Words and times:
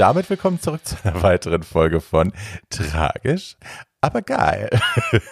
Damit 0.00 0.30
willkommen 0.30 0.58
zurück 0.58 0.80
zu 0.82 0.96
einer 1.04 1.22
weiteren 1.22 1.62
Folge 1.62 2.00
von 2.00 2.32
Tragisch, 2.70 3.58
aber 4.00 4.22
geil. 4.22 4.70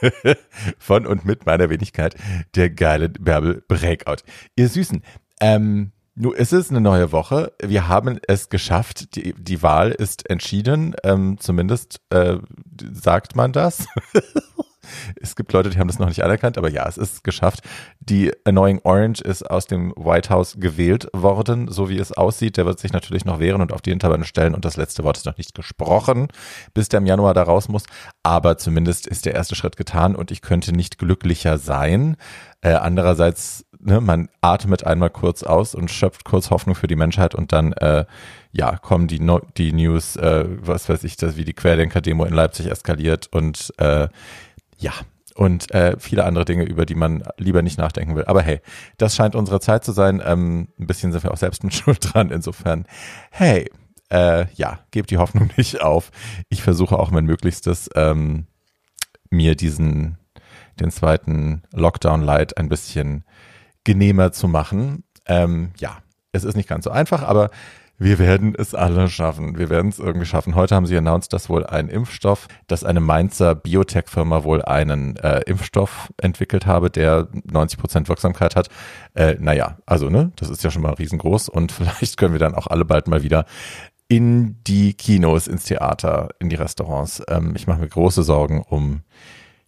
von 0.78 1.06
und 1.06 1.24
mit 1.24 1.46
meiner 1.46 1.70
Wenigkeit, 1.70 2.14
der 2.54 2.68
geile 2.68 3.08
Bärbel 3.08 3.64
Breakout. 3.66 4.16
Ihr 4.56 4.68
Süßen, 4.68 5.02
ähm, 5.40 5.92
nun 6.14 6.34
ist 6.34 6.52
es 6.52 6.68
eine 6.68 6.82
neue 6.82 7.12
Woche. 7.12 7.54
Wir 7.62 7.88
haben 7.88 8.20
es 8.28 8.50
geschafft. 8.50 9.16
Die, 9.16 9.32
die 9.32 9.62
Wahl 9.62 9.90
ist 9.90 10.28
entschieden. 10.28 10.94
Ähm, 11.02 11.38
zumindest 11.40 12.02
äh, 12.10 12.36
sagt 12.92 13.36
man 13.36 13.52
das. 13.54 13.86
Es 15.20 15.36
gibt 15.36 15.52
Leute, 15.52 15.70
die 15.70 15.78
haben 15.78 15.88
das 15.88 15.98
noch 15.98 16.08
nicht 16.08 16.22
anerkannt, 16.22 16.58
aber 16.58 16.70
ja, 16.70 16.86
es 16.88 16.98
ist 16.98 17.24
geschafft. 17.24 17.60
Die 18.00 18.32
Annoying 18.44 18.80
Orange 18.84 19.20
ist 19.22 19.48
aus 19.48 19.66
dem 19.66 19.92
White 19.96 20.30
House 20.30 20.56
gewählt 20.58 21.08
worden, 21.12 21.68
so 21.68 21.88
wie 21.88 21.98
es 21.98 22.12
aussieht. 22.12 22.56
Der 22.56 22.66
wird 22.66 22.78
sich 22.78 22.92
natürlich 22.92 23.24
noch 23.24 23.38
wehren 23.38 23.60
und 23.60 23.72
auf 23.72 23.82
die 23.82 23.90
Hinterbeine 23.90 24.24
stellen 24.24 24.54
und 24.54 24.64
das 24.64 24.76
letzte 24.76 25.04
Wort 25.04 25.16
ist 25.16 25.26
noch 25.26 25.38
nicht 25.38 25.54
gesprochen, 25.54 26.28
bis 26.74 26.88
der 26.88 26.98
im 26.98 27.06
Januar 27.06 27.34
da 27.34 27.42
raus 27.42 27.68
muss. 27.68 27.84
Aber 28.22 28.58
zumindest 28.58 29.06
ist 29.06 29.26
der 29.26 29.34
erste 29.34 29.54
Schritt 29.54 29.76
getan 29.76 30.14
und 30.14 30.30
ich 30.30 30.42
könnte 30.42 30.72
nicht 30.72 30.98
glücklicher 30.98 31.58
sein. 31.58 32.16
Äh, 32.60 32.72
andererseits, 32.72 33.64
ne, 33.78 34.00
man 34.00 34.28
atmet 34.40 34.84
einmal 34.84 35.10
kurz 35.10 35.44
aus 35.44 35.74
und 35.74 35.90
schöpft 35.90 36.24
kurz 36.24 36.50
Hoffnung 36.50 36.74
für 36.74 36.88
die 36.88 36.96
Menschheit 36.96 37.34
und 37.34 37.52
dann 37.52 37.72
äh, 37.74 38.04
ja, 38.52 38.76
kommen 38.76 39.06
die, 39.06 39.20
no 39.20 39.40
die 39.56 39.72
News, 39.72 40.16
äh, 40.16 40.44
was 40.48 40.88
weiß 40.88 41.04
ich, 41.04 41.16
das, 41.16 41.36
wie 41.36 41.44
die 41.44 41.52
Querdenker-Demo 41.52 42.24
in 42.24 42.34
Leipzig 42.34 42.66
eskaliert 42.66 43.28
und 43.30 43.72
äh, 43.78 44.08
ja, 44.78 44.92
und 45.34 45.72
äh, 45.72 45.96
viele 46.00 46.24
andere 46.24 46.44
Dinge, 46.44 46.64
über 46.64 46.84
die 46.84 46.96
man 46.96 47.22
lieber 47.36 47.62
nicht 47.62 47.78
nachdenken 47.78 48.16
will. 48.16 48.24
Aber 48.24 48.42
hey, 48.42 48.60
das 48.96 49.14
scheint 49.14 49.36
unsere 49.36 49.60
Zeit 49.60 49.84
zu 49.84 49.92
sein. 49.92 50.20
Ähm, 50.24 50.68
ein 50.78 50.88
bisschen 50.88 51.12
sind 51.12 51.22
wir 51.22 51.30
auch 51.30 51.36
selbst 51.36 51.62
mit 51.64 51.74
Schuld 51.74 52.12
dran. 52.12 52.30
Insofern, 52.30 52.86
hey, 53.30 53.70
äh, 54.10 54.46
ja, 54.54 54.80
gebt 54.90 55.10
die 55.10 55.18
Hoffnung 55.18 55.50
nicht 55.56 55.80
auf. 55.80 56.10
Ich 56.48 56.62
versuche 56.62 56.98
auch 56.98 57.12
mein 57.12 57.24
Möglichstes, 57.24 57.88
ähm, 57.94 58.46
mir 59.30 59.54
diesen, 59.54 60.18
den 60.80 60.90
zweiten 60.90 61.62
Lockdown 61.72 62.22
Light 62.22 62.56
ein 62.56 62.68
bisschen 62.68 63.24
genehmer 63.84 64.32
zu 64.32 64.48
machen. 64.48 65.04
Ähm, 65.26 65.70
ja, 65.78 65.98
es 66.32 66.42
ist 66.42 66.56
nicht 66.56 66.68
ganz 66.68 66.84
so 66.84 66.90
einfach, 66.90 67.22
aber 67.22 67.50
wir 67.98 68.18
werden 68.20 68.54
es 68.56 68.74
alle 68.74 69.08
schaffen. 69.08 69.58
Wir 69.58 69.70
werden 69.70 69.88
es 69.88 69.98
irgendwie 69.98 70.26
schaffen. 70.26 70.54
Heute 70.54 70.76
haben 70.76 70.86
sie 70.86 70.96
announced, 70.96 71.32
dass 71.32 71.48
wohl 71.48 71.66
ein 71.66 71.88
Impfstoff, 71.88 72.46
dass 72.68 72.84
eine 72.84 73.00
Mainzer 73.00 73.56
Biotech-Firma 73.56 74.44
wohl 74.44 74.62
einen 74.62 75.16
äh, 75.16 75.40
Impfstoff 75.46 76.12
entwickelt 76.16 76.64
habe, 76.64 76.90
der 76.90 77.28
90 77.50 77.78
Prozent 77.78 78.08
Wirksamkeit 78.08 78.54
hat. 78.54 78.68
Äh, 79.14 79.36
naja, 79.40 79.78
also 79.84 80.10
ne, 80.10 80.32
das 80.36 80.48
ist 80.48 80.62
ja 80.62 80.70
schon 80.70 80.82
mal 80.82 80.94
riesengroß 80.94 81.48
und 81.48 81.72
vielleicht 81.72 82.16
können 82.16 82.34
wir 82.34 82.40
dann 82.40 82.54
auch 82.54 82.68
alle 82.68 82.84
bald 82.84 83.08
mal 83.08 83.24
wieder 83.24 83.46
in 84.06 84.56
die 84.66 84.94
Kinos, 84.94 85.48
ins 85.48 85.64
Theater, 85.64 86.28
in 86.38 86.48
die 86.48 86.56
Restaurants. 86.56 87.22
Ähm, 87.28 87.54
ich 87.56 87.66
mache 87.66 87.80
mir 87.80 87.88
große 87.88 88.22
Sorgen 88.22 88.62
um 88.62 89.02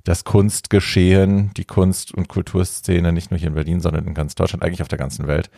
das 0.04 0.24
Kunstgeschehen, 0.24 1.52
die 1.56 1.64
Kunst- 1.64 2.14
und 2.14 2.28
Kulturszene, 2.28 3.12
nicht 3.12 3.30
nur 3.30 3.38
hier 3.38 3.48
in 3.48 3.54
Berlin, 3.54 3.80
sondern 3.80 4.06
in 4.06 4.14
ganz 4.14 4.34
Deutschland, 4.34 4.64
eigentlich 4.64 4.82
auf 4.82 4.88
der 4.88 4.98
ganzen 4.98 5.26
Welt. 5.26 5.50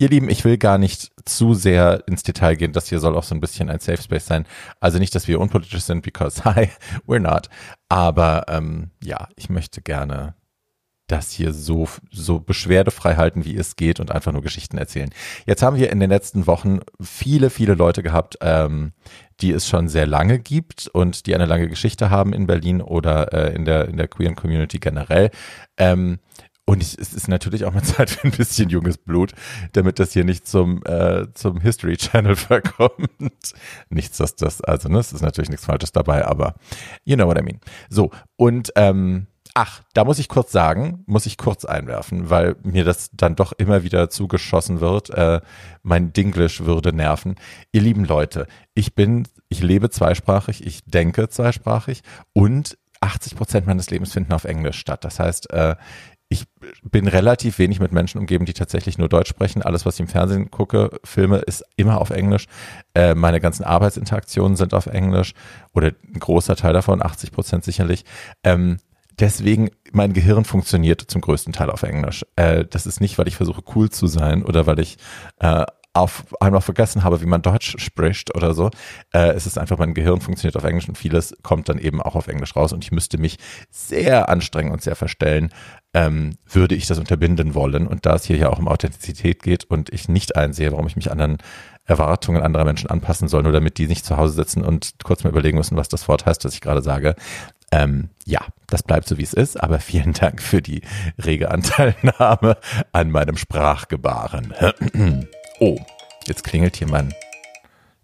Ihr 0.00 0.08
Lieben, 0.08 0.30
ich 0.30 0.46
will 0.46 0.56
gar 0.56 0.78
nicht 0.78 1.10
zu 1.26 1.52
sehr 1.52 2.04
ins 2.06 2.22
Detail 2.22 2.56
gehen. 2.56 2.72
Das 2.72 2.88
hier 2.88 3.00
soll 3.00 3.14
auch 3.14 3.22
so 3.22 3.34
ein 3.34 3.40
bisschen 3.40 3.68
ein 3.68 3.80
Safe 3.80 4.00
Space 4.00 4.24
sein. 4.24 4.46
Also 4.80 4.98
nicht, 4.98 5.14
dass 5.14 5.28
wir 5.28 5.38
unpolitisch 5.38 5.82
sind, 5.82 6.00
because 6.00 6.42
hi, 6.46 6.70
we're 7.06 7.18
not. 7.18 7.50
Aber 7.90 8.46
ähm, 8.48 8.92
ja, 9.04 9.28
ich 9.36 9.50
möchte 9.50 9.82
gerne 9.82 10.34
das 11.06 11.32
hier 11.32 11.52
so, 11.52 11.86
so 12.10 12.40
beschwerdefrei 12.40 13.16
halten, 13.16 13.44
wie 13.44 13.54
es 13.58 13.76
geht 13.76 14.00
und 14.00 14.10
einfach 14.10 14.32
nur 14.32 14.40
Geschichten 14.40 14.78
erzählen. 14.78 15.10
Jetzt 15.44 15.62
haben 15.62 15.76
wir 15.76 15.90
in 15.90 16.00
den 16.00 16.08
letzten 16.08 16.46
Wochen 16.46 16.80
viele, 16.98 17.50
viele 17.50 17.74
Leute 17.74 18.02
gehabt, 18.02 18.38
ähm, 18.40 18.92
die 19.42 19.50
es 19.50 19.68
schon 19.68 19.88
sehr 19.88 20.06
lange 20.06 20.38
gibt 20.38 20.88
und 20.88 21.26
die 21.26 21.34
eine 21.34 21.44
lange 21.44 21.68
Geschichte 21.68 22.08
haben 22.08 22.32
in 22.32 22.46
Berlin 22.46 22.80
oder 22.80 23.34
äh, 23.34 23.54
in 23.54 23.66
der 23.66 23.88
in 23.88 23.98
der 23.98 24.08
queeren 24.08 24.36
Community 24.36 24.78
generell. 24.78 25.30
Ähm, 25.76 26.20
und 26.70 26.84
ich, 26.84 26.96
es 27.00 27.12
ist 27.12 27.26
natürlich 27.26 27.64
auch 27.64 27.74
mal 27.74 27.82
Zeit 27.82 28.10
für 28.10 28.28
ein 28.28 28.30
bisschen 28.30 28.70
junges 28.70 28.96
Blut, 28.96 29.32
damit 29.72 29.98
das 29.98 30.12
hier 30.12 30.22
nicht 30.22 30.46
zum 30.46 30.84
äh, 30.86 31.26
zum 31.34 31.60
History 31.60 31.96
Channel 31.96 32.36
verkommt. 32.36 33.54
Nichts, 33.88 34.18
dass 34.18 34.36
das 34.36 34.60
also 34.60 34.88
ne, 34.88 35.00
es 35.00 35.12
ist 35.12 35.22
natürlich 35.22 35.50
nichts 35.50 35.66
Falsches 35.66 35.90
dabei, 35.90 36.24
aber 36.24 36.54
you 37.04 37.16
know 37.16 37.26
what 37.26 37.36
I 37.36 37.42
mean. 37.42 37.58
So 37.88 38.12
und 38.36 38.72
ähm, 38.76 39.26
Ach, 39.54 39.82
da 39.94 40.04
muss 40.04 40.20
ich 40.20 40.28
kurz 40.28 40.52
sagen, 40.52 41.02
muss 41.06 41.26
ich 41.26 41.36
kurz 41.36 41.64
einwerfen, 41.64 42.30
weil 42.30 42.54
mir 42.62 42.84
das 42.84 43.10
dann 43.12 43.34
doch 43.34 43.52
immer 43.52 43.82
wieder 43.82 44.08
zugeschossen 44.08 44.80
wird. 44.80 45.10
Äh, 45.10 45.40
mein 45.82 46.12
Dinglish 46.12 46.60
würde 46.60 46.92
nerven. 46.92 47.34
Ihr 47.72 47.80
lieben 47.80 48.04
Leute, 48.04 48.46
ich 48.74 48.94
bin, 48.94 49.26
ich 49.48 49.60
lebe 49.60 49.90
zweisprachig, 49.90 50.64
ich 50.64 50.84
denke 50.84 51.28
zweisprachig 51.28 52.02
und 52.32 52.78
80 53.00 53.34
Prozent 53.34 53.66
meines 53.66 53.90
Lebens 53.90 54.12
finden 54.12 54.32
auf 54.32 54.44
Englisch 54.44 54.78
statt. 54.78 55.04
Das 55.04 55.18
heißt, 55.18 55.50
äh, 55.50 55.74
ich 56.32 56.44
bin 56.82 57.08
relativ 57.08 57.58
wenig 57.58 57.80
mit 57.80 57.90
Menschen 57.90 58.18
umgeben, 58.18 58.44
die 58.46 58.52
tatsächlich 58.52 58.98
nur 58.98 59.08
Deutsch 59.08 59.28
sprechen. 59.28 59.62
Alles, 59.62 59.84
was 59.84 59.96
ich 59.96 60.00
im 60.00 60.06
Fernsehen 60.06 60.50
gucke, 60.50 61.00
Filme, 61.02 61.38
ist 61.38 61.64
immer 61.76 62.00
auf 62.00 62.10
Englisch. 62.10 62.46
Äh, 62.94 63.16
meine 63.16 63.40
ganzen 63.40 63.64
Arbeitsinteraktionen 63.64 64.56
sind 64.56 64.72
auf 64.72 64.86
Englisch 64.86 65.34
oder 65.74 65.88
ein 65.88 66.20
großer 66.20 66.54
Teil 66.54 66.72
davon, 66.72 67.02
80 67.02 67.32
Prozent 67.32 67.64
sicherlich. 67.64 68.04
Ähm, 68.44 68.78
deswegen, 69.18 69.70
mein 69.90 70.12
Gehirn 70.12 70.44
funktioniert 70.44 71.00
zum 71.00 71.20
größten 71.20 71.52
Teil 71.52 71.68
auf 71.68 71.82
Englisch. 71.82 72.24
Äh, 72.36 72.64
das 72.64 72.86
ist 72.86 73.00
nicht, 73.00 73.18
weil 73.18 73.26
ich 73.26 73.34
versuche 73.34 73.62
cool 73.74 73.90
zu 73.90 74.06
sein 74.06 74.44
oder 74.44 74.68
weil 74.68 74.78
ich 74.78 74.98
äh, 75.40 75.66
auf 75.92 76.24
einmal 76.40 76.60
vergessen 76.60 77.02
habe, 77.02 77.20
wie 77.20 77.26
man 77.26 77.42
Deutsch 77.42 77.76
spricht 77.78 78.34
oder 78.36 78.54
so. 78.54 78.70
Äh, 79.12 79.30
es 79.30 79.46
ist 79.46 79.58
einfach, 79.58 79.78
mein 79.78 79.94
Gehirn 79.94 80.20
funktioniert 80.20 80.56
auf 80.56 80.64
Englisch 80.64 80.88
und 80.88 80.96
vieles 80.96 81.36
kommt 81.42 81.68
dann 81.68 81.78
eben 81.78 82.00
auch 82.00 82.14
auf 82.14 82.28
Englisch 82.28 82.54
raus 82.54 82.72
und 82.72 82.84
ich 82.84 82.92
müsste 82.92 83.18
mich 83.18 83.38
sehr 83.70 84.28
anstrengen 84.28 84.70
und 84.70 84.82
sehr 84.82 84.94
verstellen, 84.94 85.52
ähm, 85.92 86.36
würde 86.48 86.74
ich 86.74 86.86
das 86.86 86.98
unterbinden 86.98 87.54
wollen. 87.54 87.86
Und 87.86 88.06
da 88.06 88.14
es 88.14 88.24
hier 88.24 88.36
ja 88.36 88.50
auch 88.50 88.58
um 88.58 88.68
Authentizität 88.68 89.42
geht 89.42 89.64
und 89.64 89.92
ich 89.92 90.08
nicht 90.08 90.36
einsehe, 90.36 90.70
warum 90.72 90.86
ich 90.86 90.96
mich 90.96 91.10
anderen 91.10 91.38
Erwartungen 91.84 92.42
anderer 92.42 92.64
Menschen 92.64 92.88
anpassen 92.88 93.28
soll, 93.28 93.42
nur 93.42 93.52
damit 93.52 93.78
die 93.78 93.88
nicht 93.88 94.04
zu 94.04 94.16
Hause 94.16 94.34
sitzen 94.34 94.62
und 94.62 94.94
kurz 95.02 95.24
mal 95.24 95.30
überlegen 95.30 95.58
müssen, 95.58 95.76
was 95.76 95.88
das 95.88 96.06
Wort 96.06 96.26
heißt, 96.26 96.44
das 96.44 96.54
ich 96.54 96.60
gerade 96.60 96.82
sage, 96.82 97.16
ähm, 97.72 98.10
ja, 98.24 98.40
das 98.66 98.82
bleibt 98.82 99.08
so, 99.08 99.18
wie 99.18 99.22
es 99.22 99.32
ist, 99.32 99.60
aber 99.60 99.78
vielen 99.80 100.12
Dank 100.12 100.42
für 100.42 100.62
die 100.62 100.82
rege 101.24 101.50
Anteilnahme 101.50 102.56
an 102.92 103.10
meinem 103.10 103.36
Sprachgebaren. 103.36 104.54
oh, 105.60 105.78
jetzt 106.26 106.44
klingelt 106.44 106.76
hier 106.76 106.88
mein, 106.88 107.12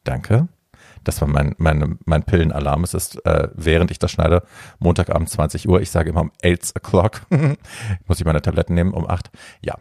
danke. 0.04 0.48
Das 1.06 1.20
war 1.20 1.28
mein, 1.28 1.54
mein, 1.58 1.98
mein 2.04 2.22
Pillenalarm. 2.24 2.84
Es 2.84 2.94
ist, 2.94 3.24
äh, 3.26 3.48
während 3.54 3.90
ich 3.90 3.98
das 3.98 4.10
schneide, 4.10 4.42
Montagabend 4.78 5.28
20 5.28 5.68
Uhr. 5.68 5.80
Ich 5.80 5.90
sage 5.90 6.10
immer 6.10 6.22
um 6.22 6.32
8 6.44 6.76
o'clock. 6.76 7.22
Muss 8.06 8.18
ich 8.18 8.24
meine 8.24 8.42
Tabletten 8.42 8.74
nehmen 8.74 8.92
um 8.92 9.08
8. 9.08 9.30
Ja, 9.62 9.76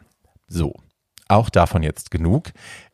so. 0.47 0.73
Auch 1.27 1.49
davon 1.49 1.81
jetzt 1.83 2.11
genug. 2.11 2.51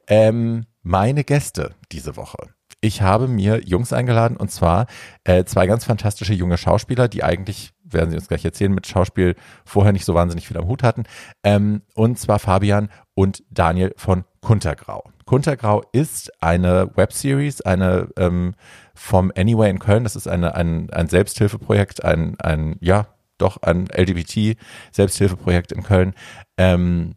Ähm, 0.07 0.65
meine 0.83 1.23
Gäste 1.23 1.75
diese 1.91 2.15
Woche 2.15 2.47
ich 2.81 3.01
habe 3.01 3.27
mir 3.27 3.61
Jungs 3.63 3.93
eingeladen 3.93 4.35
und 4.35 4.51
zwar 4.51 4.87
äh, 5.23 5.45
zwei 5.45 5.67
ganz 5.67 5.85
fantastische 5.85 6.33
junge 6.33 6.57
Schauspieler, 6.57 7.07
die 7.07 7.23
eigentlich, 7.23 7.73
werden 7.83 8.09
sie 8.09 8.17
uns 8.17 8.27
gleich 8.27 8.43
erzählen, 8.43 8.73
mit 8.73 8.87
Schauspiel 8.87 9.35
vorher 9.63 9.93
nicht 9.93 10.05
so 10.05 10.16
wahnsinnig 10.16 10.47
viel 10.47 10.57
am 10.57 10.67
Hut 10.67 10.81
hatten. 10.81 11.03
Ähm, 11.43 11.84
und 11.93 12.19
zwar 12.19 12.39
Fabian 12.39 12.89
und 13.13 13.43
Daniel 13.51 13.93
von 13.97 14.25
Kuntergrau. 14.41 15.10
Kuntergrau 15.31 15.81
ist 15.93 16.43
eine 16.43 16.91
Webseries, 16.97 17.61
eine 17.61 18.09
ähm, 18.17 18.53
vom 18.93 19.31
Anyway 19.33 19.69
in 19.69 19.79
Köln. 19.79 20.03
Das 20.03 20.17
ist 20.17 20.28
eine, 20.28 20.55
ein, 20.55 20.89
ein 20.89 21.07
Selbsthilfeprojekt, 21.07 22.03
ein, 22.03 22.37
ein, 22.41 22.75
ja, 22.81 23.07
doch 23.37 23.61
ein 23.61 23.85
LGBT-Selbsthilfeprojekt 23.85 25.72
in 25.72 25.83
Köln. 25.83 26.16
Ähm, 26.57 27.16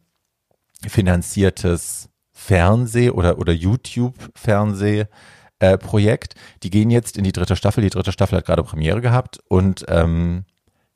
finanziertes 0.86 2.08
Fernseh- 2.30 3.10
oder, 3.10 3.36
oder 3.40 3.52
YouTube-Fernseh 3.52 5.06
äh. 5.58 5.78
Die 6.62 6.70
gehen 6.70 6.90
jetzt 6.90 7.18
in 7.18 7.24
die 7.24 7.32
dritte 7.32 7.56
Staffel. 7.56 7.82
Die 7.82 7.90
dritte 7.90 8.12
Staffel 8.12 8.38
hat 8.38 8.46
gerade 8.46 8.62
Premiere 8.62 9.00
gehabt 9.00 9.40
und 9.48 9.86
ähm, 9.88 10.44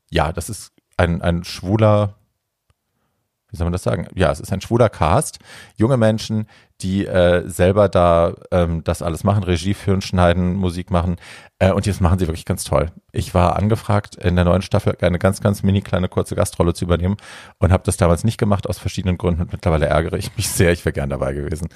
ja, 0.08 0.32
das 0.32 0.48
ist 0.48 0.70
ein, 0.96 1.20
ein 1.20 1.42
schwuler, 1.42 2.14
wie 3.50 3.56
soll 3.56 3.64
man 3.64 3.72
das 3.72 3.82
sagen? 3.82 4.06
Ja, 4.14 4.30
es 4.30 4.38
ist 4.38 4.52
ein 4.52 4.60
schwuler 4.60 4.88
Cast. 4.88 5.40
Junge 5.74 5.96
Menschen, 5.96 6.46
die 6.80 7.06
äh, 7.06 7.48
selber 7.48 7.88
da 7.88 8.34
ähm, 8.50 8.84
das 8.84 9.02
alles 9.02 9.24
machen, 9.24 9.42
Regie 9.42 9.74
führen, 9.74 10.00
schneiden, 10.00 10.54
Musik 10.54 10.90
machen. 10.90 11.16
Äh, 11.58 11.72
und 11.72 11.86
jetzt 11.86 12.00
machen 12.00 12.18
sie 12.18 12.26
wirklich 12.28 12.44
ganz 12.44 12.64
toll. 12.64 12.90
Ich 13.12 13.34
war 13.34 13.56
angefragt, 13.56 14.14
in 14.16 14.36
der 14.36 14.44
neuen 14.44 14.62
Staffel 14.62 14.96
eine 15.00 15.18
ganz, 15.18 15.40
ganz 15.40 15.62
mini 15.62 15.80
kleine 15.80 16.08
kurze 16.08 16.36
Gastrolle 16.36 16.74
zu 16.74 16.84
übernehmen 16.84 17.16
und 17.58 17.72
habe 17.72 17.82
das 17.84 17.96
damals 17.96 18.22
nicht 18.24 18.38
gemacht 18.38 18.68
aus 18.68 18.78
verschiedenen 18.78 19.18
Gründen 19.18 19.42
und 19.42 19.52
mittlerweile 19.52 19.86
ärgere 19.86 20.16
ich 20.16 20.36
mich 20.36 20.48
sehr. 20.50 20.72
Ich 20.72 20.84
wäre 20.84 20.92
gern 20.92 21.10
dabei 21.10 21.32
gewesen. 21.32 21.68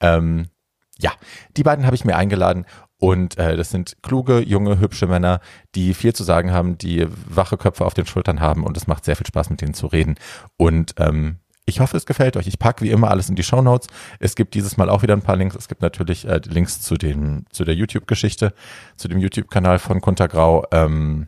Ähm, 0.00 0.46
ja, 0.98 1.12
die 1.56 1.62
beiden 1.62 1.84
habe 1.84 1.94
ich 1.94 2.06
mir 2.06 2.16
eingeladen 2.16 2.64
und 2.98 3.36
äh, 3.36 3.56
das 3.56 3.70
sind 3.70 3.98
kluge, 4.02 4.40
junge, 4.40 4.80
hübsche 4.80 5.06
Männer, 5.06 5.40
die 5.74 5.92
viel 5.92 6.14
zu 6.14 6.24
sagen 6.24 6.52
haben, 6.52 6.78
die 6.78 7.06
wache 7.28 7.58
Köpfe 7.58 7.84
auf 7.84 7.92
den 7.92 8.06
Schultern 8.06 8.40
haben 8.40 8.64
und 8.64 8.76
es 8.76 8.86
macht 8.86 9.04
sehr 9.04 9.16
viel 9.16 9.26
Spaß, 9.26 9.50
mit 9.50 9.60
denen 9.60 9.74
zu 9.74 9.86
reden. 9.86 10.14
Und 10.56 10.94
ähm, 10.98 11.40
Ich 11.68 11.80
hoffe, 11.80 11.96
es 11.96 12.06
gefällt 12.06 12.36
euch. 12.36 12.46
Ich 12.46 12.60
packe 12.60 12.84
wie 12.84 12.90
immer 12.90 13.10
alles 13.10 13.28
in 13.28 13.34
die 13.34 13.42
Show 13.42 13.60
Notes. 13.60 13.88
Es 14.20 14.36
gibt 14.36 14.54
dieses 14.54 14.76
Mal 14.76 14.88
auch 14.88 15.02
wieder 15.02 15.14
ein 15.14 15.22
paar 15.22 15.36
Links. 15.36 15.56
Es 15.56 15.66
gibt 15.66 15.82
natürlich 15.82 16.26
äh, 16.26 16.40
Links 16.46 16.80
zu 16.80 16.94
dem, 16.94 17.44
zu 17.50 17.64
der 17.64 17.74
YouTube-Geschichte, 17.74 18.54
zu 18.96 19.08
dem 19.08 19.18
YouTube-Kanal 19.18 19.80
von 19.80 20.00
Kuntergrau. 20.00 20.64
Ähm, 20.70 21.26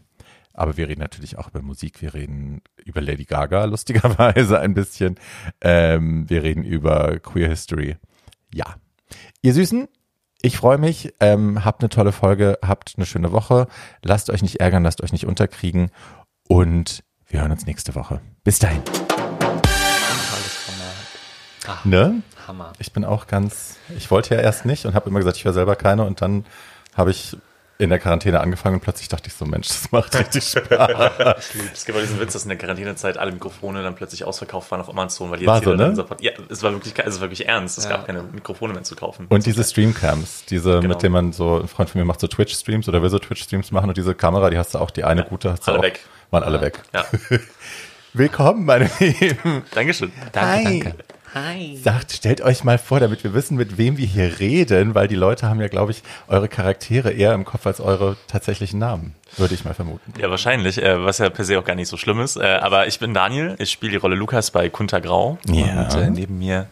aber 0.54 0.76
wir 0.76 0.88
reden 0.88 1.00
natürlich 1.00 1.38
auch 1.38 1.48
über 1.48 1.60
Musik. 1.60 2.02
Wir 2.02 2.14
reden 2.14 2.62
über 2.84 3.00
Lady 3.00 3.24
Gaga, 3.24 3.64
lustigerweise 3.66 4.60
ein 4.60 4.74
bisschen. 4.74 5.16
Ähm, 5.60 6.30
wir 6.30 6.44
reden 6.44 6.62
über 6.62 7.18
Queer 7.18 7.48
History. 7.48 7.96
Ja. 8.54 8.76
Ihr 9.42 9.54
Süßen, 9.54 9.88
ich 10.40 10.56
freue 10.56 10.78
mich. 10.78 11.14
Ähm, 11.18 11.64
habt 11.64 11.82
eine 11.82 11.88
tolle 11.88 12.12
Folge. 12.12 12.58
Habt 12.64 12.94
eine 12.96 13.06
schöne 13.06 13.32
Woche. 13.32 13.66
Lasst 14.02 14.30
euch 14.30 14.42
nicht 14.42 14.60
ärgern, 14.60 14.84
lasst 14.84 15.02
euch 15.02 15.10
nicht 15.10 15.26
unterkriegen. 15.26 15.90
Und 16.46 17.02
wir 17.26 17.40
hören 17.40 17.50
uns 17.50 17.66
nächste 17.66 17.96
Woche. 17.96 18.20
Bis 18.44 18.60
dahin. 18.60 18.82
Ach, 21.68 21.84
Ne? 21.84 22.22
Hammer. 22.46 22.72
Ich 22.78 22.92
bin 22.92 23.04
auch 23.04 23.26
ganz, 23.26 23.76
ich 23.96 24.10
wollte 24.10 24.34
ja 24.34 24.40
erst 24.40 24.64
nicht 24.64 24.86
und 24.86 24.94
habe 24.94 25.08
immer 25.10 25.18
gesagt, 25.18 25.36
ich 25.36 25.44
höre 25.44 25.52
selber 25.52 25.76
keine 25.76 26.04
und 26.04 26.20
dann 26.22 26.44
habe 26.96 27.10
ich 27.10 27.36
in 27.80 27.90
der 27.90 28.00
Quarantäne 28.00 28.40
angefangen 28.40 28.74
und 28.76 28.80
plötzlich 28.80 29.06
dachte 29.08 29.28
ich 29.28 29.34
so, 29.34 29.44
Mensch, 29.44 29.68
das 29.68 29.92
macht 29.92 30.12
richtig 30.18 30.42
Spaß. 30.48 31.54
Es 31.72 31.84
gibt 31.84 31.96
auch 31.96 32.02
diesen 32.02 32.18
Witz, 32.18 32.32
dass 32.32 32.42
in 32.42 32.48
der 32.48 32.58
Quarantänezeit 32.58 33.18
alle 33.18 33.30
Mikrofone 33.30 33.84
dann 33.84 33.94
plötzlich 33.94 34.24
ausverkauft 34.24 34.68
waren 34.72 34.80
auf 34.80 34.88
Amazon, 34.88 35.30
weil 35.30 35.46
War 35.46 35.56
jetzt 35.56 35.64
so, 35.64 35.70
jeder 35.70 35.82
ne? 35.84 35.88
dann 35.90 35.94
sofort, 35.96 36.20
ja, 36.20 36.32
es 36.48 36.62
war 36.64 36.72
wirklich, 36.72 36.94
es 36.98 37.14
war 37.16 37.20
wirklich 37.20 37.46
ernst. 37.46 37.78
Es 37.78 37.84
Ja. 37.84 37.90
gab 37.90 38.06
keine 38.06 38.22
Mikrofone 38.24 38.72
mehr 38.72 38.82
zu 38.82 38.96
kaufen. 38.96 39.26
Und 39.28 39.46
diese 39.46 39.62
Streamcams, 39.62 40.44
diese, 40.46 40.80
Genau. 40.80 40.88
mit 40.94 41.02
denen 41.04 41.12
man 41.12 41.32
so, 41.32 41.60
ein 41.60 41.68
Freund 41.68 41.88
von 41.88 42.00
mir 42.00 42.04
macht 42.04 42.18
so 42.18 42.26
Twitch-Streams 42.26 42.88
oder 42.88 43.00
will 43.00 43.10
so 43.10 43.20
Twitch-Streams 43.20 43.70
machen 43.70 43.90
und 43.90 43.96
diese 43.96 44.12
Kamera, 44.14 44.50
die 44.50 44.58
hast 44.58 44.74
du 44.74 44.78
auch, 44.78 44.90
die 44.90 45.04
eine 45.04 45.22
gute 45.22 45.52
hast 45.52 45.64
du 45.68 45.70
alle 45.70 45.78
auch. 45.78 45.82
weg. 45.84 46.00
Waren 46.32 46.42
alle 46.42 46.60
weg. 46.60 46.82
Ja, 46.92 47.04
Willkommen, 48.14 48.64
meine 48.64 48.90
Lieben. 48.98 49.62
Dankeschön. 49.72 50.10
Danke, 50.32 50.68
Hi. 50.68 50.80
danke. 50.80 51.04
Hi. 51.34 51.76
Sagt, 51.76 52.12
stellt 52.12 52.40
euch 52.40 52.64
mal 52.64 52.78
vor, 52.78 53.00
damit 53.00 53.24
wir 53.24 53.34
wissen, 53.34 53.56
mit 53.56 53.78
wem 53.78 53.96
wir 53.96 54.06
hier 54.06 54.38
reden, 54.38 54.94
weil 54.94 55.08
die 55.08 55.14
Leute 55.14 55.46
haben 55.46 55.60
ja, 55.60 55.68
glaube 55.68 55.92
ich, 55.92 56.02
eure 56.26 56.48
Charaktere 56.48 57.12
eher 57.12 57.34
im 57.34 57.44
Kopf 57.44 57.66
als 57.66 57.80
eure 57.80 58.16
tatsächlichen 58.26 58.78
Namen, 58.78 59.14
würde 59.36 59.54
ich 59.54 59.64
mal 59.64 59.74
vermuten. 59.74 60.12
Ja, 60.18 60.30
wahrscheinlich, 60.30 60.82
äh, 60.82 61.04
was 61.04 61.18
ja 61.18 61.28
per 61.30 61.44
se 61.44 61.58
auch 61.58 61.64
gar 61.64 61.74
nicht 61.74 61.88
so 61.88 61.96
schlimm 61.96 62.20
ist. 62.20 62.36
Äh, 62.36 62.44
aber 62.46 62.86
ich 62.86 62.98
bin 62.98 63.14
Daniel, 63.14 63.56
ich 63.58 63.70
spiele 63.70 63.92
die 63.92 63.98
Rolle 63.98 64.16
Lukas 64.16 64.50
bei 64.50 64.68
Kunter 64.68 65.00
Grau. 65.00 65.38
Ja. 65.46 65.82
Und 65.82 65.94
äh, 65.94 66.10
neben 66.10 66.38
mir 66.38 66.66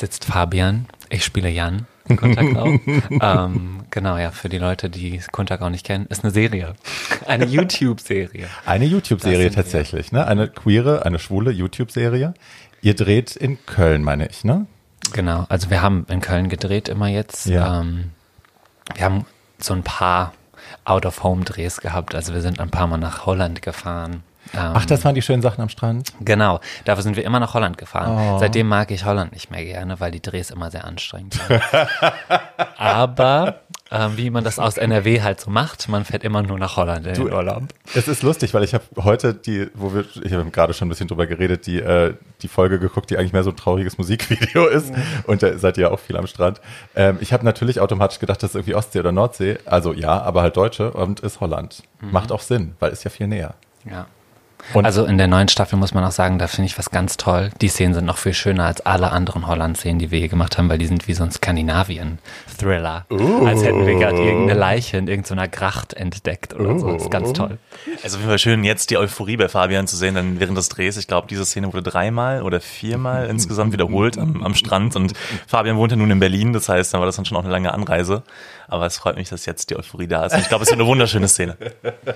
Sitzt 0.00 0.24
Fabian. 0.24 0.86
Ich 1.10 1.24
spiele 1.24 1.50
Jan. 1.50 1.86
Kuntergrau. 2.16 2.66
ähm, 3.20 3.82
genau, 3.90 4.16
ja, 4.16 4.30
für 4.30 4.48
die 4.48 4.56
Leute, 4.56 4.88
die 4.88 5.20
Kuntergrau 5.30 5.68
nicht 5.68 5.84
kennen, 5.84 6.06
ist 6.06 6.24
eine 6.24 6.32
Serie. 6.32 6.74
Eine 7.26 7.44
YouTube-Serie. 7.46 8.48
Eine 8.64 8.86
YouTube-Serie 8.86 9.42
sind 9.42 9.56
wir. 9.56 9.62
tatsächlich, 9.62 10.10
ne? 10.10 10.26
Eine 10.26 10.48
queere, 10.48 11.04
eine 11.04 11.18
schwule 11.18 11.50
YouTube-Serie. 11.50 12.32
Ihr 12.82 12.94
dreht 12.94 13.36
in 13.36 13.64
Köln, 13.66 14.02
meine 14.02 14.28
ich, 14.28 14.44
ne? 14.44 14.66
Genau, 15.12 15.46
also 15.48 15.70
wir 15.70 15.82
haben 15.82 16.06
in 16.08 16.20
Köln 16.20 16.48
gedreht 16.48 16.88
immer 16.88 17.08
jetzt. 17.08 17.46
Ja. 17.46 17.80
Ähm, 17.80 18.10
wir 18.94 19.04
haben 19.04 19.26
so 19.58 19.74
ein 19.74 19.82
paar 19.82 20.32
Out-of-Home-Drehs 20.84 21.80
gehabt. 21.80 22.14
Also 22.14 22.32
wir 22.32 22.40
sind 22.40 22.60
ein 22.60 22.70
paar 22.70 22.86
Mal 22.86 22.96
nach 22.96 23.26
Holland 23.26 23.62
gefahren. 23.62 24.22
Ähm, 24.54 24.72
Ach, 24.74 24.86
das 24.86 25.04
waren 25.04 25.14
die 25.14 25.22
schönen 25.22 25.42
Sachen 25.42 25.62
am 25.62 25.68
Strand. 25.68 26.12
Genau, 26.20 26.60
dafür 26.84 27.02
sind 27.02 27.16
wir 27.16 27.24
immer 27.24 27.40
nach 27.40 27.54
Holland 27.54 27.78
gefahren. 27.78 28.34
Oh. 28.34 28.38
Seitdem 28.38 28.68
mag 28.68 28.90
ich 28.90 29.04
Holland 29.04 29.32
nicht 29.32 29.50
mehr 29.50 29.64
gerne, 29.64 30.00
weil 30.00 30.10
die 30.10 30.22
Drehs 30.22 30.50
immer 30.50 30.70
sehr 30.70 30.84
anstrengend 30.84 31.34
sind. 31.34 31.60
Aber 32.78 33.60
ähm, 33.90 34.16
wie 34.16 34.30
man 34.30 34.44
das 34.44 34.58
aus 34.58 34.76
NRW 34.76 35.20
halt 35.22 35.40
so 35.40 35.50
macht, 35.50 35.88
man 35.88 36.04
fährt 36.04 36.22
immer 36.22 36.42
nur 36.42 36.58
nach 36.58 36.76
Holland 36.76 37.06
in 37.06 37.14
den 37.14 37.32
Urlaub. 37.32 37.64
Es 37.94 38.06
ist 38.06 38.22
lustig, 38.22 38.54
weil 38.54 38.62
ich 38.62 38.72
habe 38.74 38.84
heute 38.98 39.34
die, 39.34 39.68
wo 39.74 39.92
wir, 39.92 40.04
ich 40.22 40.32
habe 40.32 40.48
gerade 40.50 40.74
schon 40.74 40.86
ein 40.86 40.90
bisschen 40.90 41.08
drüber 41.08 41.26
geredet, 41.26 41.66
die, 41.66 41.80
äh, 41.80 42.14
die 42.42 42.48
Folge 42.48 42.78
geguckt, 42.78 43.10
die 43.10 43.18
eigentlich 43.18 43.32
mehr 43.32 43.42
so 43.42 43.50
ein 43.50 43.56
trauriges 43.56 43.98
Musikvideo 43.98 44.66
ist. 44.66 44.92
Und 45.26 45.42
da 45.42 45.58
seid 45.58 45.76
ihr 45.76 45.82
ja 45.82 45.90
auch 45.90 46.00
viel 46.00 46.16
am 46.16 46.26
Strand. 46.26 46.60
Ähm, 46.94 47.18
ich 47.20 47.32
habe 47.32 47.44
natürlich 47.44 47.80
automatisch 47.80 48.20
gedacht, 48.20 48.42
das 48.42 48.50
ist 48.50 48.54
irgendwie 48.56 48.74
Ostsee 48.74 49.00
oder 49.00 49.12
Nordsee. 49.12 49.58
Also 49.64 49.92
ja, 49.92 50.20
aber 50.20 50.42
halt 50.42 50.56
Deutsche 50.56 50.92
und 50.92 51.20
ist 51.20 51.40
Holland. 51.40 51.82
Macht 52.00 52.32
auch 52.32 52.40
Sinn, 52.40 52.74
weil 52.78 52.92
ist 52.92 53.04
ja 53.04 53.10
viel 53.10 53.26
näher. 53.26 53.54
Ja. 53.84 54.06
Und- 54.74 54.84
also 54.84 55.04
in 55.04 55.18
der 55.18 55.26
neuen 55.26 55.48
Staffel 55.48 55.78
muss 55.78 55.94
man 55.94 56.04
auch 56.04 56.10
sagen, 56.12 56.38
da 56.38 56.46
finde 56.46 56.66
ich 56.66 56.78
was 56.78 56.90
ganz 56.90 57.16
toll. 57.16 57.50
Die 57.60 57.68
Szenen 57.68 57.94
sind 57.94 58.04
noch 58.04 58.18
viel 58.18 58.34
schöner 58.34 58.64
als 58.66 58.80
alle 58.80 59.10
anderen 59.10 59.46
Holland-Szenen, 59.46 59.98
die 59.98 60.10
wir 60.10 60.18
hier 60.18 60.28
gemacht 60.28 60.58
haben, 60.58 60.68
weil 60.68 60.78
die 60.78 60.86
sind 60.86 61.08
wie 61.08 61.14
so 61.14 61.22
ein 61.24 61.30
Skandinavien-Thriller. 61.30 63.06
Uh. 63.10 63.46
Als 63.46 63.62
hätten 63.64 63.86
wir 63.86 63.94
gerade 63.94 64.18
irgendeine 64.18 64.58
Leiche 64.58 64.96
in 64.96 65.08
irgendeiner 65.08 65.48
Gracht 65.48 65.94
entdeckt 65.94 66.54
oder 66.54 66.78
so. 66.78 66.92
Das 66.92 67.02
ist 67.02 67.10
ganz 67.10 67.32
toll. 67.32 67.58
Also 68.02 68.16
auf 68.16 68.20
jeden 68.22 68.28
Fall 68.30 68.38
schön, 68.38 68.64
jetzt 68.64 68.90
die 68.90 68.96
Euphorie 68.98 69.36
bei 69.36 69.48
Fabian 69.48 69.86
zu 69.86 69.96
sehen, 69.96 70.14
dann 70.14 70.40
während 70.40 70.56
des 70.56 70.68
Drehs. 70.68 70.96
Ich 70.96 71.06
glaube, 71.06 71.26
diese 71.28 71.44
Szene 71.44 71.68
wurde 71.68 71.82
dreimal 71.82 72.42
oder 72.42 72.60
viermal 72.60 73.26
insgesamt 73.28 73.72
wiederholt 73.72 74.18
am, 74.18 74.42
am 74.42 74.54
Strand. 74.54 74.96
Und 74.96 75.12
Fabian 75.46 75.76
wohnt 75.76 75.92
ja 75.92 75.96
nun 75.96 76.10
in 76.10 76.20
Berlin, 76.20 76.52
das 76.52 76.68
heißt, 76.68 76.92
dann 76.94 77.00
war 77.00 77.06
das 77.06 77.16
dann 77.16 77.24
schon 77.24 77.36
auch 77.36 77.42
eine 77.42 77.50
lange 77.52 77.72
Anreise. 77.72 78.22
Aber 78.70 78.86
es 78.86 78.98
freut 78.98 79.16
mich, 79.16 79.28
dass 79.28 79.46
jetzt 79.46 79.70
die 79.70 79.76
Euphorie 79.76 80.06
da 80.06 80.24
ist. 80.24 80.32
Und 80.32 80.40
ich 80.40 80.48
glaube, 80.48 80.62
es 80.62 80.70
wird 80.70 80.78
eine 80.78 80.88
wunderschöne 80.88 81.26
Szene. 81.26 81.56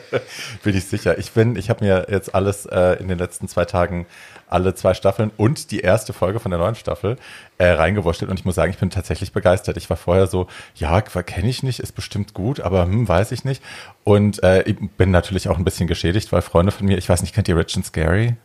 Bin 0.62 0.76
ich 0.76 0.84
sicher. 0.84 1.18
Ich 1.18 1.32
bin, 1.32 1.56
ich 1.56 1.68
habe 1.68 1.84
mir 1.84 2.06
jetzt 2.08 2.34
alles 2.34 2.64
äh, 2.66 2.92
in 3.00 3.08
den 3.08 3.18
letzten 3.18 3.48
zwei 3.48 3.64
Tagen 3.64 4.06
alle 4.46 4.74
zwei 4.74 4.94
Staffeln 4.94 5.32
und 5.36 5.72
die 5.72 5.80
erste 5.80 6.12
Folge 6.12 6.38
von 6.38 6.50
der 6.50 6.60
neuen 6.60 6.76
Staffel 6.76 7.16
äh, 7.58 7.66
reingewurschtelt 7.66 8.30
und 8.30 8.38
ich 8.38 8.44
muss 8.44 8.54
sagen, 8.54 8.70
ich 8.70 8.78
bin 8.78 8.90
tatsächlich 8.90 9.32
begeistert. 9.32 9.76
Ich 9.76 9.90
war 9.90 9.96
vorher 9.96 10.28
so, 10.28 10.46
ja, 10.76 11.00
kenne 11.00 11.48
ich 11.48 11.64
nicht, 11.64 11.80
ist 11.80 11.92
bestimmt 11.92 12.34
gut, 12.34 12.60
aber 12.60 12.84
hm, 12.84 13.08
weiß 13.08 13.32
ich 13.32 13.44
nicht. 13.44 13.62
Und 14.04 14.42
äh, 14.44 14.62
ich 14.62 14.76
bin 14.96 15.10
natürlich 15.10 15.48
auch 15.48 15.58
ein 15.58 15.64
bisschen 15.64 15.88
geschädigt, 15.88 16.30
weil 16.30 16.42
Freunde 16.42 16.70
von 16.70 16.86
mir, 16.86 16.98
ich 16.98 17.08
weiß 17.08 17.22
nicht, 17.22 17.34
kennt 17.34 17.48
ihr 17.48 17.56
Rich 17.56 17.74
and 17.76 17.86
Scary? 17.86 18.36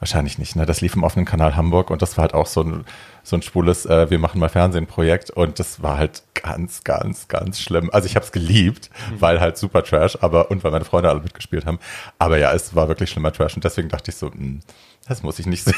Wahrscheinlich 0.00 0.38
nicht, 0.38 0.56
ne? 0.56 0.64
Das 0.64 0.80
lief 0.80 0.94
im 0.96 1.04
offenen 1.04 1.26
Kanal 1.26 1.56
Hamburg 1.56 1.90
und 1.90 2.00
das 2.00 2.16
war 2.16 2.22
halt 2.22 2.34
auch 2.34 2.46
so 2.46 2.62
ein, 2.62 2.84
so 3.22 3.36
ein 3.36 3.42
schwules, 3.42 3.84
äh, 3.84 4.08
wir 4.10 4.18
machen 4.18 4.40
mal 4.40 4.48
Fernsehen-Projekt 4.48 5.30
und 5.30 5.58
das 5.58 5.82
war 5.82 5.98
halt 5.98 6.22
ganz, 6.34 6.84
ganz, 6.84 7.28
ganz 7.28 7.60
schlimm. 7.60 7.90
Also 7.92 8.06
ich 8.06 8.16
habe 8.16 8.24
es 8.24 8.32
geliebt, 8.32 8.88
weil 9.18 9.40
halt 9.40 9.58
super 9.58 9.84
Trash, 9.84 10.16
aber 10.22 10.50
und 10.50 10.64
weil 10.64 10.70
meine 10.70 10.86
Freunde 10.86 11.10
alle 11.10 11.20
mitgespielt 11.20 11.66
haben. 11.66 11.78
Aber 12.18 12.38
ja, 12.38 12.52
es 12.54 12.74
war 12.74 12.88
wirklich 12.88 13.10
schlimmer 13.10 13.30
Trash 13.30 13.54
und 13.56 13.64
deswegen 13.64 13.90
dachte 13.90 14.10
ich 14.10 14.16
so, 14.16 14.32
hm, 14.32 14.60
das 15.06 15.22
muss 15.22 15.38
ich 15.38 15.44
nicht 15.46 15.64
sehen, 15.64 15.74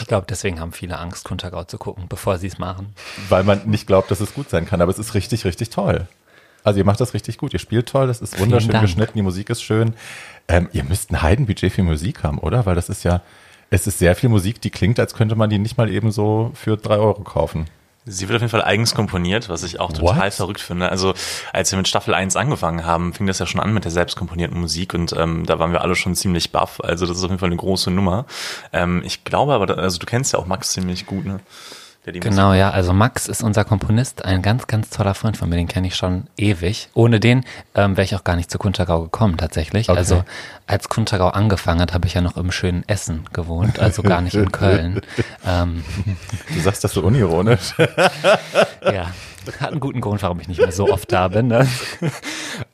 Ich 0.00 0.06
glaube, 0.06 0.26
deswegen 0.28 0.58
haben 0.58 0.72
viele 0.72 0.98
Angst, 0.98 1.24
Kuntergau 1.24 1.64
zu 1.64 1.76
gucken, 1.76 2.06
bevor 2.08 2.38
sie 2.38 2.46
es 2.46 2.58
machen. 2.58 2.94
weil 3.28 3.44
man 3.44 3.66
nicht 3.66 3.86
glaubt, 3.86 4.10
dass 4.10 4.20
es 4.20 4.32
gut 4.32 4.48
sein 4.48 4.64
kann. 4.64 4.80
Aber 4.80 4.90
es 4.90 4.98
ist 4.98 5.12
richtig, 5.14 5.44
richtig 5.44 5.68
toll. 5.68 6.08
Also 6.64 6.78
ihr 6.78 6.84
macht 6.84 7.00
das 7.00 7.14
richtig 7.14 7.38
gut, 7.38 7.52
ihr 7.52 7.60
spielt 7.60 7.88
toll, 7.88 8.08
das 8.08 8.20
ist 8.20 8.38
wunderschön 8.38 8.78
geschnitten, 8.80 9.12
die 9.14 9.22
Musik 9.22 9.48
ist 9.48 9.62
schön. 9.62 9.94
Ähm, 10.48 10.68
ihr 10.72 10.84
müsst 10.84 11.10
ein 11.10 11.22
Heidenbudget 11.22 11.72
für 11.72 11.82
Musik 11.82 12.22
haben, 12.22 12.38
oder? 12.38 12.66
Weil 12.66 12.74
das 12.74 12.88
ist 12.88 13.04
ja, 13.04 13.20
es 13.70 13.86
ist 13.86 13.98
sehr 13.98 14.16
viel 14.16 14.30
Musik, 14.30 14.60
die 14.60 14.70
klingt, 14.70 14.98
als 14.98 15.14
könnte 15.14 15.36
man 15.36 15.50
die 15.50 15.58
nicht 15.58 15.76
mal 15.76 15.90
eben 15.90 16.10
so 16.10 16.50
für 16.54 16.76
drei 16.76 16.96
Euro 16.96 17.22
kaufen. 17.22 17.66
Sie 18.10 18.28
wird 18.28 18.36
auf 18.36 18.42
jeden 18.42 18.50
Fall 18.50 18.62
eigens 18.62 18.94
komponiert, 18.94 19.50
was 19.50 19.62
ich 19.62 19.80
auch 19.80 19.92
total 19.92 20.26
What? 20.26 20.34
verrückt 20.34 20.60
finde. 20.60 20.90
Also 20.90 21.12
als 21.52 21.70
wir 21.70 21.76
mit 21.76 21.88
Staffel 21.88 22.14
1 22.14 22.36
angefangen 22.36 22.86
haben, 22.86 23.12
fing 23.12 23.26
das 23.26 23.38
ja 23.38 23.46
schon 23.46 23.60
an 23.60 23.74
mit 23.74 23.84
der 23.84 23.90
selbst 23.90 24.16
komponierten 24.16 24.58
Musik 24.58 24.94
und 24.94 25.12
ähm, 25.12 25.44
da 25.44 25.58
waren 25.58 25.72
wir 25.72 25.82
alle 25.82 25.94
schon 25.94 26.14
ziemlich 26.14 26.50
baff. 26.50 26.80
Also 26.82 27.06
das 27.06 27.18
ist 27.18 27.24
auf 27.24 27.30
jeden 27.30 27.38
Fall 27.38 27.50
eine 27.50 27.56
große 27.56 27.90
Nummer. 27.90 28.24
Ähm, 28.72 29.02
ich 29.04 29.24
glaube 29.24 29.52
aber, 29.52 29.76
also 29.76 29.98
du 29.98 30.06
kennst 30.06 30.32
ja 30.32 30.38
auch 30.38 30.46
Max 30.46 30.72
ziemlich 30.72 31.04
gut, 31.04 31.26
ne? 31.26 31.40
Der 32.08 32.12
die 32.14 32.20
Genau, 32.20 32.54
ja. 32.54 32.70
Also 32.70 32.94
Max 32.94 33.28
ist 33.28 33.42
unser 33.42 33.64
Komponist, 33.64 34.24
ein 34.24 34.40
ganz, 34.40 34.66
ganz 34.66 34.88
toller 34.88 35.12
Freund 35.14 35.36
von 35.36 35.50
mir, 35.50 35.56
den 35.56 35.68
kenne 35.68 35.88
ich 35.88 35.94
schon 35.94 36.24
ewig. 36.38 36.88
Ohne 36.94 37.20
den 37.20 37.44
ähm, 37.74 37.98
wäre 37.98 38.04
ich 38.06 38.14
auch 38.14 38.24
gar 38.24 38.34
nicht 38.34 38.50
zu 38.50 38.56
Kuntergau 38.56 39.02
gekommen 39.02 39.36
tatsächlich. 39.36 39.90
Okay. 39.90 39.98
Also 39.98 40.24
als 40.66 40.88
Kuntergau 40.88 41.28
angefangen 41.28 41.82
hat, 41.82 41.92
habe 41.92 42.06
ich 42.06 42.14
ja 42.14 42.22
noch 42.22 42.38
im 42.38 42.50
schönen 42.50 42.82
Essen 42.88 43.24
gewohnt, 43.34 43.78
also 43.78 44.02
gar 44.02 44.22
nicht 44.22 44.34
in 44.34 44.50
Köln. 44.52 45.02
ähm, 45.46 45.84
Du 46.54 46.60
sagst 46.60 46.82
das 46.82 46.92
so 46.94 47.02
unironisch. 47.02 47.74
ja, 48.82 49.08
hat 49.60 49.70
einen 49.70 49.80
guten 49.80 50.00
Grund, 50.00 50.22
warum 50.22 50.40
ich 50.40 50.48
nicht 50.48 50.60
mehr 50.60 50.72
so 50.72 50.90
oft 50.90 51.12
da 51.12 51.28
bin. 51.28 51.48
Ne? 51.48 51.68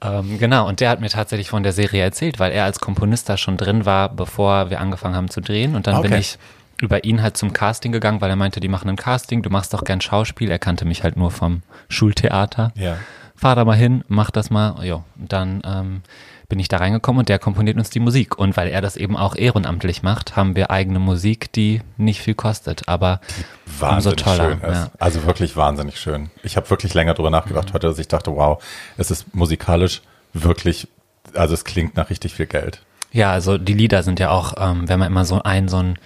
ähm, 0.00 0.38
genau, 0.38 0.68
und 0.68 0.78
der 0.78 0.90
hat 0.90 1.00
mir 1.00 1.08
tatsächlich 1.10 1.50
von 1.50 1.64
der 1.64 1.72
Serie 1.72 2.04
erzählt, 2.04 2.38
weil 2.38 2.52
er 2.52 2.64
als 2.64 2.78
Komponist 2.78 3.28
da 3.28 3.36
schon 3.36 3.56
drin 3.56 3.84
war, 3.84 4.10
bevor 4.10 4.70
wir 4.70 4.80
angefangen 4.80 5.16
haben 5.16 5.28
zu 5.28 5.40
drehen. 5.40 5.74
Und 5.74 5.88
dann 5.88 6.02
bin 6.02 6.12
Okay. 6.12 6.20
ich 6.20 6.38
über 6.80 7.04
ihn 7.04 7.22
halt 7.22 7.36
zum 7.36 7.52
Casting 7.52 7.92
gegangen, 7.92 8.20
weil 8.20 8.30
er 8.30 8.36
meinte, 8.36 8.60
die 8.60 8.68
machen 8.68 8.88
ein 8.88 8.96
Casting, 8.96 9.42
du 9.42 9.50
machst 9.50 9.74
doch 9.74 9.84
gern 9.84 10.00
Schauspiel. 10.00 10.50
Er 10.50 10.58
kannte 10.58 10.84
mich 10.84 11.02
halt 11.02 11.16
nur 11.16 11.30
vom 11.30 11.62
Schultheater. 11.88 12.72
Ja. 12.76 12.96
Fahr 13.36 13.56
da 13.56 13.64
mal 13.64 13.76
hin, 13.76 14.04
mach 14.08 14.30
das 14.30 14.50
mal. 14.50 14.84
Jo, 14.84 15.04
und 15.18 15.32
dann 15.32 15.62
ähm, 15.64 16.02
bin 16.48 16.58
ich 16.58 16.68
da 16.68 16.76
reingekommen 16.76 17.20
und 17.20 17.28
der 17.28 17.38
komponiert 17.38 17.76
uns 17.76 17.90
die 17.90 18.00
Musik. 18.00 18.38
Und 18.38 18.56
weil 18.56 18.68
er 18.68 18.80
das 18.80 18.96
eben 18.96 19.16
auch 19.16 19.34
ehrenamtlich 19.34 20.02
macht, 20.02 20.36
haben 20.36 20.56
wir 20.56 20.70
eigene 20.70 20.98
Musik, 20.98 21.52
die 21.52 21.80
nicht 21.96 22.20
viel 22.20 22.34
kostet, 22.34 22.88
aber 22.88 23.20
umso 23.66 23.80
Wahnsinnig 23.80 24.22
toller. 24.22 24.50
schön 24.50 24.60
ist. 24.60 24.76
Ja. 24.76 24.90
Also 24.98 25.24
wirklich 25.24 25.56
wahnsinnig 25.56 25.98
schön. 25.98 26.30
Ich 26.42 26.56
habe 26.56 26.68
wirklich 26.70 26.94
länger 26.94 27.14
drüber 27.14 27.30
nachgedacht 27.30 27.72
heute, 27.72 27.86
dass 27.88 27.98
ich 27.98 28.08
dachte, 28.08 28.34
wow, 28.34 28.62
es 28.96 29.10
ist 29.10 29.34
musikalisch 29.34 30.02
wirklich, 30.32 30.88
also 31.34 31.54
es 31.54 31.64
klingt 31.64 31.96
nach 31.96 32.10
richtig 32.10 32.34
viel 32.34 32.46
Geld. 32.46 32.82
Ja, 33.12 33.30
also 33.30 33.58
die 33.58 33.74
Lieder 33.74 34.02
sind 34.02 34.18
ja 34.18 34.30
auch, 34.30 34.54
ähm, 34.58 34.88
wenn 34.88 34.98
man 34.98 35.08
immer 35.08 35.24
so 35.24 35.42
ein, 35.42 35.68
so 35.68 35.78
ein 35.78 35.98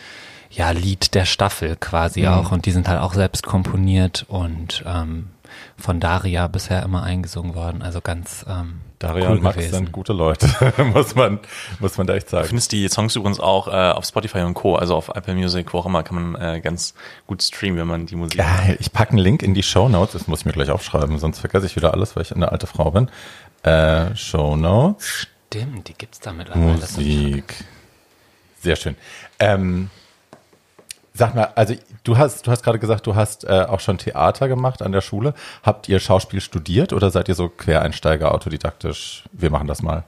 ja, 0.50 0.70
Lied 0.70 1.14
der 1.14 1.24
Staffel 1.24 1.76
quasi 1.76 2.22
Mhm. 2.22 2.28
auch 2.28 2.52
und 2.52 2.66
die 2.66 2.70
sind 2.72 2.88
halt 2.88 3.00
auch 3.00 3.14
selbst 3.14 3.44
komponiert 3.46 4.24
und 4.28 4.82
ähm, 4.86 5.28
von 5.76 6.00
Daria 6.00 6.46
bisher 6.48 6.82
immer 6.82 7.02
eingesungen 7.02 7.54
worden. 7.54 7.82
Also 7.82 8.00
ganz 8.00 8.44
ähm, 8.48 8.80
Daria 8.98 9.28
cool 9.28 9.36
und 9.36 9.42
Max 9.42 9.56
gewesen. 9.56 9.74
sind 9.74 9.92
gute 9.92 10.12
Leute, 10.12 10.48
muss 10.92 11.14
man, 11.14 11.38
muss 11.78 11.96
man 11.98 12.06
da 12.06 12.14
echt 12.14 12.26
Du 12.28 12.32
sagen. 12.32 12.48
findest 12.48 12.72
die 12.72 12.88
Songs 12.88 13.14
übrigens 13.16 13.38
auch 13.40 13.68
äh, 13.68 13.70
auf 13.92 14.04
Spotify 14.04 14.40
und 14.40 14.54
Co., 14.54 14.74
also 14.74 14.96
auf 14.96 15.08
Apple 15.08 15.34
Music, 15.34 15.72
wo 15.72 15.78
auch 15.78 15.86
immer, 15.86 16.02
kann 16.02 16.32
man 16.32 16.40
äh, 16.56 16.60
ganz 16.60 16.94
gut 17.26 17.42
streamen, 17.42 17.78
wenn 17.78 17.86
man 17.86 18.06
die 18.06 18.16
Musik 18.16 18.38
Geil, 18.38 18.76
ich 18.80 18.92
packe 18.92 19.10
einen 19.10 19.18
Link 19.20 19.42
in 19.42 19.54
die 19.54 19.62
Show 19.62 19.88
Notes, 19.88 20.12
das 20.14 20.26
muss 20.26 20.40
ich 20.40 20.46
mir 20.46 20.52
gleich 20.52 20.70
aufschreiben, 20.70 21.18
sonst 21.18 21.38
vergesse 21.38 21.66
ich 21.66 21.76
wieder 21.76 21.92
alles, 21.94 22.16
weil 22.16 22.22
ich 22.24 22.34
eine 22.34 22.50
alte 22.50 22.66
Frau 22.66 22.90
bin. 22.90 23.08
Äh, 23.62 24.14
Show 24.16 24.56
Notes, 24.56 25.28
Stimmt, 25.50 25.88
die 25.88 25.94
gibt's 25.94 26.20
da 26.20 26.32
mittlerweile. 26.32 26.64
Musik. 26.72 27.64
Sehr 28.60 28.76
schön. 28.76 28.96
Ähm, 29.38 29.88
sag 31.18 31.34
mal, 31.34 31.50
also 31.56 31.74
du 32.04 32.16
hast, 32.16 32.46
du 32.46 32.50
hast 32.50 32.62
gerade 32.62 32.78
gesagt, 32.78 33.06
du 33.06 33.14
hast 33.14 33.44
äh, 33.44 33.66
auch 33.68 33.80
schon 33.80 33.98
Theater 33.98 34.48
gemacht 34.48 34.82
an 34.82 34.92
der 34.92 35.00
Schule. 35.00 35.34
Habt 35.62 35.88
ihr 35.88 35.98
Schauspiel 35.98 36.40
studiert 36.40 36.92
oder 36.92 37.10
seid 37.10 37.28
ihr 37.28 37.34
so 37.34 37.48
Quereinsteiger, 37.48 38.32
autodidaktisch? 38.32 39.24
Wir 39.32 39.50
machen 39.50 39.66
das 39.66 39.82
mal. 39.82 40.04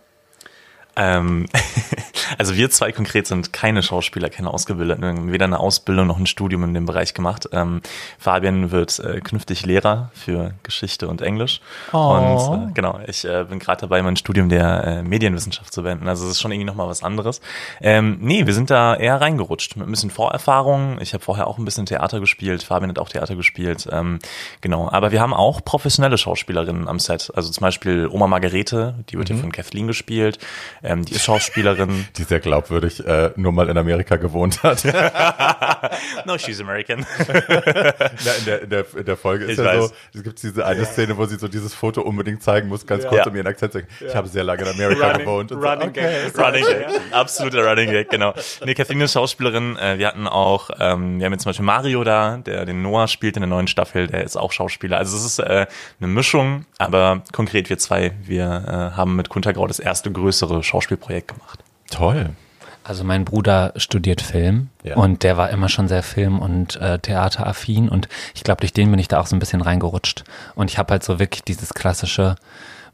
Ähm, 0.96 1.46
also 2.38 2.54
wir 2.56 2.70
zwei 2.70 2.92
konkret 2.92 3.26
sind 3.26 3.52
keine 3.52 3.82
Schauspieler, 3.82 4.30
keine 4.30 4.52
Ausgebildeten, 4.52 5.32
weder 5.32 5.46
eine 5.46 5.58
Ausbildung 5.58 6.06
noch 6.06 6.18
ein 6.18 6.26
Studium 6.26 6.64
in 6.64 6.74
dem 6.74 6.86
Bereich 6.86 7.14
gemacht. 7.14 7.48
Ähm, 7.52 7.80
Fabian 8.18 8.70
wird 8.70 8.98
äh, 8.98 9.20
künftig 9.20 9.64
Lehrer 9.66 10.10
für 10.14 10.54
Geschichte 10.62 11.08
und 11.08 11.22
Englisch. 11.22 11.60
Oh. 11.92 11.96
Und 11.96 12.70
äh, 12.70 12.72
genau, 12.74 13.00
ich 13.06 13.24
äh, 13.24 13.44
bin 13.48 13.58
gerade 13.58 13.80
dabei, 13.82 14.02
mein 14.02 14.16
Studium 14.16 14.48
der 14.48 14.84
äh, 14.84 15.02
Medienwissenschaft 15.02 15.72
zu 15.72 15.84
wenden. 15.84 16.08
Also 16.08 16.26
es 16.26 16.32
ist 16.32 16.40
schon 16.40 16.52
irgendwie 16.52 16.66
nochmal 16.66 16.88
was 16.88 17.02
anderes. 17.02 17.40
Ähm, 17.80 18.18
nee, 18.20 18.46
wir 18.46 18.54
sind 18.54 18.70
da 18.70 18.94
eher 18.94 19.20
reingerutscht 19.20 19.76
mit 19.76 19.88
ein 19.88 19.90
bisschen 19.90 20.10
Vorerfahrung. 20.10 20.98
Ich 21.00 21.14
habe 21.14 21.24
vorher 21.24 21.46
auch 21.46 21.58
ein 21.58 21.64
bisschen 21.64 21.86
Theater 21.86 22.20
gespielt, 22.20 22.62
Fabian 22.62 22.90
hat 22.90 22.98
auch 22.98 23.08
Theater 23.08 23.36
gespielt. 23.36 23.88
Ähm, 23.90 24.18
genau, 24.60 24.90
aber 24.90 25.12
wir 25.12 25.20
haben 25.20 25.32
auch 25.34 25.64
professionelle 25.64 26.18
Schauspielerinnen 26.18 26.88
am 26.88 26.98
Set. 26.98 27.32
Also 27.34 27.50
zum 27.50 27.62
Beispiel 27.62 28.06
Oma 28.06 28.26
Margarete, 28.26 28.94
die 29.08 29.16
wird 29.18 29.30
Mhm. 29.30 29.34
hier 29.34 29.42
von 29.42 29.52
Kathleen 29.52 29.86
gespielt. 29.86 30.38
Ähm, 30.82 31.04
die 31.04 31.14
ist 31.14 31.24
Schauspielerin. 31.24 32.06
Die 32.16 32.22
sehr 32.22 32.40
glaubwürdig 32.40 33.04
äh, 33.06 33.30
nur 33.36 33.52
mal 33.52 33.68
in 33.68 33.76
Amerika 33.76 34.16
gewohnt 34.16 34.62
hat. 34.62 34.84
no, 36.26 36.38
she's 36.38 36.60
American. 36.60 37.06
Na, 37.28 38.32
in, 38.38 38.44
der, 38.46 38.62
in, 38.62 38.70
der, 38.70 38.84
in 38.96 39.04
der 39.04 39.16
Folge 39.16 39.44
ist 39.44 39.52
Ich 39.52 39.58
ja 39.58 39.64
weiß. 39.64 39.88
so, 39.88 39.92
es 40.14 40.22
gibt 40.22 40.42
diese 40.42 40.64
eine 40.64 40.84
Szene, 40.84 41.16
wo 41.16 41.26
sie 41.26 41.36
so 41.36 41.48
dieses 41.48 41.74
Foto 41.74 42.02
unbedingt 42.02 42.42
zeigen 42.42 42.68
muss, 42.68 42.86
ganz 42.86 43.04
kurz, 43.06 43.24
Ja. 43.24 43.30
um 43.30 43.36
ihren 43.36 43.46
Akzent 43.46 43.72
zu 43.72 43.78
sagen. 43.80 43.90
Ich 44.06 44.14
habe 44.14 44.28
sehr 44.28 44.44
lange 44.44 44.62
in 44.62 44.68
Amerika 44.68 45.12
gewohnt. 45.18 45.52
Und 45.52 45.60
so, 45.62 45.68
running 45.68 45.88
okay. 45.90 46.16
Running 46.36 46.64
Gag. 46.64 46.86
Absoluter 47.12 47.64
Running 47.68 47.90
Gag, 47.90 48.10
genau. 48.10 48.34
Nee, 48.64 48.74
Kathleen 48.74 49.00
ist 49.02 49.12
Schauspielerin. 49.12 49.76
Äh, 49.76 49.98
Wir 49.98 50.08
hatten 50.08 50.26
auch, 50.26 50.70
ähm, 50.78 51.18
wir 51.18 51.26
haben 51.26 51.32
jetzt 51.32 51.42
zum 51.42 51.50
Beispiel 51.50 51.66
Mario 51.66 52.04
da, 52.04 52.38
der 52.38 52.64
den 52.64 52.82
Noah 52.82 53.08
spielt 53.08 53.36
in 53.36 53.42
der 53.42 53.48
neuen 53.48 53.66
Staffel, 53.68 54.06
der 54.06 54.24
ist 54.24 54.36
auch 54.36 54.52
Schauspieler. 54.52 54.96
Also 54.98 55.16
es 55.16 55.24
ist 55.24 55.38
äh, 55.40 55.66
eine 56.00 56.08
Mischung, 56.08 56.64
aber 56.78 57.22
konkret 57.32 57.68
wir 57.70 57.78
zwei, 57.78 58.12
wir 58.22 58.64
äh, 58.94 58.96
haben 58.96 59.16
mit 59.16 59.28
Kuntergrau 59.28 59.66
das 59.66 59.78
erste 59.78 60.10
größere 60.10 60.62
Schauspielprojekt 60.70 61.28
gemacht. 61.28 61.60
Toll. 61.90 62.30
Also 62.84 63.04
mein 63.04 63.24
Bruder 63.24 63.72
studiert 63.76 64.22
Film 64.22 64.68
Ja. 64.82 64.96
und 64.96 65.22
der 65.22 65.36
war 65.36 65.50
immer 65.50 65.68
schon 65.68 65.86
sehr 65.88 66.02
Film- 66.02 66.38
und 66.38 66.76
äh, 66.76 66.98
Theateraffin 66.98 67.88
und 67.88 68.08
ich 68.34 68.42
glaube, 68.42 68.60
durch 68.60 68.72
den 68.72 68.90
bin 68.90 68.98
ich 68.98 69.08
da 69.08 69.20
auch 69.20 69.26
so 69.26 69.36
ein 69.36 69.38
bisschen 69.38 69.60
reingerutscht. 69.60 70.24
Und 70.54 70.70
ich 70.70 70.78
habe 70.78 70.92
halt 70.92 71.04
so 71.04 71.18
wirklich 71.18 71.42
dieses 71.44 71.74
klassische, 71.74 72.36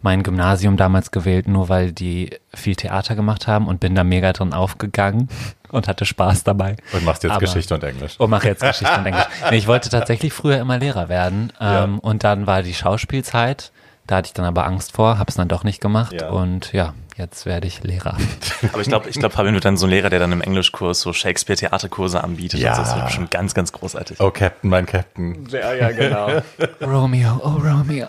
mein 0.02 0.23
Gymnasium 0.25 0.76
damals 0.76 1.11
gewählt, 1.12 1.47
nur 1.49 1.68
weil 1.68 1.92
die 1.92 2.30
viel 2.52 2.75
Theater 2.76 3.14
gemacht 3.14 3.47
haben 3.47 3.68
und 3.68 3.78
bin 3.80 3.95
da 3.95 4.02
mega 4.04 4.33
drin 4.33 4.52
aufgegangen 4.54 5.28
und 5.71 5.87
hatte 5.87 6.04
Spaß 6.04 6.42
dabei. 6.45 6.76
Und 6.92 7.04
machst 7.04 7.23
jetzt 7.23 7.33
Aber- 7.33 7.40
Geschichte 7.40 7.75
und 7.75 7.85
Englisch. 7.85 8.18
Und 8.18 8.30
mache 8.30 8.49
jetzt 8.49 8.62
Geschichte 8.62 8.92
und 8.99 9.06
Englisch. 9.06 9.25
Nee, 9.50 9.56
ich 9.59 9.66
wollte 9.68 9.88
tatsächlich 9.88 10.33
früher 10.33 10.59
immer 10.59 10.78
Lehrer 10.78 11.09
werden 11.09 11.52
Ja. 11.61 11.85
ähm, 11.85 12.00
und 12.00 12.25
dann 12.25 12.47
war 12.49 12.62
die 12.62 12.75
Schauspielzeit. 12.75 13.71
Da 14.06 14.16
hatte 14.16 14.28
ich 14.28 14.32
dann 14.34 14.44
aber 14.44 14.66
Angst 14.66 14.92
vor, 14.92 15.18
habe 15.18 15.28
es 15.28 15.34
dann 15.34 15.48
doch 15.48 15.64
nicht 15.64 15.80
gemacht 15.80 16.12
Ja. 16.20 16.28
und 16.30 16.72
ja, 16.72 16.94
jetzt 17.16 17.44
werde 17.44 17.66
ich 17.66 17.82
Lehrer. 17.82 18.16
Aber 18.72 18.80
ich 18.80 18.86
glaube, 18.88 19.08
ich 19.08 19.18
glaube, 19.18 19.34
Fabian 19.34 19.54
wird 19.54 19.64
dann 19.64 19.76
so 19.76 19.86
ein 19.86 19.90
Lehrer, 19.90 20.10
der 20.10 20.20
dann 20.20 20.30
im 20.30 20.40
Englischkurs 20.40 21.00
so 21.00 21.12
Shakespeare-Theaterkurse 21.12 22.22
anbietet. 22.22 22.60
Ja. 22.60 22.70
Also 22.70 22.82
das 22.82 22.94
wird 22.96 23.10
schon 23.10 23.30
ganz, 23.30 23.52
ganz 23.54 23.72
großartig. 23.72 24.20
Oh, 24.20 24.30
Captain, 24.30 24.70
mein 24.70 24.86
Captain. 24.86 25.46
Ja, 25.50 25.72
ja, 25.75 25.90
genau. 25.90 26.28
Romeo, 26.80 27.40
oh 27.42 27.58
Romeo. 27.60 28.06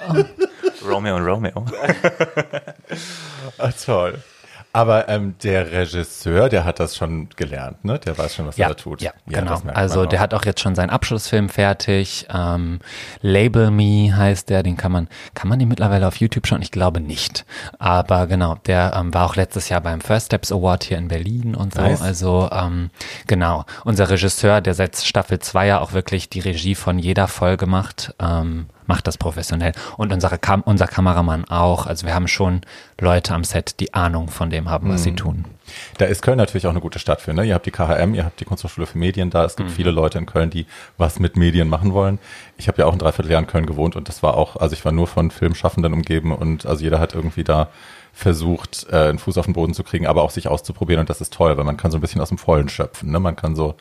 Romeo 0.88 1.16
und 1.16 1.26
Romeo. 1.26 1.66
Ah, 3.58 3.72
toll. 3.72 4.22
Aber 4.74 5.10
ähm, 5.10 5.36
der 5.42 5.72
Regisseur, 5.72 6.50
der 6.50 6.64
hat 6.64 6.80
das 6.80 6.96
schon 6.96 7.30
gelernt, 7.36 7.84
ne? 7.84 8.00
Der 8.00 8.18
weiß 8.18 8.36
schon, 8.36 8.48
was 8.48 8.58
er 8.58 8.70
da 8.70 8.74
tut. 8.76 9.02
Ja, 9.02 9.12
genau. 9.26 9.52
das 9.52 9.64
merkt 9.64 9.78
Also 9.78 10.06
der 10.06 10.20
hat 10.20 10.34
auch 10.34 10.46
jetzt 10.46 10.60
schon 10.60 10.76
seinen 10.76 10.90
Abschlussfilm 10.90 11.50
fertig. 11.50 12.28
Ähm, 12.32 12.80
Label 13.22 13.72
Me 13.72 14.16
heißt 14.16 14.50
der, 14.50 14.64
den 14.64 14.78
kann 14.78 14.92
man, 14.92 15.08
kann 15.34 15.50
man 15.50 15.58
den 15.60 15.68
mittlerweile 15.68 16.08
auf 16.08 16.18
YouTube 16.18 16.46
schauen? 16.46 16.62
Ich 16.62 16.72
glaube 16.72 17.00
nicht. 17.00 17.46
Aber 17.80 18.28
genau, 18.28 18.56
der 18.68 18.94
ähm, 18.96 19.14
war 19.14 19.26
auch 19.26 19.36
letztes 19.36 19.70
Jahr 19.70 19.82
beim 19.82 20.02
First 20.02 20.28
Steps 20.28 20.52
Award 20.52 20.84
hier 20.84 20.98
in 20.98 21.08
Berlin 21.08 21.56
und 21.56 21.74
so. 21.74 21.82
Nice. 21.82 22.02
Also 22.02 22.50
ähm, 22.52 22.92
genau, 23.26 23.66
unser 23.84 24.10
Regisseur, 24.10 24.62
der 24.62 24.74
seit 24.74 24.98
Staffel 24.98 25.40
2 25.40 25.68
ja 25.68 25.80
auch 25.80 25.94
wirklich 25.94 26.30
die 26.30 26.40
Regie 26.40 26.76
von 26.76 27.00
jeder 27.00 27.28
Folge 27.28 27.66
macht, 27.66 28.14
ähm, 28.20 28.68
macht 28.88 29.08
das 29.08 29.18
professionell. 29.18 29.74
Und 29.98 30.12
unsere 30.12 30.38
Kam 30.38 30.62
unser 30.62 30.88
Kameramann 30.88 31.46
auch. 31.46 31.86
Also 31.86 32.06
wir 32.08 32.16
haben 32.16 32.28
schon 32.28 32.62
Leute 33.00 33.34
am 33.34 33.44
Set, 33.44 33.80
die 33.80 33.94
Ahnung 33.94 34.30
von 34.30 34.50
dem 34.50 34.70
haben, 34.70 34.90
was 34.90 35.04
sie 35.04 35.14
tun. 35.14 35.46
Da 35.98 36.06
ist 36.06 36.22
Köln 36.22 36.38
natürlich 36.38 36.66
auch 36.66 36.72
eine 36.72 36.80
gute 36.80 36.98
Stadt 36.98 37.20
für. 37.22 37.34
Ne? 37.34 37.44
Ihr 37.44 37.54
habt 37.54 37.66
die 37.66 37.72
KHM, 37.72 38.14
ihr 38.16 38.24
habt 38.24 38.40
die 38.40 38.46
Kunsthochschule 38.46 38.88
für 38.88 38.98
Medien 38.98 39.30
da. 39.30 39.44
Es 39.44 39.54
Mhm. 39.58 39.64
gibt 39.64 39.72
viele 39.76 39.92
Leute 39.92 40.18
in 40.18 40.26
Köln, 40.26 40.50
die 40.50 40.66
was 40.98 41.20
mit 41.20 41.36
Medien 41.36 41.68
machen 41.68 41.94
wollen. 41.94 42.20
Ich 42.58 42.68
habe 42.70 42.78
ja 42.82 42.86
auch 42.86 42.94
ein 42.94 43.00
Dreivierteljahr 43.00 43.42
in 43.42 43.48
Köln 43.48 43.66
gewohnt 43.66 43.96
und 43.98 44.08
das 44.08 44.24
war 44.24 44.36
auch, 44.36 44.56
also 44.56 44.74
ich 44.74 44.84
war 44.86 44.94
nur 44.94 45.08
von 45.08 45.30
Filmschaffenden 45.30 45.94
umgeben 45.94 46.32
und 46.32 46.66
also 46.66 46.84
jeder 46.84 47.00
hat 47.00 47.14
irgendwie 47.14 47.44
da 47.44 47.68
versucht, 48.14 48.88
äh, 48.92 49.10
einen 49.10 49.20
Fuß 49.20 49.38
auf 49.38 49.46
den 49.46 49.54
Boden 49.54 49.74
zu 49.74 49.84
kriegen, 49.84 50.08
aber 50.08 50.24
auch 50.24 50.32
sich 50.32 50.48
auszuprobieren 50.48 51.02
und 51.02 51.10
das 51.10 51.22
ist 51.22 51.34
toll, 51.34 51.56
weil 51.58 51.66
man 51.66 51.78
kann 51.78 51.92
so 51.92 51.98
ein 51.98 52.02
bisschen 52.02 52.22
aus 52.22 52.30
dem 52.30 52.38
Vollen 52.38 52.70
schöpfen. 52.70 53.12
Ne? 53.12 53.20
Man 53.20 53.36
kann 53.36 53.56
so, 53.56 53.76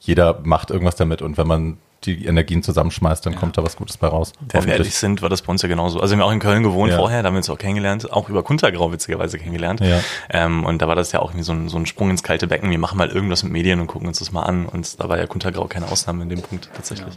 jeder 0.00 0.40
macht 0.44 0.70
irgendwas 0.70 0.94
damit 0.96 1.20
und 1.22 1.36
wenn 1.38 1.46
man 1.48 1.78
die 2.04 2.26
Energien 2.26 2.62
zusammenschmeißt, 2.62 3.24
dann 3.24 3.34
kommt 3.36 3.56
da 3.58 3.62
was 3.62 3.76
Gutes 3.76 3.96
bei 3.96 4.06
raus. 4.08 4.32
Wenn 4.50 4.64
wir 4.66 4.72
ehrlich 4.74 4.94
sind, 4.94 5.22
war 5.22 5.28
das 5.28 5.42
bei 5.42 5.50
uns 5.50 5.62
ja 5.62 5.68
genauso. 5.68 6.00
Also 6.00 6.14
wir 6.16 6.22
haben 6.22 6.28
auch 6.28 6.32
in 6.32 6.40
Köln 6.40 6.62
gewohnt 6.62 6.90
Ja. 6.92 6.98
vorher, 6.98 7.22
da 7.22 7.28
haben 7.28 7.34
wir 7.34 7.38
uns 7.38 7.50
auch 7.50 7.58
kennengelernt, 7.58 8.12
auch 8.12 8.28
über 8.28 8.42
Kuntergrau 8.42 8.92
witzigerweise 8.92 9.38
kennengelernt. 9.38 9.80
Ja. 9.80 10.00
Ähm, 10.30 10.64
und 10.64 10.82
da 10.82 10.88
war 10.88 10.94
das 10.96 11.12
ja 11.12 11.20
auch 11.20 11.30
irgendwie 11.30 11.44
so 11.44 11.52
ein, 11.52 11.68
so 11.68 11.76
ein 11.78 11.86
Sprung 11.86 12.10
ins 12.10 12.22
kalte 12.22 12.46
Becken. 12.46 12.70
Wir 12.70 12.78
machen 12.78 12.98
mal 12.98 13.08
irgendwas 13.08 13.42
mit 13.42 13.52
Medien 13.52 13.80
und 13.80 13.86
gucken 13.86 14.08
uns 14.08 14.18
das 14.18 14.32
mal 14.32 14.42
an. 14.42 14.66
Und 14.66 15.00
da 15.00 15.08
war 15.08 15.18
ja 15.18 15.26
Kuntergrau 15.26 15.66
keine 15.66 15.88
Ausnahme 15.90 16.22
in 16.24 16.28
dem 16.28 16.42
Punkt 16.42 16.68
tatsächlich. 16.74 17.14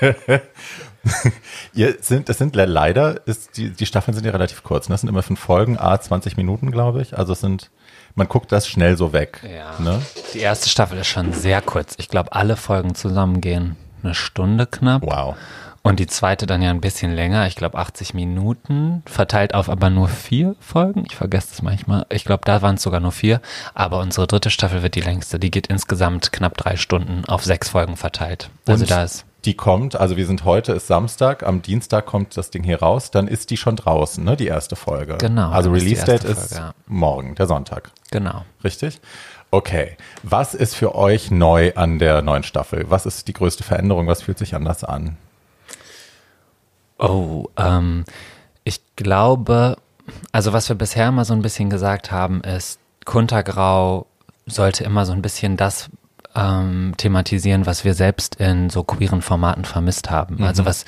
Ihr 1.74 1.96
sind, 2.00 2.28
es 2.28 2.38
sind 2.38 2.56
le- 2.56 2.64
leider, 2.66 3.26
ist 3.26 3.56
die, 3.56 3.70
die 3.70 3.86
Staffeln 3.86 4.14
sind 4.14 4.24
ja 4.24 4.32
relativ 4.32 4.62
kurz. 4.64 4.88
Ne? 4.88 4.94
Das 4.94 5.02
sind 5.02 5.08
immer 5.10 5.22
fünf 5.22 5.38
Folgen, 5.38 5.78
a 5.78 6.00
20 6.00 6.36
Minuten, 6.36 6.70
glaube 6.72 7.00
ich. 7.02 7.16
Also 7.16 7.32
es 7.32 7.40
sind, 7.40 7.70
man 8.16 8.26
guckt 8.28 8.50
das 8.50 8.66
schnell 8.66 8.96
so 8.96 9.12
weg. 9.12 9.40
Ja. 9.44 9.78
Ne? 9.78 10.02
Die 10.34 10.40
erste 10.40 10.68
Staffel 10.68 10.98
ist 10.98 11.06
schon 11.06 11.32
sehr 11.32 11.62
kurz. 11.62 11.94
Ich 11.98 12.08
glaube, 12.08 12.32
alle 12.32 12.56
Folgen 12.56 12.94
zusammen 12.94 13.40
gehen 13.40 13.76
eine 14.02 14.14
Stunde 14.14 14.66
knapp. 14.66 15.02
Wow. 15.02 15.36
Und 15.82 16.00
die 16.00 16.08
zweite 16.08 16.46
dann 16.46 16.62
ja 16.62 16.70
ein 16.70 16.80
bisschen 16.80 17.14
länger. 17.14 17.46
Ich 17.46 17.54
glaube 17.54 17.78
80 17.78 18.12
Minuten, 18.12 19.04
verteilt 19.06 19.54
auf 19.54 19.70
aber 19.70 19.88
nur 19.88 20.08
vier 20.08 20.56
Folgen. 20.58 21.04
Ich 21.06 21.14
vergesse 21.14 21.50
das 21.50 21.62
manchmal. 21.62 22.06
Ich 22.10 22.24
glaube, 22.24 22.42
da 22.44 22.60
waren 22.60 22.74
es 22.74 22.82
sogar 22.82 22.98
nur 22.98 23.12
vier. 23.12 23.40
Aber 23.72 24.00
unsere 24.00 24.26
dritte 24.26 24.50
Staffel 24.50 24.82
wird 24.82 24.96
die 24.96 25.00
längste. 25.00 25.38
Die 25.38 25.52
geht 25.52 25.68
insgesamt 25.68 26.32
knapp 26.32 26.56
drei 26.56 26.76
Stunden 26.76 27.24
auf 27.26 27.44
sechs 27.44 27.68
Folgen 27.68 27.96
verteilt. 27.96 28.50
Also 28.66 28.82
Und 28.82 28.90
da 28.90 29.04
ist 29.04 29.26
die 29.46 29.54
kommt, 29.54 29.94
also 29.94 30.16
wir 30.16 30.26
sind 30.26 30.44
heute, 30.44 30.72
ist 30.72 30.88
Samstag, 30.88 31.44
am 31.44 31.62
Dienstag 31.62 32.04
kommt 32.04 32.36
das 32.36 32.50
Ding 32.50 32.64
hier 32.64 32.80
raus, 32.80 33.12
dann 33.12 33.28
ist 33.28 33.50
die 33.50 33.56
schon 33.56 33.76
draußen, 33.76 34.22
ne, 34.22 34.36
die 34.36 34.48
erste 34.48 34.74
Folge. 34.74 35.16
Genau, 35.18 35.50
Also 35.50 35.70
Release 35.70 36.04
Date 36.04 36.24
erste 36.24 36.28
ist 36.28 36.54
Folge, 36.54 36.54
ja. 36.56 36.74
morgen, 36.86 37.34
der 37.36 37.46
Sonntag. 37.46 37.90
genau. 38.10 38.44
Richtig? 38.64 39.00
Okay. 39.56 39.96
Was 40.22 40.52
ist 40.52 40.74
für 40.74 40.94
euch 40.94 41.30
neu 41.30 41.72
an 41.76 41.98
der 41.98 42.20
neuen 42.20 42.42
Staffel? 42.42 42.90
Was 42.90 43.06
ist 43.06 43.26
die 43.26 43.32
größte 43.32 43.64
Veränderung? 43.64 44.06
Was 44.06 44.20
fühlt 44.20 44.36
sich 44.36 44.54
anders 44.54 44.84
an? 44.84 45.16
Oh, 46.98 47.46
ähm, 47.56 48.04
ich 48.64 48.82
glaube, 48.96 49.78
also 50.30 50.52
was 50.52 50.68
wir 50.68 50.76
bisher 50.76 51.08
immer 51.08 51.24
so 51.24 51.32
ein 51.32 51.40
bisschen 51.40 51.70
gesagt 51.70 52.12
haben, 52.12 52.42
ist, 52.42 52.80
Kuntergrau 53.06 54.04
sollte 54.44 54.84
immer 54.84 55.06
so 55.06 55.14
ein 55.14 55.22
bisschen 55.22 55.56
das 55.56 55.88
ähm, 56.34 56.92
thematisieren, 56.98 57.64
was 57.64 57.82
wir 57.82 57.94
selbst 57.94 58.34
in 58.34 58.68
so 58.68 58.84
queeren 58.84 59.22
Formaten 59.22 59.64
vermisst 59.64 60.10
haben. 60.10 60.44
Also 60.44 60.66
was, 60.66 60.84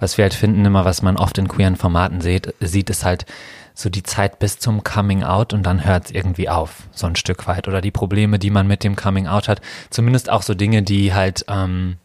was 0.00 0.18
wir 0.18 0.24
halt 0.24 0.34
finden, 0.34 0.64
immer 0.64 0.84
was 0.84 1.02
man 1.02 1.16
oft 1.16 1.38
in 1.38 1.46
queeren 1.46 1.76
Formaten 1.76 2.20
sieht, 2.20 2.52
sieht, 2.58 2.90
ist 2.90 3.04
halt 3.04 3.26
so 3.74 3.90
die 3.90 4.02
Zeit 4.02 4.38
bis 4.38 4.58
zum 4.58 4.84
Coming 4.84 5.22
Out 5.22 5.52
und 5.52 5.62
dann 5.64 5.84
hört 5.84 6.06
es 6.06 6.10
irgendwie 6.10 6.48
auf, 6.48 6.88
so 6.92 7.06
ein 7.06 7.16
Stück 7.16 7.46
weit. 7.46 7.68
Oder 7.68 7.80
die 7.80 7.90
Probleme, 7.90 8.38
die 8.38 8.50
man 8.50 8.66
mit 8.66 8.84
dem 8.84 8.96
Coming 8.96 9.26
Out 9.26 9.48
hat. 9.48 9.60
Zumindest 9.90 10.30
auch 10.30 10.42
so 10.42 10.54
Dinge, 10.54 10.82
die 10.82 11.14
halt 11.14 11.44
ähm, 11.48 11.96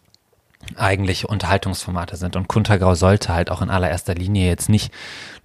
eigentlich 0.75 1.27
Unterhaltungsformate 1.27 2.15
sind. 2.17 2.35
Und 2.35 2.47
Kuntergrau 2.47 2.95
sollte 2.95 3.33
halt 3.33 3.51
auch 3.51 3.61
in 3.61 3.69
allererster 3.69 4.15
Linie 4.15 4.47
jetzt 4.47 4.69
nicht 4.69 4.91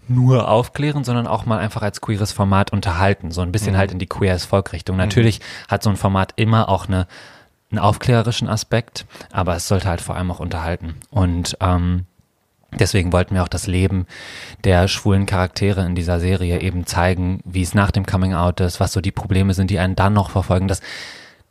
nur 0.09 0.49
aufklären, 0.49 1.05
sondern 1.05 1.27
auch 1.27 1.47
mal 1.47 1.59
einfach 1.59 1.83
als 1.83 2.01
queeres 2.01 2.33
Format 2.33 2.73
unterhalten. 2.73 3.31
So 3.31 3.41
ein 3.41 3.53
bisschen 3.53 3.77
halt 3.77 3.93
in 3.93 3.99
die 3.99 4.07
queer 4.07 4.35
as 4.35 4.45
Volk 4.45 4.73
Richtung. 4.73 4.97
Natürlich 4.97 5.41
hat 5.69 5.83
so 5.83 5.91
ein 5.91 5.97
Format 5.97 6.35
immer 6.37 6.69
auch 6.69 6.89
eine, 6.89 7.07
einen 7.71 7.79
aufklärerischen 7.79 8.49
Aspekt, 8.49 9.07
aber 9.31 9.55
es 9.55 9.69
sollte 9.69 9.89
halt 9.89 10.01
vor 10.01 10.17
allem 10.17 10.31
auch 10.31 10.41
unterhalten. 10.41 10.97
Und 11.11 11.57
ähm, 11.61 12.07
Deswegen 12.79 13.13
wollten 13.13 13.35
wir 13.35 13.43
auch 13.43 13.49
das 13.49 13.67
Leben 13.67 14.07
der 14.65 14.89
schwulen 14.89 15.27
Charaktere 15.27 15.85
in 15.85 15.95
dieser 15.95 16.21
Serie 16.21 16.61
eben 16.61 16.87
zeigen, 16.87 17.41
wie 17.45 17.63
es 17.63 17.75
nach 17.75 17.91
dem 17.91 18.07
Coming 18.07 18.35
Out 18.35 18.61
ist, 18.61 18.81
was 18.81 18.93
so 18.93 19.01
die 19.01 19.13
Probleme 19.13 19.55
sind, 19.55 19.71
die 19.71 19.79
einen 19.79 19.97
dann 19.97 20.15
noch 20.15 20.31
verfolgen, 20.31 20.69
dass 20.69 20.81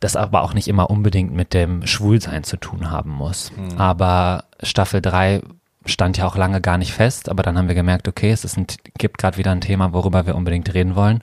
das 0.00 0.16
aber 0.16 0.42
auch 0.42 0.52
nicht 0.52 0.66
immer 0.66 0.90
unbedingt 0.90 1.32
mit 1.32 1.54
dem 1.54 1.86
Schwulsein 1.86 2.42
zu 2.42 2.56
tun 2.56 2.90
haben 2.90 3.10
muss. 3.10 3.52
Mhm. 3.52 3.78
Aber 3.78 4.44
Staffel 4.62 5.00
3 5.00 5.42
stand 5.86 6.16
ja 6.16 6.26
auch 6.26 6.36
lange 6.36 6.60
gar 6.60 6.78
nicht 6.78 6.92
fest, 6.92 7.28
aber 7.28 7.42
dann 7.42 7.56
haben 7.56 7.68
wir 7.68 7.74
gemerkt, 7.74 8.08
okay, 8.08 8.30
es 8.30 8.44
ist 8.44 8.56
ein, 8.56 8.66
gibt 8.98 9.18
gerade 9.18 9.36
wieder 9.36 9.52
ein 9.52 9.60
Thema, 9.60 9.92
worüber 9.92 10.26
wir 10.26 10.34
unbedingt 10.34 10.72
reden 10.74 10.96
wollen. 10.96 11.20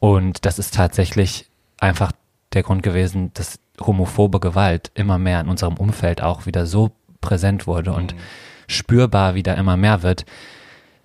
Und 0.00 0.44
das 0.46 0.58
ist 0.58 0.74
tatsächlich 0.74 1.46
einfach 1.78 2.12
der 2.52 2.62
Grund 2.62 2.82
gewesen, 2.82 3.32
dass 3.34 3.58
homophobe 3.80 4.40
Gewalt 4.40 4.90
immer 4.94 5.18
mehr 5.18 5.40
in 5.40 5.48
unserem 5.48 5.76
Umfeld 5.76 6.22
auch 6.22 6.46
wieder 6.46 6.66
so 6.66 6.90
präsent 7.20 7.66
wurde 7.66 7.92
und 7.92 8.14
mhm. 8.14 8.18
Spürbar 8.68 9.34
wieder 9.34 9.56
immer 9.56 9.76
mehr 9.76 10.02
wird, 10.02 10.24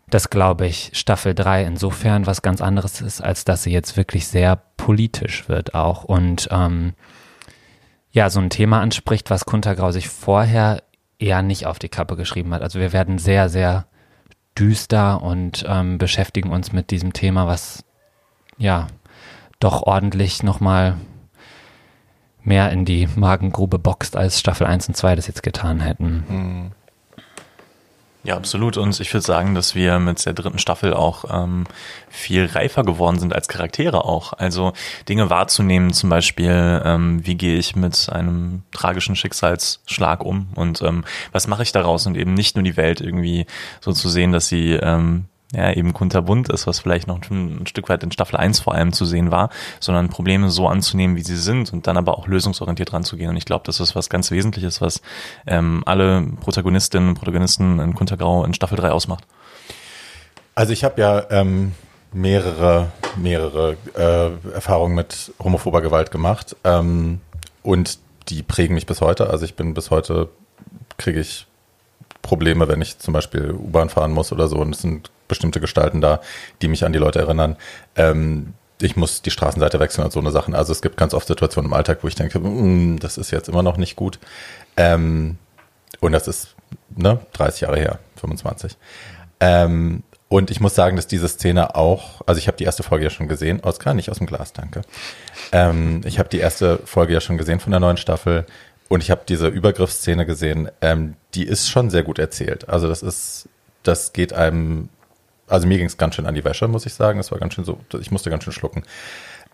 dass, 0.08 0.30
glaube 0.30 0.68
ich, 0.68 0.92
Staffel 0.94 1.34
3 1.34 1.64
insofern 1.64 2.28
was 2.28 2.44
ganz 2.44 2.62
anderes 2.62 3.02
ist, 3.02 3.22
als 3.22 3.46
dass 3.46 3.64
sie 3.64 3.72
jetzt 3.72 3.98
wirklich 3.98 4.28
sehr 4.28 4.58
politisch 4.78 5.50
wird 5.50 5.74
auch 5.74 6.04
und 6.04 6.48
ähm, 6.52 6.94
ja, 8.12 8.30
so 8.30 8.40
ein 8.40 8.52
Thema 8.52 8.80
anspricht, 8.80 9.32
was 9.32 9.46
Kuntergrau 9.46 9.92
sich 9.92 10.08
vorher 10.08 10.84
eher 11.18 11.42
nicht 11.42 11.66
auf 11.66 11.80
die 11.80 11.90
Kappe 11.90 12.16
geschrieben 12.16 12.54
hat. 12.54 12.62
Also 12.62 12.80
wir 12.80 12.94
werden 12.94 13.18
sehr, 13.18 13.50
sehr 13.50 13.88
düster 14.58 15.24
und 15.24 15.66
ähm, 15.68 15.98
beschäftigen 15.98 16.52
uns 16.52 16.72
mit 16.72 16.92
diesem 16.92 17.14
Thema, 17.14 17.48
was 17.48 17.84
ja 18.58 18.88
doch 19.60 19.82
ordentlich 19.82 20.44
nochmal 20.44 20.98
mehr 22.44 22.72
in 22.72 22.86
die 22.86 23.08
Magengrube 23.16 23.80
boxt, 23.80 24.16
als 24.16 24.40
Staffel 24.40 24.68
1 24.68 24.90
und 24.90 24.96
2 24.96 25.16
das 25.16 25.28
jetzt 25.28 25.42
getan 25.42 25.80
hätten. 25.80 26.24
Mhm. 26.28 26.72
Ja, 28.26 28.38
absolut. 28.38 28.78
Und 28.78 28.98
ich 29.02 29.14
würde 29.14 29.26
sagen, 29.26 29.54
dass 29.54 29.76
wir 29.76 30.00
mit 30.00 30.26
der 30.26 30.32
dritten 30.32 30.58
Staffel 30.58 30.94
auch 30.94 31.26
ähm, 31.30 31.66
viel 32.10 32.46
reifer 32.46 32.84
geworden 32.84 33.20
sind 33.20 33.36
als 33.36 33.50
Charaktere 33.50 34.06
auch. 34.06 34.32
Also 34.32 34.72
Dinge 35.10 35.30
wahrzunehmen, 35.30 35.92
zum 35.92 36.10
Beispiel, 36.10 36.82
ähm, 36.86 37.26
wie 37.26 37.36
gehe 37.36 37.58
ich 37.58 37.76
mit 37.76 38.08
einem 38.10 38.64
tragischen 38.72 39.18
Schicksalsschlag 39.18 40.24
um 40.24 40.48
und 40.56 40.82
ähm, 40.84 41.04
was 41.34 41.48
mache 41.48 41.64
ich 41.64 41.74
daraus 41.74 42.06
und 42.08 42.16
eben 42.16 42.34
nicht 42.34 42.56
nur 42.56 42.64
die 42.64 42.78
Welt 42.78 43.02
irgendwie 43.02 43.46
so 43.82 43.92
zu 43.92 44.08
sehen, 44.08 44.32
dass 44.32 44.48
sie 44.48 44.72
ähm, 44.72 45.26
ja, 45.54 45.72
eben 45.72 45.94
kunterbunt 45.94 46.50
ist, 46.50 46.68
was 46.68 46.80
vielleicht 46.80 47.08
noch 47.08 47.20
ein 47.30 47.66
Stück 47.68 47.90
weit 47.90 48.04
in 48.04 48.12
Staffel 48.12 48.38
1 48.38 48.60
vor 48.60 48.74
allem 48.74 48.92
zu 48.92 49.06
sehen 49.06 49.32
war, 49.32 49.50
sondern 49.80 50.10
Probleme 50.10 50.50
so 50.50 50.68
anzunehmen, 50.68 51.16
wie 51.16 51.22
sie 51.22 51.38
sind 51.38 51.72
und 51.72 51.88
dann 51.88 51.98
aber 51.98 52.18
auch 52.18 52.28
lösungsorientiert 52.28 52.92
ranzugehen. 52.92 53.30
Und 53.30 53.38
ich 53.38 53.46
glaube, 53.46 53.64
das 53.66 53.80
ist 53.80 53.96
was 53.96 54.10
ganz 54.10 54.32
Wesentliches, 54.32 54.82
was 54.82 55.02
ähm, 55.46 55.84
alle 55.86 56.26
Protagonistinnen 56.42 57.10
und 57.10 57.16
Protagonisten 57.16 57.80
in 57.80 57.94
Kuntergrau 57.94 58.44
in 58.46 58.54
Staffel 58.54 58.78
3 58.78 58.92
ausmacht. 58.92 59.26
Also 60.56 60.74
ich 60.74 60.84
habe 60.84 61.00
ja 61.02 61.26
ähm, 61.30 61.74
mehrere, 62.12 62.92
mehrere 63.16 63.78
äh, 63.96 64.54
Erfahrungen 64.54 64.96
mit 64.96 65.34
homophober 65.40 65.82
Gewalt 65.82 66.12
gemacht 66.12 66.56
ähm, 66.64 67.22
und 67.62 68.00
die 68.30 68.44
prägen 68.44 68.76
mich 68.76 68.86
bis 68.86 69.02
heute. 69.02 69.30
Also 69.30 69.46
ich 69.46 69.56
bin 69.56 69.74
bis 69.74 69.92
heute, 69.92 70.30
kriege 70.98 71.20
ich 71.20 71.48
Probleme, 72.24 72.68
wenn 72.68 72.82
ich 72.82 72.98
zum 72.98 73.14
Beispiel 73.14 73.52
U-Bahn 73.52 73.90
fahren 73.90 74.12
muss 74.12 74.32
oder 74.32 74.48
so. 74.48 74.58
Und 74.58 74.74
es 74.74 74.82
sind 74.82 75.12
bestimmte 75.28 75.60
Gestalten 75.60 76.02
da, 76.02 76.22
die 76.64 76.68
mich 76.68 76.84
an 76.84 76.94
die 76.94 77.00
Leute 77.00 77.20
erinnern. 77.20 77.58
Ähm, 77.96 78.56
ich 78.82 78.96
muss 78.96 79.22
die 79.22 79.32
Straßenseite 79.32 79.80
wechseln 79.80 80.04
und 80.04 80.12
so 80.12 80.20
eine 80.20 80.32
Sachen. 80.32 80.56
Also 80.56 80.72
es 80.72 80.82
gibt 80.82 80.98
ganz 80.98 81.14
oft 81.14 81.28
Situationen 81.28 81.70
im 81.70 81.74
Alltag, 81.74 82.00
wo 82.02 82.08
ich 82.08 82.16
denke, 82.16 82.40
mm, 82.40 82.98
das 83.00 83.20
ist 83.20 83.30
jetzt 83.30 83.50
immer 83.50 83.62
noch 83.62 83.78
nicht 83.78 83.96
gut. 83.96 84.18
Ähm, 84.76 85.38
und 86.00 86.12
das 86.12 86.28
ist 86.28 86.56
ne, 86.96 87.20
30 87.34 87.62
Jahre 87.62 87.78
her, 87.78 88.00
25. 88.18 88.76
Ähm, 89.40 90.04
und 90.28 90.50
ich 90.50 90.60
muss 90.60 90.74
sagen, 90.74 90.96
dass 90.96 91.06
diese 91.06 91.28
Szene 91.28 91.76
auch, 91.76 92.22
also 92.26 92.40
ich 92.40 92.48
habe 92.48 92.58
die 92.58 92.64
erste 92.64 92.82
Folge 92.82 93.04
ja 93.04 93.10
schon 93.12 93.28
gesehen, 93.28 93.60
Oskar, 93.62 93.94
nicht 93.94 94.10
aus 94.10 94.18
dem 94.18 94.26
Glas, 94.26 94.52
danke. 94.52 94.82
Ähm, 95.52 96.02
ich 96.06 96.18
habe 96.18 96.30
die 96.30 96.40
erste 96.40 96.80
Folge 96.86 97.14
ja 97.14 97.22
schon 97.22 97.38
gesehen 97.38 97.60
von 97.60 97.70
der 97.70 97.80
neuen 97.80 97.98
Staffel 97.98 98.46
und 98.90 99.02
ich 99.02 99.12
habe 99.12 99.22
diese 99.28 99.48
Übergriffsszene 99.48 100.26
gesehen, 100.26 100.70
ähm, 100.82 101.16
die 101.34 101.46
ist 101.46 101.70
schon 101.70 101.90
sehr 101.90 102.04
gut 102.04 102.20
erzählt. 102.20 102.70
Also 102.70 102.88
das 102.88 103.02
ist, 103.02 103.50
das 103.84 104.14
geht 104.14 104.34
einem, 104.34 104.90
also 105.48 105.68
mir 105.68 105.78
ging 105.78 105.88
es 105.88 105.98
ganz 105.98 106.16
schön 106.16 106.26
an 106.26 106.36
die 106.36 106.44
Wäsche, 106.44 106.68
muss 106.68 106.86
ich 106.86 106.94
sagen. 106.94 107.18
Das 107.18 107.32
war 107.32 107.40
ganz 107.40 107.54
schön 107.54 107.66
so, 107.66 107.80
ich 108.00 108.12
musste 108.12 108.30
ganz 108.30 108.44
schön 108.44 108.54
schlucken. 108.54 108.84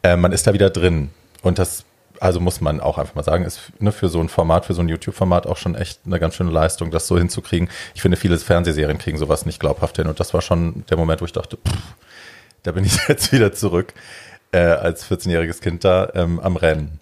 Äh, 0.03 0.17
man 0.17 0.31
ist 0.31 0.47
da 0.47 0.53
wieder 0.53 0.69
drin. 0.69 1.09
Und 1.41 1.59
das, 1.59 1.85
also 2.19 2.39
muss 2.39 2.59
man 2.59 2.81
auch 2.81 2.97
einfach 2.97 3.15
mal 3.15 3.23
sagen, 3.23 3.45
ist 3.45 3.71
ne, 3.79 3.91
für 3.91 4.09
so 4.09 4.19
ein 4.19 4.29
Format, 4.29 4.65
für 4.65 4.73
so 4.73 4.81
ein 4.81 4.89
YouTube-Format 4.89 5.47
auch 5.47 5.57
schon 5.57 5.75
echt 5.75 6.01
eine 6.05 6.19
ganz 6.19 6.35
schöne 6.35 6.51
Leistung, 6.51 6.91
das 6.91 7.07
so 7.07 7.17
hinzukriegen. 7.17 7.69
Ich 7.95 8.01
finde, 8.01 8.17
viele 8.17 8.37
Fernsehserien 8.37 8.97
kriegen 8.97 9.17
sowas 9.17 9.45
nicht 9.45 9.59
glaubhaft 9.59 9.97
hin. 9.97 10.07
Und 10.07 10.19
das 10.19 10.33
war 10.33 10.41
schon 10.41 10.83
der 10.89 10.97
Moment, 10.97 11.21
wo 11.21 11.25
ich 11.25 11.33
dachte, 11.33 11.57
pff, 11.57 11.77
da 12.63 12.71
bin 12.71 12.83
ich 12.83 12.97
jetzt 13.07 13.31
wieder 13.31 13.53
zurück 13.53 13.93
äh, 14.51 14.59
als 14.59 15.09
14-jähriges 15.09 15.61
Kind 15.61 15.83
da 15.83 16.11
ähm, 16.13 16.39
am 16.39 16.55
Rennen. 16.55 16.98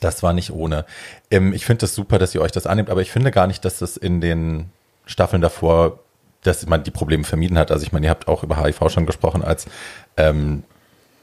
Das 0.00 0.22
war 0.22 0.32
nicht 0.32 0.52
ohne. 0.52 0.84
Ähm, 1.30 1.52
ich 1.52 1.66
finde 1.66 1.80
das 1.80 1.94
super, 1.94 2.18
dass 2.18 2.34
ihr 2.34 2.40
euch 2.40 2.52
das 2.52 2.66
annehmt, 2.66 2.90
aber 2.90 3.02
ich 3.02 3.10
finde 3.10 3.30
gar 3.30 3.46
nicht, 3.46 3.64
dass 3.64 3.78
das 3.78 3.96
in 3.96 4.20
den 4.20 4.70
Staffeln 5.06 5.42
davor, 5.42 6.00
dass 6.42 6.66
man 6.66 6.84
die 6.84 6.90
Probleme 6.90 7.24
vermieden 7.24 7.58
hat. 7.58 7.70
Also 7.70 7.84
ich 7.84 7.92
meine, 7.92 8.06
ihr 8.06 8.10
habt 8.10 8.28
auch 8.28 8.42
über 8.42 8.62
HIV 8.62 8.90
schon 8.90 9.06
gesprochen, 9.06 9.42
als 9.42 9.66
ähm, 10.16 10.62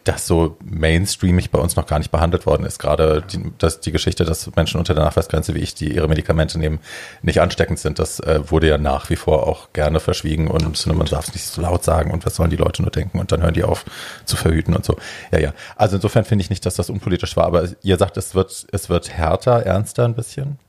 das 0.05 0.27
so 0.27 0.55
mainstreamig 0.63 1.51
bei 1.51 1.59
uns 1.59 1.75
noch 1.75 1.87
gar 1.87 1.97
nicht 1.97 2.11
behandelt 2.11 2.45
worden 2.45 2.65
ist. 2.65 2.79
Gerade 2.79 3.23
die, 3.29 3.51
dass 3.57 3.81
die 3.81 3.91
Geschichte, 3.91 4.23
dass 4.23 4.55
Menschen 4.55 4.77
unter 4.77 4.93
der 4.93 5.03
Nachweisgrenze 5.03 5.55
wie 5.55 5.59
ich, 5.59 5.73
die 5.73 5.93
ihre 5.93 6.07
Medikamente 6.07 6.59
nehmen, 6.59 6.79
nicht 7.23 7.41
ansteckend 7.41 7.79
sind, 7.79 7.99
das 7.99 8.19
äh, 8.19 8.39
wurde 8.49 8.69
ja 8.69 8.77
nach 8.77 9.09
wie 9.09 9.15
vor 9.15 9.47
auch 9.47 9.73
gerne 9.73 9.99
verschwiegen 9.99 10.47
und 10.47 10.85
man 10.87 11.07
darf 11.07 11.27
es 11.27 11.33
nicht 11.33 11.45
so 11.45 11.61
laut 11.61 11.83
sagen 11.83 12.11
und 12.11 12.25
was 12.25 12.35
sollen 12.35 12.51
die 12.51 12.55
Leute 12.55 12.83
nur 12.83 12.91
denken 12.91 13.19
und 13.19 13.31
dann 13.31 13.41
hören 13.41 13.55
die 13.55 13.63
auf 13.63 13.83
zu 14.25 14.37
verhüten 14.37 14.75
und 14.75 14.85
so. 14.85 14.95
Ja, 15.31 15.39
ja. 15.39 15.53
Also 15.75 15.95
insofern 15.95 16.23
finde 16.23 16.43
ich 16.43 16.49
nicht, 16.49 16.65
dass 16.65 16.75
das 16.75 16.89
unpolitisch 16.89 17.35
war, 17.35 17.45
aber 17.45 17.67
ihr 17.81 17.97
sagt, 17.97 18.17
es 18.17 18.35
wird, 18.35 18.67
es 18.71 18.89
wird 18.89 19.09
härter, 19.09 19.63
ernster 19.63 20.05
ein 20.05 20.13
bisschen. 20.13 20.59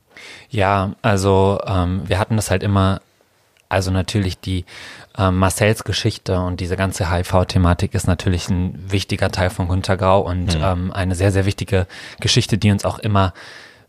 Ja, 0.49 0.93
also 1.03 1.59
ähm, 1.65 2.01
wir 2.07 2.17
hatten 2.17 2.37
das 2.37 2.49
halt 2.49 2.63
immer 2.63 3.01
also 3.69 3.91
natürlich 3.91 4.39
die 4.39 4.65
äh, 5.17 5.31
Marcells 5.31 5.83
Geschichte 5.83 6.39
und 6.39 6.59
diese 6.59 6.77
ganze 6.77 7.11
HIV-Thematik 7.11 7.93
ist 7.93 8.07
natürlich 8.07 8.49
ein 8.49 8.91
wichtiger 8.91 9.29
Teil 9.31 9.49
von 9.49 9.67
Gunter 9.67 10.23
und 10.23 10.57
mhm. 10.57 10.63
ähm, 10.63 10.91
eine 10.91 11.15
sehr, 11.15 11.31
sehr 11.31 11.45
wichtige 11.45 11.87
Geschichte, 12.19 12.57
die 12.57 12.71
uns 12.71 12.85
auch 12.85 12.99
immer 12.99 13.33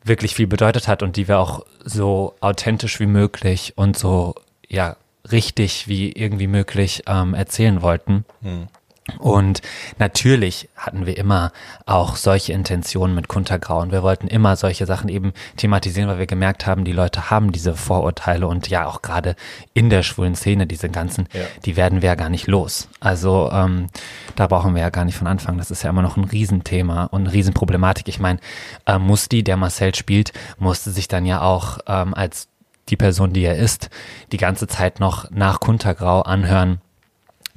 wirklich 0.04 0.34
viel 0.34 0.46
bedeutet 0.46 0.88
hat 0.88 1.02
und 1.02 1.16
die 1.16 1.28
wir 1.28 1.38
auch 1.38 1.64
so 1.84 2.34
authentisch 2.40 3.00
wie 3.00 3.06
möglich 3.06 3.74
und 3.76 3.96
so 3.98 4.34
ja 4.68 4.96
richtig 5.30 5.88
wie 5.88 6.12
irgendwie 6.12 6.46
möglich 6.46 7.02
ähm, 7.06 7.34
erzählen 7.34 7.82
wollten. 7.82 8.24
Mhm. 8.40 8.68
Und 9.18 9.62
natürlich 9.98 10.68
hatten 10.76 11.06
wir 11.06 11.16
immer 11.16 11.52
auch 11.86 12.16
solche 12.16 12.52
Intentionen 12.52 13.14
mit 13.14 13.28
Kuntergrau 13.28 13.80
und 13.80 13.90
wir 13.90 14.02
wollten 14.02 14.28
immer 14.28 14.56
solche 14.56 14.86
Sachen 14.86 15.08
eben 15.08 15.32
thematisieren, 15.56 16.08
weil 16.08 16.18
wir 16.18 16.26
gemerkt 16.26 16.66
haben, 16.66 16.84
die 16.84 16.92
Leute 16.92 17.30
haben 17.30 17.52
diese 17.52 17.74
Vorurteile 17.74 18.46
und 18.46 18.68
ja 18.68 18.86
auch 18.86 19.02
gerade 19.02 19.34
in 19.74 19.90
der 19.90 20.02
schwulen 20.02 20.34
Szene, 20.34 20.66
diese 20.66 20.88
ganzen, 20.88 21.28
ja. 21.32 21.40
die 21.64 21.76
werden 21.76 22.02
wir 22.02 22.10
ja 22.10 22.14
gar 22.14 22.28
nicht 22.28 22.46
los. 22.46 22.88
Also 23.00 23.50
ähm, 23.52 23.88
da 24.36 24.46
brauchen 24.46 24.74
wir 24.74 24.82
ja 24.82 24.90
gar 24.90 25.04
nicht 25.04 25.16
von 25.16 25.26
Anfang. 25.26 25.58
Das 25.58 25.70
ist 25.70 25.82
ja 25.82 25.90
immer 25.90 26.02
noch 26.02 26.16
ein 26.16 26.24
Riesenthema 26.24 27.04
und 27.04 27.22
eine 27.22 27.32
Riesenproblematik. 27.32 28.08
Ich 28.08 28.20
meine, 28.20 28.38
äh, 28.86 28.98
Musti, 28.98 29.42
der 29.42 29.56
Marcel 29.56 29.94
spielt, 29.94 30.32
musste 30.58 30.90
sich 30.90 31.08
dann 31.08 31.26
ja 31.26 31.40
auch 31.40 31.78
ähm, 31.86 32.14
als 32.14 32.48
die 32.88 32.96
Person, 32.96 33.32
die 33.32 33.44
er 33.44 33.56
ist, 33.56 33.90
die 34.32 34.36
ganze 34.38 34.66
Zeit 34.66 35.00
noch 35.00 35.30
nach 35.30 35.60
Kuntergrau 35.60 36.22
anhören, 36.22 36.80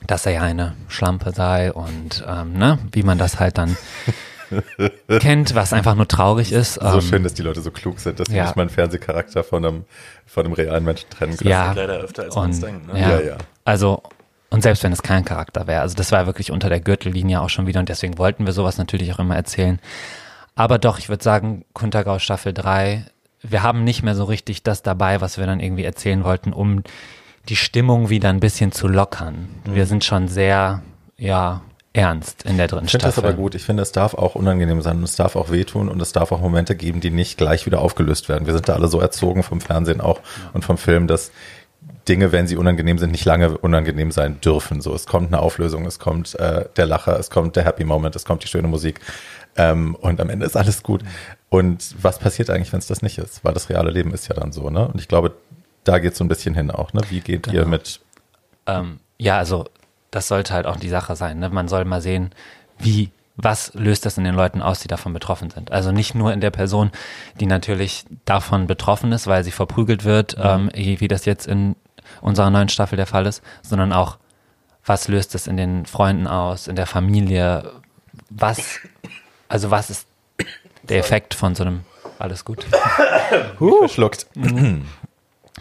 dass 0.08 0.26
er 0.26 0.34
ja 0.34 0.42
eine 0.42 0.76
Schlampe 0.88 1.32
sei 1.32 1.72
und 1.72 2.24
ähm, 2.28 2.54
ne, 2.54 2.80
wie 2.92 3.04
man 3.04 3.18
das 3.18 3.40
halt 3.40 3.58
dann 3.58 3.78
kennt, 5.20 5.56
was 5.56 5.74
einfach 5.74 5.96
nur 5.96 6.08
traurig 6.08 6.52
ist. 6.52 6.76
So 6.76 6.82
ähm, 6.82 7.02
schön, 7.02 7.24
dass 7.24 7.34
die 7.34 7.42
Leute 7.42 7.62
so 7.62 7.72
klug 7.72 8.00
sind, 8.00 8.20
dass 8.20 8.28
sie 8.28 8.36
ja. 8.36 8.46
nicht 8.46 8.56
mal 8.56 8.64
einen 8.64 8.70
Fernsehcharakter 8.70 9.44
von 9.44 9.66
einem, 9.66 9.86
von 10.26 10.46
einem 10.46 10.54
realen 10.54 10.84
Menschen 10.84 11.10
trennen 11.10 11.38
können. 11.38 11.50
Ja, 11.50 11.72
leider 11.74 12.00
öfter 12.00 12.24
als 12.24 12.36
man 12.36 12.60
denkt. 12.60 12.94
Ne? 12.94 13.00
Ja, 13.00 13.10
ja, 13.10 13.22
ja. 13.22 13.38
Also, 13.66 14.04
und 14.50 14.64
selbst 14.64 14.84
wenn 14.84 14.92
es 14.92 15.02
kein 15.02 15.24
Charakter 15.24 15.68
wäre, 15.68 15.82
also 15.82 15.96
das 15.96 16.12
war 16.12 16.26
wirklich 16.26 16.52
unter 16.52 16.70
der 16.70 16.82
Gürtellinie 16.82 17.42
auch 17.42 17.50
schon 17.50 17.68
wieder 17.68 17.80
und 17.80 17.90
deswegen 17.90 18.18
wollten 18.18 18.46
wir 18.46 18.54
sowas 18.54 18.78
natürlich 18.78 19.14
auch 19.14 19.20
immer 19.20 19.36
erzählen. 19.36 19.80
Aber 20.56 20.78
doch, 20.78 21.00
ich 21.00 21.10
würde 21.10 21.24
sagen, 21.24 21.64
Kuntergau 21.74 22.20
Staffel 22.20 22.54
3, 22.54 23.06
wir 23.42 23.64
haben 23.64 23.84
nicht 23.84 24.04
mehr 24.04 24.16
so 24.16 24.26
richtig 24.26 24.64
das 24.64 24.84
dabei, 24.84 25.22
was 25.22 25.38
wir 25.38 25.46
dann 25.46 25.60
irgendwie 25.60 25.86
erzählen 25.86 26.24
wollten, 26.24 26.54
um 26.54 26.84
die 27.50 27.56
Stimmung 27.56 28.10
wieder 28.10 28.30
ein 28.30 28.40
bisschen 28.40 28.72
zu 28.72 28.88
lockern. 28.88 29.50
Mhm. 29.66 29.76
Wir 29.76 29.86
sind 29.86 30.04
schon 30.04 30.28
sehr, 30.28 30.82
ja, 31.18 31.62
ernst 31.94 32.44
in 32.44 32.58
der 32.58 32.68
dritten 32.68 32.86
ich 32.86 32.92
Staffel. 32.92 33.10
Ich 33.10 33.16
finde 33.16 33.28
das 33.28 33.34
aber 33.34 33.42
gut. 33.42 33.56
Ich 33.56 33.64
finde, 33.64 33.84
es 33.84 33.92
darf 33.92 34.14
auch 34.14 34.36
unangenehm 34.36 34.82
sein 34.82 34.98
und 34.98 35.04
es 35.04 35.16
darf 35.16 35.36
auch 35.36 35.52
wehtun 35.52 35.90
und 35.90 36.02
es 36.02 36.14
darf 36.14 36.32
auch 36.32 36.40
Momente 36.40 36.76
geben, 36.76 37.02
die 37.02 37.10
nicht 37.10 37.38
gleich 37.38 37.66
wieder 37.66 37.82
aufgelöst 37.82 38.30
werden. 38.30 38.46
Wir 38.46 38.54
sind 38.54 38.70
da 38.70 38.74
alle 38.74 38.88
so 38.88 39.00
erzogen 39.00 39.44
vom 39.44 39.60
Fernsehen 39.60 40.00
auch 40.00 40.22
und 40.54 40.64
vom 40.64 40.78
Film, 40.78 41.08
dass 41.08 41.32
Dinge, 42.08 42.32
wenn 42.32 42.48
sie 42.48 42.56
unangenehm 42.56 42.98
sind, 42.98 43.12
nicht 43.12 43.26
lange 43.26 43.58
unangenehm 43.58 44.12
sein 44.12 44.40
dürfen. 44.42 44.82
So, 44.82 44.94
es 44.96 45.06
kommt 45.06 45.28
eine 45.28 45.40
Auflösung, 45.40 45.86
es 45.86 46.00
kommt 46.00 46.36
äh, 46.36 46.66
der 46.78 46.86
Lacher, 46.86 47.20
es 47.20 47.30
kommt 47.30 47.56
der 47.56 47.66
Happy 47.66 47.84
Moment, 47.84 48.16
es 48.16 48.26
kommt 48.26 48.44
die 48.44 48.48
schöne 48.48 48.68
Musik 48.68 49.02
ähm, 49.58 49.96
und 49.96 50.20
am 50.22 50.30
Ende 50.30 50.46
ist 50.46 50.56
alles 50.56 50.84
gut. 50.84 51.04
Und 51.50 51.96
was 52.02 52.20
passiert 52.20 52.50
eigentlich, 52.50 52.72
wenn 52.72 52.80
es 52.80 52.88
das 52.88 53.02
nicht 53.02 53.18
ist? 53.18 53.44
Weil 53.44 53.54
das 53.54 53.70
reale 53.70 53.92
Leben 53.92 54.14
ist 54.14 54.30
ja 54.30 54.36
dann 54.36 54.52
so, 54.52 54.70
ne? 54.70 54.88
Und 54.88 55.00
ich 55.00 55.10
glaube, 55.10 55.34
da 55.84 56.00
geht 56.00 56.14
es 56.14 56.18
so 56.18 56.24
ein 56.24 56.28
bisschen 56.28 56.54
hin 56.56 56.72
auch, 56.72 56.94
ne? 56.94 57.02
Wie 57.10 57.20
geht 57.22 57.48
ihr 57.48 57.54
Genau. 57.54 57.68
mit 57.68 58.00
Ähm, 58.68 59.00
ja, 59.18 59.38
also 59.38 59.66
das 60.12 60.28
sollte 60.28 60.54
halt 60.54 60.66
auch 60.66 60.76
die 60.78 60.90
Sache 60.90 61.16
sein. 61.16 61.40
Ne? 61.40 61.50
Man 61.50 61.68
soll 61.68 61.86
mal 61.86 62.02
sehen, 62.02 62.32
wie, 62.78 63.12
was 63.38 63.74
löst 63.74 64.06
das 64.06 64.18
in 64.18 64.24
den 64.24 64.36
Leuten 64.36 64.62
aus, 64.62 64.80
die 64.80 64.88
davon 64.88 65.14
betroffen 65.14 65.50
sind. 65.50 65.72
Also 65.72 65.92
nicht 65.92 66.14
nur 66.16 66.34
in 66.34 66.42
der 66.42 66.52
Person, 66.52 66.92
die 67.40 67.46
natürlich 67.46 68.06
davon 68.26 68.68
betroffen 68.68 69.12
ist, 69.14 69.28
weil 69.28 69.44
sie 69.44 69.52
verprügelt 69.52 70.04
wird, 70.04 70.36
ähm, 70.40 70.70
wie 70.74 71.08
das 71.08 71.26
jetzt 71.26 71.48
in 71.48 71.76
unserer 72.20 72.50
neuen 72.50 72.70
Staffel 72.70 72.98
der 72.98 73.08
Fall 73.08 73.26
ist, 73.26 73.42
sondern 73.62 73.94
auch, 73.94 74.18
was 74.86 75.08
löst 75.08 75.34
es 75.36 75.48
in 75.48 75.58
den 75.58 75.86
Freunden 75.86 76.28
aus, 76.28 76.68
in 76.68 76.76
der 76.76 76.88
Familie, 76.88 77.72
was, 78.30 78.80
also 79.48 79.72
was 79.72 79.90
ist 79.90 80.08
der 80.84 80.98
Effekt 81.00 81.34
von 81.34 81.56
so 81.56 81.64
einem, 81.64 81.82
alles 82.20 82.44
gut. 82.44 82.66
verschluckt? 83.58 84.28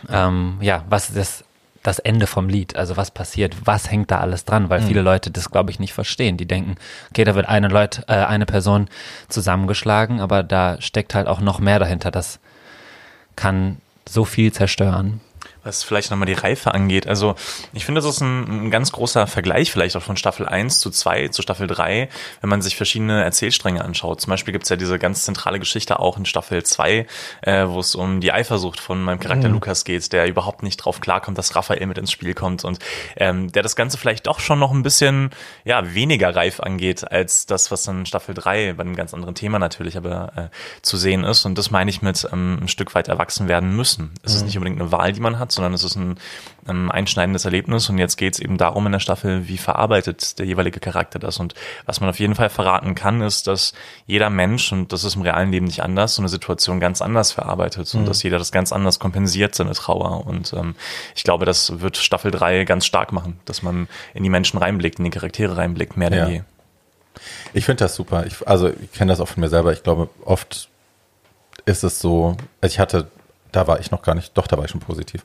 Ähm, 0.08 0.58
ja, 0.60 0.84
was 0.88 1.08
ist 1.08 1.16
das, 1.16 1.44
das 1.82 1.98
Ende 1.98 2.26
vom 2.26 2.48
Lied? 2.48 2.76
Also 2.76 2.96
was 2.96 3.10
passiert? 3.10 3.54
Was 3.64 3.90
hängt 3.90 4.10
da 4.10 4.20
alles 4.20 4.44
dran? 4.44 4.70
Weil 4.70 4.82
viele 4.82 5.02
Leute 5.02 5.30
das, 5.30 5.50
glaube 5.50 5.70
ich, 5.70 5.78
nicht 5.78 5.92
verstehen. 5.92 6.36
Die 6.36 6.46
denken, 6.46 6.76
okay, 7.10 7.24
da 7.24 7.34
wird 7.34 7.48
eine 7.48 7.68
Leute, 7.68 8.02
äh, 8.08 8.24
eine 8.24 8.46
Person 8.46 8.88
zusammengeschlagen, 9.28 10.20
aber 10.20 10.42
da 10.42 10.80
steckt 10.80 11.14
halt 11.14 11.26
auch 11.26 11.40
noch 11.40 11.58
mehr 11.58 11.78
dahinter. 11.78 12.10
Das 12.10 12.38
kann 13.36 13.78
so 14.08 14.24
viel 14.24 14.52
zerstören. 14.52 15.20
Was 15.62 15.83
vielleicht 15.83 16.11
nochmal 16.11 16.27
die 16.27 16.33
Reife 16.33 16.75
angeht. 16.75 17.07
Also 17.07 17.35
ich 17.73 17.85
finde, 17.85 18.01
das 18.01 18.11
ist 18.11 18.20
ein, 18.20 18.66
ein 18.66 18.70
ganz 18.70 18.92
großer 18.92 19.27
Vergleich 19.27 19.70
vielleicht 19.70 19.96
auch 19.96 20.03
von 20.03 20.16
Staffel 20.16 20.46
1 20.46 20.81
zu 20.81 20.90
2 20.90 21.29
zu 21.29 21.42
Staffel 21.42 21.66
3, 21.66 22.09
wenn 22.40 22.51
man 22.51 22.62
sich 22.62 22.77
verschiedene 22.77 23.23
Erzählstränge 23.23 23.85
anschaut. 23.85 24.20
Zum 24.20 24.31
Beispiel 24.31 24.53
gibt 24.53 24.64
es 24.64 24.70
ja 24.70 24.77
diese 24.77 24.99
ganz 24.99 25.25
zentrale 25.25 25.59
Geschichte 25.59 25.99
auch 26.01 26.16
in 26.16 26.25
Staffel 26.25 26.62
2, 26.62 27.07
äh, 27.42 27.66
wo 27.66 27.81
es 27.81 27.94
um 27.94 28.20
die 28.20 28.33
Eifersucht 28.33 28.81
von 28.81 29.03
meinem 29.03 29.20
Charakter 29.20 29.49
Lukas 29.49 29.85
geht, 29.85 30.12
der 30.12 30.27
überhaupt 30.27 30.62
nicht 30.62 30.79
drauf 30.79 31.01
klarkommt, 31.01 31.38
dass 31.38 31.55
Raphael 31.55 31.87
mit 31.87 31.99
ins 31.99 32.11
Spiel 32.11 32.35
kommt 32.35 32.64
und 32.64 32.79
ähm, 33.16 33.53
der 33.53 33.62
das 33.62 33.77
Ganze 33.77 33.99
vielleicht 33.99 34.27
doch 34.27 34.40
schon 34.40 34.59
noch 34.59 34.73
ein 34.73 34.83
bisschen 34.83 35.31
ja, 35.64 35.94
weniger 35.94 36.35
reif 36.35 36.61
angeht, 36.61 37.11
als 37.11 37.46
das, 37.46 37.70
was 37.70 37.85
dann 37.85 38.01
in 38.01 38.07
Staffel 38.07 38.35
3 38.35 38.75
bei 38.75 38.83
einem 38.83 38.96
ganz 38.96 39.14
anderen 39.14 39.35
Thema 39.35 39.59
natürlich 39.59 39.96
aber 39.96 40.33
äh, 40.37 40.49
zu 40.83 40.96
sehen 40.96 41.25
ist. 41.25 41.44
Und 41.44 41.59
das 41.59 41.70
meine 41.70 41.90
ich 41.90 42.03
mit 42.03 42.27
ähm, 42.33 42.59
ein 42.62 42.68
Stück 42.68 42.94
weit 42.94 43.09
erwachsen 43.09 43.49
werden 43.49 43.75
müssen. 43.75 44.12
Es 44.23 44.35
ist 44.35 44.44
nicht 44.44 44.57
unbedingt 44.57 44.81
eine 44.81 44.92
Wahl, 44.92 45.12
die 45.12 45.20
man 45.20 45.38
hat, 45.38 45.53
sondern 45.61 45.75
es 45.75 45.85
ist 45.85 45.96
ein 45.96 46.18
ähm, 46.68 46.90
einschneidendes 46.90 47.44
Erlebnis. 47.44 47.88
Und 47.88 47.99
jetzt 47.99 48.16
geht 48.16 48.35
es 48.35 48.40
eben 48.40 48.57
darum 48.59 48.87
in 48.87 48.92
der 48.92 48.99
Staffel, 48.99 49.46
wie 49.49 49.59
verarbeitet 49.59 50.38
der 50.38 50.46
jeweilige 50.46 50.81
Charakter 50.81 51.18
das. 51.18 51.38
Und 51.38 51.55
was 51.87 52.01
man 52.01 52.11
auf 52.11 52.18
jeden 52.18 52.35
Fall 52.35 52.49
verraten 52.49 52.94
kann, 52.94 53.20
ist, 53.20 53.46
dass 53.46 53.73
jeder 54.07 54.31
Mensch, 54.31 54.73
und 54.73 54.92
das 54.92 55.05
ist 55.05 55.16
im 55.16 55.23
realen 55.23 55.53
Leben 55.53 55.66
nicht 55.66 55.83
anders, 55.83 56.14
so 56.14 56.23
eine 56.23 56.29
Situation 56.29 56.81
ganz 56.81 57.03
anders 57.03 57.33
verarbeitet 57.33 57.94
und 57.94 58.07
dass 58.07 58.23
jeder 58.23 58.38
das 58.38 58.53
ganz 58.53 58.73
anders 58.73 58.99
kompensiert, 58.99 59.55
seine 59.55 59.73
Trauer. 59.73 60.27
Und 60.27 60.53
ähm, 60.55 60.75
ich 61.14 61.25
glaube, 61.25 61.44
das 61.44 61.81
wird 61.81 61.96
Staffel 61.96 62.31
3 62.31 62.64
ganz 62.64 62.87
stark 62.87 63.12
machen, 63.12 63.38
dass 63.44 63.62
man 63.62 63.88
in 64.14 64.23
die 64.23 64.31
Menschen 64.31 64.59
reinblickt, 64.59 64.99
in 64.99 65.05
die 65.05 65.11
Charaktere 65.11 65.57
reinblickt, 65.57 65.96
mehr 65.96 66.11
denn 66.11 66.18
Ja. 66.18 66.29
je. 66.29 66.42
Ich 67.53 67.64
finde 67.64 67.85
das 67.85 67.94
super. 67.94 68.25
Ich, 68.27 68.46
also 68.46 68.68
ich 68.68 68.92
kenne 68.92 69.12
das 69.12 69.20
auch 69.20 69.29
von 69.29 69.40
mir 69.40 69.49
selber. 69.49 69.73
Ich 69.73 69.83
glaube, 69.83 70.09
oft 70.25 70.68
ist 71.66 71.83
es 71.83 72.01
so, 72.01 72.37
ich 72.62 72.79
hatte, 72.79 73.11
da 73.52 73.66
war 73.66 73.80
ich 73.80 73.90
noch 73.90 74.02
gar 74.02 74.14
nicht, 74.14 74.36
doch, 74.36 74.46
da 74.46 74.56
war 74.56 74.64
ich 74.64 74.70
schon 74.70 74.80
positiv. 74.80 75.24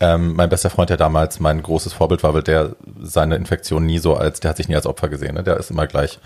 Ähm, 0.00 0.34
mein 0.34 0.48
bester 0.48 0.70
Freund, 0.70 0.90
der 0.90 0.96
damals 0.96 1.40
mein 1.40 1.62
großes 1.62 1.92
Vorbild 1.92 2.22
war, 2.22 2.34
weil 2.34 2.42
der 2.42 2.76
seine 3.00 3.36
Infektion 3.36 3.86
nie 3.86 3.98
so 3.98 4.16
als, 4.16 4.40
der 4.40 4.50
hat 4.50 4.56
sich 4.56 4.68
nie 4.68 4.76
als 4.76 4.86
Opfer 4.86 5.08
gesehen. 5.08 5.34
Ne? 5.34 5.42
Der 5.42 5.56
ist 5.56 5.70
immer 5.70 5.86
gleich, 5.86 6.18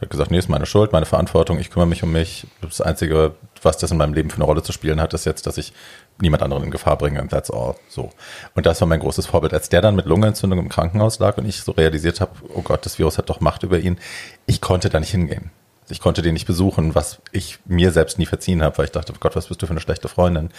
hat 0.00 0.10
gesagt, 0.10 0.30
nee, 0.30 0.38
ist 0.38 0.48
meine 0.48 0.66
Schuld, 0.66 0.92
meine 0.92 1.06
Verantwortung, 1.06 1.58
ich 1.58 1.70
kümmere 1.70 1.88
mich 1.88 2.02
um 2.02 2.12
mich. 2.12 2.46
Das 2.60 2.80
Einzige, 2.80 3.34
was 3.62 3.78
das 3.78 3.90
in 3.90 3.96
meinem 3.96 4.14
Leben 4.14 4.30
für 4.30 4.36
eine 4.36 4.44
Rolle 4.44 4.62
zu 4.62 4.72
spielen 4.72 5.00
hat, 5.00 5.14
ist 5.14 5.24
jetzt, 5.24 5.46
dass 5.46 5.58
ich 5.58 5.72
niemand 6.20 6.42
anderen 6.42 6.64
in 6.64 6.70
Gefahr 6.70 6.98
bringe 6.98 7.20
and 7.20 7.30
that's 7.30 7.50
all. 7.50 7.76
So. 7.88 8.10
Und 8.54 8.66
das 8.66 8.80
war 8.80 8.88
mein 8.88 9.00
großes 9.00 9.26
Vorbild. 9.26 9.54
Als 9.54 9.68
der 9.68 9.80
dann 9.80 9.96
mit 9.96 10.06
Lungenentzündung 10.06 10.58
im 10.58 10.68
Krankenhaus 10.68 11.18
lag 11.18 11.38
und 11.38 11.46
ich 11.46 11.62
so 11.62 11.72
realisiert 11.72 12.20
habe, 12.20 12.32
oh 12.54 12.62
Gott, 12.62 12.84
das 12.84 12.98
Virus 12.98 13.18
hat 13.18 13.30
doch 13.30 13.40
Macht 13.40 13.62
über 13.62 13.78
ihn, 13.78 13.98
ich 14.46 14.60
konnte 14.60 14.90
da 14.90 15.00
nicht 15.00 15.10
hingehen. 15.10 15.50
Ich 15.88 16.00
konnte 16.00 16.22
den 16.22 16.34
nicht 16.34 16.46
besuchen, 16.46 16.94
was 16.94 17.20
ich 17.32 17.58
mir 17.64 17.90
selbst 17.90 18.18
nie 18.18 18.26
verziehen 18.26 18.62
habe, 18.62 18.78
weil 18.78 18.84
ich 18.86 18.92
dachte, 18.92 19.12
oh 19.14 19.18
Gott, 19.18 19.36
was 19.36 19.48
bist 19.48 19.60
du 19.60 19.66
für 19.66 19.72
eine 19.72 19.80
schlechte 19.80 20.08
Freundin? 20.08 20.50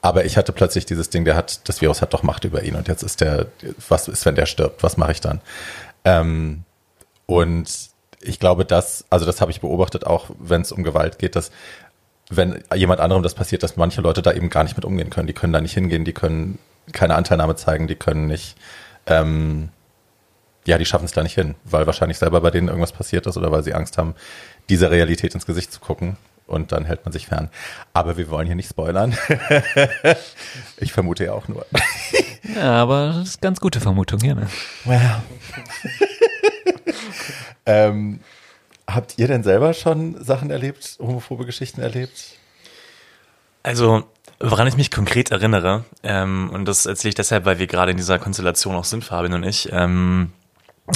Aber 0.00 0.24
ich 0.24 0.36
hatte 0.36 0.52
plötzlich 0.52 0.86
dieses 0.86 1.10
Ding, 1.10 1.24
der 1.24 1.36
hat, 1.36 1.68
das 1.68 1.80
Virus 1.80 2.02
hat 2.02 2.14
doch 2.14 2.22
Macht 2.22 2.44
über 2.44 2.62
ihn 2.62 2.74
und 2.74 2.88
jetzt 2.88 3.02
ist 3.02 3.20
der, 3.20 3.46
was 3.88 4.08
ist, 4.08 4.24
wenn 4.26 4.34
der 4.34 4.46
stirbt? 4.46 4.82
Was 4.82 4.96
mache 4.96 5.12
ich 5.12 5.20
dann? 5.20 5.40
Ähm, 6.04 6.64
und 7.26 7.90
ich 8.20 8.38
glaube, 8.38 8.64
das, 8.64 9.04
also 9.10 9.26
das 9.26 9.40
habe 9.40 9.50
ich 9.50 9.60
beobachtet, 9.60 10.06
auch 10.06 10.26
wenn 10.38 10.62
es 10.62 10.72
um 10.72 10.82
Gewalt 10.82 11.18
geht, 11.18 11.36
dass 11.36 11.50
wenn 12.30 12.62
jemand 12.74 13.00
anderem 13.00 13.22
das 13.22 13.34
passiert, 13.34 13.62
dass 13.62 13.76
manche 13.76 14.00
Leute 14.00 14.22
da 14.22 14.32
eben 14.32 14.50
gar 14.50 14.62
nicht 14.62 14.76
mit 14.76 14.84
umgehen 14.84 15.10
können. 15.10 15.26
Die 15.26 15.32
können 15.32 15.52
da 15.52 15.60
nicht 15.60 15.74
hingehen, 15.74 16.04
die 16.04 16.12
können 16.12 16.58
keine 16.92 17.16
Anteilnahme 17.16 17.56
zeigen, 17.56 17.88
die 17.88 17.96
können 17.96 18.26
nicht, 18.26 18.56
ähm, 19.06 19.70
ja, 20.66 20.78
die 20.78 20.84
schaffen 20.84 21.06
es 21.06 21.12
da 21.12 21.22
nicht 21.22 21.34
hin, 21.34 21.56
weil 21.64 21.86
wahrscheinlich 21.86 22.18
selber 22.18 22.40
bei 22.40 22.50
denen 22.50 22.68
irgendwas 22.68 22.92
passiert 22.92 23.26
ist 23.26 23.36
oder 23.36 23.50
weil 23.50 23.64
sie 23.64 23.74
Angst 23.74 23.98
haben, 23.98 24.14
dieser 24.70 24.90
Realität 24.90 25.34
ins 25.34 25.46
Gesicht 25.46 25.72
zu 25.72 25.80
gucken. 25.80 26.16
Und 26.46 26.72
dann 26.72 26.84
hält 26.84 27.04
man 27.04 27.12
sich 27.12 27.28
fern. 27.28 27.48
Aber 27.92 28.16
wir 28.16 28.28
wollen 28.28 28.46
hier 28.46 28.56
nicht 28.56 28.70
spoilern. 28.70 29.16
ich 30.78 30.92
vermute 30.92 31.24
ja 31.26 31.32
auch 31.32 31.46
nur. 31.48 31.64
Ja, 32.56 32.72
aber 32.72 33.08
das 33.08 33.28
ist 33.28 33.42
ganz 33.42 33.60
gute 33.60 33.80
Vermutung 33.80 34.18
hier. 34.20 34.34
Ne? 34.34 34.48
Well. 34.86 35.22
ähm, 37.66 38.20
habt 38.86 39.18
ihr 39.18 39.28
denn 39.28 39.42
selber 39.42 39.74
schon 39.74 40.24
Sachen 40.24 40.50
erlebt, 40.50 40.96
homophobe 41.00 41.44
Geschichten 41.44 41.82
erlebt? 41.82 42.38
Also, 43.62 44.04
woran 44.40 44.66
ich 44.66 44.76
mich 44.78 44.90
konkret 44.90 45.30
erinnere, 45.30 45.84
ähm, 46.02 46.50
und 46.52 46.64
das 46.64 46.86
erzähle 46.86 47.10
ich 47.10 47.14
deshalb, 47.14 47.44
weil 47.44 47.58
wir 47.58 47.66
gerade 47.66 47.90
in 47.90 47.98
dieser 47.98 48.18
Konstellation 48.18 48.74
auch 48.74 48.84
sind, 48.84 49.04
Fabian 49.04 49.34
und 49.34 49.44
ich, 49.44 49.70
ähm, 49.70 50.32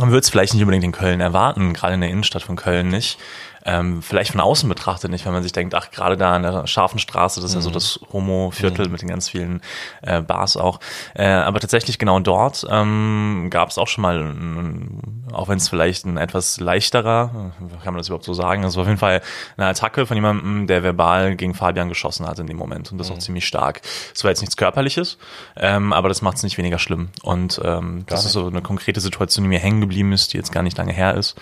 man 0.01 0.09
würde 0.09 0.21
es 0.21 0.31
vielleicht 0.31 0.55
nicht 0.55 0.63
unbedingt 0.63 0.85
in 0.85 0.93
Köln 0.93 1.21
erwarten, 1.21 1.73
gerade 1.73 1.95
in 1.95 2.01
der 2.01 2.11
Innenstadt 2.11 2.43
von 2.43 2.57
Köln 2.57 2.89
nicht. 2.89 3.19
Ähm, 3.65 4.03
vielleicht 4.03 4.33
von 4.33 4.41
außen 4.41 4.69
betrachtet 4.69 5.11
nicht, 5.11 5.25
wenn 5.25 5.33
man 5.33 5.43
sich 5.43 5.53
denkt, 5.53 5.75
ach, 5.75 5.91
gerade 5.91 6.17
da 6.17 6.35
an 6.35 6.43
der 6.43 6.67
scharfen 6.67 6.99
Straße, 6.99 7.41
das 7.41 7.51
ist 7.51 7.55
ja 7.55 7.61
so 7.63 7.71
das 7.71 8.01
Homo-Viertel 8.13 8.89
mit 8.89 9.03
den 9.03 9.09
ganz 9.09 9.29
vielen 9.29 9.63
äh, 10.03 10.21
Bars 10.21 10.57
auch. 10.57 10.81
Äh, 11.15 11.27
aber 11.29 11.61
tatsächlich 11.61 11.99
genau 11.99 12.21
dort 12.21 12.67
ähm, 12.71 13.49
gab 13.51 13.71
es 13.71 13.79
auch 13.79 13.89
schon 13.89 14.03
mal, 14.03 14.21
ein, 14.21 15.27
auch 15.33 15.49
wenn 15.49 15.59
es 15.59 15.69
vielleicht 15.69 16.05
ein 16.05 16.17
etwas 16.17 16.61
leichterer, 16.61 17.53
äh, 17.59 17.83
kann 17.83 17.95
man 17.95 17.99
das 17.99 18.09
überhaupt 18.09 18.25
so 18.25 18.35
sagen, 18.35 18.65
also 18.65 18.81
auf 18.81 18.87
jeden 18.87 18.99
Fall 18.99 19.23
eine 19.57 19.67
Attacke 19.67 20.07
von 20.07 20.17
jemandem, 20.17 20.67
der 20.67 20.83
verbal 20.83 21.37
gegen 21.37 21.55
Fabian 21.55 21.89
geschossen 21.89 22.27
hat 22.27 22.39
in 22.39 22.47
dem 22.47 22.57
Moment 22.57 22.93
und 22.93 22.99
das 22.99 23.11
auch 23.11 23.19
ziemlich 23.19 23.47
stark. 23.47 23.81
Es 24.15 24.25
war 24.25 24.31
jetzt 24.31 24.41
nichts 24.41 24.57
Körperliches, 24.57 25.19
ähm, 25.57 25.93
aber 25.93 26.09
das 26.09 26.23
macht 26.23 26.37
es 26.37 26.43
nicht 26.43 26.59
weniger 26.59 26.79
schlimm. 26.79 27.09
Und 27.23 27.61
ähm, 27.65 28.05
das 28.07 28.25
ist 28.25 28.33
so 28.33 28.47
eine 28.47 28.63
konkrete 28.63 29.01
Situation, 29.01 29.45
die 29.45 29.49
mir 29.49 29.59
hängen 29.59 29.81
geblieben 29.81 30.13
ist, 30.13 30.33
die 30.33 30.37
jetzt 30.37 30.53
gar 30.53 30.63
nicht 30.63 30.77
lange 30.77 30.93
her 30.93 31.15
ist. 31.15 31.35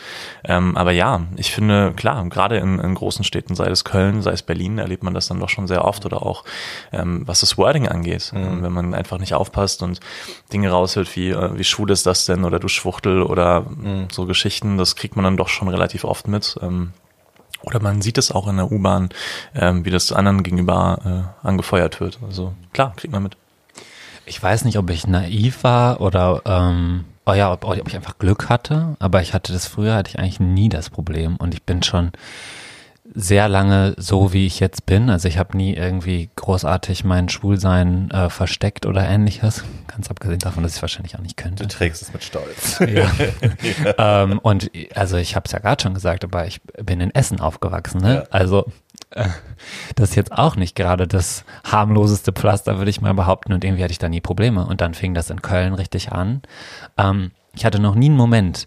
Ähm, 0.45 0.77
aber 0.77 0.93
ja, 0.93 1.23
ich 1.37 1.53
finde, 1.53 1.93
klar, 1.97 2.12
gerade 2.31 2.57
in, 2.59 2.79
in 2.79 2.95
großen 2.95 3.25
Städten, 3.25 3.55
sei 3.55 3.67
es 3.69 3.85
Köln, 3.85 4.23
sei 4.23 4.33
es 4.33 4.43
Berlin, 4.43 4.79
erlebt 4.79 5.03
man 5.03 5.15
das 5.15 5.29
dann 5.29 5.41
doch 5.41 5.49
schon 5.49 5.67
sehr 5.67 5.85
oft 5.85 6.07
oder 6.07 6.23
auch 6.25 6.45
ähm, 6.93 7.23
was 7.27 7.41
das 7.41 7.59
Wording 7.59 7.89
angeht. 7.89 8.33
Ähm, 8.35 8.63
Wenn 8.63 8.73
man 8.73 8.95
einfach 8.95 9.19
nicht 9.19 9.35
aufpasst 9.35 9.83
und 9.83 10.01
Dinge 10.53 10.71
raushört 10.71 11.15
wie, 11.17 11.31
äh, 11.31 11.59
wie 11.59 11.65
schwul 11.65 11.91
ist 11.91 12.07
das 12.07 12.27
denn 12.27 12.45
oder 12.45 12.59
du 12.59 12.69
Schwuchtel 12.69 13.23
oder 13.23 13.67
so 14.11 14.27
Geschichten, 14.27 14.79
das 14.79 14.97
kriegt 14.97 15.17
man 15.17 15.25
dann 15.25 15.37
doch 15.37 15.49
schon 15.49 15.69
relativ 15.69 16.05
oft 16.05 16.29
mit. 16.29 16.59
Ähm, 16.63 16.93
oder 17.63 17.81
man 17.81 18.03
sieht 18.03 18.19
es 18.19 18.33
auch 18.33 18.49
in 18.49 18.57
der 18.57 18.71
U-Bahn, 18.71 19.11
ähm, 19.55 19.85
wie 19.85 19.91
das 19.91 20.13
anderen 20.13 20.43
gegenüber 20.43 21.35
äh, 21.43 21.47
angefeuert 21.47 22.01
wird. 22.01 22.19
Also 22.27 22.55
klar, 22.73 22.93
kriegt 22.97 23.13
man 23.13 23.23
mit. 23.23 23.37
Ich 24.27 24.43
weiß 24.43 24.65
nicht, 24.65 24.79
ob 24.79 24.91
ich 24.91 25.07
naiv 25.07 25.65
war 25.65 26.01
oder 26.01 26.43
ähm, 26.45 27.05
oh 27.27 27.33
ja, 27.33 27.53
ob, 27.53 27.65
ob 27.65 27.89
ich 27.89 27.97
einfach 27.97 28.19
Glück 28.19 28.49
hatte, 28.49 28.97
aber 28.99 29.23
ich 29.23 29.35
hatte 29.35 29.53
das 29.53 29.67
früher, 29.67 29.95
hatte 29.95 30.11
ich 30.11 30.19
eigentlich 30.19 30.41
nie 30.41 30.69
das 30.69 30.91
Problem 30.91 31.37
und 31.37 31.55
ich 31.55 31.63
bin 31.63 31.83
schon 31.83 32.13
sehr 33.15 33.49
lange 33.49 33.95
so, 33.99 34.33
wie 34.33 34.47
ich 34.47 34.61
jetzt 34.61 34.87
bin. 34.87 35.11
Also 35.11 35.29
ich 35.29 35.39
habe 35.39 35.57
nie 35.57 35.75
irgendwie 35.75 36.31
großartig 36.37 37.05
mein 37.05 37.29
Schwulsein 37.29 38.11
äh, 38.11 38.31
versteckt 38.31 38.87
oder 38.87 39.07
ähnliches. 39.07 39.65
Ganz 39.87 40.09
abgesehen 40.09 40.39
davon, 40.39 40.63
dass 40.63 40.77
ich 40.77 40.83
wahrscheinlich 40.83 41.17
auch 41.17 41.21
nicht 41.21 41.37
könnte. 41.37 41.65
Du 41.65 41.69
trägst 41.69 42.03
es 42.03 42.13
mit 42.13 42.25
Stolz. 42.25 42.81
Ja. 42.93 43.11
ähm, 44.25 44.39
und 44.39 44.71
also 44.95 45.17
ich 45.17 45.37
habe 45.37 45.45
es 45.47 45.53
ja 45.53 45.59
gerade 45.59 45.83
schon 45.83 45.95
gesagt, 45.95 46.25
aber 46.25 46.47
ich 46.47 46.61
bin 46.83 47.01
in 47.01 47.15
Essen 47.15 47.41
aufgewachsen. 47.41 48.01
Ne? 48.01 48.15
Ja. 48.15 48.25
Also 48.31 48.67
das 49.95 50.11
ist 50.11 50.17
jetzt 50.17 50.33
auch 50.33 50.57
nicht 50.57 50.75
gerade 50.75 51.07
das 51.07 51.45
harmloseste 51.65 52.33
Pflaster, 52.33 52.79
würde 52.79 52.91
ich 52.91 53.01
mal 53.01 53.15
behaupten. 53.15 53.53
Und 53.53 53.65
irgendwie 53.65 53.83
hatte 53.83 53.93
ich 53.93 53.99
da 53.99 54.09
nie 54.09 54.21
Probleme. 54.21 54.67
Und 54.67 54.81
dann 54.81 54.95
fing 54.95 55.15
das 55.15 55.31
in 55.31 55.43
Köln 55.43 55.75
richtig 55.75 56.13
an. 56.13 56.43
Ähm, 56.97 57.33
ich 57.55 57.65
hatte 57.65 57.81
noch 57.81 57.95
nie 57.95 58.07
einen 58.07 58.17
Moment, 58.17 58.67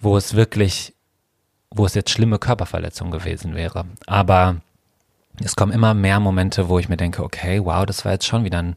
wo 0.00 0.16
es 0.16 0.34
wirklich, 0.34 0.94
wo 1.70 1.86
es 1.86 1.94
jetzt 1.94 2.10
schlimme 2.10 2.38
Körperverletzung 2.38 3.10
gewesen 3.10 3.54
wäre. 3.54 3.84
Aber 4.06 4.56
es 5.42 5.56
kommen 5.56 5.72
immer 5.72 5.94
mehr 5.94 6.20
Momente, 6.20 6.68
wo 6.68 6.78
ich 6.78 6.88
mir 6.88 6.96
denke, 6.96 7.22
okay, 7.22 7.64
wow, 7.64 7.86
das 7.86 8.04
war 8.04 8.12
jetzt 8.12 8.26
schon 8.26 8.44
wieder 8.44 8.58
ein 8.58 8.76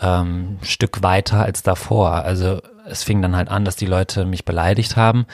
ähm, 0.00 0.58
Stück 0.62 1.02
weiter 1.02 1.42
als 1.42 1.62
davor. 1.62 2.12
Also 2.12 2.60
es 2.88 3.02
fing 3.02 3.22
dann 3.22 3.36
halt 3.36 3.48
an, 3.48 3.64
dass 3.64 3.76
die 3.76 3.86
Leute 3.86 4.24
mich 4.24 4.44
beleidigt 4.44 4.96
haben. 4.96 5.26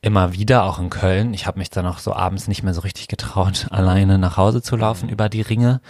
Immer 0.00 0.32
wieder, 0.32 0.64
auch 0.64 0.78
in 0.78 0.90
Köln. 0.90 1.34
Ich 1.34 1.46
habe 1.46 1.58
mich 1.58 1.70
dann 1.70 1.86
auch 1.86 1.98
so 1.98 2.12
abends 2.14 2.48
nicht 2.48 2.62
mehr 2.62 2.74
so 2.74 2.82
richtig 2.82 3.08
getraut, 3.08 3.66
alleine 3.70 4.18
nach 4.18 4.36
Hause 4.36 4.62
zu 4.62 4.76
laufen 4.76 5.06
Mhm. 5.06 5.12
über 5.12 5.28
die 5.28 5.42
Ringe 5.42 5.80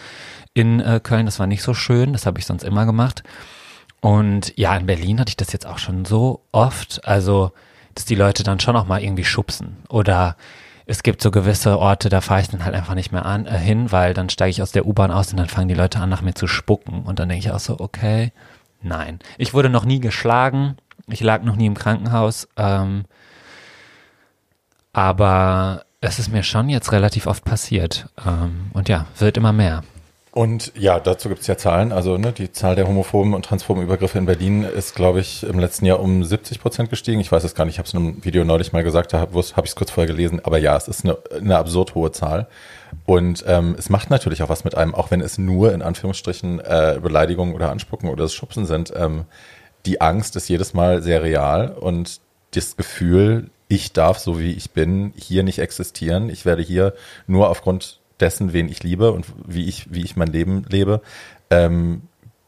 in 0.54 0.80
äh, 0.80 1.00
Köln. 1.02 1.26
Das 1.26 1.38
war 1.38 1.46
nicht 1.46 1.62
so 1.62 1.74
schön, 1.74 2.12
das 2.12 2.26
habe 2.26 2.38
ich 2.38 2.46
sonst 2.46 2.62
immer 2.64 2.86
gemacht. 2.86 3.22
Und 4.00 4.56
ja, 4.56 4.76
in 4.76 4.86
Berlin 4.86 5.18
hatte 5.20 5.30
ich 5.30 5.36
das 5.36 5.52
jetzt 5.52 5.66
auch 5.66 5.78
schon 5.78 6.04
so 6.04 6.42
oft, 6.52 7.06
also 7.06 7.52
dass 7.94 8.04
die 8.04 8.14
Leute 8.14 8.44
dann 8.44 8.60
schon 8.60 8.76
auch 8.76 8.86
mal 8.86 9.02
irgendwie 9.02 9.24
schubsen. 9.24 9.78
Oder 9.88 10.36
es 10.86 11.02
gibt 11.02 11.20
so 11.20 11.30
gewisse 11.30 11.78
Orte, 11.78 12.08
da 12.08 12.20
fahre 12.20 12.40
ich 12.40 12.48
dann 12.48 12.64
halt 12.64 12.74
einfach 12.74 12.94
nicht 12.94 13.10
mehr 13.12 13.26
an, 13.26 13.44
äh, 13.46 13.58
hin, 13.58 13.90
weil 13.92 14.14
dann 14.14 14.30
steige 14.30 14.50
ich 14.50 14.62
aus 14.62 14.72
der 14.72 14.86
U-Bahn 14.86 15.10
aus 15.10 15.32
und 15.32 15.36
dann 15.38 15.48
fangen 15.48 15.68
die 15.68 15.74
Leute 15.74 15.98
an, 15.98 16.08
nach 16.08 16.22
mir 16.22 16.34
zu 16.34 16.46
spucken. 16.46 17.02
Und 17.02 17.18
dann 17.18 17.28
denke 17.28 17.44
ich 17.44 17.52
auch 17.52 17.58
so, 17.58 17.78
okay, 17.80 18.32
nein. 18.80 19.18
Ich 19.36 19.52
wurde 19.52 19.68
noch 19.68 19.84
nie 19.84 20.00
geschlagen, 20.00 20.76
ich 21.08 21.20
lag 21.20 21.42
noch 21.42 21.56
nie 21.56 21.66
im 21.66 21.74
Krankenhaus, 21.74 22.48
ähm, 22.56 23.04
aber 24.92 25.84
es 26.00 26.18
ist 26.18 26.32
mir 26.32 26.42
schon 26.42 26.68
jetzt 26.68 26.92
relativ 26.92 27.26
oft 27.26 27.44
passiert. 27.44 28.08
Ähm, 28.24 28.70
und 28.72 28.88
ja, 28.88 29.06
wird 29.18 29.36
immer 29.36 29.52
mehr. 29.52 29.82
Und 30.38 30.72
ja, 30.76 31.00
dazu 31.00 31.28
gibt 31.28 31.40
es 31.40 31.48
ja 31.48 31.56
Zahlen. 31.56 31.90
Also 31.90 32.16
ne, 32.16 32.32
die 32.32 32.52
Zahl 32.52 32.76
der 32.76 32.86
homophoben 32.86 33.34
und 33.34 33.44
transphoben 33.44 33.82
Übergriffe 33.82 34.18
in 34.18 34.26
Berlin 34.26 34.62
ist, 34.62 34.94
glaube 34.94 35.18
ich, 35.18 35.42
im 35.42 35.58
letzten 35.58 35.84
Jahr 35.84 35.98
um 35.98 36.22
70 36.22 36.60
Prozent 36.60 36.90
gestiegen. 36.90 37.20
Ich 37.20 37.32
weiß 37.32 37.42
es 37.42 37.56
gar 37.56 37.64
nicht, 37.64 37.74
ich 37.74 37.78
habe 37.78 37.88
es 37.88 37.94
in 37.94 38.00
einem 38.00 38.24
Video 38.24 38.44
neulich 38.44 38.72
mal 38.72 38.84
gesagt, 38.84 39.12
da 39.12 39.18
habe 39.18 39.36
hab 39.36 39.64
ich 39.64 39.70
es 39.70 39.74
kurz 39.74 39.90
vorher 39.90 40.06
gelesen. 40.06 40.40
Aber 40.44 40.58
ja, 40.58 40.76
es 40.76 40.86
ist 40.86 41.04
eine, 41.04 41.18
eine 41.34 41.56
absurd 41.56 41.96
hohe 41.96 42.12
Zahl. 42.12 42.46
Und 43.04 43.44
ähm, 43.48 43.74
es 43.76 43.90
macht 43.90 44.10
natürlich 44.10 44.42
auch 44.44 44.48
was 44.48 44.62
mit 44.62 44.76
einem, 44.76 44.94
auch 44.94 45.10
wenn 45.10 45.20
es 45.20 45.38
nur 45.38 45.72
in 45.72 45.82
Anführungsstrichen 45.82 46.60
äh, 46.60 47.00
Beleidigungen 47.02 47.54
oder 47.54 47.70
Anspucken 47.70 48.08
oder 48.08 48.22
das 48.22 48.34
Schubsen 48.34 48.64
sind. 48.64 48.92
Ähm, 48.94 49.24
die 49.86 50.00
Angst 50.00 50.36
ist 50.36 50.48
jedes 50.48 50.72
Mal 50.72 51.02
sehr 51.02 51.22
real 51.22 51.70
und 51.70 52.20
das 52.52 52.76
Gefühl, 52.76 53.50
ich 53.68 53.92
darf, 53.92 54.18
so 54.18 54.40
wie 54.40 54.52
ich 54.52 54.70
bin, 54.70 55.12
hier 55.14 55.42
nicht 55.42 55.58
existieren. 55.58 56.30
Ich 56.30 56.44
werde 56.44 56.62
hier 56.62 56.94
nur 57.26 57.50
aufgrund 57.50 58.00
dessen, 58.18 58.52
wen 58.52 58.68
ich 58.68 58.82
liebe 58.82 59.12
und 59.12 59.26
wie 59.46 59.68
ich, 59.68 59.92
wie 59.92 60.04
ich 60.04 60.16
mein 60.16 60.32
Leben 60.32 60.64
lebe, 60.68 61.02
ähm, 61.50 62.02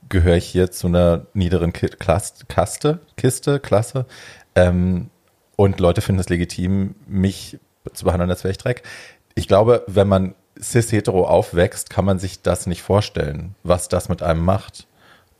gehöre 0.09 0.37
ich 0.37 0.47
hier 0.47 0.71
zu 0.71 0.89
einer 0.89 1.27
niederen 1.35 1.73
Klasse, 1.73 2.47
Kaste, 2.49 3.01
Kiste, 3.17 3.61
Klasse. 3.61 4.07
Ähm, 4.55 5.11
und 5.57 5.79
Leute 5.79 6.01
finden 6.01 6.21
es 6.21 6.29
legitim, 6.29 6.95
mich 7.07 7.59
zu 7.93 8.05
behandeln, 8.05 8.31
als 8.31 8.43
wäre 8.43 8.53
ich 8.53 8.59
Dreck. 8.59 8.83
Ich 9.35 9.47
glaube, 9.47 9.85
wenn 9.87 10.09
man 10.09 10.35
cis-hetero 10.61 11.27
aufwächst, 11.27 11.91
kann 11.91 12.05
man 12.05 12.19
sich 12.19 12.43
das 12.43 12.67
nicht 12.67 12.83
vorstellen, 12.83 13.55
was 13.63 13.89
das 13.89 14.09
mit 14.09 14.23
einem 14.23 14.45
macht 14.45 14.87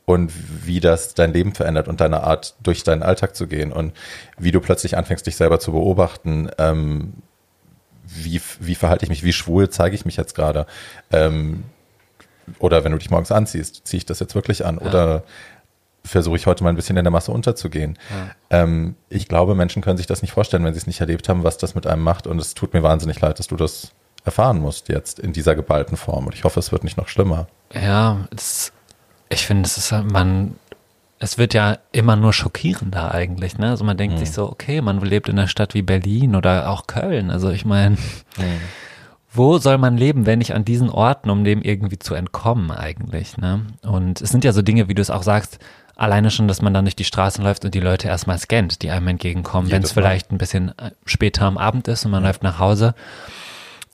und 0.05 0.31
wie 0.65 0.79
das 0.79 1.13
dein 1.13 1.33
Leben 1.33 1.53
verändert 1.53 1.87
und 1.87 2.01
deine 2.01 2.23
Art, 2.23 2.55
durch 2.61 2.83
deinen 2.83 3.03
Alltag 3.03 3.35
zu 3.35 3.47
gehen 3.47 3.71
und 3.71 3.93
wie 4.37 4.51
du 4.51 4.59
plötzlich 4.59 4.97
anfängst, 4.97 5.25
dich 5.25 5.35
selber 5.35 5.59
zu 5.59 5.71
beobachten. 5.71 6.49
Ähm, 6.57 7.13
wie, 8.03 8.41
wie 8.59 8.75
verhalte 8.75 9.05
ich 9.05 9.09
mich, 9.09 9.23
wie 9.23 9.33
schwul 9.33 9.69
zeige 9.69 9.95
ich 9.95 10.05
mich 10.05 10.17
jetzt 10.17 10.35
gerade? 10.35 10.65
Ähm, 11.11 11.63
oder 12.59 12.83
wenn 12.83 12.91
du 12.91 12.97
dich 12.97 13.09
morgens 13.09 13.31
anziehst, 13.31 13.87
ziehe 13.87 13.99
ich 13.99 14.05
das 14.05 14.19
jetzt 14.19 14.35
wirklich 14.35 14.65
an? 14.65 14.79
Ja. 14.81 14.87
Oder 14.87 15.23
versuche 16.03 16.35
ich 16.35 16.47
heute 16.47 16.63
mal 16.63 16.71
ein 16.71 16.75
bisschen 16.75 16.97
in 16.97 17.03
der 17.03 17.11
Masse 17.11 17.31
unterzugehen? 17.31 17.97
Ähm, 18.49 18.95
ich 19.09 19.27
glaube, 19.27 19.55
Menschen 19.55 19.81
können 19.81 19.97
sich 19.97 20.07
das 20.07 20.21
nicht 20.21 20.31
vorstellen, 20.31 20.65
wenn 20.65 20.73
sie 20.73 20.79
es 20.79 20.87
nicht 20.87 20.99
erlebt 20.99 21.29
haben, 21.29 21.43
was 21.43 21.57
das 21.57 21.75
mit 21.75 21.87
einem 21.87 22.03
macht. 22.03 22.27
Und 22.27 22.39
es 22.39 22.53
tut 22.53 22.73
mir 22.73 22.83
wahnsinnig 22.83 23.21
leid, 23.21 23.39
dass 23.39 23.47
du 23.47 23.55
das 23.55 23.91
erfahren 24.23 24.59
musst 24.59 24.89
jetzt 24.89 25.19
in 25.19 25.33
dieser 25.33 25.55
geballten 25.55 25.97
Form. 25.97 26.25
Und 26.25 26.35
ich 26.35 26.43
hoffe, 26.43 26.59
es 26.59 26.71
wird 26.71 26.83
nicht 26.83 26.97
noch 26.97 27.07
schlimmer. 27.07 27.47
Ja, 27.73 28.27
es, 28.35 28.71
ich 29.31 29.45
finde, 29.45 29.65
es 29.65 29.77
ist 29.77 29.91
halt, 29.91 30.11
man, 30.11 30.55
es 31.19 31.37
wird 31.37 31.53
ja 31.53 31.77
immer 31.91 32.15
nur 32.15 32.33
schockierender 32.33 33.13
eigentlich, 33.13 33.57
ne? 33.57 33.69
Also 33.69 33.83
man 33.83 33.97
denkt 33.97 34.19
sich 34.19 34.31
so, 34.31 34.49
okay, 34.49 34.81
man 34.81 34.99
lebt 35.01 35.29
in 35.29 35.39
einer 35.39 35.47
Stadt 35.47 35.73
wie 35.73 35.81
Berlin 35.81 36.35
oder 36.35 36.69
auch 36.69 36.87
Köln. 36.87 37.31
Also 37.31 37.49
ich 37.49 37.65
meine, 37.65 37.97
wo 39.33 39.57
soll 39.57 39.77
man 39.77 39.97
leben, 39.97 40.25
wenn 40.25 40.39
nicht 40.39 40.53
an 40.53 40.65
diesen 40.65 40.89
Orten, 40.89 41.29
um 41.29 41.43
dem 41.43 41.61
irgendwie 41.61 41.99
zu 41.99 42.13
entkommen 42.15 42.71
eigentlich, 42.71 43.37
ne? 43.37 43.65
Und 43.83 44.21
es 44.21 44.29
sind 44.29 44.43
ja 44.43 44.51
so 44.51 44.61
Dinge, 44.61 44.89
wie 44.89 44.95
du 44.95 45.01
es 45.01 45.09
auch 45.09 45.23
sagst, 45.23 45.59
alleine 45.95 46.31
schon, 46.31 46.47
dass 46.47 46.61
man 46.61 46.73
dann 46.73 46.85
durch 46.85 46.95
die 46.95 47.03
Straßen 47.03 47.43
läuft 47.43 47.63
und 47.63 47.73
die 47.73 47.79
Leute 47.79 48.07
erstmal 48.07 48.37
scannt, 48.39 48.81
die 48.81 48.89
einem 48.89 49.07
entgegenkommen, 49.07 49.71
wenn 49.71 49.83
es 49.83 49.91
vielleicht 49.91 50.31
ein 50.31 50.37
bisschen 50.37 50.77
äh, 50.79 50.91
später 51.05 51.45
am 51.45 51.57
Abend 51.57 51.87
ist 51.87 52.05
und 52.05 52.11
man 52.11 52.23
läuft 52.23 52.43
nach 52.43 52.59
Hause 52.59 52.95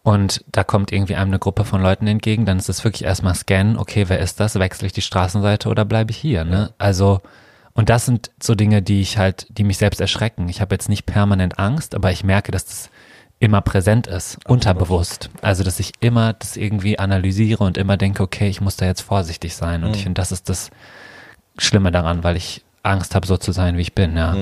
und 0.08 0.46
da 0.48 0.64
kommt 0.64 0.94
irgendwie 0.94 1.16
einem 1.16 1.32
eine 1.32 1.40
Gruppe 1.40 1.66
von 1.66 1.82
Leuten 1.82 2.08
entgegen, 2.08 2.46
dann 2.46 2.60
ist 2.60 2.70
es 2.70 2.86
wirklich 2.86 3.04
erstmal 3.04 3.36
scannen, 3.36 3.78
okay, 3.78 4.06
wer 4.08 4.20
ist 4.20 4.40
das? 4.40 4.58
Wechsle 4.58 4.88
ich 4.88 4.94
die 4.94 5.02
Straßenseite 5.02 5.68
oder 5.68 5.84
bleibe 5.84 6.12
ich 6.12 6.18
hier? 6.18 6.46
Ne? 6.46 6.72
Also, 6.78 7.20
und 7.74 7.90
das 7.90 8.06
sind 8.06 8.32
so 8.42 8.56
Dinge, 8.56 8.82
die 8.82 9.02
ich 9.02 9.18
halt, 9.18 9.48
die 9.50 9.66
mich 9.66 9.78
selbst 9.78 10.00
erschrecken. 10.00 10.48
Ich 10.48 10.62
habe 10.62 10.74
jetzt 10.74 10.88
nicht 10.88 11.06
permanent 11.06 11.60
Angst, 11.60 11.94
aber 11.94 12.10
ich 12.10 12.24
merke, 12.24 12.54
dass 12.54 12.64
das 12.64 12.90
immer 13.40 13.60
präsent 13.60 14.08
ist, 14.08 14.40
unterbewusst. 14.48 15.30
Also, 15.42 15.66
dass 15.66 15.78
ich 15.78 15.92
immer 16.00 16.32
das 16.32 16.56
irgendwie 16.56 16.98
analysiere 16.98 17.66
und 17.66 17.78
immer 17.78 17.98
denke, 17.98 18.24
okay, 18.24 18.48
ich 18.48 18.62
muss 18.62 18.78
da 18.78 18.86
jetzt 18.86 19.02
vorsichtig 19.02 19.58
sein. 19.58 19.84
Und 19.84 19.94
ich 19.98 20.04
finde, 20.04 20.22
das 20.22 20.32
ist 20.32 20.48
das 20.48 20.70
Schlimme 21.58 21.92
daran, 21.92 22.24
weil 22.24 22.38
ich 22.38 22.64
Angst 22.82 23.14
habe, 23.14 23.28
so 23.28 23.36
zu 23.36 23.52
sein, 23.52 23.76
wie 23.76 23.82
ich 23.82 23.94
bin, 23.94 24.16
ja. 24.16 24.38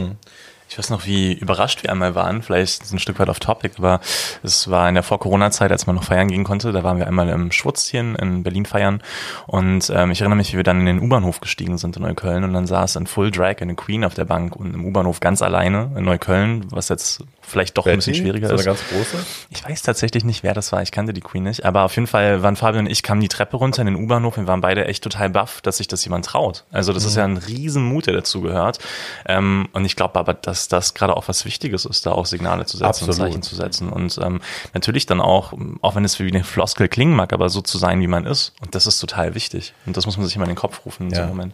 Ich 0.67 0.79
weiß 0.79 0.89
noch, 0.89 1.05
wie 1.05 1.31
überrascht 1.33 1.83
wir 1.83 1.91
einmal 1.91 2.15
waren, 2.15 2.41
vielleicht 2.41 2.91
ein 2.91 2.99
Stück 2.99 3.19
weit 3.19 3.29
off 3.29 3.39
topic, 3.39 3.75
aber 3.77 4.01
es 4.43 4.69
war 4.69 4.89
in 4.89 4.95
der 4.95 5.03
Vor-Corona-Zeit, 5.03 5.71
als 5.71 5.85
man 5.87 5.95
noch 5.95 6.03
feiern 6.03 6.27
gehen 6.27 6.43
konnte, 6.43 6.71
da 6.71 6.83
waren 6.83 6.97
wir 6.97 7.07
einmal 7.07 7.29
im 7.29 7.51
Schwurzchen 7.51 8.15
in 8.15 8.43
Berlin 8.43 8.65
feiern 8.65 9.01
und 9.47 9.89
ähm, 9.95 10.11
ich 10.11 10.21
erinnere 10.21 10.37
mich, 10.37 10.51
wie 10.53 10.57
wir 10.57 10.63
dann 10.63 10.79
in 10.81 10.85
den 10.87 11.01
U-Bahnhof 11.01 11.39
gestiegen 11.39 11.77
sind 11.77 11.95
in 11.97 12.01
Neukölln 12.01 12.43
und 12.43 12.53
dann 12.53 12.65
saß 12.67 12.95
in 12.97 13.05
Full 13.07 13.31
Drag 13.31 13.61
eine 13.61 13.75
Queen 13.75 14.03
auf 14.03 14.15
der 14.15 14.25
Bank 14.25 14.55
und 14.55 14.73
im 14.73 14.83
U-Bahnhof 14.85 15.19
ganz 15.19 15.41
alleine 15.41 15.91
in 15.95 16.03
Neukölln, 16.03 16.65
was 16.71 16.89
jetzt 16.89 17.23
vielleicht 17.41 17.77
doch 17.77 17.85
ein 17.85 17.97
bisschen 17.97 18.15
schwieriger 18.15 18.47
so 18.49 18.55
ist. 18.55 18.61
eine 18.61 18.75
ganz 18.75 18.79
große? 18.89 19.23
Ich 19.51 19.63
weiß 19.63 19.83
tatsächlich 19.83 20.23
nicht, 20.23 20.41
wer 20.41 20.55
das 20.55 20.71
war. 20.71 20.81
Ich 20.81 20.91
kannte 20.91 21.13
die 21.13 21.21
Queen 21.21 21.43
nicht. 21.43 21.63
Aber 21.63 21.83
auf 21.83 21.93
jeden 21.95 22.07
Fall 22.07 22.41
waren 22.41 22.55
Fabian 22.55 22.85
und 22.85 22.91
ich 22.91 23.03
kamen 23.03 23.21
die 23.21 23.27
Treppe 23.27 23.57
runter 23.57 23.81
in 23.83 23.85
den 23.85 23.95
U-Bahnhof. 23.97 24.37
Wir 24.37 24.47
waren 24.47 24.61
beide 24.61 24.85
echt 24.85 25.03
total 25.03 25.29
baff, 25.29 25.61
dass 25.61 25.77
sich 25.77 25.87
das 25.87 26.03
jemand 26.03 26.25
traut. 26.25 26.65
Also 26.71 26.91
das 26.91 27.03
Mhm. 27.03 27.09
ist 27.09 27.15
ja 27.17 27.23
ein 27.23 27.37
Riesenmut, 27.37 28.07
der 28.07 28.15
dazu 28.15 28.41
gehört. 28.41 28.79
Ähm, 29.27 29.69
und 29.73 29.85
ich 29.85 29.95
glaube 29.95 30.17
aber, 30.17 30.33
dass 30.33 30.64
das 30.67 30.93
gerade 30.93 31.15
auch 31.15 31.27
was 31.27 31.45
Wichtiges 31.45 31.85
ist, 31.85 32.05
da 32.05 32.11
auch 32.11 32.25
Signale 32.25 32.65
zu 32.65 32.77
setzen 32.77 32.85
und 33.05 33.09
Absolut. 33.09 33.15
Zeichen 33.31 33.41
zu 33.41 33.55
setzen. 33.55 33.89
Und 33.89 34.17
ähm, 34.23 34.41
natürlich 34.73 35.05
dann 35.05 35.21
auch, 35.21 35.53
auch 35.81 35.95
wenn 35.95 36.05
es 36.05 36.19
wie 36.19 36.27
eine 36.27 36.43
Floskel 36.43 36.87
klingen 36.87 37.15
mag, 37.15 37.33
aber 37.33 37.49
so 37.49 37.61
zu 37.61 37.77
sein, 37.77 37.99
wie 38.01 38.07
man 38.07 38.25
ist. 38.25 38.53
Und 38.61 38.75
das 38.75 38.87
ist 38.87 38.99
total 38.99 39.35
wichtig. 39.35 39.73
Und 39.85 39.97
das 39.97 40.05
muss 40.05 40.17
man 40.17 40.25
sich 40.25 40.35
immer 40.35 40.45
in 40.45 40.51
den 40.51 40.57
Kopf 40.57 40.85
rufen 40.85 41.07
in 41.07 41.09
so 41.11 41.15
Ja. 41.17 41.23
einem 41.23 41.31
Moment. 41.35 41.53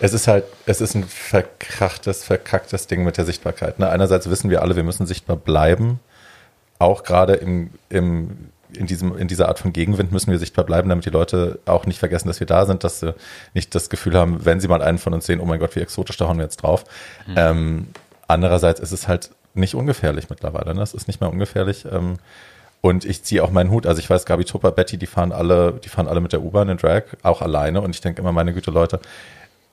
Es 0.00 0.12
ist 0.12 0.28
halt, 0.28 0.44
es 0.66 0.80
ist 0.82 0.94
ein 0.94 1.04
verkrachtes, 1.04 2.24
verkacktes 2.24 2.86
Ding 2.86 3.04
mit 3.04 3.16
der 3.16 3.24
Sichtbarkeit. 3.24 3.78
Ne? 3.78 3.88
Einerseits 3.88 4.28
wissen 4.28 4.50
wir 4.50 4.62
alle, 4.62 4.76
wir 4.76 4.82
müssen 4.84 5.06
sichtbar 5.06 5.36
bleiben. 5.36 5.98
Auch 6.78 7.04
gerade 7.04 7.34
im, 7.34 7.70
im, 7.88 8.48
in, 8.74 8.86
diesem, 8.86 9.16
in 9.16 9.28
dieser 9.28 9.48
Art 9.48 9.58
von 9.60 9.72
Gegenwind 9.72 10.12
müssen 10.12 10.30
wir 10.30 10.38
sichtbar 10.38 10.64
bleiben, 10.64 10.88
damit 10.88 11.06
die 11.06 11.10
Leute 11.10 11.58
auch 11.64 11.86
nicht 11.86 11.98
vergessen, 11.98 12.28
dass 12.28 12.40
wir 12.40 12.46
da 12.46 12.66
sind, 12.66 12.84
dass 12.84 13.00
sie 13.00 13.14
nicht 13.54 13.74
das 13.74 13.88
Gefühl 13.88 14.18
haben, 14.18 14.44
wenn 14.44 14.60
sie 14.60 14.68
mal 14.68 14.82
einen 14.82 14.98
von 14.98 15.14
uns 15.14 15.26
sehen, 15.26 15.40
oh 15.40 15.46
mein 15.46 15.58
Gott, 15.60 15.74
wie 15.76 15.80
exotisch, 15.80 16.16
da 16.16 16.26
hauen 16.28 16.36
wir 16.38 16.44
jetzt 16.44 16.58
drauf. 16.62 16.84
Ähm, 17.36 17.88
andererseits 18.32 18.80
ist 18.80 18.92
es 18.92 19.08
halt 19.08 19.30
nicht 19.54 19.74
ungefährlich 19.74 20.30
mittlerweile. 20.30 20.74
Ne? 20.74 20.82
Es 20.82 20.94
ist 20.94 21.06
nicht 21.06 21.20
mehr 21.20 21.30
ungefährlich. 21.30 21.84
Ähm, 21.90 22.16
und 22.80 23.04
ich 23.04 23.22
ziehe 23.22 23.44
auch 23.44 23.50
meinen 23.50 23.70
Hut. 23.70 23.86
Also 23.86 24.00
ich 24.00 24.10
weiß, 24.10 24.24
Gabi 24.24 24.44
Tupper, 24.44 24.72
Betty, 24.72 24.98
die 24.98 25.06
fahren 25.06 25.30
alle, 25.30 25.74
die 25.84 25.88
fahren 25.88 26.08
alle 26.08 26.20
mit 26.20 26.32
der 26.32 26.42
U-Bahn 26.42 26.68
in 26.68 26.78
Drag, 26.78 27.04
auch 27.22 27.40
alleine. 27.40 27.80
Und 27.80 27.94
ich 27.94 28.00
denke 28.00 28.20
immer, 28.20 28.32
meine 28.32 28.52
Güte, 28.52 28.72
Leute, 28.72 29.00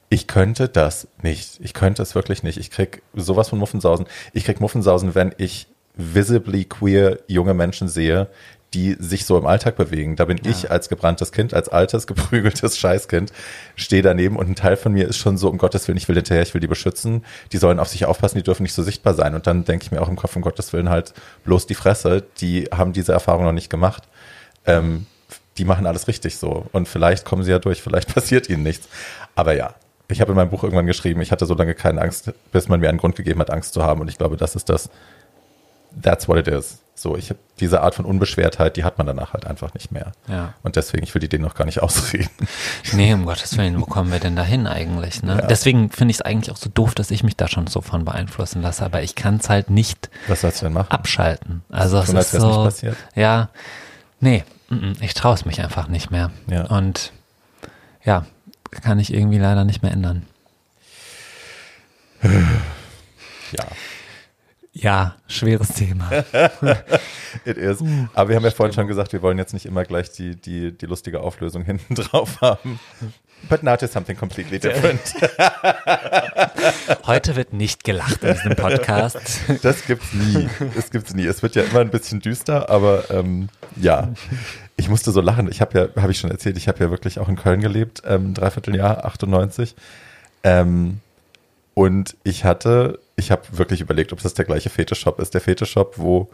ich 0.09 0.27
könnte 0.27 0.69
das 0.69 1.07
nicht. 1.21 1.59
Ich 1.61 1.73
könnte 1.73 2.01
es 2.03 2.13
wirklich 2.13 2.43
nicht. 2.43 2.57
Ich 2.57 2.69
krieg 2.69 3.01
sowas 3.15 3.49
von 3.49 3.59
Muffensausen. 3.59 4.05
Ich 4.33 4.45
krieg 4.45 4.59
Muffensausen, 4.59 5.15
wenn 5.15 5.33
ich 5.37 5.67
visibly 5.95 6.65
queer 6.65 7.19
junge 7.27 7.53
Menschen 7.53 7.87
sehe, 7.87 8.27
die 8.73 8.95
sich 8.99 9.25
so 9.25 9.37
im 9.37 9.45
Alltag 9.45 9.75
bewegen. 9.75 10.15
Da 10.15 10.25
bin 10.25 10.39
ich 10.43 10.69
als 10.69 10.89
gebranntes 10.89 11.31
Kind, 11.31 11.53
als 11.53 11.69
altes, 11.69 12.07
geprügeltes 12.07 12.77
Scheißkind, 12.77 13.31
stehe 13.75 14.01
daneben 14.01 14.35
und 14.35 14.49
ein 14.49 14.55
Teil 14.55 14.77
von 14.77 14.91
mir 14.93 15.07
ist 15.07 15.17
schon 15.17 15.37
so, 15.37 15.49
um 15.49 15.57
Gottes 15.57 15.87
Willen, 15.87 15.97
ich 15.97 16.07
will 16.07 16.15
hinterher, 16.15 16.43
ich 16.43 16.53
will 16.53 16.61
die 16.61 16.67
beschützen. 16.67 17.23
Die 17.51 17.57
sollen 17.57 17.79
auf 17.79 17.87
sich 17.87 18.05
aufpassen, 18.05 18.37
die 18.37 18.43
dürfen 18.43 18.63
nicht 18.63 18.73
so 18.73 18.83
sichtbar 18.83 19.13
sein. 19.13 19.33
Und 19.35 19.47
dann 19.47 19.63
denke 19.65 19.85
ich 19.85 19.91
mir 19.91 20.01
auch 20.01 20.09
im 20.09 20.15
Kopf, 20.15 20.35
um 20.35 20.41
Gottes 20.41 20.71
Willen 20.73 20.89
halt 20.89 21.13
bloß 21.45 21.65
die 21.67 21.75
Fresse, 21.75 22.23
die 22.39 22.65
haben 22.65 22.93
diese 22.93 23.13
Erfahrung 23.13 23.43
noch 23.43 23.53
nicht 23.53 23.69
gemacht. 23.69 24.03
Ähm, 24.65 25.07
die 25.57 25.65
machen 25.65 25.85
alles 25.85 26.07
richtig 26.07 26.37
so. 26.37 26.65
Und 26.71 26.87
vielleicht 26.87 27.25
kommen 27.25 27.43
sie 27.43 27.51
ja 27.51 27.59
durch, 27.59 27.81
vielleicht 27.83 28.13
passiert 28.13 28.49
ihnen 28.49 28.63
nichts. 28.63 28.87
Aber 29.35 29.53
ja, 29.53 29.73
ich 30.11 30.21
habe 30.21 30.31
in 30.31 30.35
meinem 30.35 30.49
Buch 30.49 30.63
irgendwann 30.63 30.87
geschrieben, 30.87 31.21
ich 31.21 31.31
hatte 31.31 31.45
so 31.45 31.53
lange 31.53 31.75
keine 31.75 32.01
Angst, 32.01 32.31
bis 32.51 32.67
man 32.67 32.79
mir 32.79 32.89
einen 32.89 32.97
Grund 32.97 33.15
gegeben 33.15 33.39
hat, 33.39 33.51
Angst 33.51 33.73
zu 33.73 33.83
haben. 33.83 34.01
Und 34.01 34.09
ich 34.09 34.17
glaube, 34.17 34.37
das 34.37 34.55
ist 34.55 34.69
das, 34.69 34.89
that's 36.01 36.27
what 36.27 36.37
it 36.37 36.47
is. 36.47 36.79
So, 37.01 37.15
ich 37.15 37.29
habe 37.29 37.39
diese 37.61 37.79
Art 37.79 37.95
von 37.95 38.03
Unbeschwertheit, 38.03 38.75
die 38.75 38.83
hat 38.83 38.97
man 38.97 39.07
danach 39.07 39.31
halt 39.31 39.47
einfach 39.47 39.73
nicht 39.73 39.89
mehr. 39.89 40.11
Ja. 40.27 40.53
Und 40.63 40.75
deswegen, 40.75 41.01
ich 41.03 41.13
will 41.15 41.21
die 41.21 41.29
denen 41.29 41.45
noch 41.45 41.55
gar 41.55 41.63
nicht 41.63 41.79
ausreden. 41.81 42.29
Nee, 42.91 43.13
um 43.13 43.25
Gottes 43.25 43.57
Willen, 43.57 43.79
wo 43.79 43.85
kommen 43.85 44.11
wir 44.11 44.19
denn 44.19 44.35
da 44.35 44.43
hin 44.43 44.67
eigentlich? 44.67 45.23
Ne? 45.23 45.37
Ja. 45.37 45.47
Deswegen 45.47 45.91
finde 45.91 46.11
ich 46.11 46.17
es 46.17 46.21
eigentlich 46.21 46.51
auch 46.51 46.57
so 46.57 46.69
doof, 46.69 46.95
dass 46.95 47.09
ich 47.09 47.23
mich 47.23 47.37
da 47.37 47.47
schon 47.47 47.67
so 47.67 47.79
von 47.79 48.03
beeinflussen 48.03 48.61
lasse, 48.61 48.83
aber 48.83 49.01
ich 49.01 49.15
kann 49.15 49.37
es 49.37 49.47
halt 49.47 49.69
nicht 49.69 50.09
Was 50.27 50.41
sollst 50.41 50.59
du 50.61 50.65
denn 50.65 50.73
machen? 50.73 50.91
abschalten. 50.91 51.63
Also 51.69 51.99
es 51.99 52.09
ist 52.09 52.15
wär's 52.15 52.33
nicht 52.33 52.41
so, 52.41 52.63
passiert. 52.65 52.97
ja, 53.15 53.47
nee, 54.19 54.43
mm, 54.67 54.75
mm, 54.75 54.93
ich 54.99 55.13
traue 55.13 55.35
es 55.35 55.45
mich 55.45 55.61
einfach 55.61 55.87
nicht 55.87 56.11
mehr. 56.11 56.31
Ja. 56.47 56.65
Und 56.65 57.13
ja, 58.03 58.25
kann 58.81 58.99
ich 58.99 59.13
irgendwie 59.13 59.37
leider 59.39 59.63
nicht 59.63 59.83
mehr 59.83 59.93
ändern. 59.93 60.25
Ja. 62.21 63.65
Ja, 64.81 65.15
schweres 65.27 65.69
Thema. 65.73 66.09
It 67.45 67.57
is. 67.57 67.83
Aber 68.13 68.29
wir 68.29 68.37
haben 68.37 68.45
ja 68.45 68.51
vorhin 68.51 68.73
schon 68.73 68.87
gesagt, 68.87 69.11
wir 69.11 69.21
wollen 69.21 69.37
jetzt 69.37 69.53
nicht 69.53 69.65
immer 69.65 69.83
gleich 69.83 70.11
die, 70.11 70.37
die, 70.37 70.71
die 70.71 70.85
lustige 70.85 71.19
Auflösung 71.19 71.63
hinten 71.65 71.95
drauf 71.95 72.39
haben. 72.39 72.79
But 73.49 73.63
now 73.63 73.75
to 73.75 73.87
something 73.87 74.17
completely 74.17 74.57
different. 74.57 74.99
Heute 77.07 77.35
wird 77.35 77.53
nicht 77.53 77.83
gelacht 77.83 78.23
in 78.23 78.33
diesem 78.33 78.55
Podcast. 78.55 79.19
Das 79.61 79.85
gibt's 79.85 80.13
nie. 80.13 80.49
Das 80.75 80.91
gibt's 80.91 81.13
nie. 81.13 81.25
Es 81.25 81.41
wird 81.41 81.55
ja 81.55 81.63
immer 81.63 81.79
ein 81.79 81.89
bisschen 81.89 82.21
düster, 82.21 82.69
aber 82.69 83.09
ähm, 83.11 83.49
ja. 83.75 84.09
Ich 84.75 84.89
musste 84.89 85.11
so 85.11 85.19
lachen. 85.19 85.49
Ich 85.49 85.61
habe 85.61 85.91
ja, 85.95 86.01
habe 86.01 86.11
ich 86.11 86.19
schon 86.19 86.31
erzählt, 86.31 86.57
ich 86.57 86.67
habe 86.69 86.83
ja 86.83 86.89
wirklich 86.89 87.19
auch 87.19 87.27
in 87.27 87.35
Köln 87.35 87.59
gelebt, 87.59 88.01
ähm, 88.05 88.33
dreiviertel 88.33 88.75
Jahr, 88.75 89.05
98. 89.05 89.75
Ähm, 90.43 90.99
und 91.73 92.17
ich 92.23 92.43
hatte, 92.43 92.99
ich 93.19 93.31
habe 93.31 93.43
wirklich 93.51 93.81
überlegt, 93.81 94.13
ob 94.13 94.21
das 94.21 94.33
der 94.33 94.45
gleiche 94.45 94.69
Fetischshop 94.69 95.19
ist. 95.19 95.33
Der 95.33 95.41
Fetischshop, 95.41 95.97
wo 95.97 96.29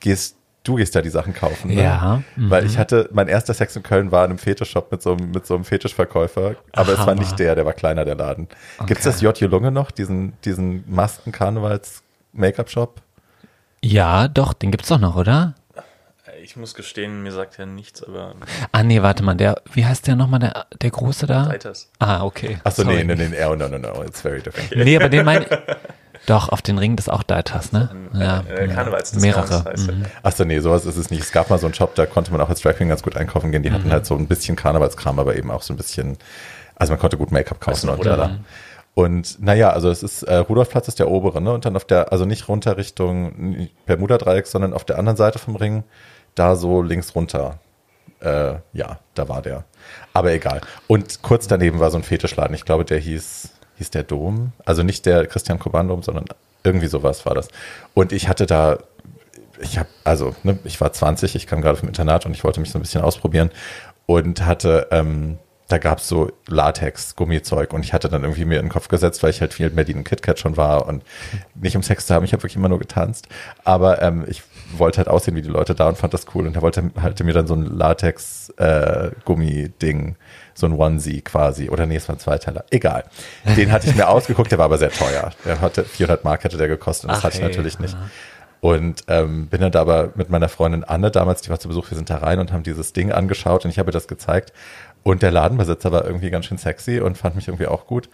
gehst 0.00 0.36
du 0.64 0.76
gehst 0.76 0.94
ja 0.94 1.02
die 1.02 1.10
Sachen 1.10 1.34
kaufen. 1.34 1.74
Ne? 1.74 1.82
Ja. 1.82 2.22
Weil 2.36 2.64
ich 2.66 2.78
hatte, 2.78 3.08
mein 3.12 3.26
erster 3.28 3.52
Sex 3.54 3.76
in 3.76 3.82
Köln 3.82 4.12
war 4.12 4.24
in 4.24 4.30
einem 4.30 4.38
Fetischshop 4.38 4.92
mit 4.92 5.02
so 5.02 5.12
einem, 5.12 5.32
mit 5.32 5.46
so 5.46 5.54
einem 5.54 5.64
Fetischverkäufer. 5.64 6.56
Aber 6.72 6.92
es 6.92 6.98
war 6.98 7.14
nicht 7.14 7.38
der, 7.38 7.54
der 7.54 7.66
war 7.66 7.72
kleiner, 7.72 8.04
der 8.04 8.14
Laden. 8.14 8.48
Gibt's 8.86 9.04
das 9.04 9.20
J. 9.20 9.38
Lunge 9.42 9.70
noch, 9.70 9.90
diesen, 9.90 10.32
diesen 10.44 10.84
Masken-Karnevals-Make-up-Shop? 10.88 13.02
Ja, 13.84 14.28
doch, 14.28 14.52
den 14.52 14.70
gibt's 14.70 14.88
doch 14.88 15.00
noch, 15.00 15.16
oder? 15.16 15.54
Ich 16.42 16.56
muss 16.56 16.74
gestehen, 16.74 17.22
mir 17.22 17.30
sagt 17.30 17.56
ja 17.58 17.66
nichts, 17.66 18.02
aber 18.02 18.34
Ah, 18.72 18.82
nee, 18.82 19.00
warte 19.00 19.22
mal, 19.22 19.36
der, 19.36 19.62
wie 19.72 19.86
heißt 19.86 20.08
der 20.08 20.16
nochmal, 20.16 20.40
der, 20.40 20.66
der 20.80 20.90
Große 20.90 21.26
da? 21.26 21.44
Reiters. 21.44 21.88
Ah, 22.00 22.24
okay. 22.24 22.58
Achso, 22.64 22.82
nee, 22.82 23.04
nee, 23.04 23.14
nee, 23.14 23.44
oh, 23.44 23.54
no, 23.54 23.68
no, 23.68 23.78
no, 23.78 24.02
it's 24.02 24.20
very 24.20 24.42
different. 24.42 24.74
Nee, 24.74 24.96
aber 24.96 25.08
den 25.08 25.24
mein 25.24 25.46
Doch, 26.26 26.48
auf 26.48 26.60
den 26.60 26.78
Ring 26.78 26.96
des 26.96 27.08
auch 27.08 27.22
Deitas, 27.22 27.70
ne? 27.70 27.90
Ja. 28.14 28.40
Äh, 28.40 28.66
Karnevals 28.66 29.14
Mehrere. 29.14 29.62
er. 29.64 29.78
Mhm. 29.78 30.04
Achso, 30.24 30.44
nee, 30.44 30.58
sowas 30.58 30.84
ist 30.84 30.96
es 30.96 31.10
nicht. 31.10 31.22
Es 31.22 31.30
gab 31.30 31.48
mal 31.48 31.58
so 31.58 31.66
einen 31.68 31.74
Shop, 31.74 31.94
da 31.94 32.06
konnte 32.06 32.32
man 32.32 32.40
auch 32.40 32.48
als 32.48 32.60
Drag 32.60 32.74
Queen 32.76 32.88
ganz 32.88 33.04
gut 33.04 33.16
einkaufen 33.16 33.52
gehen. 33.52 33.62
Die 33.62 33.70
hatten 33.70 33.92
halt 33.92 34.04
so 34.04 34.16
ein 34.16 34.26
bisschen 34.26 34.56
Karnevalskram, 34.56 35.20
aber 35.20 35.36
eben 35.36 35.50
auch 35.50 35.62
so 35.62 35.72
ein 35.72 35.76
bisschen, 35.76 36.18
also 36.74 36.92
man 36.92 36.98
konnte 36.98 37.16
gut 37.18 37.30
Make-up 37.30 37.60
kaufen 37.60 37.86
noch, 37.86 37.94
und 37.94 38.00
oder? 38.00 38.16
da. 38.16 38.38
Und 38.94 39.40
naja, 39.40 39.70
also 39.70 39.90
es 39.90 40.02
ist, 40.02 40.24
äh, 40.24 40.36
Rudolfplatz 40.36 40.88
ist 40.88 40.98
der 40.98 41.08
obere, 41.08 41.40
ne? 41.40 41.52
Und 41.52 41.64
dann 41.64 41.76
auf 41.76 41.84
der, 41.84 42.10
also 42.12 42.24
nicht 42.24 42.48
runter 42.48 42.76
Richtung 42.76 43.68
Bermuda-Dreieck, 43.86 44.46
sondern 44.48 44.74
auf 44.74 44.84
der 44.84 44.98
anderen 44.98 45.16
Seite 45.16 45.38
vom 45.38 45.56
Ring, 45.56 45.84
da 46.34 46.56
so 46.56 46.82
links 46.82 47.14
runter. 47.14 47.58
Äh, 48.20 48.54
ja, 48.72 49.00
da 49.14 49.28
war 49.28 49.42
der. 49.42 49.64
Aber 50.12 50.32
egal. 50.32 50.60
Und 50.86 51.22
kurz 51.22 51.48
daneben 51.48 51.80
war 51.80 51.90
so 51.90 51.98
ein 51.98 52.04
Fetischladen. 52.04 52.54
Ich 52.54 52.64
glaube, 52.64 52.84
der 52.84 52.98
hieß, 52.98 53.50
hieß 53.78 53.90
der 53.90 54.04
Dom. 54.04 54.52
Also 54.64 54.82
nicht 54.82 55.06
der 55.06 55.26
Christian 55.26 55.58
Koban 55.58 55.88
Dom, 55.88 56.02
sondern 56.02 56.26
irgendwie 56.64 56.86
sowas 56.86 57.26
war 57.26 57.34
das. 57.34 57.48
Und 57.94 58.12
ich 58.12 58.28
hatte 58.28 58.46
da, 58.46 58.78
ich 59.60 59.78
habe, 59.78 59.88
also, 60.04 60.34
ne, 60.42 60.58
ich 60.64 60.80
war 60.80 60.92
20, 60.92 61.34
ich 61.34 61.46
kam 61.46 61.60
gerade 61.60 61.76
vom 61.76 61.88
Internat 61.88 62.26
und 62.26 62.32
ich 62.32 62.44
wollte 62.44 62.60
mich 62.60 62.70
so 62.70 62.78
ein 62.78 62.82
bisschen 62.82 63.02
ausprobieren 63.02 63.50
und 64.06 64.44
hatte, 64.46 64.88
ähm, 64.90 65.38
da 65.68 65.78
gab's 65.78 66.06
so 66.06 66.30
Latex, 66.48 67.16
Gummizeug 67.16 67.72
und 67.72 67.82
ich 67.82 67.92
hatte 67.94 68.08
dann 68.08 68.22
irgendwie 68.22 68.44
mir 68.44 68.58
in 68.58 68.66
den 68.66 68.72
Kopf 68.72 68.88
gesetzt, 68.88 69.22
weil 69.22 69.30
ich 69.30 69.40
halt 69.40 69.54
viel 69.54 69.66
mit 69.66 69.76
Berlin 69.76 69.98
und 69.98 70.04
KitKat 70.04 70.38
schon 70.38 70.56
war 70.56 70.86
und 70.86 71.02
nicht 71.54 71.76
um 71.76 71.82
Sex 71.82 72.06
zu 72.06 72.14
haben, 72.14 72.24
ich 72.24 72.32
habe 72.32 72.42
wirklich 72.42 72.56
immer 72.56 72.68
nur 72.68 72.78
getanzt, 72.78 73.28
aber 73.64 74.02
ähm, 74.02 74.24
ich 74.28 74.42
wollte 74.78 74.98
halt 74.98 75.08
aussehen 75.08 75.34
wie 75.36 75.42
die 75.42 75.48
Leute 75.48 75.74
da 75.74 75.88
und 75.88 75.98
fand 75.98 76.14
das 76.14 76.26
cool 76.34 76.46
und 76.46 76.56
er 76.56 76.62
wollte 76.62 76.90
halt 77.00 77.22
mir 77.22 77.32
dann 77.32 77.46
so 77.46 77.54
ein 77.54 77.64
Latex 77.64 78.50
äh, 78.56 79.10
so 80.54 80.66
ein 80.66 80.72
Onesie 80.72 81.22
quasi, 81.22 81.70
oder 81.70 81.86
nee, 81.86 81.96
es 81.96 82.08
war 82.08 82.16
ein 82.16 82.18
Zweiteiler, 82.18 82.64
egal. 82.70 83.04
Den 83.56 83.72
hatte 83.72 83.88
ich 83.88 83.96
mir 83.96 84.08
ausgeguckt, 84.08 84.50
der 84.50 84.58
war 84.58 84.66
aber 84.66 84.78
sehr 84.78 84.90
teuer. 84.90 85.32
Der 85.44 85.60
hatte 85.60 85.84
400 85.84 86.24
Mark 86.24 86.44
hätte 86.44 86.56
der 86.56 86.68
gekostet 86.68 87.04
und 87.04 87.12
das 87.12 87.20
Ach, 87.20 87.24
hatte 87.24 87.36
ich 87.36 87.42
hey. 87.42 87.48
natürlich 87.48 87.78
nicht. 87.78 87.96
Und 88.60 89.04
ähm, 89.08 89.48
bin 89.48 89.60
dann 89.60 89.72
da 89.72 89.80
aber 89.80 90.12
mit 90.14 90.30
meiner 90.30 90.48
Freundin 90.48 90.84
Anne 90.84 91.10
damals, 91.10 91.42
die 91.42 91.50
war 91.50 91.58
zu 91.58 91.66
Besuch, 91.66 91.90
wir 91.90 91.96
sind 91.96 92.10
da 92.10 92.18
rein 92.18 92.38
und 92.38 92.52
haben 92.52 92.62
dieses 92.62 92.92
Ding 92.92 93.10
angeschaut 93.10 93.64
und 93.64 93.70
ich 93.72 93.78
habe 93.78 93.90
das 93.90 94.06
gezeigt. 94.06 94.52
Und 95.02 95.22
der 95.22 95.32
Ladenbesitzer 95.32 95.90
war 95.90 96.04
irgendwie 96.04 96.30
ganz 96.30 96.46
schön 96.46 96.58
sexy 96.58 97.00
und 97.00 97.18
fand 97.18 97.34
mich 97.34 97.48
irgendwie 97.48 97.66
auch 97.66 97.86
gut. 97.86 98.08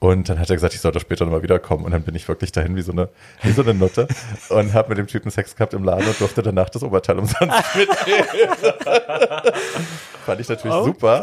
Und 0.00 0.30
dann 0.30 0.38
hat 0.38 0.48
er 0.48 0.56
gesagt, 0.56 0.72
ich 0.72 0.80
sollte 0.80 0.98
später 0.98 1.26
nochmal 1.26 1.42
wiederkommen. 1.42 1.84
Und 1.84 1.92
dann 1.92 2.02
bin 2.02 2.14
ich 2.14 2.26
wirklich 2.26 2.52
dahin 2.52 2.74
wie 2.74 2.80
so 2.80 2.90
eine, 2.90 3.10
wie 3.42 3.52
so 3.52 3.60
eine 3.60 3.74
Nutte 3.74 4.08
und 4.48 4.72
habe 4.72 4.88
mit 4.88 4.98
dem 4.98 5.06
Typen 5.06 5.30
Sex 5.30 5.54
gehabt 5.54 5.74
im 5.74 5.84
Laden 5.84 6.08
und 6.08 6.18
durfte 6.18 6.42
danach 6.42 6.70
das 6.70 6.82
Oberteil 6.82 7.18
umsonst 7.18 7.40
mitnehmen. 7.76 8.56
fand 10.24 10.40
ich 10.40 10.48
natürlich 10.48 10.84
super. 10.84 11.22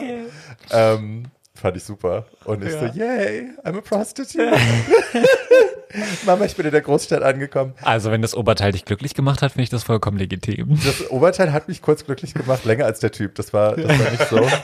Ähm, 0.69 1.25
fand 1.57 1.77
ich 1.77 1.83
super. 1.83 2.25
Und 2.45 2.63
ich 2.63 2.71
so, 2.71 2.85
yay, 2.85 3.49
I'm 3.63 3.77
a 3.77 3.81
prostitute. 3.81 4.51
Mama, 6.25 6.45
ich 6.45 6.55
bin 6.55 6.65
in 6.65 6.71
der 6.71 6.81
Großstadt 6.81 7.23
angekommen. 7.23 7.73
Also, 7.81 8.11
wenn 8.11 8.21
das 8.21 8.35
Oberteil 8.35 8.71
dich 8.71 8.85
glücklich 8.85 9.13
gemacht 9.13 9.41
hat, 9.41 9.53
finde 9.53 9.63
ich 9.63 9.69
das 9.69 9.83
vollkommen 9.83 10.17
legitim. 10.17 10.77
Das 10.83 11.09
Oberteil 11.09 11.53
hat 11.53 11.67
mich 11.67 11.81
kurz 11.81 12.05
glücklich 12.05 12.33
gemacht, 12.33 12.65
länger 12.65 12.85
als 12.85 12.99
der 12.99 13.11
Typ. 13.11 13.35
Das 13.35 13.53
war, 13.53 13.75
das 13.75 13.87
war 13.87 14.11
nicht 14.11 14.27
so. 14.29 14.47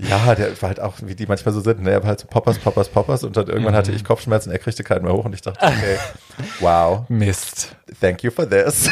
Ja, 0.00 0.32
der 0.36 0.62
war 0.62 0.68
halt 0.68 0.80
auch, 0.80 0.94
wie 1.02 1.16
die 1.16 1.26
manchmal 1.26 1.52
so 1.52 1.60
sind. 1.60 1.82
Ne? 1.82 1.90
Er 1.90 2.02
war 2.02 2.10
halt 2.10 2.20
so 2.20 2.28
Poppers, 2.28 2.58
Poppers, 2.58 2.88
Poppers 2.88 3.24
und 3.24 3.36
dann 3.36 3.48
irgendwann 3.48 3.74
hatte 3.74 3.90
ich 3.90 4.04
Kopfschmerzen, 4.04 4.52
er 4.52 4.58
kriegte 4.60 4.84
keinen 4.84 5.02
mehr 5.02 5.12
hoch 5.12 5.24
und 5.24 5.34
ich 5.34 5.42
dachte, 5.42 5.58
okay, 5.60 5.98
wow, 6.60 7.04
Mist. 7.08 7.74
thank 8.00 8.22
you 8.22 8.30
for 8.30 8.48
this. 8.48 8.88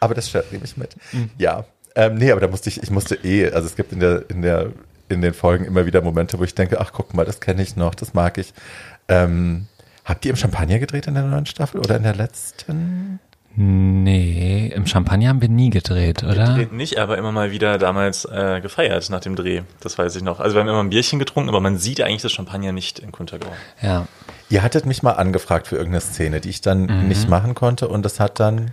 aber 0.00 0.14
das 0.14 0.30
Shirt 0.30 0.50
nehme 0.50 0.64
ich 0.64 0.78
mit. 0.78 0.96
Ja. 1.36 1.66
Ähm, 1.94 2.14
nee, 2.14 2.30
aber 2.32 2.40
da 2.40 2.48
musste 2.48 2.70
ich, 2.70 2.82
ich 2.82 2.90
musste 2.90 3.16
eh, 3.16 3.50
also 3.50 3.66
es 3.66 3.76
gibt 3.76 3.92
in 3.92 4.00
der, 4.00 4.30
in 4.30 4.40
der, 4.40 4.72
in 5.10 5.20
den 5.20 5.34
Folgen 5.34 5.64
immer 5.64 5.86
wieder 5.86 6.00
Momente, 6.02 6.38
wo 6.38 6.44
ich 6.44 6.54
denke, 6.54 6.80
ach 6.80 6.92
guck 6.92 7.14
mal, 7.14 7.24
das 7.24 7.40
kenne 7.40 7.62
ich 7.62 7.76
noch, 7.76 7.94
das 7.94 8.14
mag 8.14 8.38
ich. 8.38 8.54
Ähm, 9.08 9.66
habt 10.04 10.24
ihr 10.24 10.30
im 10.30 10.36
Champagner 10.36 10.78
gedreht 10.78 11.06
in 11.06 11.14
der 11.14 11.24
neuen 11.24 11.46
Staffel 11.46 11.80
oder 11.80 11.96
in 11.96 12.02
der 12.02 12.14
letzten? 12.14 13.20
Nee, 13.56 14.72
im 14.74 14.86
Champagner 14.86 15.28
haben 15.28 15.42
wir 15.42 15.48
nie 15.48 15.70
gedreht, 15.70 16.22
oder? 16.22 16.46
Gedreht 16.46 16.72
nicht, 16.72 16.98
aber 16.98 17.18
immer 17.18 17.32
mal 17.32 17.50
wieder 17.50 17.78
damals 17.78 18.24
äh, 18.24 18.60
gefeiert 18.60 19.10
nach 19.10 19.20
dem 19.20 19.34
Dreh. 19.34 19.62
Das 19.80 19.98
weiß 19.98 20.14
ich 20.14 20.22
noch. 20.22 20.38
Also 20.38 20.54
wir 20.54 20.60
haben 20.60 20.68
immer 20.68 20.82
ein 20.82 20.90
Bierchen 20.90 21.18
getrunken, 21.18 21.48
aber 21.48 21.60
man 21.60 21.76
sieht 21.76 22.00
eigentlich 22.00 22.22
das 22.22 22.30
Champagner 22.30 22.70
nicht 22.70 23.00
in 23.00 23.10
Kuntergau. 23.10 23.50
Ja. 23.82 24.06
Ihr 24.50 24.62
hattet 24.62 24.86
mich 24.86 25.02
mal 25.02 25.12
angefragt 25.12 25.66
für 25.66 25.76
irgendeine 25.76 26.00
Szene, 26.00 26.40
die 26.40 26.50
ich 26.50 26.60
dann 26.60 27.08
nicht 27.08 27.28
machen 27.28 27.54
konnte 27.56 27.88
und 27.88 28.04
das 28.04 28.20
hat 28.20 28.38
dann, 28.38 28.72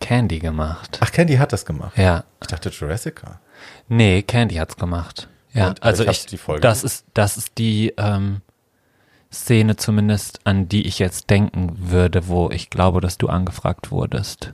Candy 0.00 0.38
gemacht. 0.38 0.98
ach, 1.00 1.12
Candy 1.12 1.36
hat 1.36 1.52
das 1.52 1.64
gemacht. 1.64 1.96
Ja. 1.96 2.24
Ich 2.40 2.46
dachte 2.46 2.68
Jurassica. 2.68 3.40
Nee, 3.88 4.22
Candy 4.22 4.56
hat's 4.56 4.76
gemacht. 4.76 5.28
Ja, 5.52 5.68
Und, 5.68 5.82
also 5.82 6.04
ich 6.04 6.10
ich, 6.10 6.26
die 6.26 6.38
Folge 6.38 6.60
das 6.60 6.84
ist, 6.84 7.04
das 7.14 7.36
ist 7.36 7.58
die 7.58 7.92
ähm, 7.96 8.40
Szene 9.32 9.76
zumindest, 9.76 10.40
an 10.44 10.68
die 10.68 10.86
ich 10.86 10.98
jetzt 10.98 11.30
denken 11.30 11.72
würde, 11.76 12.28
wo 12.28 12.50
ich 12.50 12.70
glaube, 12.70 13.00
dass 13.00 13.18
du 13.18 13.28
angefragt 13.28 13.90
wurdest. 13.90 14.52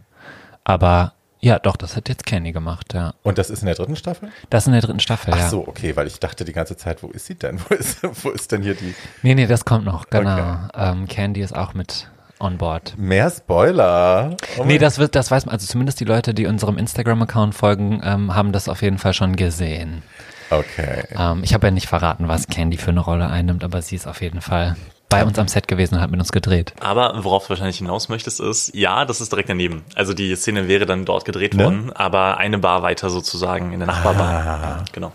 Aber 0.65 1.13
ja, 1.41 1.59
doch, 1.59 1.77
das 1.77 1.97
hat 1.97 2.09
jetzt 2.09 2.27
Candy 2.27 2.53
gemacht, 2.53 2.95
ja. 2.95 3.15
Und 3.23 3.39
das 3.39 3.51
ist 3.51 3.61
in 3.61 3.67
der 3.67 3.75
dritten 3.75 3.97
Staffel? 3.97 4.31
Das 4.51 4.65
ist 4.65 4.67
in 4.69 4.73
der 4.73 4.83
dritten 4.83 5.01
Staffel, 5.01 5.33
Ach 5.35 5.39
ja. 5.39 5.49
so, 5.49 5.67
okay, 5.67 5.95
weil 5.95 6.07
ich 6.07 6.19
dachte 6.19 6.45
die 6.45 6.53
ganze 6.53 6.77
Zeit, 6.77 7.03
wo 7.03 7.09
ist 7.09 7.27
sie 7.27 7.35
denn? 7.35 7.61
Wo 7.69 7.75
ist, 7.75 7.99
wo 8.25 8.31
ist 8.31 8.53
denn 8.53 8.63
hier 8.63 8.75
die? 8.75 8.95
Nee, 9.23 9.35
nee, 9.35 9.47
das 9.47 9.65
kommt 9.65 9.85
noch, 9.85 10.09
genau. 10.11 10.33
Okay. 10.33 10.59
Ähm, 10.75 11.07
Candy 11.07 11.43
ist 11.43 11.55
auch 11.55 11.75
mit 11.75 12.11
on 12.41 12.59
board. 12.59 12.95
Mehr 12.99 13.31
Spoiler. 13.31 14.37
Oh 14.59 14.65
Nee, 14.65 14.79
das 14.79 14.99
wird, 14.99 15.15
das 15.15 15.31
weiß 15.31 15.47
man, 15.47 15.53
also 15.55 15.67
zumindest 15.67 16.01
die 16.01 16.05
Leute, 16.05 16.35
die 16.35 16.47
unserem 16.47 16.79
Instagram-Account 16.79 17.55
folgen, 17.55 18.01
ähm, 18.03 18.35
haben 18.35 18.53
das 18.53 18.69
auf 18.69 18.83
jeden 18.83 18.99
Fall 18.99 19.15
schon 19.15 19.37
gesehen. 19.37 20.03
Okay. 20.51 21.05
Ähm, 21.17 21.43
ich 21.43 21.55
habe 21.55 21.67
ja 21.67 21.71
nicht 21.71 21.89
verraten, 21.89 22.29
was 22.29 22.47
Candy 22.49 22.77
für 22.77 22.91
eine 22.91 23.01
Rolle 23.01 23.29
einnimmt, 23.29 23.65
aber 23.65 23.83
sie 23.83 23.97
ist 23.97 24.07
auf 24.07 24.21
jeden 24.21 24.41
Fall 24.41 24.77
bei 25.09 25.25
uns 25.25 25.39
am 25.39 25.49
Set 25.49 25.69
gewesen 25.69 25.95
und 25.97 26.01
hat 26.01 26.11
mit 26.11 26.19
uns 26.19 26.33
gedreht. 26.33 26.75
Aber 26.81 27.23
worauf 27.23 27.45
du 27.45 27.51
wahrscheinlich 27.51 27.79
hinaus 27.79 28.09
möchtest, 28.09 28.41
ist, 28.41 28.75
ja, 28.75 29.05
das 29.05 29.21
ist 29.21 29.31
direkt 29.33 29.49
daneben. 29.49 29.85
Also 29.95 30.15
die 30.15 30.35
Szene 30.35 30.67
wäre 30.69 30.87
dann 30.87 31.05
dort 31.05 31.25
gedreht 31.25 31.55
Ne? 31.55 31.65
worden, 31.65 31.93
aber 31.93 32.39
eine 32.39 32.59
Bar 32.59 32.83
weiter 32.83 33.09
sozusagen 33.11 33.73
in 33.73 33.81
der 33.81 33.87
Nachbarbar. 33.87 34.27
Ah. 34.29 34.63
Ja, 34.63 34.85
genau. 34.93 35.13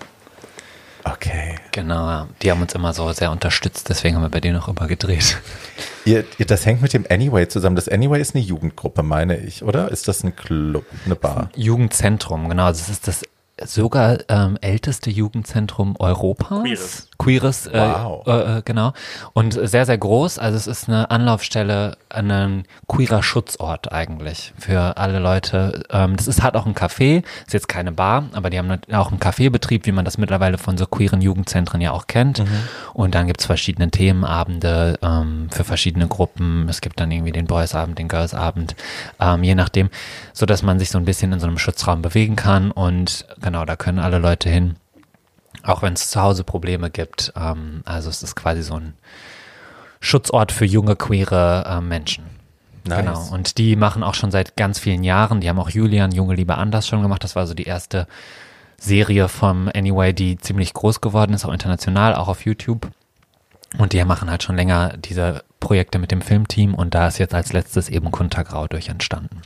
Okay. 1.03 1.55
Genau, 1.71 2.07
ja. 2.07 2.27
die 2.41 2.51
haben 2.51 2.61
uns 2.61 2.73
immer 2.73 2.93
so 2.93 3.11
sehr 3.11 3.31
unterstützt, 3.31 3.89
deswegen 3.89 4.15
haben 4.15 4.21
wir 4.21 4.29
bei 4.29 4.39
denen 4.39 4.59
auch 4.59 4.67
immer 4.67 4.87
gedreht. 4.87 5.39
Ihr, 6.05 6.25
ihr, 6.37 6.45
das 6.45 6.65
hängt 6.65 6.81
mit 6.81 6.93
dem 6.93 7.05
Anyway 7.09 7.47
zusammen. 7.47 7.75
Das 7.75 7.87
Anyway 7.89 8.21
ist 8.21 8.35
eine 8.35 8.43
Jugendgruppe, 8.43 9.03
meine 9.03 9.37
ich, 9.37 9.63
oder? 9.63 9.89
Ist 9.89 10.07
das 10.07 10.23
ein 10.23 10.35
Club, 10.35 10.85
eine 11.05 11.15
Bar? 11.15 11.49
Jugendzentrum, 11.55 12.49
genau, 12.49 12.67
das 12.67 12.89
ist 12.89 13.07
das 13.07 13.23
sogar 13.65 14.19
ähm, 14.29 14.57
älteste 14.61 15.09
Jugendzentrum 15.09 15.95
Europas. 15.99 16.63
Queeres. 16.63 17.07
Queeres, 17.21 17.67
äh, 17.67 17.79
Wow. 17.79 18.25
äh, 18.27 18.57
äh, 18.57 18.61
genau. 18.65 18.93
Und 19.33 19.53
sehr, 19.53 19.85
sehr 19.85 19.97
groß. 19.97 20.39
Also 20.39 20.57
es 20.57 20.67
ist 20.67 20.87
eine 20.89 21.11
Anlaufstelle, 21.11 21.97
ein 22.09 22.63
queerer 22.87 23.21
Schutzort 23.21 23.91
eigentlich 23.91 24.53
für 24.57 24.97
alle 24.97 25.19
Leute. 25.19 25.83
Ähm, 25.91 26.15
das 26.17 26.27
ist, 26.27 26.41
hat 26.41 26.55
auch 26.55 26.65
ein 26.65 26.73
Café, 26.73 27.23
ist 27.45 27.53
jetzt 27.53 27.67
keine 27.67 27.91
Bar, 27.91 28.25
aber 28.33 28.49
die 28.49 28.57
haben 28.57 28.71
auch 28.93 29.09
einen 29.09 29.19
Kaffeebetrieb, 29.19 29.85
wie 29.85 29.91
man 29.91 30.03
das 30.05 30.17
mittlerweile 30.17 30.57
von 30.57 30.77
so 30.77 30.85
queeren 30.87 31.21
Jugendzentren 31.21 31.79
ja 31.81 31.91
auch 31.91 32.07
kennt. 32.07 32.43
Und 32.93 33.13
dann 33.15 33.27
gibt's 33.27 33.45
verschiedene 33.45 33.89
Themenabende 33.91 34.97
ähm, 35.01 35.47
für 35.51 35.63
verschiedene 35.63 36.07
Gruppen. 36.07 36.67
Es 36.69 36.81
gibt 36.81 36.99
dann 36.99 37.11
irgendwie 37.11 37.31
den 37.31 37.45
Boys-Abend, 37.45 37.99
den 37.99 38.07
Girls-Abend, 38.07 38.75
ähm, 39.19 39.43
je 39.43 39.55
nachdem, 39.55 39.89
so 40.33 40.45
dass 40.45 40.63
man 40.63 40.79
sich 40.79 40.89
so 40.89 40.97
ein 40.97 41.05
bisschen 41.05 41.31
in 41.33 41.39
so 41.39 41.47
einem 41.47 41.57
Schutzraum 41.59 42.01
bewegen 42.01 42.35
kann. 42.35 42.71
Und 42.71 43.25
genau, 43.41 43.65
da 43.65 43.75
können 43.75 43.99
alle 43.99 44.17
Leute 44.17 44.49
hin. 44.49 44.75
Auch 45.63 45.81
wenn 45.81 45.93
es 45.93 46.09
zu 46.09 46.21
Hause 46.21 46.43
Probleme 46.43 46.89
gibt. 46.89 47.33
Ähm, 47.35 47.81
also 47.85 48.09
es 48.09 48.23
ist 48.23 48.35
quasi 48.35 48.63
so 48.63 48.75
ein 48.75 48.93
Schutzort 49.99 50.51
für 50.51 50.65
junge, 50.65 50.95
queere 50.95 51.65
äh, 51.67 51.81
Menschen. 51.81 52.25
Nice. 52.83 52.99
Genau. 52.99 53.27
Und 53.31 53.57
die 53.57 53.75
machen 53.75 54.03
auch 54.03 54.15
schon 54.15 54.31
seit 54.31 54.55
ganz 54.55 54.79
vielen 54.79 55.03
Jahren. 55.03 55.41
Die 55.41 55.49
haben 55.49 55.59
auch 55.59 55.69
Julian, 55.69 56.11
Junge 56.11 56.35
Liebe 56.35 56.57
anders 56.57 56.87
schon 56.87 57.01
gemacht. 57.01 57.23
Das 57.23 57.35
war 57.35 57.45
so 57.45 57.53
die 57.53 57.65
erste 57.65 58.07
Serie 58.77 59.27
vom 59.27 59.69
Anyway, 59.75 60.13
die 60.13 60.37
ziemlich 60.37 60.73
groß 60.73 61.01
geworden 61.01 61.33
ist, 61.33 61.45
auch 61.45 61.53
international, 61.53 62.15
auch 62.15 62.27
auf 62.27 62.45
YouTube. 62.45 62.89
Und 63.77 63.93
die 63.93 64.03
machen 64.03 64.29
halt 64.29 64.43
schon 64.43 64.55
länger 64.55 64.97
diese 64.97 65.43
Projekte 65.59 65.99
mit 65.99 66.11
dem 66.11 66.21
Filmteam 66.21 66.73
und 66.73 66.93
da 66.93 67.07
ist 67.07 67.19
jetzt 67.19 67.33
als 67.33 67.53
letztes 67.53 67.87
eben 67.87 68.11
Kuntergrau 68.11 68.67
durch 68.67 68.89
entstanden. 68.89 69.41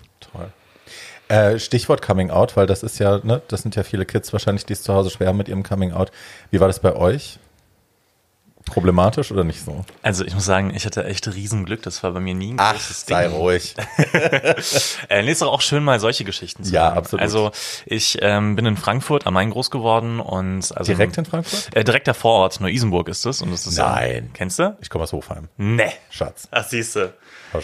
Äh, 1.28 1.57
Stichwort 1.59 2.01
Coming 2.01 2.30
Out, 2.30 2.55
weil 2.55 2.67
das 2.67 2.84
ist 2.84 2.99
ja, 2.99 3.19
ne, 3.23 3.41
das 3.47 3.61
sind 3.63 3.76
ja 3.76 3.84
viele 3.84 4.05
Kids 4.05 4.32
wahrscheinlich, 4.34 4.65
die 4.65 4.73
es 4.73 4.84
zu 4.84 4.93
Hause 4.93 5.09
schwer 5.09 5.28
haben 5.30 5.38
mit 5.38 5.47
ihrem 5.47 5.63
Coming 5.63 5.91
Out. 5.91 6.11
Wie 6.51 6.59
war 6.59 6.67
das 6.67 6.80
bei 6.80 6.95
euch? 6.95 7.39
Problematisch 8.65 9.32
oder 9.32 9.43
nicht 9.43 9.63
so? 9.63 9.86
Also 10.01 10.26
ich 10.26 10.34
muss 10.34 10.45
sagen, 10.45 10.73
ich 10.76 10.88
hatte 10.88 11.03
echt 11.05 11.28
Riesenglück. 11.28 11.84
Das 11.84 12.01
war 12.01 12.11
bei 12.13 12.19
mir 12.19 12.34
nie 12.34 12.53
ein 12.53 12.57
Ach, 12.59 12.71
großes 12.73 13.05
Ding. 13.05 13.15
sei 13.15 13.28
ruhig. 13.28 13.76
äh, 15.09 15.21
nee, 15.21 15.32
ist 15.32 15.43
doch 15.43 15.51
auch 15.51 15.61
schön, 15.61 15.84
mal 15.84 15.99
solche 15.99 16.23
Geschichten 16.23 16.63
zu 16.63 16.73
Ja, 16.73 16.88
hören. 16.88 16.97
absolut. 16.97 17.21
Also 17.21 17.51
ich 17.86 18.17
ähm, 18.21 18.55
bin 18.55 18.65
in 18.65 18.76
Frankfurt 18.76 19.28
am 19.28 19.36
Main 19.36 19.51
groß 19.51 19.69
geworden 19.69 20.19
und 20.19 20.76
also 20.76 20.91
direkt 20.91 21.15
in 21.19 21.26
Frankfurt? 21.26 21.76
Äh, 21.76 21.84
direkt 21.84 22.07
der 22.07 22.15
Vorort, 22.15 22.59
Neu-Isenburg 22.59 23.07
ist 23.07 23.23
es 23.28 23.43
und 23.43 23.51
das 23.51 23.67
ist 23.67 23.78
Nein. 23.78 24.23
Ja, 24.26 24.30
kennst 24.34 24.57
du? 24.57 24.76
Ich 24.82 24.89
komme 24.89 25.03
aus 25.03 25.13
Hofheim. 25.13 25.47
Nee. 25.57 25.91
Schatz. 26.09 26.47
Ach, 26.49 26.67
siehst 26.67 26.95
du. 26.95 27.13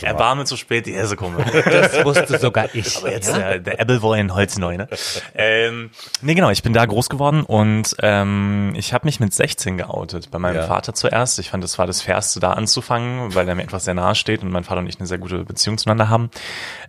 Er 0.02 0.18
war 0.18 0.36
mir 0.36 0.46
zu 0.46 0.58
spät, 0.58 0.86
die 0.86 0.94
Hesse 0.94 1.16
komme. 1.16 1.44
Das 1.66 2.04
wusste 2.06 2.38
sogar 2.40 2.74
ich. 2.74 2.98
Aber 2.98 3.12
jetzt 3.12 3.30
ja? 3.30 3.38
der, 3.38 3.60
der 3.60 3.80
Applewoyen 3.80 4.34
Holzneu, 4.34 4.78
ne? 4.78 4.88
ähm, 5.36 5.92
nee, 6.22 6.34
genau, 6.34 6.50
ich 6.50 6.64
bin 6.64 6.74
da 6.74 6.86
groß 6.86 7.10
geworden 7.10 7.44
und 7.44 7.96
ähm, 8.02 8.74
ich 8.76 8.94
habe 8.94 9.06
mich 9.06 9.20
mit 9.20 9.34
16 9.34 9.78
geoutet. 9.78 10.32
Bei 10.32 10.40
meinem 10.40 10.58
ja. 10.58 10.68
Vater 10.68 10.94
zuerst. 10.94 11.40
Ich 11.40 11.50
fand, 11.50 11.64
das 11.64 11.78
war 11.78 11.88
das 11.88 12.02
Fairste, 12.02 12.40
da 12.40 12.54
anzufangen, 12.54 13.34
weil 13.36 13.48
er 13.48 13.56
mir 13.56 13.64
etwas 13.64 13.86
sehr 13.86 13.94
nahe 13.94 14.16
steht 14.16 14.44
und 14.44 14.52
mein 14.52 14.64
Vater 14.64 14.80
und 14.80 14.88
ich 14.88 15.00
eine 15.00 15.08
sehr 15.08 15.18
gute 15.18 15.44
Beziehung 15.44 15.78
zueinander 15.78 16.10
haben. 16.10 16.30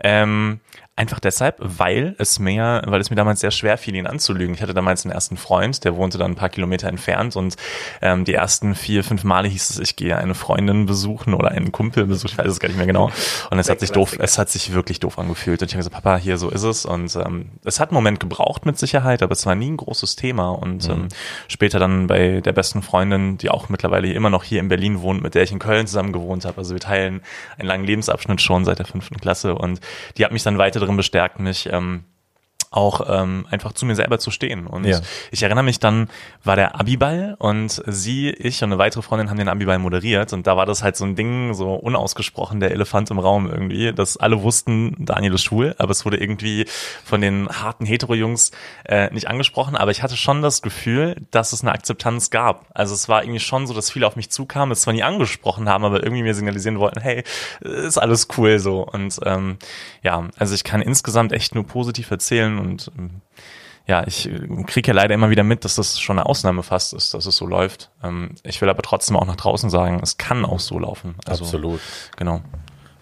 Ähm, 0.02 0.60
Einfach 0.94 1.20
deshalb, 1.20 1.56
weil 1.58 2.14
es 2.18 2.38
mir, 2.38 2.82
weil 2.84 3.00
es 3.00 3.08
mir 3.08 3.16
damals 3.16 3.40
sehr 3.40 3.50
schwer 3.50 3.78
fiel, 3.78 3.94
ihn 3.94 4.06
anzulügen. 4.06 4.54
Ich 4.54 4.60
hatte 4.60 4.74
damals 4.74 5.06
einen 5.06 5.12
ersten 5.12 5.38
Freund, 5.38 5.84
der 5.84 5.96
wohnte 5.96 6.18
dann 6.18 6.32
ein 6.32 6.36
paar 6.36 6.50
Kilometer 6.50 6.86
entfernt 6.86 7.34
und 7.34 7.56
ähm, 8.02 8.26
die 8.26 8.34
ersten 8.34 8.74
vier, 8.74 9.02
fünf 9.02 9.24
Male 9.24 9.48
hieß 9.48 9.70
es, 9.70 9.78
ich 9.78 9.96
gehe 9.96 10.18
eine 10.18 10.34
Freundin 10.34 10.84
besuchen 10.84 11.32
oder 11.32 11.48
einen 11.48 11.72
Kumpel 11.72 12.04
besuchen, 12.04 12.32
ich 12.32 12.36
weiß 12.36 12.46
es 12.46 12.60
gar 12.60 12.68
nicht 12.68 12.76
mehr 12.76 12.86
genau. 12.86 13.10
Und 13.50 13.58
es 13.58 13.70
hat 13.70 13.80
sich 13.80 13.90
doof, 13.90 14.18
es 14.18 14.36
hat 14.36 14.50
sich 14.50 14.74
wirklich 14.74 15.00
doof 15.00 15.18
angefühlt. 15.18 15.62
Und 15.62 15.68
ich 15.68 15.74
habe 15.74 15.78
gesagt, 15.78 15.94
Papa, 15.94 16.18
hier 16.18 16.36
so 16.36 16.50
ist 16.50 16.62
es. 16.62 16.84
Und 16.84 17.16
ähm, 17.16 17.52
es 17.64 17.80
hat 17.80 17.88
einen 17.88 17.94
Moment 17.94 18.20
gebraucht 18.20 18.66
mit 18.66 18.78
Sicherheit, 18.78 19.22
aber 19.22 19.32
es 19.32 19.46
war 19.46 19.54
nie 19.54 19.70
ein 19.70 19.78
großes 19.78 20.16
Thema. 20.16 20.50
Und 20.50 20.90
ähm, 20.90 21.04
mhm. 21.04 21.08
später 21.48 21.78
dann 21.78 22.06
bei 22.06 22.42
der 22.42 22.52
besten 22.52 22.82
Freundin, 22.82 23.38
die 23.38 23.48
auch 23.48 23.70
mittlerweile 23.70 24.12
immer 24.12 24.28
noch 24.28 24.44
hier 24.44 24.60
in 24.60 24.68
Berlin 24.68 25.00
wohnt, 25.00 25.22
mit 25.22 25.34
der 25.34 25.44
ich 25.44 25.52
in 25.52 25.58
Köln 25.58 25.86
zusammen 25.86 26.12
gewohnt 26.12 26.44
habe. 26.44 26.58
Also 26.58 26.74
wir 26.74 26.80
teilen 26.80 27.22
einen 27.56 27.68
langen 27.68 27.84
Lebensabschnitt 27.84 28.42
schon 28.42 28.66
seit 28.66 28.78
der 28.78 28.86
fünften 28.86 29.16
Klasse 29.16 29.54
und 29.54 29.80
die 30.18 30.26
hat 30.26 30.32
mich 30.32 30.42
dann 30.42 30.58
weiter 30.58 30.81
darin 30.82 30.96
bestärkt, 30.96 31.40
mich 31.40 31.68
ähm, 31.72 32.04
auch 32.72 33.06
ähm, 33.08 33.46
einfach 33.50 33.72
zu 33.72 33.86
mir 33.86 33.94
selber 33.94 34.18
zu 34.18 34.30
stehen. 34.30 34.66
Und 34.66 34.84
ja. 34.84 35.00
ich 35.30 35.42
erinnere 35.42 35.64
mich 35.64 35.78
dann, 35.78 36.08
war 36.42 36.56
der 36.56 36.78
Abiball 36.78 37.36
und 37.38 37.82
sie, 37.86 38.30
ich 38.30 38.62
und 38.62 38.72
eine 38.72 38.78
weitere 38.78 39.02
Freundin 39.02 39.30
haben 39.30 39.38
den 39.38 39.48
Abiball 39.48 39.78
moderiert 39.78 40.32
und 40.32 40.46
da 40.46 40.56
war 40.56 40.66
das 40.66 40.82
halt 40.82 40.96
so 40.96 41.04
ein 41.04 41.14
Ding, 41.14 41.54
so 41.54 41.74
unausgesprochen, 41.74 42.60
der 42.60 42.70
Elefant 42.70 43.10
im 43.10 43.18
Raum 43.18 43.48
irgendwie, 43.48 43.92
dass 43.92 44.16
alle 44.16 44.42
wussten, 44.42 44.96
Daniel 44.98 45.34
ist 45.34 45.42
schwul, 45.42 45.74
aber 45.78 45.90
es 45.90 46.04
wurde 46.04 46.16
irgendwie 46.16 46.66
von 47.04 47.20
den 47.20 47.48
harten 47.48 47.84
Hetero-Jungs 47.84 48.52
äh, 48.84 49.12
nicht 49.12 49.28
angesprochen, 49.28 49.76
aber 49.76 49.90
ich 49.90 50.02
hatte 50.02 50.16
schon 50.16 50.42
das 50.42 50.62
Gefühl, 50.62 51.16
dass 51.30 51.52
es 51.52 51.62
eine 51.62 51.72
Akzeptanz 51.72 52.30
gab. 52.30 52.66
Also 52.74 52.94
es 52.94 53.08
war 53.08 53.22
irgendwie 53.22 53.40
schon 53.40 53.66
so, 53.66 53.74
dass 53.74 53.90
viele 53.90 54.06
auf 54.06 54.16
mich 54.16 54.30
zukamen, 54.30 54.72
es 54.72 54.82
zwar 54.82 54.94
nie 54.94 55.02
angesprochen 55.02 55.68
haben, 55.68 55.84
aber 55.84 56.02
irgendwie 56.02 56.22
mir 56.22 56.34
signalisieren 56.34 56.78
wollten, 56.78 57.00
hey, 57.00 57.24
ist 57.60 57.98
alles 57.98 58.28
cool 58.36 58.58
so. 58.58 58.82
Und 58.86 59.20
ähm, 59.24 59.58
ja, 60.02 60.28
also 60.38 60.54
ich 60.54 60.64
kann 60.64 60.80
insgesamt 60.80 61.32
echt 61.32 61.54
nur 61.54 61.66
positiv 61.66 62.10
erzählen 62.10 62.58
und 62.62 62.90
ähm, 62.96 63.20
ja, 63.86 64.06
ich 64.06 64.28
äh, 64.28 64.38
kriege 64.66 64.88
ja 64.88 64.94
leider 64.94 65.14
immer 65.14 65.30
wieder 65.30 65.42
mit, 65.42 65.64
dass 65.64 65.74
das 65.74 66.00
schon 66.00 66.18
eine 66.18 66.26
Ausnahme 66.26 66.62
fast 66.62 66.92
ist, 66.94 67.14
dass 67.14 67.26
es 67.26 67.36
so 67.36 67.46
läuft. 67.46 67.90
Ähm, 68.02 68.36
ich 68.44 68.60
will 68.60 68.68
aber 68.68 68.82
trotzdem 68.82 69.16
auch 69.16 69.26
nach 69.26 69.36
draußen 69.36 69.70
sagen, 69.70 70.00
es 70.02 70.18
kann 70.18 70.44
auch 70.44 70.60
so 70.60 70.78
laufen. 70.78 71.16
Also, 71.26 71.44
Absolut. 71.44 71.80
Genau. 72.16 72.40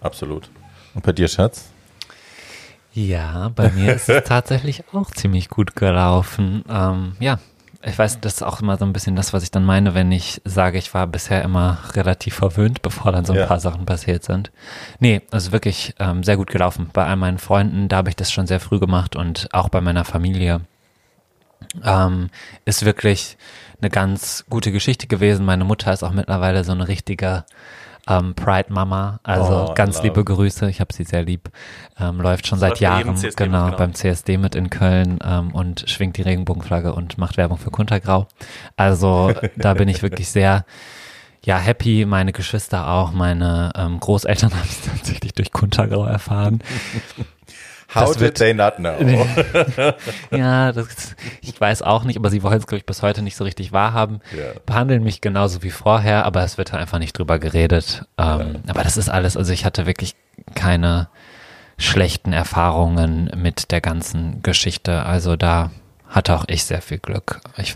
Absolut. 0.00 0.50
Und 0.94 1.04
bei 1.04 1.12
dir, 1.12 1.28
Schatz? 1.28 1.70
Ja, 2.92 3.50
bei 3.54 3.70
mir 3.70 3.94
ist 3.94 4.08
es 4.08 4.24
tatsächlich 4.28 4.84
auch 4.92 5.10
ziemlich 5.10 5.48
gut 5.48 5.76
gelaufen. 5.76 6.64
Ähm, 6.68 7.16
ja, 7.20 7.38
ich 7.82 7.98
weiß, 7.98 8.20
das 8.20 8.34
ist 8.34 8.42
auch 8.42 8.60
immer 8.60 8.76
so 8.76 8.84
ein 8.84 8.92
bisschen 8.92 9.16
das, 9.16 9.32
was 9.32 9.42
ich 9.42 9.50
dann 9.50 9.64
meine, 9.64 9.94
wenn 9.94 10.12
ich 10.12 10.42
sage, 10.44 10.76
ich 10.76 10.92
war 10.92 11.06
bisher 11.06 11.42
immer 11.42 11.78
relativ 11.94 12.34
verwöhnt, 12.34 12.82
bevor 12.82 13.12
dann 13.12 13.24
so 13.24 13.32
ein 13.32 13.38
ja. 13.38 13.46
paar 13.46 13.60
Sachen 13.60 13.86
passiert 13.86 14.22
sind. 14.24 14.50
Nee, 14.98 15.22
also 15.30 15.52
wirklich 15.52 15.94
ähm, 15.98 16.22
sehr 16.22 16.36
gut 16.36 16.50
gelaufen. 16.50 16.90
Bei 16.92 17.06
all 17.06 17.16
meinen 17.16 17.38
Freunden, 17.38 17.88
da 17.88 17.98
habe 17.98 18.10
ich 18.10 18.16
das 18.16 18.30
schon 18.30 18.46
sehr 18.46 18.60
früh 18.60 18.78
gemacht 18.78 19.16
und 19.16 19.48
auch 19.52 19.68
bei 19.68 19.80
meiner 19.80 20.04
Familie. 20.04 20.60
Ähm, 21.84 22.30
ist 22.64 22.84
wirklich 22.84 23.36
eine 23.80 23.90
ganz 23.90 24.44
gute 24.50 24.72
Geschichte 24.72 25.06
gewesen. 25.06 25.44
Meine 25.44 25.64
Mutter 25.64 25.92
ist 25.92 26.02
auch 26.02 26.12
mittlerweile 26.12 26.64
so 26.64 26.72
eine 26.72 26.88
richtige 26.88 27.44
ähm, 28.10 28.34
Pride 28.34 28.72
Mama. 28.72 29.20
Also 29.22 29.68
oh, 29.70 29.74
ganz 29.74 30.02
liebe 30.02 30.24
Grüße, 30.24 30.68
ich 30.68 30.80
habe 30.80 30.92
sie 30.92 31.04
sehr 31.04 31.22
lieb. 31.22 31.50
Ähm, 31.98 32.20
läuft 32.20 32.46
schon 32.46 32.58
seit 32.58 32.80
Jahren 32.80 33.14
genau, 33.14 33.66
genau, 33.66 33.76
beim 33.76 33.94
CSD 33.94 34.36
mit 34.36 34.54
in 34.54 34.68
Köln 34.68 35.18
ähm, 35.24 35.52
und 35.52 35.88
schwingt 35.88 36.16
die 36.16 36.22
Regenbogenflagge 36.22 36.92
und 36.92 37.18
macht 37.18 37.36
Werbung 37.36 37.58
für 37.58 37.70
Kuntergrau. 37.70 38.26
Also 38.76 39.32
da 39.56 39.74
bin 39.74 39.88
ich 39.88 40.02
wirklich 40.02 40.28
sehr 40.28 40.64
ja, 41.42 41.56
happy, 41.56 42.04
meine 42.04 42.32
Geschwister 42.32 42.88
auch, 42.90 43.12
meine 43.12 43.70
ähm, 43.74 43.98
Großeltern 44.00 44.50
haben 44.54 44.68
es 44.68 44.82
tatsächlich 44.82 45.32
durch 45.32 45.52
Kuntergrau 45.52 46.04
erfahren. 46.04 46.62
How 47.94 48.06
das 48.06 48.12
did 48.12 48.20
wird, 48.20 48.38
they 48.38 48.54
not 48.54 48.76
know? 48.76 48.94
ja, 50.30 50.72
das, 50.72 51.16
ich 51.40 51.60
weiß 51.60 51.82
auch 51.82 52.04
nicht, 52.04 52.16
aber 52.16 52.30
sie 52.30 52.42
wollen 52.42 52.58
es, 52.58 52.66
glaube 52.66 52.78
ich, 52.78 52.86
bis 52.86 53.02
heute 53.02 53.22
nicht 53.22 53.36
so 53.36 53.44
richtig 53.44 53.72
wahrhaben. 53.72 54.20
Yeah. 54.32 54.52
Behandeln 54.64 55.02
mich 55.02 55.20
genauso 55.20 55.62
wie 55.62 55.70
vorher, 55.70 56.24
aber 56.24 56.44
es 56.44 56.56
wird 56.56 56.72
einfach 56.72 56.98
nicht 56.98 57.18
drüber 57.18 57.38
geredet. 57.38 58.04
Ähm, 58.16 58.38
yeah. 58.38 58.60
Aber 58.68 58.84
das 58.84 58.96
ist 58.96 59.08
alles, 59.08 59.36
also 59.36 59.52
ich 59.52 59.64
hatte 59.64 59.86
wirklich 59.86 60.14
keine 60.54 61.08
schlechten 61.78 62.32
Erfahrungen 62.32 63.30
mit 63.36 63.72
der 63.72 63.80
ganzen 63.80 64.42
Geschichte. 64.42 65.04
Also 65.04 65.36
da 65.36 65.70
hatte 66.08 66.34
auch 66.34 66.44
ich 66.46 66.64
sehr 66.64 66.82
viel 66.82 66.98
Glück. 66.98 67.40
Ich, 67.56 67.74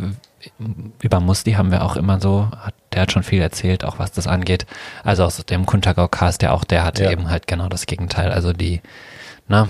über 1.01 1.21
Musti 1.21 1.53
haben 1.53 1.73
wir 1.73 1.83
auch 1.83 1.97
immer 1.97 2.21
so, 2.21 2.51
der 2.93 3.03
hat 3.03 3.12
schon 3.12 3.23
viel 3.23 3.41
erzählt, 3.41 3.85
auch 3.85 3.99
was 3.99 4.12
das 4.12 4.27
angeht. 4.27 4.67
Also 5.03 5.25
aus 5.25 5.39
dem 5.45 5.67
Kuntergau-Cast, 5.67 6.43
der 6.43 6.53
auch, 6.53 6.65
der 6.65 6.85
hatte 6.85 7.05
ja. 7.05 7.11
eben 7.11 7.31
halt 7.31 7.47
genau 7.47 7.69
das 7.69 7.87
Gegenteil. 7.87 8.31
Also 8.31 8.53
die, 8.53 8.81
na, 9.49 9.69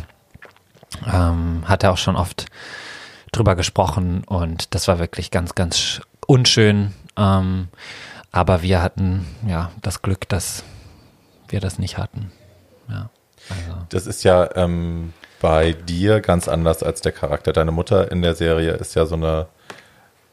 ähm, 1.07 1.65
hat 1.67 1.83
er 1.83 1.93
auch 1.93 1.99
schon 1.99 2.17
oft 2.17 2.47
drüber 3.33 3.57
gesprochen 3.57 4.25
und 4.25 4.75
das 4.75 4.89
war 4.89 4.99
wirklich 4.99 5.31
ganz, 5.31 5.55
ganz 5.55 6.01
unschön. 6.27 6.95
Ähm, 7.17 7.69
aber 8.33 8.63
wir 8.63 8.83
hatten 8.83 9.27
ja 9.47 9.71
das 9.83 10.03
Glück, 10.03 10.29
dass 10.29 10.65
wir 11.49 11.61
das 11.61 11.79
nicht 11.79 11.99
hatten. 11.99 12.33
Ja, 12.89 13.11
also. 13.49 13.87
Das 13.91 14.07
ist 14.07 14.25
ja 14.25 14.57
ähm, 14.57 15.13
bei 15.41 15.73
dir 15.73 16.21
ganz 16.21 16.49
anders 16.49 16.83
als 16.83 17.01
der 17.01 17.13
Charakter. 17.13 17.53
Deine 17.53 17.71
Mutter 17.71 18.11
in 18.11 18.23
der 18.23 18.35
Serie 18.35 18.73
ist 18.73 18.95
ja 18.95 19.07
so 19.07 19.15
eine, 19.15 19.47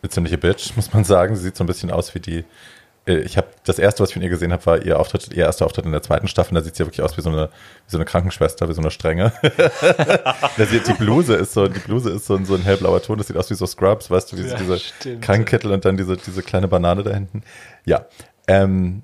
ziemliche 0.09 0.37
Bitch, 0.37 0.75
muss 0.75 0.93
man 0.93 1.03
sagen. 1.03 1.35
Sie 1.35 1.43
sieht 1.43 1.57
so 1.57 1.63
ein 1.63 1.67
bisschen 1.67 1.91
aus 1.91 2.15
wie 2.15 2.19
die 2.19 2.45
ich 3.05 3.35
habe 3.35 3.47
das 3.65 3.79
erste, 3.79 4.03
was 4.03 4.09
ich 4.09 4.13
von 4.13 4.21
ihr 4.21 4.29
gesehen 4.29 4.53
habe, 4.53 4.65
war 4.67 4.85
ihr 4.85 4.99
Auftritt, 4.99 5.33
ihr 5.33 5.45
erster 5.45 5.65
Auftritt 5.65 5.85
in 5.85 5.91
der 5.91 6.03
zweiten 6.03 6.27
Staffel. 6.27 6.53
Da 6.53 6.61
sieht 6.61 6.75
sie 6.75 6.83
ja 6.83 6.87
wirklich 6.87 7.01
aus 7.01 7.17
wie 7.17 7.21
so 7.21 7.29
eine, 7.29 7.47
wie 7.47 7.91
so 7.91 7.97
eine 7.97 8.05
Krankenschwester, 8.05 8.69
wie 8.69 8.73
so 8.73 8.81
eine 8.81 8.91
Strenge. 8.91 9.33
die 10.57 10.93
Bluse 10.93 11.35
ist 11.35 11.53
so, 11.53 11.67
die 11.67 11.79
Bluse 11.79 12.11
ist 12.11 12.27
so 12.27 12.35
ein, 12.35 12.45
so 12.45 12.53
ein 12.53 12.61
hellblauer 12.61 13.01
Ton. 13.01 13.17
Das 13.17 13.27
sieht 13.27 13.37
aus 13.37 13.49
wie 13.49 13.55
so 13.55 13.65
Scrubs, 13.65 14.11
weißt 14.11 14.31
du, 14.31 14.37
wie 14.37 14.47
ja, 14.47 14.55
diese. 14.55 15.19
Krankenkittel 15.19 15.71
und 15.71 15.83
dann 15.83 15.97
diese, 15.97 16.15
diese 16.15 16.43
kleine 16.43 16.67
Banane 16.67 17.01
da 17.01 17.11
hinten. 17.11 17.41
Ja, 17.85 18.05
ähm, 18.47 19.01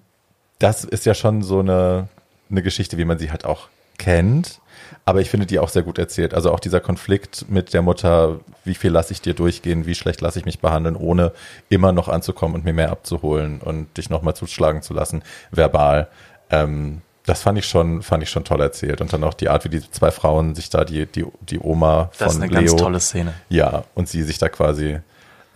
das 0.60 0.84
ist 0.84 1.06
ja 1.08 1.16
schon 1.16 1.42
so 1.42 1.60
eine, 1.60 2.08
eine 2.52 2.62
Geschichte, 2.62 2.98
wie 3.00 3.06
man 3.06 3.18
sie 3.18 3.32
halt 3.32 3.46
auch 3.46 3.68
kennt. 3.98 4.60
Aber 5.08 5.22
ich 5.22 5.30
finde 5.30 5.46
die 5.46 5.58
auch 5.58 5.70
sehr 5.70 5.84
gut 5.84 6.00
erzählt. 6.00 6.34
Also 6.34 6.52
auch 6.52 6.60
dieser 6.60 6.82
Konflikt 6.82 7.50
mit 7.50 7.74
der 7.74 7.82
Mutter, 7.82 8.42
wie 8.66 8.76
viel 8.76 8.92
lasse 8.92 9.14
ich 9.14 9.22
dir 9.22 9.34
durchgehen, 9.34 9.86
wie 9.86 9.96
schlecht 9.96 10.20
lasse 10.20 10.38
ich 10.38 10.44
mich 10.44 10.60
behandeln, 10.60 10.98
ohne 10.98 11.32
immer 11.70 11.94
noch 11.94 12.10
anzukommen 12.10 12.56
und 12.56 12.66
mir 12.66 12.74
mehr 12.74 12.92
abzuholen 12.92 13.62
und 13.62 13.96
dich 13.96 14.10
nochmal 14.10 14.36
zuschlagen 14.36 14.82
zu 14.82 14.94
lassen, 14.94 15.24
verbal. 15.50 16.10
Ähm, 16.50 17.04
das 17.26 17.42
fand 17.42 17.58
ich 17.58 17.66
schon, 17.66 18.04
fand 18.04 18.22
ich 18.22 18.30
schon 18.30 18.44
toll 18.44 18.60
erzählt. 18.60 19.00
Und 19.00 19.14
dann 19.14 19.24
auch 19.24 19.34
die 19.34 19.48
Art, 19.48 19.64
wie 19.64 19.70
die 19.70 19.92
zwei 19.92 20.12
Frauen 20.12 20.56
sich 20.56 20.70
da, 20.70 20.84
die, 20.84 21.06
die, 21.06 21.26
die 21.40 21.60
Oma 21.60 22.10
von 22.12 22.20
Leo. 22.20 22.26
Das 22.26 22.36
ist 22.36 22.42
eine 22.42 22.52
Leo, 22.52 22.72
ganz 22.72 22.82
tolle 22.82 23.00
Szene. 23.00 23.34
Ja, 23.48 23.86
und 23.96 24.10
sie 24.10 24.24
sich 24.24 24.40
da 24.40 24.50
quasi 24.50 25.00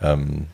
ähm, 0.01 0.47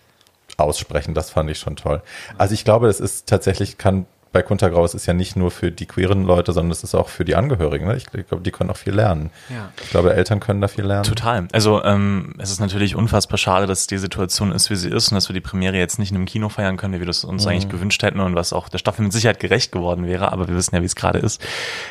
aussprechen, 0.58 1.14
das 1.14 1.30
fand 1.30 1.52
ich 1.52 1.60
schon 1.60 1.76
toll. 1.76 2.02
Also 2.40 2.56
ich 2.56 2.66
glaube, 2.66 2.88
es 2.88 3.00
ist 3.00 3.30
tatsächlich, 3.30 3.78
kann 3.78 4.08
bei 4.38 4.44
Kunter 4.44 4.70
Grau, 4.70 4.86
es 4.86 4.94
ist 4.94 5.08
ja 5.08 5.16
nicht 5.16 5.36
nur 5.36 5.50
für 5.50 5.72
die 5.72 5.88
queeren 5.88 6.24
Leute, 6.24 6.54
sondern 6.54 6.70
es 6.72 6.84
ist 6.84 6.94
auch 6.94 7.10
für 7.10 7.26
die 7.26 7.36
Angehörigen. 7.36 7.88
Ne? 7.88 7.98
Ich, 7.98 8.06
ich 8.14 8.28
glaube, 8.28 8.44
die 8.44 8.52
können 8.52 8.70
auch 8.70 8.78
viel 8.78 8.94
lernen. 8.94 9.32
Ja. 9.50 9.72
Ich 9.82 9.90
glaube, 9.90 10.14
Eltern 10.14 10.40
können 10.40 10.62
da 10.62 10.68
viel 10.68 10.86
lernen. 10.86 11.06
Total. 11.06 11.48
Also 11.54 11.84
ähm, 11.84 12.36
es 12.38 12.52
ist 12.52 12.60
natürlich 12.60 12.96
unfassbar 12.96 13.40
schade, 13.40 13.66
dass 13.66 13.88
die 13.88 13.98
Situation 13.98 14.52
ist, 14.52 14.70
wie 14.70 14.76
sie 14.76 14.90
ist 14.90 15.12
und 15.12 15.16
dass 15.16 15.28
wir 15.28 15.34
die 15.34 15.42
Premiere 15.42 15.76
jetzt 15.76 15.98
nicht 15.98 16.12
in 16.12 16.18
einem 16.18 16.28
Kino 16.28 16.50
feiern 16.50 16.78
können, 16.78 16.94
wie 16.94 17.00
wir 17.00 17.08
das 17.08 17.24
uns 17.24 17.46
Mhm. 17.46 17.50
eigentlich 17.52 17.70
gewünscht 17.70 18.04
hätten 18.04 18.20
und 18.20 18.36
was 18.36 18.54
auch 18.54 18.70
der 18.70 18.78
Staffel 18.78 19.02
mit 19.02 19.12
Sicherheit 19.12 19.40
gerecht 19.40 19.72
geworden 19.72 20.06
wäre, 20.06 20.32
aber 20.32 20.48
wir 20.48 20.56
wissen 20.56 20.76
ja, 20.76 20.82
wie 20.84 20.86
es 20.86 20.96
gerade 20.96 21.18
ist. 21.18 21.42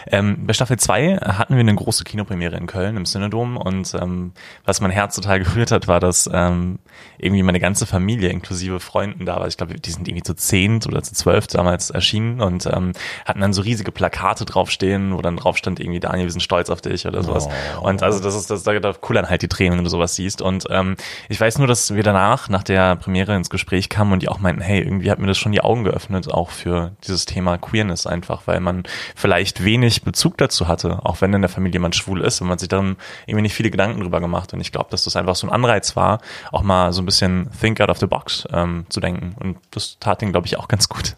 Ähm, 0.07 0.47
bei 0.47 0.53
Staffel 0.53 0.77
2 0.79 1.17
hatten 1.17 1.55
wir 1.55 1.61
eine 1.61 1.75
große 1.75 2.05
Kinopremiere 2.05 2.57
in 2.57 2.69
Köln 2.69 2.97
im 2.97 3.07
Synodom 3.07 3.57
und 3.57 3.93
ähm, 4.01 4.35
was 4.65 4.81
mein 4.81 4.93
Herz 4.93 5.17
total 5.17 5.41
gerührt 5.45 5.73
hat, 5.73 5.89
war, 5.89 5.99
dass 5.99 6.31
ähm, 6.33 6.79
irgendwie 7.19 7.43
meine 7.43 7.59
ganze 7.59 7.87
Familie 7.87 8.29
inklusive 8.29 8.79
Freunden 8.79 9.27
da 9.27 9.41
war. 9.41 9.49
Ich 9.49 9.57
glaube, 9.57 9.75
die 9.75 9.91
sind 9.91 10.07
irgendwie 10.07 10.23
zu 10.23 10.35
zehnt 10.35 10.87
oder 10.87 11.03
zu 11.03 11.13
zwölf 11.13 11.49
damals 11.49 11.91
erschienen 11.91 12.36
und 12.41 12.67
ähm, 12.67 12.93
hatten 13.25 13.41
dann 13.41 13.53
so 13.53 13.63
riesige 13.63 13.93
Plakate 13.93 14.45
draufstehen, 14.45 15.17
wo 15.17 15.23
dann 15.23 15.37
drauf 15.37 15.57
stand 15.57 15.81
irgendwie 15.81 16.01
Daniel, 16.01 16.27
wir 16.27 16.31
sind 16.33 16.43
stolz 16.43 16.71
auf 16.71 16.81
dich 16.81 17.07
oder 17.07 17.23
sowas. 17.23 17.49
Oh. 17.81 17.89
Und 17.89 18.03
also 18.03 18.21
das 18.21 18.35
ist, 18.35 18.51
das, 18.51 18.63
da, 18.63 18.79
da 18.79 18.93
kullern 18.93 19.29
halt 19.29 19.43
die 19.43 19.49
Tränen, 19.49 19.79
wenn 19.79 19.85
du 19.85 19.91
sowas 19.91 20.15
siehst. 20.15 20.43
Und 20.43 20.67
ähm, 20.71 20.97
ich 21.29 21.41
weiß 21.41 21.59
nur, 21.59 21.67
dass 21.67 21.95
wir 21.95 22.03
danach, 22.03 22.49
nach 22.49 22.63
der 22.63 22.97
Premiere 22.97 23.35
ins 23.37 23.51
Gespräch 23.51 23.89
kamen 23.89 24.13
und 24.13 24.23
die 24.23 24.29
auch 24.29 24.39
meinten, 24.39 24.63
hey, 24.63 24.81
irgendwie 24.81 25.11
hat 25.11 25.19
mir 25.19 25.27
das 25.27 25.39
schon 25.39 25.53
die 25.53 25.61
Augen 25.61 25.85
geöffnet, 25.85 26.33
auch 26.33 26.51
für 26.51 26.93
dieses 27.07 27.25
Thema 27.25 27.59
Queerness 27.59 28.07
einfach, 28.07 28.43
weil 28.47 28.61
man 28.61 28.85
vielleicht 29.15 29.65
wenig 29.65 30.03
Bezug 30.03 30.37
dazu 30.39 30.69
hatte, 30.69 31.01
auch 31.05 31.21
wenn 31.21 31.33
in 31.33 31.43
der 31.43 31.49
Familie 31.49 31.77
jemand 31.77 31.97
schwul 31.97 32.21
ist 32.21 32.41
und 32.41 32.49
man 32.49 32.59
sich 32.59 32.69
dann 32.69 32.97
irgendwie 33.27 33.43
nicht 33.43 33.55
viele 33.55 33.71
Gedanken 33.71 34.01
drüber 34.01 34.21
gemacht. 34.21 34.53
Und 34.53 34.61
ich 34.61 34.73
glaube, 34.73 34.91
dass 34.91 35.05
das 35.05 35.17
einfach 35.17 35.37
so 35.37 35.47
ein 35.47 35.53
Anreiz 35.53 35.97
war, 35.97 36.21
auch 36.53 36.63
mal 36.63 36.93
so 36.93 37.03
ein 37.03 37.07
bisschen 37.07 37.51
think 37.61 37.81
out 37.81 37.91
of 37.91 37.99
the 37.99 38.07
box 38.07 38.47
ähm, 38.53 38.87
zu 38.89 39.01
denken. 39.01 39.35
Und 39.39 39.59
das 39.71 39.99
tat 40.01 40.23
den, 40.23 40.33
glaube 40.33 40.47
ich, 40.47 40.59
auch 40.59 40.69
ganz 40.69 40.89
gut. 40.89 41.17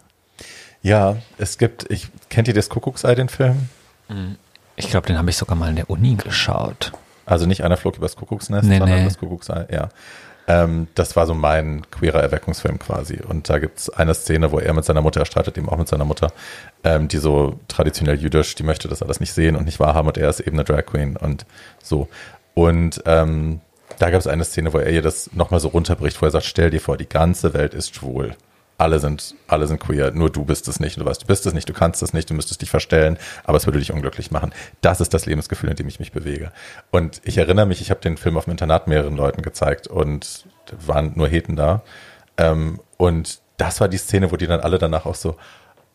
Ja, 0.83 1.17
es 1.39 1.59
gibt, 1.59 1.91
ich 1.91 2.09
kennt 2.29 2.49
ihr 2.49 2.55
das 2.55 2.69
Kuckucksei, 2.69 3.15
den 3.15 3.29
Film? 3.29 3.69
Ich 4.77 4.89
glaube, 4.89 5.07
den 5.07 5.19
habe 5.19 5.29
ich 5.31 5.37
sogar 5.37 5.57
mal 5.57 5.71
in 5.71 5.77
der 5.77 5.91
Uni 5.91 6.15
geschaut. 6.15 6.93
Also 7.27 7.47
nicht 7.47 7.63
einer 7.63 7.77
flog 7.77 7.97
übers 7.97 8.17
Kuckucksnest, 8.17 8.67
Nee, 8.69 8.79
sondern 8.79 9.01
nee. 9.01 9.05
das 9.05 9.19
Kuckucksei, 9.19 9.67
ja. 9.71 9.89
Ähm, 10.47 10.89
das 10.95 11.15
war 11.15 11.27
so 11.27 11.35
mein 11.35 11.83
queerer 11.91 12.23
Erweckungsfilm 12.23 12.79
quasi. 12.79 13.19
Und 13.21 13.51
da 13.51 13.59
gibt's 13.59 13.91
eine 13.91 14.15
Szene, 14.15 14.51
wo 14.51 14.59
er 14.59 14.73
mit 14.73 14.85
seiner 14.87 15.03
Mutter, 15.03 15.21
er 15.21 15.27
startet 15.27 15.59
eben 15.59 15.69
auch 15.69 15.77
mit 15.77 15.89
seiner 15.89 16.07
Mutter, 16.07 16.33
ähm, 16.85 17.07
die 17.09 17.19
so 17.19 17.61
traditionell 17.69 18.19
jüdisch, 18.19 18.55
die 18.55 18.63
möchte 18.63 18.89
das 18.89 19.03
alles 19.03 19.21
nicht 19.21 19.35
sehen 19.35 19.57
und 19.57 19.67
nicht 19.67 19.79
wahrhaben 19.79 20.09
und 20.09 20.17
er 20.17 20.31
ist 20.31 20.41
eben 20.41 20.57
eine 20.57 20.65
Drag 20.65 20.87
Queen 20.87 21.19
und 21.19 21.45
so. 21.83 22.09
Und 22.55 23.03
ähm, 23.05 23.61
da 23.99 24.09
gab 24.11 24.21
es 24.21 24.27
eine 24.27 24.45
Szene, 24.45 24.73
wo 24.73 24.79
er 24.79 24.91
ihr 24.91 25.03
das 25.03 25.31
nochmal 25.35 25.61
so 25.61 25.69
runterbricht, 25.69 26.21
wo 26.23 26.27
er 26.27 26.31
sagt, 26.31 26.47
stell 26.47 26.71
dir 26.71 26.81
vor, 26.81 26.97
die 26.97 27.09
ganze 27.09 27.53
Welt 27.53 27.75
ist 27.75 27.95
schwul. 27.95 28.35
Alle 28.79 29.01
sind, 29.01 29.35
alle 29.49 29.67
sind 29.67 29.81
queer, 29.81 30.13
nur 30.13 30.31
du 30.31 30.45
bist 30.45 30.69
es 30.69 30.79
nicht. 30.79 30.99
Du 30.99 31.05
weißt, 31.05 31.23
du 31.23 31.27
bist 31.27 31.45
es 31.47 31.53
nicht, 31.53 31.69
du 31.69 31.73
kannst 31.73 32.03
es 32.03 32.13
nicht, 32.13 32.31
du 32.31 32.35
müsstest 32.35 32.63
dich 32.63 32.71
verstellen, 32.71 33.19
aber 33.45 33.57
es 33.57 33.67
würde 33.67 33.81
dich 33.81 33.93
unglücklich 33.93 34.31
machen. 34.31 34.53
Das 34.81 35.01
ist 35.01 35.13
das 35.13 35.27
Lebensgefühl, 35.27 35.69
in 35.69 35.77
dem 35.77 35.89
ich 35.89 35.99
mich 35.99 36.13
bewege. 36.13 36.53
Und 36.93 37.21
ich 37.25 37.39
erinnere 37.39 37.67
mich, 37.67 37.81
ich 37.81 37.91
habe 37.91 38.01
den 38.01 38.17
Film 38.17 38.37
auf 38.37 38.45
dem 38.45 38.53
Internat 38.53 38.87
mehreren 38.87 39.17
Leuten 39.17 39.43
gezeigt 39.43 39.89
und 39.89 40.45
waren 40.87 41.13
nur 41.17 41.29
Heten 41.29 41.57
da. 41.57 41.83
Ähm, 42.37 42.81
und 42.97 43.41
das 43.57 43.81
war 43.81 43.89
die 43.89 43.99
Szene, 43.99 44.31
wo 44.31 44.37
die 44.37 44.47
dann 44.47 44.61
alle 44.61 44.79
danach 44.79 45.07
auch 45.07 45.17
so, 45.17 45.37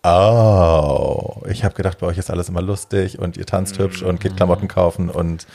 oh, 0.04 1.42
ich 1.48 1.64
habe 1.64 1.76
gedacht, 1.76 2.00
bei 2.00 2.08
euch 2.08 2.18
ist 2.18 2.30
alles 2.30 2.50
immer 2.50 2.62
lustig 2.62 3.18
und 3.18 3.38
ihr 3.38 3.46
tanzt 3.46 3.80
hübsch 3.80 4.04
und 4.04 4.20
geht 4.20 4.36
Klamotten 4.36 4.68
kaufen 4.68 5.10
und 5.10 5.48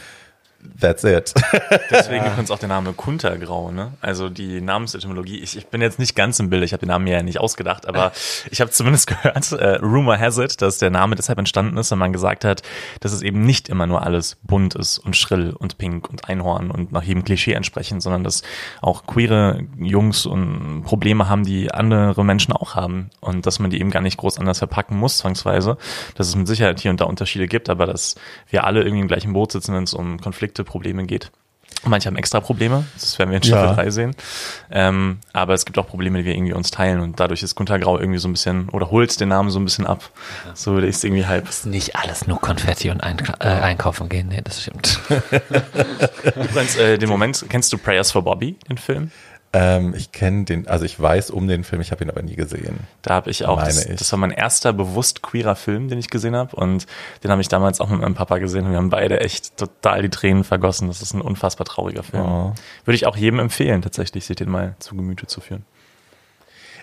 that's 0.80 1.04
it. 1.04 1.34
Deswegen 1.90 2.24
übrigens 2.26 2.50
auch 2.50 2.58
der 2.58 2.68
Name 2.68 2.92
Kuntergrau, 2.92 3.70
ne? 3.70 3.92
Also 4.00 4.28
die 4.28 4.60
Namensetymologie. 4.60 5.38
Ich, 5.38 5.56
ich 5.56 5.66
bin 5.66 5.80
jetzt 5.80 5.98
nicht 5.98 6.14
ganz 6.14 6.38
im 6.40 6.50
Bild, 6.50 6.64
ich 6.64 6.72
habe 6.72 6.80
den 6.80 6.88
Namen 6.88 7.06
ja 7.06 7.22
nicht 7.22 7.40
ausgedacht, 7.40 7.86
aber 7.86 8.12
ich 8.50 8.60
habe 8.60 8.70
zumindest 8.70 9.06
gehört, 9.06 9.52
äh, 9.52 9.76
Rumor 9.76 10.18
has 10.18 10.38
it, 10.38 10.60
dass 10.62 10.78
der 10.78 10.90
Name 10.90 11.16
deshalb 11.16 11.38
entstanden 11.38 11.76
ist, 11.76 11.90
weil 11.90 11.98
man 11.98 12.12
gesagt 12.12 12.44
hat, 12.44 12.62
dass 13.00 13.12
es 13.12 13.22
eben 13.22 13.42
nicht 13.44 13.68
immer 13.68 13.86
nur 13.86 14.02
alles 14.02 14.36
bunt 14.42 14.74
ist 14.74 14.98
und 14.98 15.16
schrill 15.16 15.52
und 15.52 15.78
pink 15.78 16.08
und 16.08 16.28
Einhorn 16.28 16.70
und 16.70 16.92
nach 16.92 17.02
jedem 17.02 17.24
Klischee 17.24 17.52
entsprechend, 17.52 18.02
sondern 18.02 18.24
dass 18.24 18.42
auch 18.80 19.06
queere 19.06 19.62
Jungs 19.78 20.26
und 20.26 20.82
Probleme 20.84 21.28
haben, 21.28 21.44
die 21.44 21.72
andere 21.72 22.24
Menschen 22.24 22.52
auch 22.52 22.74
haben 22.74 23.10
und 23.20 23.46
dass 23.46 23.58
man 23.58 23.70
die 23.70 23.80
eben 23.80 23.90
gar 23.90 24.02
nicht 24.02 24.18
groß 24.18 24.38
anders 24.38 24.58
verpacken 24.58 24.96
muss, 24.98 25.18
zwangsweise. 25.18 25.76
Dass 26.14 26.28
es 26.28 26.36
mit 26.36 26.46
Sicherheit 26.46 26.80
hier 26.80 26.90
und 26.90 27.00
da 27.00 27.04
Unterschiede 27.04 27.46
gibt, 27.46 27.68
aber 27.68 27.86
dass 27.86 28.16
wir 28.48 28.64
alle 28.64 28.80
irgendwie 28.80 29.00
im 29.00 29.08
gleichen 29.08 29.32
Boot 29.32 29.52
sitzen, 29.52 29.74
wenn 29.74 29.84
es 29.84 29.94
um 29.94 30.20
Konflikte, 30.20 30.47
Probleme 30.64 31.04
geht. 31.06 31.30
Manche 31.84 32.08
haben 32.08 32.16
extra 32.16 32.40
Probleme, 32.40 32.86
das 32.94 33.18
werden 33.20 33.30
wir 33.30 33.36
in 33.36 33.42
Staffel 33.42 33.66
Ja. 33.66 33.74
3 33.74 33.90
sehen. 33.90 34.16
Ähm, 34.70 35.18
aber 35.32 35.54
es 35.54 35.64
gibt 35.64 35.78
auch 35.78 35.86
Probleme, 35.86 36.18
die 36.18 36.24
wir 36.24 36.34
irgendwie 36.34 36.54
uns 36.54 36.70
teilen 36.72 36.98
und 37.00 37.20
dadurch 37.20 37.42
ist 37.42 37.54
Gunter 37.54 37.78
Grau 37.78 37.98
irgendwie 38.00 38.18
so 38.18 38.26
ein 38.26 38.32
bisschen, 38.32 38.68
oder 38.70 38.90
holt 38.90 39.20
den 39.20 39.28
Namen 39.28 39.50
so 39.50 39.60
ein 39.60 39.64
bisschen 39.64 39.86
ab. 39.86 40.10
So 40.54 40.72
würde 40.72 40.88
ich 40.88 40.96
es 40.96 41.04
irgendwie 41.04 41.26
halb. 41.26 41.48
Ist 41.48 41.66
nicht 41.66 41.94
alles 41.94 42.26
nur 42.26 42.40
Konfetti 42.40 42.90
und 42.90 43.02
ein, 43.02 43.18
äh, 43.40 43.44
einkaufen 43.46 44.08
gehen. 44.08 44.28
Nee, 44.28 44.40
das 44.42 44.62
stimmt. 44.62 44.98
Übrigens, 46.24 46.76
äh, 46.76 46.98
den 46.98 47.08
Moment, 47.08 47.44
kennst 47.48 47.72
du 47.72 47.78
Prayers 47.78 48.10
for 48.10 48.24
Bobby, 48.24 48.56
den 48.68 48.78
Film? 48.78 49.12
Ähm, 49.52 49.94
ich 49.96 50.12
kenne 50.12 50.44
den, 50.44 50.68
also 50.68 50.84
ich 50.84 51.00
weiß 51.00 51.30
um 51.30 51.48
den 51.48 51.64
Film, 51.64 51.80
ich 51.80 51.90
habe 51.90 52.04
ihn 52.04 52.10
aber 52.10 52.22
nie 52.22 52.36
gesehen. 52.36 52.80
Da 53.02 53.14
habe 53.14 53.30
ich 53.30 53.46
auch, 53.46 53.56
Meine 53.56 53.68
das, 53.68 53.86
ich. 53.86 53.96
das 53.96 54.12
war 54.12 54.18
mein 54.18 54.30
erster 54.30 54.72
bewusst 54.72 55.22
queerer 55.22 55.56
Film, 55.56 55.88
den 55.88 55.98
ich 55.98 56.10
gesehen 56.10 56.36
habe 56.36 56.54
und 56.54 56.86
den 57.24 57.30
habe 57.30 57.40
ich 57.40 57.48
damals 57.48 57.80
auch 57.80 57.88
mit 57.88 58.00
meinem 58.00 58.14
Papa 58.14 58.38
gesehen 58.38 58.66
und 58.66 58.72
wir 58.72 58.76
haben 58.78 58.90
beide 58.90 59.20
echt 59.20 59.56
total 59.56 60.02
die 60.02 60.10
Tränen 60.10 60.44
vergossen. 60.44 60.88
Das 60.88 61.00
ist 61.00 61.14
ein 61.14 61.22
unfassbar 61.22 61.64
trauriger 61.64 62.02
Film. 62.02 62.24
Oh. 62.24 62.52
Würde 62.84 62.96
ich 62.96 63.06
auch 63.06 63.16
jedem 63.16 63.38
empfehlen, 63.38 63.80
tatsächlich, 63.80 64.26
sich 64.26 64.36
den 64.36 64.50
mal 64.50 64.74
zu 64.80 64.94
Gemüte 64.94 65.26
zu 65.26 65.40
führen. 65.40 65.64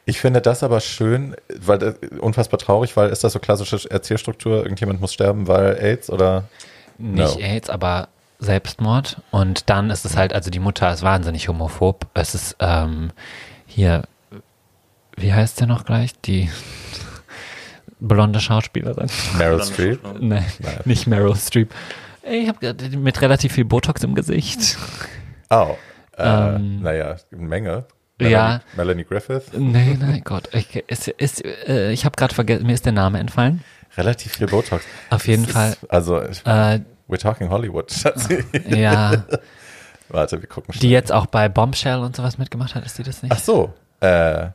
Ich 0.05 0.19
finde 0.19 0.41
das 0.41 0.61
aber 0.61 0.81
schön, 0.81 1.35
weil 1.55 1.79
das, 1.79 1.95
unfassbar 2.19 2.59
traurig, 2.59 2.95
weil 2.95 3.09
ist 3.09 3.23
das 3.23 3.33
so 3.33 3.39
klassische 3.39 3.89
Erzählstruktur, 3.89 4.57
irgendjemand 4.57 5.01
muss 5.01 5.13
sterben, 5.13 5.47
weil 5.47 5.77
AIDS 5.79 6.09
oder 6.09 6.45
Nicht 6.97 7.35
No. 7.35 7.41
AIDS, 7.41 7.69
aber 7.69 8.09
Selbstmord. 8.39 9.21
Und 9.31 9.69
dann 9.69 9.89
ist 9.89 10.05
es 10.05 10.15
halt, 10.17 10.33
also 10.33 10.49
die 10.51 10.59
Mutter 10.59 10.91
ist 10.91 11.03
wahnsinnig 11.03 11.47
homophob. 11.47 12.07
Es 12.13 12.35
ist 12.35 12.55
ähm, 12.59 13.11
hier, 13.65 14.03
wie 15.17 15.33
heißt 15.33 15.59
der 15.59 15.67
noch 15.67 15.85
gleich? 15.85 16.11
Die 16.21 16.49
blonde 17.99 18.39
Schauspielerin. 18.39 19.09
Meryl 19.37 19.63
Streep? 19.63 19.99
Nein, 20.19 20.45
nicht 20.85 21.07
Meryl 21.07 21.35
Streep. 21.35 21.73
Ich 22.23 22.47
habe 22.47 22.73
mit 22.97 23.21
relativ 23.21 23.53
viel 23.53 23.65
Botox 23.65 24.03
im 24.03 24.15
Gesicht. 24.15 24.77
Oh, 25.49 25.75
äh, 26.17 26.55
Ähm, 26.55 26.81
naja, 26.81 27.15
eine 27.31 27.41
Menge. 27.41 27.85
Ja. 28.21 28.61
Melanie 28.77 29.03
Griffith, 29.03 29.43
Nein, 29.53 29.97
nein, 29.99 30.21
Gott. 30.23 30.47
Ich, 30.53 30.73
ist, 30.87 31.09
ist, 31.09 31.43
äh, 31.43 31.91
ich 31.91 32.05
habe 32.05 32.15
gerade 32.15 32.33
vergessen, 32.33 32.65
mir 32.65 32.73
ist 32.73 32.85
der 32.85 32.93
Name 32.93 33.19
entfallen. 33.19 33.61
relativ 33.97 34.33
viel 34.37 34.47
Botox. 34.47 34.85
Auf 35.09 35.27
jeden 35.27 35.43
Das 35.43 35.51
Fall. 35.53 35.69
Ist, 35.71 35.91
also, 35.91 36.23
ich- 36.23 36.45
Äh, 36.45 36.79
we're 37.07 37.17
talking 37.19 37.49
Hollywood, 37.49 37.91
Schatzi. 37.91 38.43
ja, 38.69 39.23
Warte, 40.09 40.39
wir 40.41 40.47
gucken 40.47 40.71
die 40.73 40.77
schnell. 40.79 40.91
jetzt 40.91 41.11
auch 41.11 41.25
bei 41.25 41.49
Bombshell 41.49 41.97
und 41.99 42.15
sowas 42.15 42.37
mitgemacht 42.37 42.75
hat, 42.75 42.85
ist 42.85 42.97
die 42.97 43.03
das 43.03 43.23
nicht? 43.23 43.31
Ach 43.31 43.39
so, 43.39 43.73
äh, 44.01 44.49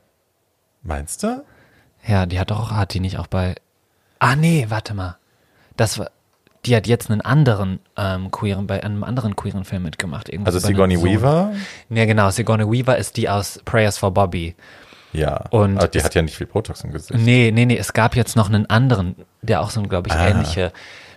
meinst 0.83 1.23
du? 1.25 1.45
Ja, 2.07 2.25
die 2.27 2.39
hat 2.39 2.51
doch 2.51 2.61
auch, 2.61 2.71
hat 2.71 2.95
die 2.95 3.01
nicht 3.01 3.19
auch 3.19 3.27
bei. 3.27 3.57
Ah, 4.21 4.37
nee, 4.37 4.67
warte 4.69 4.95
mal. 4.95 5.17
Das 5.77 5.99
war. 5.99 6.11
Die 6.67 6.77
hat 6.77 6.87
jetzt 6.87 7.11
einen 7.11 7.23
anderen 7.23 7.81
ähm, 7.97 8.31
queeren, 8.31 8.67
bei 8.67 8.85
einem 8.85 9.03
anderen 9.03 9.35
queeren 9.35 9.65
Film 9.65 9.83
mitgemacht. 9.85 10.31
Also 10.45 10.59
Sigourney. 10.59 11.03
Weaver? 11.03 11.53
Ja, 11.89 12.05
genau. 12.05 12.29
Sigourney 12.31 12.71
Weaver 12.71 12.99
ist 12.99 13.17
die 13.17 13.31
aus 13.31 13.61
Prayers 13.65 13.97
for 13.97 14.13
Bobby. 14.13 14.55
Ja. 15.15 15.47
Und 15.51 15.79
aber 15.79 15.89
die 15.89 16.03
hat 16.03 16.15
ja 16.15 16.21
nicht 16.21 16.37
viel 16.37 16.47
Botox 16.47 16.85
im 16.85 16.93
Gesicht. 16.93 17.19
Nee, 17.19 17.51
nee, 17.51 17.65
nee. 17.65 17.79
Es 17.79 17.95
gab 17.95 18.15
jetzt 18.15 18.37
noch 18.37 18.49
einen 18.51 18.67
anderen, 18.69 19.17
der 19.41 19.63
auch 19.63 19.71
so 19.71 19.81
ein, 19.81 19.89
glaube 19.89 20.09
ich, 20.09 20.15
Ah. 20.15 20.29
ähnliche 20.29 20.71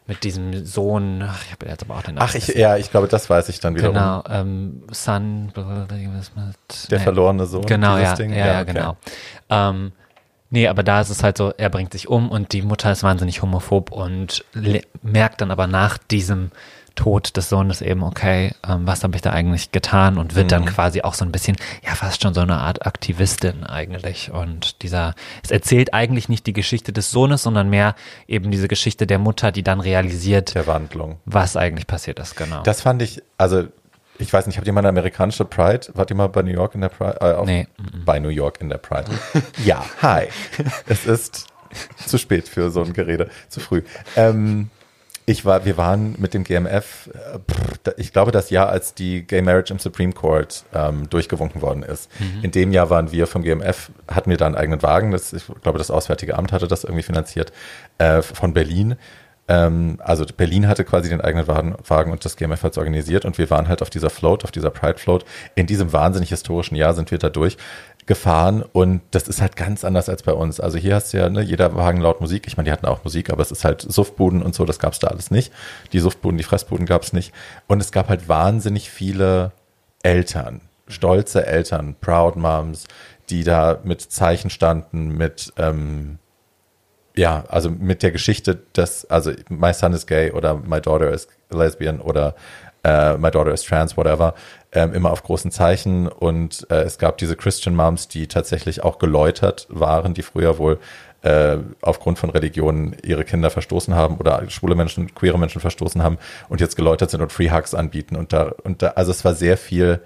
mit 0.07 0.23
diesem 0.23 0.65
Sohn. 0.65 1.23
Ach, 1.25 1.43
ich 1.45 1.51
habe 1.51 1.67
jetzt 1.67 1.83
aber 1.83 1.95
auch 1.95 2.01
den 2.01 2.15
Namen 2.15 2.27
Ach, 2.29 2.35
ich, 2.35 2.47
ja, 2.49 2.77
ich 2.77 2.91
glaube, 2.91 3.07
das 3.07 3.29
weiß 3.29 3.49
ich 3.49 3.59
dann 3.59 3.75
wiederum. 3.75 3.95
Genau, 3.95 4.23
ähm, 4.29 4.83
Son, 4.91 5.45
mit, 5.45 5.55
Der 5.55 6.97
nee. 6.97 7.03
verlorene 7.03 7.45
Sohn. 7.45 7.65
Genau, 7.65 7.97
ja, 7.97 8.13
Ding. 8.15 8.31
ja, 8.31 8.47
ja, 8.47 8.61
okay. 8.61 8.73
genau. 8.73 8.97
Ähm, 9.49 9.93
nee, 10.49 10.67
aber 10.67 10.83
da 10.83 11.01
ist 11.01 11.09
es 11.09 11.23
halt 11.23 11.37
so, 11.37 11.53
er 11.57 11.69
bringt 11.69 11.93
sich 11.93 12.09
um 12.09 12.29
und 12.29 12.51
die 12.51 12.61
Mutter 12.61 12.91
ist 12.91 13.03
wahnsinnig 13.03 13.41
homophob 13.41 13.91
und 13.91 14.43
merkt 15.01 15.41
dann 15.41 15.51
aber 15.51 15.67
nach 15.67 15.97
diesem 15.97 16.51
Tod 16.95 17.35
des 17.37 17.49
Sohnes 17.49 17.81
eben, 17.81 18.03
okay, 18.03 18.51
ähm, 18.67 18.85
was 18.85 19.03
habe 19.03 19.15
ich 19.15 19.21
da 19.21 19.31
eigentlich 19.31 19.71
getan 19.71 20.17
und 20.17 20.35
wird 20.35 20.45
Mhm. 20.45 20.49
dann 20.49 20.65
quasi 20.65 21.01
auch 21.01 21.13
so 21.15 21.25
ein 21.25 21.31
bisschen, 21.31 21.55
ja, 21.85 21.95
fast 21.95 22.21
schon 22.21 22.33
so 22.33 22.41
eine 22.41 22.57
Art 22.57 22.85
Aktivistin 22.85 23.63
eigentlich. 23.63 24.31
Und 24.31 24.81
dieser, 24.83 25.15
es 25.43 25.51
erzählt 25.51 25.93
eigentlich 25.93 26.29
nicht 26.29 26.45
die 26.45 26.53
Geschichte 26.53 26.93
des 26.93 27.11
Sohnes, 27.11 27.43
sondern 27.43 27.69
mehr 27.69 27.95
eben 28.27 28.51
diese 28.51 28.67
Geschichte 28.67 29.07
der 29.07 29.19
Mutter, 29.19 29.51
die 29.51 29.63
dann 29.63 29.79
realisiert, 29.79 30.55
Der 30.55 30.67
Wandlung. 30.67 31.19
was 31.25 31.57
eigentlich 31.57 31.87
passiert 31.87 32.19
ist, 32.19 32.35
genau. 32.35 32.61
Das 32.63 32.81
fand 32.81 33.01
ich, 33.01 33.21
also 33.37 33.65
ich 34.19 34.31
weiß 34.31 34.45
nicht, 34.45 34.57
habt 34.57 34.67
ihr 34.67 34.73
mal 34.73 34.81
eine 34.81 34.89
amerikanische 34.89 35.43
Pride? 35.43 35.87
Wart 35.95 36.11
ihr 36.11 36.15
mal 36.15 36.27
bei 36.29 36.43
New 36.43 36.51
York 36.51 36.75
in 36.75 36.81
der 36.81 36.89
Pride? 36.89 37.17
Äh, 37.19 37.33
auf, 37.33 37.47
Nee. 37.47 37.67
Bei 38.05 38.19
New 38.19 38.29
York 38.29 38.61
in 38.61 38.69
der 38.69 38.77
Pride. 38.77 39.09
ja, 39.65 39.83
hi. 40.03 40.27
Es 40.87 41.07
ist 41.07 41.47
zu 42.05 42.19
spät 42.19 42.47
für 42.47 42.69
so 42.69 42.83
ein 42.83 42.93
Gerede, 42.93 43.31
zu 43.49 43.59
früh. 43.59 43.81
Ähm, 44.15 44.69
Ich 45.25 45.45
war, 45.45 45.65
wir 45.65 45.77
waren 45.77 46.15
mit 46.17 46.33
dem 46.33 46.43
GMF, 46.43 47.09
äh, 47.13 47.91
ich 47.97 48.11
glaube, 48.11 48.31
das 48.31 48.49
Jahr, 48.49 48.69
als 48.69 48.93
die 48.93 49.25
Gay 49.25 49.41
Marriage 49.41 49.71
im 49.73 49.79
Supreme 49.79 50.13
Court 50.13 50.65
ähm, 50.73 51.09
durchgewunken 51.09 51.61
worden 51.61 51.83
ist. 51.83 52.09
Mhm. 52.19 52.43
In 52.43 52.51
dem 52.51 52.71
Jahr 52.71 52.89
waren 52.89 53.11
wir 53.11 53.27
vom 53.27 53.43
GMF, 53.43 53.91
hatten 54.07 54.29
wir 54.29 54.37
da 54.37 54.45
einen 54.45 54.55
eigenen 54.55 54.81
Wagen. 54.81 55.11
Das, 55.11 55.31
ich 55.31 55.45
glaube, 55.61 55.77
das 55.77 55.91
Auswärtige 55.91 56.37
Amt 56.37 56.51
hatte 56.51 56.67
das 56.67 56.83
irgendwie 56.83 57.03
finanziert, 57.03 57.53
äh, 57.97 58.21
von 58.21 58.53
Berlin. 58.53 58.95
Ähm, 59.47 59.97
also 59.99 60.25
Berlin 60.25 60.67
hatte 60.67 60.85
quasi 60.85 61.09
den 61.09 61.19
eigenen 61.19 61.47
Wagen 61.47 62.11
und 62.11 62.23
das 62.23 62.37
GMF 62.37 62.63
hat 62.63 62.73
es 62.73 62.77
organisiert 62.77 63.25
und 63.25 63.37
wir 63.37 63.49
waren 63.49 63.67
halt 63.67 63.81
auf 63.81 63.89
dieser 63.89 64.09
Float, 64.09 64.45
auf 64.45 64.51
dieser 64.51 64.69
Pride 64.69 64.99
Float. 64.99 65.25
In 65.55 65.67
diesem 65.67 65.91
wahnsinnig 65.91 66.29
historischen 66.29 66.75
Jahr 66.75 66.93
sind 66.93 67.11
wir 67.11 67.17
da 67.17 67.29
durch 67.29 67.57
gefahren 68.05 68.63
und 68.63 69.01
das 69.11 69.27
ist 69.27 69.41
halt 69.41 69.55
ganz 69.55 69.83
anders 69.83 70.09
als 70.09 70.23
bei 70.23 70.33
uns. 70.33 70.59
Also 70.59 70.77
hier 70.77 70.95
hast 70.95 71.13
du 71.13 71.17
ja, 71.17 71.29
ne, 71.29 71.41
jeder 71.41 71.75
Wagen 71.75 72.01
laut 72.01 72.21
Musik. 72.21 72.47
Ich 72.47 72.57
meine, 72.57 72.67
die 72.67 72.71
hatten 72.71 72.85
auch 72.85 73.03
Musik, 73.03 73.29
aber 73.29 73.41
es 73.41 73.51
ist 73.51 73.63
halt 73.63 73.81
Suftbuden 73.81 74.41
und 74.41 74.55
so, 74.55 74.65
das 74.65 74.79
gab 74.79 74.93
es 74.93 74.99
da 74.99 75.07
alles 75.07 75.31
nicht. 75.31 75.53
Die 75.93 75.99
Suftbuden, 75.99 76.37
die 76.37 76.43
Fressbuden 76.43 76.85
gab 76.85 77.03
es 77.03 77.13
nicht. 77.13 77.33
Und 77.67 77.79
es 77.81 77.91
gab 77.91 78.09
halt 78.09 78.27
wahnsinnig 78.27 78.89
viele 78.89 79.51
Eltern, 80.01 80.61
stolze 80.87 81.45
Eltern, 81.45 81.95
Proud 82.01 82.35
Moms, 82.35 82.85
die 83.29 83.43
da 83.43 83.79
mit 83.83 84.01
Zeichen 84.01 84.49
standen, 84.49 85.09
mit 85.09 85.53
ähm, 85.57 86.19
ja, 87.15 87.43
also 87.47 87.69
mit 87.69 88.03
der 88.03 88.11
Geschichte, 88.11 88.63
dass, 88.73 89.05
also 89.05 89.31
my 89.49 89.73
son 89.73 89.93
is 89.93 90.07
gay 90.07 90.31
oder 90.31 90.55
my 90.55 90.81
daughter 90.81 91.11
is 91.11 91.27
lesbian 91.51 92.01
oder 92.01 92.35
uh, 92.85 93.17
my 93.17 93.29
daughter 93.29 93.53
is 93.53 93.63
trans, 93.63 93.95
whatever 93.95 94.33
ähm, 94.73 94.93
immer 94.93 95.11
auf 95.11 95.23
großen 95.23 95.51
Zeichen 95.51 96.07
und 96.07 96.67
äh, 96.69 96.81
es 96.81 96.97
gab 96.97 97.17
diese 97.17 97.35
Christian 97.35 97.75
Moms, 97.75 98.07
die 98.07 98.27
tatsächlich 98.27 98.83
auch 98.83 98.99
geläutert 98.99 99.67
waren, 99.69 100.13
die 100.13 100.23
früher 100.23 100.57
wohl 100.57 100.79
äh, 101.21 101.57
aufgrund 101.81 102.19
von 102.19 102.29
Religionen 102.29 102.95
ihre 103.03 103.23
Kinder 103.23 103.49
verstoßen 103.49 103.95
haben 103.95 104.17
oder 104.17 104.49
schwule 104.49 104.75
Menschen, 104.75 105.13
queere 105.15 105.39
Menschen 105.39 105.61
verstoßen 105.61 106.03
haben 106.03 106.17
und 106.49 106.59
jetzt 106.59 106.75
geläutert 106.75 107.11
sind 107.11 107.21
und 107.21 107.31
Free 107.31 107.51
Hugs 107.51 107.73
anbieten 107.73 108.15
und 108.15 108.33
da 108.33 108.53
und 108.63 108.81
da, 108.81 108.89
also 108.89 109.11
es 109.11 109.23
war 109.23 109.33
sehr 109.33 109.57
viel 109.57 110.01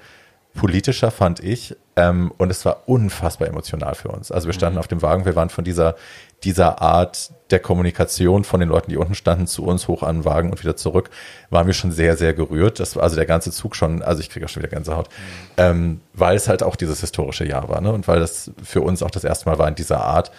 politischer, 0.58 1.12
fand 1.12 1.40
ich. 1.40 1.78
Ähm, 1.96 2.32
und 2.38 2.52
es 2.52 2.66
war 2.66 2.84
unfassbar 2.88 3.48
emotional 3.48 3.96
für 3.96 4.10
uns. 4.10 4.32
Also 4.32 4.48
wir 4.48 4.54
standen 4.54 4.76
mhm. 4.76 4.80
auf 4.80 4.88
dem 4.88 5.02
Wagen, 5.02 5.26
wir 5.26 5.36
waren 5.36 5.50
von 5.50 5.64
dieser, 5.64 5.96
dieser 6.44 6.82
Art 6.82 7.32
der 7.50 7.60
Kommunikation 7.60 8.44
von 8.44 8.60
den 8.60 8.70
Leuten, 8.70 8.92
die 8.92 8.98
unten 8.98 9.16
standen, 9.16 9.48
zu 9.48 9.64
uns 9.66 9.88
hoch 9.88 10.04
an 10.04 10.18
den 10.18 10.26
Wagen 10.26 10.52
und 10.52 10.62
wieder 10.62 10.76
zurück, 10.76 11.10
waren 11.50 11.66
wir 11.66 11.74
schon 11.74 11.92
sehr, 11.92 12.18
sehr 12.18 12.34
gerührt. 12.34 12.80
Das 12.80 12.96
war 12.96 13.04
also 13.04 13.16
der 13.16 13.26
ganze 13.26 13.52
Zug 13.52 13.76
schon, 13.76 14.04
also 14.04 14.22
ich 14.22 14.30
kriege 14.30 14.46
auch 14.46 14.50
schon 14.50 14.62
wieder 14.62 14.70
Gänsehaut, 14.70 15.10
mhm. 15.10 15.54
ähm, 15.58 16.02
weil 16.14 16.36
es 16.36 16.48
halt 16.48 16.62
auch 16.62 16.76
dieses 16.76 17.02
historische 17.02 17.46
Jahr 17.46 17.70
war, 17.70 17.82
ne? 17.82 17.92
Und 17.92 18.08
weil 18.08 18.20
das 18.20 18.52
für 18.64 18.82
uns 18.82 19.02
auch 19.02 19.12
das 19.12 19.24
erste 19.24 19.50
Mal 19.50 19.58
war 19.58 19.68
in 19.68 19.76
dieser 19.76 20.02
Art. 20.02 20.32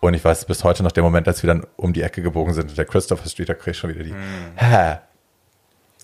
Und 0.00 0.14
ich 0.14 0.24
weiß 0.24 0.44
bis 0.46 0.64
heute 0.64 0.82
noch 0.82 0.92
der 0.92 1.02
Moment, 1.02 1.28
als 1.28 1.42
wir 1.42 1.48
dann 1.48 1.66
um 1.76 1.92
die 1.92 2.02
Ecke 2.02 2.20
gebogen 2.20 2.52
sind, 2.52 2.76
der 2.76 2.84
Christopher 2.84 3.28
Street, 3.28 3.48
da 3.48 3.54
kriege 3.54 3.70
ich 3.70 3.78
schon 3.78 3.90
wieder 3.90 4.04
die, 4.04 4.12
mhm. 4.12 4.56
hä, 4.56 4.98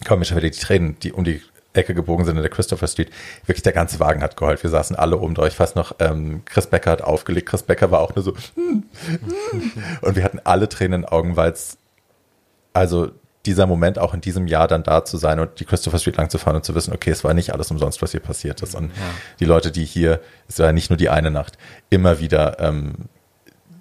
kommen 0.06 0.20
mir 0.20 0.24
schon 0.24 0.36
wieder 0.36 0.48
die 0.48 0.58
Tränen, 0.58 0.98
die 1.00 1.12
um 1.12 1.24
die 1.24 1.42
Ecke 1.72 1.94
gebogen 1.94 2.24
sind 2.24 2.36
in 2.36 2.42
der 2.42 2.50
Christopher 2.50 2.88
Street. 2.88 3.10
Wirklich 3.46 3.62
der 3.62 3.72
ganze 3.72 4.00
Wagen 4.00 4.22
hat 4.22 4.36
geheult. 4.36 4.62
Wir 4.62 4.70
saßen 4.70 4.96
alle 4.96 5.18
oben 5.18 5.34
durch. 5.34 5.54
Fast 5.54 5.76
noch 5.76 5.94
ähm, 6.00 6.42
Chris 6.44 6.66
Becker 6.66 6.90
hat 6.90 7.02
aufgelegt. 7.02 7.48
Chris 7.48 7.62
Becker 7.62 7.90
war 7.90 8.00
auch 8.00 8.14
nur 8.14 8.24
so. 8.24 8.34
Hm, 8.54 8.84
hm. 9.06 9.72
und 10.02 10.16
wir 10.16 10.24
hatten 10.24 10.40
alle 10.44 10.68
Tränen 10.68 10.94
in 10.94 11.02
den 11.02 11.08
Augen, 11.08 11.36
weil 11.36 11.52
es 11.52 11.78
also 12.72 13.10
dieser 13.46 13.66
Moment 13.66 13.98
auch 13.98 14.12
in 14.12 14.20
diesem 14.20 14.46
Jahr 14.46 14.68
dann 14.68 14.82
da 14.82 15.04
zu 15.04 15.16
sein 15.16 15.38
und 15.38 15.60
die 15.60 15.64
Christopher 15.64 15.98
Street 15.98 16.16
lang 16.16 16.28
zu 16.28 16.38
fahren 16.38 16.56
und 16.56 16.64
zu 16.64 16.74
wissen, 16.74 16.92
okay, 16.92 17.10
es 17.10 17.24
war 17.24 17.32
nicht 17.32 17.52
alles 17.52 17.70
umsonst, 17.70 18.02
was 18.02 18.10
hier 18.10 18.20
passiert 18.20 18.60
ist. 18.62 18.74
Und 18.74 18.88
ja. 18.88 19.02
die 19.38 19.46
Leute, 19.46 19.70
die 19.70 19.84
hier, 19.84 20.20
es 20.46 20.58
war 20.58 20.72
nicht 20.72 20.90
nur 20.90 20.98
die 20.98 21.08
eine 21.08 21.30
Nacht, 21.30 21.56
immer 21.88 22.20
wieder 22.20 22.60
ähm, 22.60 23.08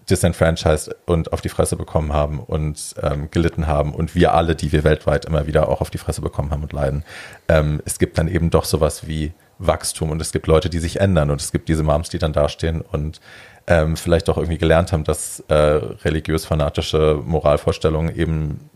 disenfranchised 0.10 0.96
und 1.06 1.34
auf 1.34 1.42
die 1.42 1.50
Fresse 1.50 1.76
bekommen 1.76 2.14
haben 2.14 2.40
und 2.40 2.96
ähm, 3.02 3.30
gelitten 3.32 3.68
haben 3.68 3.94
und 3.94 4.16
wir 4.16 4.34
alle, 4.34 4.56
die 4.56 4.72
wir 4.72 4.84
weltweit 4.84 5.26
immer 5.26 5.48
wieder 5.48 5.70
auch 5.70 5.82
auf 5.82 5.90
die 5.90 5.98
Fresse 5.98 6.22
bekommen 6.22 6.52
haben 6.52 6.64
und 6.64 6.74
leiden. 6.74 7.04
Ähm, 7.48 7.82
es 7.86 8.00
gibt 8.00 8.18
dann 8.18 8.28
eben 8.28 8.50
doch 8.50 8.66
sowas 8.66 9.08
wie 9.08 9.34
Wachstum 9.60 10.10
und 10.10 10.22
es 10.22 10.32
gibt 10.32 10.48
Leute, 10.48 10.70
die 10.70 10.80
sich 10.80 11.00
ändern 11.00 11.30
und 11.30 11.42
es 11.42 11.52
gibt 11.52 11.70
diese 11.70 11.84
Moms, 11.84 12.10
die 12.10 12.18
dann 12.18 12.34
dastehen 12.34 12.82
und 12.82 13.20
ähm, 13.68 13.98
vielleicht 13.98 14.30
auch 14.30 14.38
irgendwie 14.38 14.58
gelernt 14.58 14.92
haben, 14.92 15.04
dass 15.04 15.42
äh, 15.48 15.54
religiös-fanatische 15.54 17.22
Moralvorstellungen 17.24 18.16
eben 18.16 18.70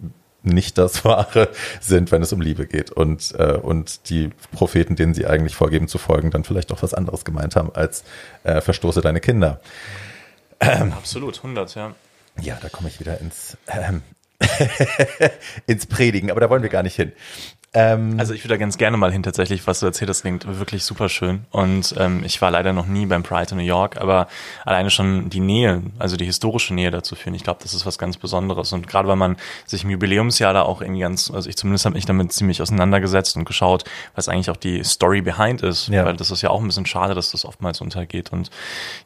nicht 0.43 0.77
das 0.77 1.03
Wahre 1.05 1.49
sind, 1.79 2.11
wenn 2.11 2.21
es 2.21 2.33
um 2.33 2.41
Liebe 2.41 2.67
geht 2.67 2.91
und, 2.91 3.33
äh, 3.37 3.53
und 3.53 4.09
die 4.09 4.29
Propheten, 4.51 4.95
denen 4.95 5.13
sie 5.13 5.25
eigentlich 5.25 5.55
vorgeben 5.55 5.87
zu 5.87 5.97
folgen, 5.97 6.31
dann 6.31 6.43
vielleicht 6.43 6.71
doch 6.71 6.83
was 6.83 6.93
anderes 6.93 7.25
gemeint 7.25 7.55
haben 7.55 7.71
als 7.73 8.03
äh, 8.43 8.61
verstoße 8.61 9.01
deine 9.01 9.21
Kinder. 9.21 9.61
Ähm, 10.63 10.93
Absolut, 10.93 11.37
100, 11.37 11.75
ja. 11.75 11.95
Ja, 12.41 12.57
da 12.61 12.69
komme 12.69 12.89
ich 12.89 12.99
wieder 12.99 13.19
ins, 13.19 13.57
ähm, 13.67 14.01
ins 15.67 15.85
Predigen, 15.85 16.31
aber 16.31 16.39
da 16.39 16.49
wollen 16.49 16.63
wir 16.63 16.69
gar 16.69 16.83
nicht 16.83 16.95
hin. 16.95 17.11
Ähm, 17.75 18.15
also 18.19 18.33
ich 18.33 18.43
würde 18.43 18.53
da 18.53 18.57
ganz 18.57 18.77
gerne 18.77 18.97
mal 18.97 19.11
hin 19.11 19.23
tatsächlich, 19.23 19.65
was 19.65 19.79
du 19.79 19.87
erzählt 19.87 20.09
hast, 20.09 20.21
klingt 20.21 20.45
wirklich 20.59 20.83
super 20.83 21.09
schön. 21.09 21.45
Und 21.49 21.95
ähm, 21.97 22.23
ich 22.23 22.39
war 22.41 22.51
leider 22.51 22.71
noch 22.71 22.85
nie 22.85 23.07
beim 23.07 23.23
Pride 23.23 23.51
in 23.51 23.57
New 23.57 23.63
York, 23.63 23.97
aber 23.99 24.27
alleine 24.63 24.91
schon 24.91 25.29
die 25.31 25.39
Nähe, 25.39 25.81
also 25.97 26.15
die 26.15 26.25
historische 26.25 26.73
Nähe 26.75 26.91
dazu 26.91 27.15
führen, 27.15 27.33
ich 27.33 27.43
glaube, 27.43 27.61
das 27.63 27.73
ist 27.73 27.85
was 27.85 27.97
ganz 27.97 28.17
Besonderes. 28.17 28.73
Und 28.73 28.87
gerade 28.87 29.07
weil 29.07 29.15
man 29.15 29.37
sich 29.65 29.83
im 29.83 29.89
Jubiläumsjahr 29.89 30.53
da 30.53 30.61
auch 30.61 30.81
irgendwie 30.81 31.01
ganz, 31.01 31.31
also 31.31 31.49
ich 31.49 31.57
zumindest 31.57 31.85
habe 31.85 31.95
mich 31.95 32.05
damit 32.05 32.31
ziemlich 32.31 32.61
auseinandergesetzt 32.61 33.35
und 33.37 33.45
geschaut, 33.45 33.85
was 34.13 34.29
eigentlich 34.29 34.51
auch 34.51 34.57
die 34.57 34.83
Story 34.83 35.21
behind 35.21 35.63
ist. 35.63 35.87
Ja. 35.87 36.05
Weil 36.05 36.15
das 36.15 36.29
ist 36.29 36.43
ja 36.43 36.51
auch 36.51 36.61
ein 36.61 36.67
bisschen 36.67 36.85
schade, 36.85 37.15
dass 37.15 37.31
das 37.31 37.43
oftmals 37.43 37.81
untergeht. 37.81 38.31
Und 38.31 38.51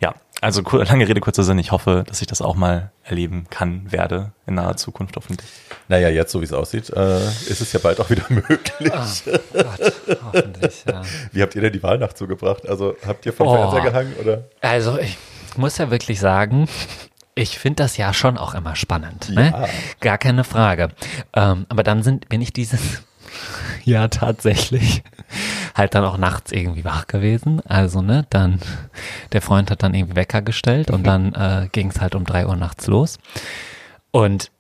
ja, 0.02 0.14
also 0.42 0.62
lange 0.62 1.08
Rede, 1.08 1.20
kurzer 1.20 1.44
Sinn. 1.44 1.58
Ich 1.60 1.72
hoffe, 1.72 2.04
dass 2.08 2.22
ich 2.22 2.28
das 2.28 2.42
auch 2.42 2.56
mal 2.56 2.92
erleben 3.04 3.48
kann, 3.50 3.92
werde 3.92 4.32
in 4.46 4.56
naher 4.56 4.78
Zukunft 4.78 5.16
hoffentlich. 5.16 5.50
Naja, 5.88 6.10
jetzt, 6.10 6.32
so 6.32 6.42
wie 6.42 6.46
es 6.46 6.54
aussieht, 6.54 6.90
äh, 6.90 7.26
ist 7.26 7.62
es 7.62 7.74
ja 7.74 7.80
bald 7.80 8.00
auch 8.00 8.10
wieder 8.10 8.24
möglich. 8.30 8.92
Oh, 8.92 9.32
Gott, 9.54 9.94
hoffentlich, 10.24 10.84
ja. 10.86 11.02
Wie 11.32 11.42
habt 11.42 11.56
ihr 11.56 11.62
denn 11.62 11.74
die 11.74 11.82
Wahlnacht 11.82 12.18
zugebracht? 12.18 12.68
Also 12.68 12.96
habt 13.06 13.26
ihr 13.26 13.34
vom 13.34 13.48
oh, 13.48 13.56
Fernseher 13.56 13.92
gehangen 13.92 14.14
oder? 14.22 14.44
Also 14.62 15.00
ich 15.00 15.18
muss 15.56 15.78
ja 15.78 15.90
wirklich 15.90 16.20
sagen, 16.20 16.68
ich 17.34 17.58
finde 17.60 17.84
das 17.84 17.98
ja 17.98 18.14
schon 18.14 18.38
auch 18.38 18.54
immer 18.54 18.76
spannend. 18.76 19.30
Ne? 19.30 19.52
Ja. 19.52 19.60
Ne? 19.60 19.70
Gar 20.02 20.18
keine 20.18 20.44
Frage. 20.44 20.90
Ähm, 21.34 21.66
aber 21.70 21.84
dann 21.84 22.04
sind, 22.04 22.30
bin 22.30 22.42
ich 22.42 22.54
dieses 22.54 22.80
ja 23.86 24.08
tatsächlich 24.08 25.04
halt 25.76 25.96
dann 25.96 26.06
auch 26.06 26.18
nachts 26.18 26.52
irgendwie 26.52 26.84
wach 26.86 27.08
gewesen. 27.08 27.62
Also, 27.66 28.02
ne, 28.02 28.26
dann, 28.30 28.60
der 29.32 29.42
Freund 29.42 29.72
hat 29.72 29.84
dann 29.84 29.94
irgendwie 29.94 30.16
Wecker 30.16 30.42
gestellt 30.42 30.90
und 30.92 31.06
dann 31.06 31.34
äh, 31.34 31.70
ging 31.72 31.90
es 31.90 32.02
halt 32.02 32.16
um 32.16 32.26
drei 32.26 32.48
Uhr 32.48 32.56
nachts 32.56 32.88
los. 32.88 33.18
Und 34.12 34.52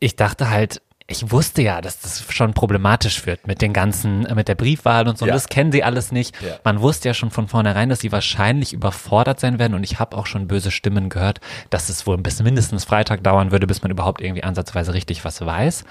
ich 0.00 0.16
dachte 0.16 0.50
halt, 0.50 0.82
ich 1.10 1.30
wusste 1.32 1.62
ja, 1.62 1.80
dass 1.80 2.00
das 2.00 2.22
schon 2.30 2.52
problematisch 2.52 3.24
wird 3.24 3.46
mit 3.46 3.62
den 3.62 3.72
ganzen, 3.72 4.26
mit 4.34 4.46
der 4.46 4.54
Briefwahl 4.54 5.08
und 5.08 5.16
so. 5.16 5.24
Ja. 5.24 5.32
Und 5.32 5.36
das 5.36 5.48
kennen 5.48 5.72
sie 5.72 5.82
alles 5.82 6.12
nicht. 6.12 6.40
Ja. 6.42 6.58
Man 6.64 6.82
wusste 6.82 7.08
ja 7.08 7.14
schon 7.14 7.30
von 7.30 7.48
vornherein, 7.48 7.88
dass 7.88 8.00
sie 8.00 8.12
wahrscheinlich 8.12 8.74
überfordert 8.74 9.40
sein 9.40 9.58
werden. 9.58 9.72
Und 9.72 9.84
ich 9.84 9.98
habe 9.98 10.18
auch 10.18 10.26
schon 10.26 10.48
böse 10.48 10.70
Stimmen 10.70 11.08
gehört, 11.08 11.40
dass 11.70 11.88
es 11.88 12.06
wohl 12.06 12.18
bis 12.18 12.42
mindestens 12.42 12.84
Freitag 12.84 13.24
dauern 13.24 13.52
würde, 13.52 13.66
bis 13.66 13.80
man 13.80 13.90
überhaupt 13.90 14.20
irgendwie 14.20 14.44
ansatzweise 14.44 14.92
richtig 14.92 15.24
was 15.24 15.44
weiß. 15.44 15.84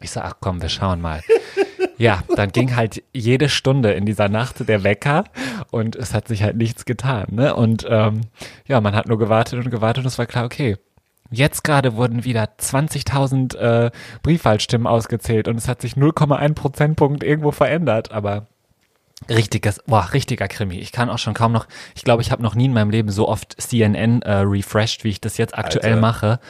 Ich 0.00 0.10
sag, 0.10 0.24
ach 0.24 0.34
komm, 0.40 0.62
wir 0.62 0.68
schauen 0.68 1.00
mal. 1.00 1.22
Ja, 1.98 2.22
dann 2.34 2.50
ging 2.50 2.76
halt 2.76 3.02
jede 3.12 3.50
Stunde 3.50 3.92
in 3.92 4.06
dieser 4.06 4.30
Nacht 4.30 4.66
der 4.66 4.84
Wecker 4.84 5.24
und 5.70 5.96
es 5.96 6.14
hat 6.14 6.28
sich 6.28 6.42
halt 6.42 6.56
nichts 6.56 6.86
getan. 6.86 7.26
Ne? 7.30 7.54
Und 7.54 7.86
ähm, 7.88 8.22
ja, 8.66 8.80
man 8.80 8.94
hat 8.94 9.06
nur 9.06 9.18
gewartet 9.18 9.62
und 9.62 9.70
gewartet 9.70 10.04
und 10.04 10.08
es 10.08 10.18
war 10.18 10.24
klar, 10.24 10.46
okay, 10.46 10.76
Jetzt 11.30 11.62
gerade 11.62 11.94
wurden 11.94 12.24
wieder 12.24 12.48
20.000 12.58 13.56
äh, 13.56 13.90
Briefwahlstimmen 14.22 14.88
ausgezählt 14.88 15.46
und 15.46 15.56
es 15.56 15.68
hat 15.68 15.80
sich 15.80 15.94
0,1 15.94 16.54
Prozentpunkt 16.54 17.22
irgendwo 17.22 17.52
verändert, 17.52 18.10
aber 18.10 18.48
richtiges, 19.28 19.80
boah, 19.86 20.08
richtiger 20.12 20.48
Krimi. 20.48 20.78
Ich 20.78 20.90
kann 20.90 21.08
auch 21.08 21.18
schon 21.18 21.34
kaum 21.34 21.52
noch, 21.52 21.68
ich 21.94 22.02
glaube, 22.02 22.22
ich 22.22 22.32
habe 22.32 22.42
noch 22.42 22.56
nie 22.56 22.64
in 22.64 22.72
meinem 22.72 22.90
Leben 22.90 23.10
so 23.10 23.28
oft 23.28 23.60
CNN 23.60 24.22
äh, 24.22 24.38
refreshed, 24.38 25.04
wie 25.04 25.10
ich 25.10 25.20
das 25.20 25.38
jetzt 25.38 25.56
aktuell 25.56 25.94
Alter. 25.94 26.00
mache 26.00 26.40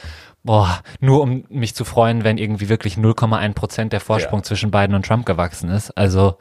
boah, 0.43 0.81
nur 0.99 1.21
um 1.21 1.45
mich 1.49 1.75
zu 1.75 1.85
freuen, 1.85 2.23
wenn 2.23 2.37
irgendwie 2.37 2.69
wirklich 2.69 2.95
0,1 2.95 3.53
Prozent 3.53 3.93
der 3.93 3.99
Vorsprung 3.99 4.39
ja. 4.39 4.43
zwischen 4.43 4.71
Biden 4.71 4.95
und 4.95 5.05
Trump 5.05 5.25
gewachsen 5.25 5.69
ist. 5.69 5.91
Also, 5.97 6.37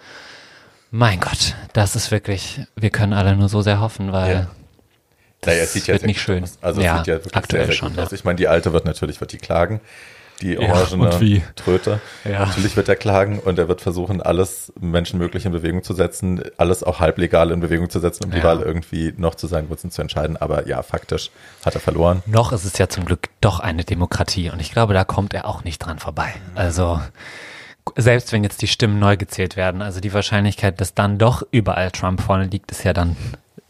mein 0.90 1.20
Gott, 1.20 1.55
das 1.72 1.96
ist 1.96 2.11
wirklich, 2.11 2.61
wir 2.76 2.90
können 2.90 3.12
alle 3.12 3.36
nur 3.36 3.48
so 3.48 3.62
sehr 3.62 3.80
hoffen, 3.80 4.12
weil 4.12 4.32
ja. 4.32 4.51
das 5.40 5.55
naja, 5.55 5.66
sieht 5.66 5.88
wird 5.88 6.07
nicht 6.07 6.20
schön. 6.20 6.44
Aus. 6.44 6.59
Also, 6.61 6.80
ja, 6.80 6.94
es 6.94 6.98
sieht 7.01 7.07
ja 7.09 7.14
wirklich 7.14 7.36
aktuell 7.36 7.66
sehr, 7.66 7.74
sehr 7.74 7.90
schon. 7.90 7.98
Aus. 7.98 8.12
Ich 8.12 8.24
meine, 8.24 8.36
die 8.36 8.48
Alte 8.48 8.72
wird 8.72 8.84
natürlich, 8.84 9.20
wird 9.20 9.32
die 9.32 9.38
klagen 9.38 9.80
die 10.43 10.59
orangene 10.59 11.11
ja, 11.36 11.43
Tröte. 11.57 12.01
Ja. 12.24 12.47
Natürlich 12.47 12.76
wird 12.76 12.88
er 12.88 12.97
klagen 12.97 13.38
und 13.38 13.59
er 13.59 13.68
wird 13.68 13.80
versuchen, 13.80 14.20
alles 14.22 14.72
menschenmöglich 14.80 15.47
in 15.47 15.53
Bewegung 15.53 15.82
zu 15.82 15.95
setzen, 15.95 16.43
alles 16.57 16.82
auch 16.82 17.01
halblegal 17.01 17.51
in 17.51 17.61
Bewegung 17.61 17.91
zu 17.91 18.01
setzen, 18.01 18.24
um 18.24 18.30
ja. 18.30 18.38
die 18.38 18.45
Wahl 18.45 18.61
irgendwie 18.61 19.14
noch 19.16 19.34
zu 19.34 19.47
seinen 19.47 19.68
Nutzen 19.68 19.91
zu 19.91 20.03
entscheiden. 20.03 20.36
Aber 20.36 20.66
ja, 20.66 20.82
faktisch 20.82 21.30
hat 21.64 21.74
er 21.74 21.80
verloren. 21.80 22.22
Noch 22.26 22.53
ist 22.53 22.64
es 22.64 22.78
ja 22.78 22.88
zum 22.88 23.05
Glück 23.05 23.28
doch 23.41 23.61
eine 23.61 23.84
Demokratie 23.84 24.51
und 24.51 24.61
ich 24.61 24.72
glaube, 24.72 24.95
da 24.95 25.05
kommt 25.05 25.34
er 25.34 25.47
auch 25.47 25.64
nicht 25.64 25.78
dran 25.78 25.99
vorbei. 25.99 26.32
Also 26.55 27.01
selbst 27.97 28.32
wenn 28.32 28.45
jetzt 28.45 28.62
die 28.62 28.68
Stimmen 28.68 28.99
neu 28.99 29.16
gezählt 29.16 29.57
werden, 29.57 29.82
also 29.82 30.01
die 30.01 30.12
Wahrscheinlichkeit, 30.12 30.80
dass 30.80 30.95
dann 30.95 31.18
doch 31.18 31.43
überall 31.51 31.91
Trump 31.91 32.20
vorne 32.20 32.45
liegt, 32.45 32.70
ist 32.70 32.84
ja 32.84 32.93
dann 32.93 33.16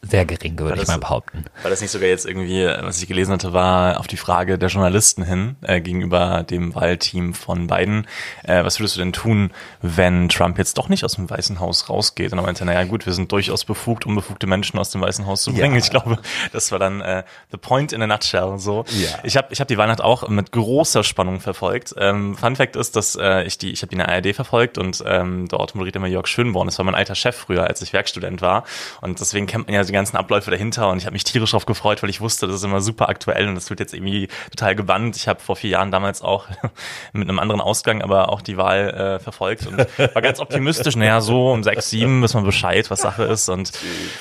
sehr 0.02 0.24
gering, 0.24 0.58
würde 0.58 0.74
ich 0.74 0.80
das- 0.80 0.88
mal 0.88 0.98
behaupten. 0.98 1.44
Weil 1.62 1.70
das 1.70 1.80
nicht 1.80 1.90
sogar 1.90 2.08
jetzt 2.08 2.26
irgendwie, 2.26 2.64
was 2.64 3.00
ich 3.02 3.06
gelesen 3.08 3.32
hatte, 3.32 3.52
war 3.52 4.00
auf 4.00 4.06
die 4.06 4.16
Frage 4.16 4.58
der 4.58 4.68
Journalisten 4.70 5.22
hin 5.22 5.56
äh, 5.62 5.80
gegenüber 5.80 6.42
dem 6.42 6.74
Wahlteam 6.74 7.34
von 7.34 7.66
Biden. 7.66 8.06
Äh, 8.42 8.64
was 8.64 8.80
würdest 8.80 8.96
du 8.96 9.00
denn 9.00 9.12
tun, 9.12 9.50
wenn 9.82 10.28
Trump 10.28 10.58
jetzt 10.58 10.78
doch 10.78 10.88
nicht 10.88 11.04
aus 11.04 11.14
dem 11.16 11.28
Weißen 11.28 11.60
Haus 11.60 11.88
rausgeht? 11.90 12.32
Und 12.32 12.38
er 12.38 12.42
meinte, 12.42 12.64
naja 12.64 12.84
gut, 12.84 13.04
wir 13.06 13.12
sind 13.12 13.30
durchaus 13.30 13.64
befugt, 13.64 14.06
unbefugte 14.06 14.46
Menschen 14.46 14.78
aus 14.78 14.90
dem 14.90 15.00
Weißen 15.02 15.26
Haus 15.26 15.42
zu 15.42 15.52
bringen. 15.52 15.74
Ja. 15.74 15.78
Ich 15.80 15.90
glaube, 15.90 16.18
das 16.52 16.72
war 16.72 16.78
dann 16.78 17.00
äh, 17.02 17.22
the 17.52 17.58
point 17.58 17.92
in 17.92 18.00
a 18.02 18.06
nutshell. 18.06 18.58
So. 18.58 18.84
Ja. 18.88 19.18
Ich 19.22 19.36
habe 19.36 19.48
ich 19.50 19.60
hab 19.60 19.68
die 19.68 19.76
Weihnacht 19.76 20.00
auch 20.00 20.28
mit 20.28 20.50
großer 20.52 21.04
Spannung 21.04 21.40
verfolgt. 21.40 21.94
Ähm, 21.98 22.36
Fun 22.36 22.56
Fact 22.56 22.76
ist, 22.76 22.96
dass 22.96 23.16
äh, 23.16 23.42
ich 23.44 23.58
die, 23.58 23.70
ich 23.70 23.82
habe 23.82 23.90
die 23.90 23.94
in 23.96 23.98
der 23.98 24.08
ARD 24.08 24.34
verfolgt 24.34 24.78
und 24.78 25.02
ähm, 25.06 25.46
dort 25.48 25.74
moderiert 25.74 25.96
immer 25.96 26.06
Jörg 26.06 26.26
Schönborn. 26.26 26.66
Das 26.68 26.78
war 26.78 26.84
mein 26.86 26.94
alter 26.94 27.14
Chef 27.14 27.36
früher, 27.36 27.64
als 27.66 27.82
ich 27.82 27.92
Werkstudent 27.92 28.40
war. 28.40 28.64
Und 29.02 29.20
deswegen 29.20 29.46
kennt 29.46 29.66
man 29.66 29.74
ja 29.74 29.84
die 29.90 29.94
ganzen 29.94 30.16
Abläufe 30.16 30.50
dahinter 30.50 30.88
und 30.88 30.98
ich 30.98 31.06
habe 31.06 31.12
mich 31.12 31.24
tierisch 31.24 31.50
darauf 31.50 31.66
gefreut, 31.66 32.02
weil 32.02 32.10
ich 32.10 32.20
wusste, 32.20 32.46
das 32.46 32.56
ist 32.56 32.64
immer 32.64 32.80
super 32.80 33.08
aktuell 33.08 33.48
und 33.48 33.54
das 33.54 33.68
wird 33.70 33.80
jetzt 33.80 33.92
irgendwie 33.92 34.28
total 34.50 34.74
gebannt. 34.74 35.16
Ich 35.16 35.28
habe 35.28 35.40
vor 35.40 35.56
vier 35.56 35.70
Jahren 35.70 35.90
damals 35.90 36.22
auch 36.22 36.46
mit 37.12 37.28
einem 37.28 37.38
anderen 37.38 37.60
Ausgang 37.60 38.02
aber 38.02 38.30
auch 38.30 38.40
die 38.40 38.56
Wahl 38.56 38.90
äh, 38.90 39.18
verfolgt 39.18 39.66
und 39.66 39.78
war 39.78 40.22
ganz 40.22 40.40
optimistisch. 40.40 40.96
Naja, 40.96 41.20
so 41.20 41.52
um 41.52 41.62
sechs, 41.62 41.90
sieben 41.90 42.22
wissen 42.22 42.40
wir 42.40 42.46
Bescheid, 42.46 42.90
was 42.90 43.00
Sache 43.00 43.24
ist. 43.24 43.48
Und 43.48 43.72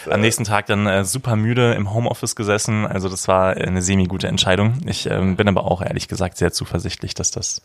am 0.10 0.22
nächsten 0.22 0.44
Tag 0.44 0.66
dann 0.66 0.88
äh, 0.88 1.04
super 1.06 1.36
müde 1.36 1.74
im 1.74 1.94
Homeoffice 1.94 2.36
gesessen. 2.36 2.88
Also 2.88 3.10
das 3.10 3.28
war 3.28 3.56
eine 3.56 3.82
semi-gute 3.82 4.28
Entscheidung. 4.28 4.80
Ich 4.86 5.06
ähm, 5.10 5.36
bin 5.36 5.48
aber 5.48 5.66
auch 5.66 5.82
ehrlich 5.82 6.08
gesagt 6.08 6.38
sehr 6.38 6.52
zuversichtlich, 6.52 7.14
dass 7.14 7.32
das 7.32 7.62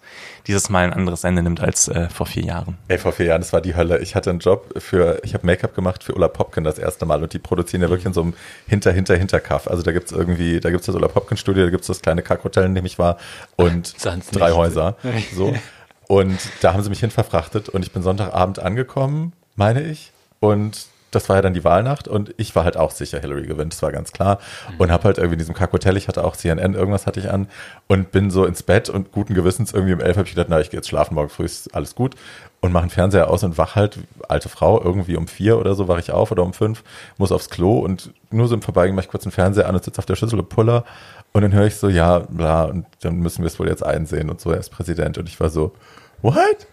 dieses 0.47 0.69
Mal 0.69 0.85
ein 0.85 0.93
anderes 0.93 1.25
Ende 1.25 1.43
nimmt 1.43 1.61
als 1.61 1.89
äh, 1.89 2.09
vor 2.09 2.27
vier 2.27 2.45
Jahren. 2.45 2.79
Ey, 2.89 2.99
vor 2.99 3.13
vier 3.13 3.27
Jahren, 3.27 3.41
das 3.41 3.53
war 3.53 3.61
die 3.61 3.75
Hölle. 3.75 3.99
Ich 4.01 4.15
hatte 4.15 4.31
einen 4.31 4.41
Job 4.41 4.75
für, 4.79 5.21
ich 5.23 5.35
habe 5.35 5.47
Make-up 5.47 5.75
gemacht 5.75 6.05
für 6.05 6.15
Ulla 6.15 6.29
Popkin 6.29 6.65
das 6.65 6.79
erste 6.79 7.07
Mal 7.07 7.23
und 7.23 7.33
die 7.33 7.39
produzieren 7.39 7.83
ja 7.83 7.89
wirklich 7.95 8.07
in 8.07 8.13
so 8.13 8.23
einem 8.23 8.35
hinter 8.67 8.93
hinter 8.93 9.17
hinter 9.17 9.41
Kaff. 9.41 9.69
Also 9.69 9.83
da 9.83 9.93
gibt's 9.93 10.13
irgendwie, 10.13 10.61
da 10.61 10.71
gibt's 10.71 10.87
das 10.87 10.95
Ulla 10.95 11.09
Popkin 11.09 11.37
Studio, 11.37 11.65
da 11.65 11.71
gibt's 11.71 11.87
das 11.87 12.03
kleine 12.03 12.23
Kackhotel, 12.23 12.65
in 12.65 12.75
dem 12.75 12.87
ich 12.87 12.99
war 12.99 13.19
und 13.57 13.87
Sonst 13.99 14.31
drei 14.37 14.49
nicht. 14.49 14.57
Häuser. 14.57 14.97
So. 15.35 15.55
Und 16.07 16.39
da 16.61 16.75
haben 16.75 16.83
sie 16.83 16.91
mich 16.91 17.01
hin 17.01 17.11
verfrachtet 17.11 17.71
und 17.71 17.83
ich 17.83 17.91
bin 17.91 18.03
Sonntagabend 18.03 18.59
angekommen, 18.59 19.33
meine 19.57 19.83
ich. 19.83 20.13
Und 20.39 20.87
das 21.15 21.29
war 21.29 21.37
ja 21.37 21.43
dann 21.43 21.55
die 21.55 21.65
Wahlnacht 21.65 22.09
und 22.09 22.35
ich 22.37 22.55
war 22.55 22.65
halt 22.65 22.77
auch 22.77 22.91
sicher, 22.91 23.21
Hillary 23.21 23.47
gewinnt, 23.47 23.73
das 23.73 23.83
war 23.83 23.93
ganz 23.93 24.13
klar. 24.13 24.39
Und 24.79 24.91
habe 24.91 25.05
halt 25.05 25.19
irgendwie 25.19 25.35
in 25.35 25.39
diesem 25.39 25.55
Kackhotel, 25.55 25.97
ich 25.97 26.09
hatte 26.09 26.25
auch 26.25 26.37
CNN, 26.37 26.75
irgendwas 26.75 27.07
hatte 27.07 27.21
ich 27.21 27.31
an 27.31 27.49
und 27.87 28.13
bin 28.13 28.31
so 28.31 28.45
ins 28.45 28.63
Bett 28.63 28.89
und 28.89 29.13
guten 29.13 29.35
Gewissens 29.35 29.73
irgendwie 29.73 29.95
um 29.95 30.01
elf 30.01 30.17
habe 30.17 30.27
ich 30.27 30.35
gedacht, 30.35 30.49
na, 30.51 30.61
ich 30.61 30.71
gehe 30.71 30.79
jetzt 30.79 30.89
schlafen, 30.89 31.15
morgen 31.15 31.31
früh 31.31 31.45
ist 31.45 31.75
alles 31.75 31.95
gut. 31.95 32.15
Und 32.61 32.73
mache 32.73 32.87
den 32.87 32.91
Fernseher 32.91 33.29
aus 33.29 33.45
und 33.45 33.59
wach 33.59 33.75
halt, 33.75 33.99
alte 34.27 34.49
Frau, 34.49 34.83
irgendwie 34.83 35.17
um 35.17 35.29
vier 35.29 35.59
oder 35.59 35.75
so 35.75 35.87
wach 35.87 35.99
ich 35.99 36.13
auf 36.13 36.31
oder 36.33 36.43
um 36.43 36.55
fünf, 36.55 36.83
muss 37.19 37.31
aufs 37.31 37.51
Klo 37.51 37.79
und 37.79 38.11
nur 38.31 38.49
so 38.49 38.55
im 38.55 38.63
Vorbeigehen 38.63 38.97
mache 38.97 39.05
ich 39.05 39.11
kurz 39.11 39.25
den 39.25 39.33
Fernseher 39.33 39.69
an 39.69 39.75
und 39.75 39.85
sitze 39.85 39.99
auf 39.99 40.07
der 40.07 40.17
Schüssel 40.17 40.39
und 40.39 40.49
puller. 40.49 40.85
Und 41.33 41.43
dann 41.43 41.53
höre 41.53 41.67
ich 41.67 41.77
so, 41.77 41.89
ja, 41.89 42.21
bla, 42.21 42.65
und 42.65 42.87
dann 43.03 43.17
müssen 43.17 43.43
wir 43.43 43.49
es 43.49 43.59
wohl 43.59 43.69
jetzt 43.69 43.85
einsehen 43.85 44.31
und 44.31 44.41
so, 44.41 44.51
er 44.51 44.61
ist 44.61 44.71
Präsident. 44.71 45.19
Und 45.19 45.29
ich 45.29 45.41
war 45.41 45.51
so, 45.51 45.75
what? 46.23 46.67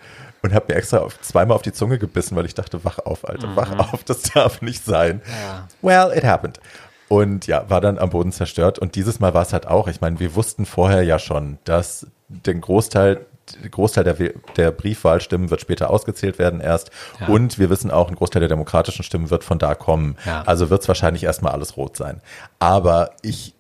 Und 0.44 0.54
habe 0.54 0.66
mir 0.70 0.76
extra 0.76 1.00
auf, 1.00 1.20
zweimal 1.22 1.56
auf 1.56 1.62
die 1.62 1.72
Zunge 1.72 2.00
gebissen, 2.00 2.36
weil 2.36 2.46
ich 2.46 2.56
dachte, 2.56 2.84
wach 2.84 3.00
auf, 3.00 3.28
Alter, 3.28 3.56
wach 3.56 3.78
auf, 3.94 4.04
das 4.04 4.24
darf 4.24 4.62
nicht 4.62 4.84
sein. 4.84 5.22
Ja. 5.28 5.68
Well, 5.82 6.18
it 6.18 6.24
happened. 6.24 6.60
Und 7.08 7.46
ja, 7.46 7.70
war 7.70 7.82
dann 7.82 8.00
am 8.00 8.10
Boden 8.10 8.32
zerstört. 8.32 8.80
Und 8.80 8.96
dieses 8.96 9.20
Mal 9.20 9.34
war 9.34 9.42
es 9.42 9.54
halt 9.54 9.68
auch, 9.68 9.88
ich 9.88 10.02
meine, 10.02 10.20
wir 10.20 10.34
wussten 10.34 10.66
vorher 10.66 11.04
ja 11.04 11.20
schon, 11.20 11.60
dass 11.66 12.08
den 12.30 12.62
Großteil, 12.62 13.26
der 13.62 13.70
Großteil 13.70 14.04
der, 14.06 14.16
der 14.56 14.72
Briefwahlstimmen 14.72 15.50
wird 15.50 15.62
später 15.62 15.90
ausgezählt 15.90 16.40
werden 16.40 16.62
erst. 16.62 16.90
Ja. 17.20 17.28
Und 17.28 17.60
wir 17.60 17.70
wissen 17.70 17.92
auch, 17.92 18.08
ein 18.08 18.16
Großteil 18.16 18.40
der 18.40 18.50
demokratischen 18.50 19.04
Stimmen 19.04 19.30
wird 19.30 19.44
von 19.44 19.60
da 19.60 19.76
kommen. 19.76 20.16
Ja. 20.26 20.44
Also 20.44 20.70
wird 20.70 20.84
es 20.84 20.88
wahrscheinlich 20.88 21.24
erstmal 21.24 21.52
alles 21.52 21.76
rot 21.76 21.98
sein. 21.98 22.22
Aber 22.60 23.12
ich, 23.22 23.54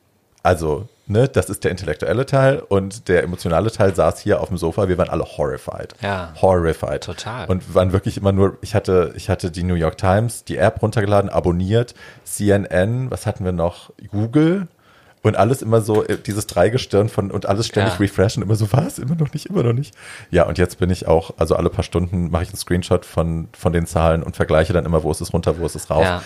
also, 0.43 0.87
ne, 1.07 1.27
das 1.27 1.49
ist 1.49 1.63
der 1.63 1.71
intellektuelle 1.71 2.25
Teil 2.25 2.59
und 2.59 3.07
der 3.07 3.23
emotionale 3.23 3.71
Teil 3.71 3.93
saß 3.95 4.19
hier 4.19 4.41
auf 4.41 4.47
dem 4.49 4.57
Sofa. 4.57 4.87
Wir 4.87 4.97
waren 4.97 5.09
alle 5.09 5.23
horrified. 5.23 5.93
Ja. 6.01 6.33
Horrified. 6.41 7.03
Total. 7.03 7.47
Und 7.47 7.73
waren 7.75 7.91
wirklich 7.93 8.17
immer 8.17 8.31
nur, 8.31 8.57
ich 8.61 8.75
hatte, 8.75 9.13
ich 9.15 9.29
hatte 9.29 9.51
die 9.51 9.63
New 9.63 9.75
York 9.75 9.97
Times, 9.97 10.43
die 10.43 10.57
App 10.57 10.81
runtergeladen, 10.81 11.29
abonniert, 11.29 11.93
CNN, 12.23 13.11
was 13.11 13.25
hatten 13.25 13.45
wir 13.45 13.51
noch? 13.51 13.91
Google. 14.09 14.67
Und 15.23 15.37
alles 15.37 15.61
immer 15.61 15.81
so, 15.81 16.03
äh, 16.03 16.17
dieses 16.17 16.47
Dreigestirn 16.47 17.07
von, 17.07 17.29
und 17.29 17.45
alles 17.45 17.67
ständig 17.67 17.93
Ja. 17.93 17.99
refreshen, 17.99 18.41
immer 18.41 18.55
so, 18.55 18.73
was? 18.73 18.97
Immer 18.97 19.13
noch 19.15 19.31
nicht, 19.33 19.45
immer 19.45 19.61
noch 19.61 19.73
nicht. 19.73 19.93
Ja, 20.31 20.45
und 20.47 20.57
jetzt 20.57 20.79
bin 20.79 20.89
ich 20.89 21.07
auch, 21.07 21.35
also 21.37 21.55
alle 21.55 21.69
paar 21.69 21.83
Stunden 21.83 22.31
mache 22.31 22.41
ich 22.41 22.49
einen 22.49 22.57
Screenshot 22.57 23.05
von, 23.05 23.47
von 23.55 23.71
den 23.71 23.85
Zahlen 23.85 24.23
und 24.23 24.35
vergleiche 24.35 24.73
dann 24.73 24.83
immer, 24.83 25.03
wo 25.03 25.11
ist 25.11 25.21
es 25.21 25.31
runter, 25.31 25.59
wo 25.59 25.65
ist 25.67 25.75
es 25.75 25.91
rauf. 25.91 26.03
Ja. 26.03 26.23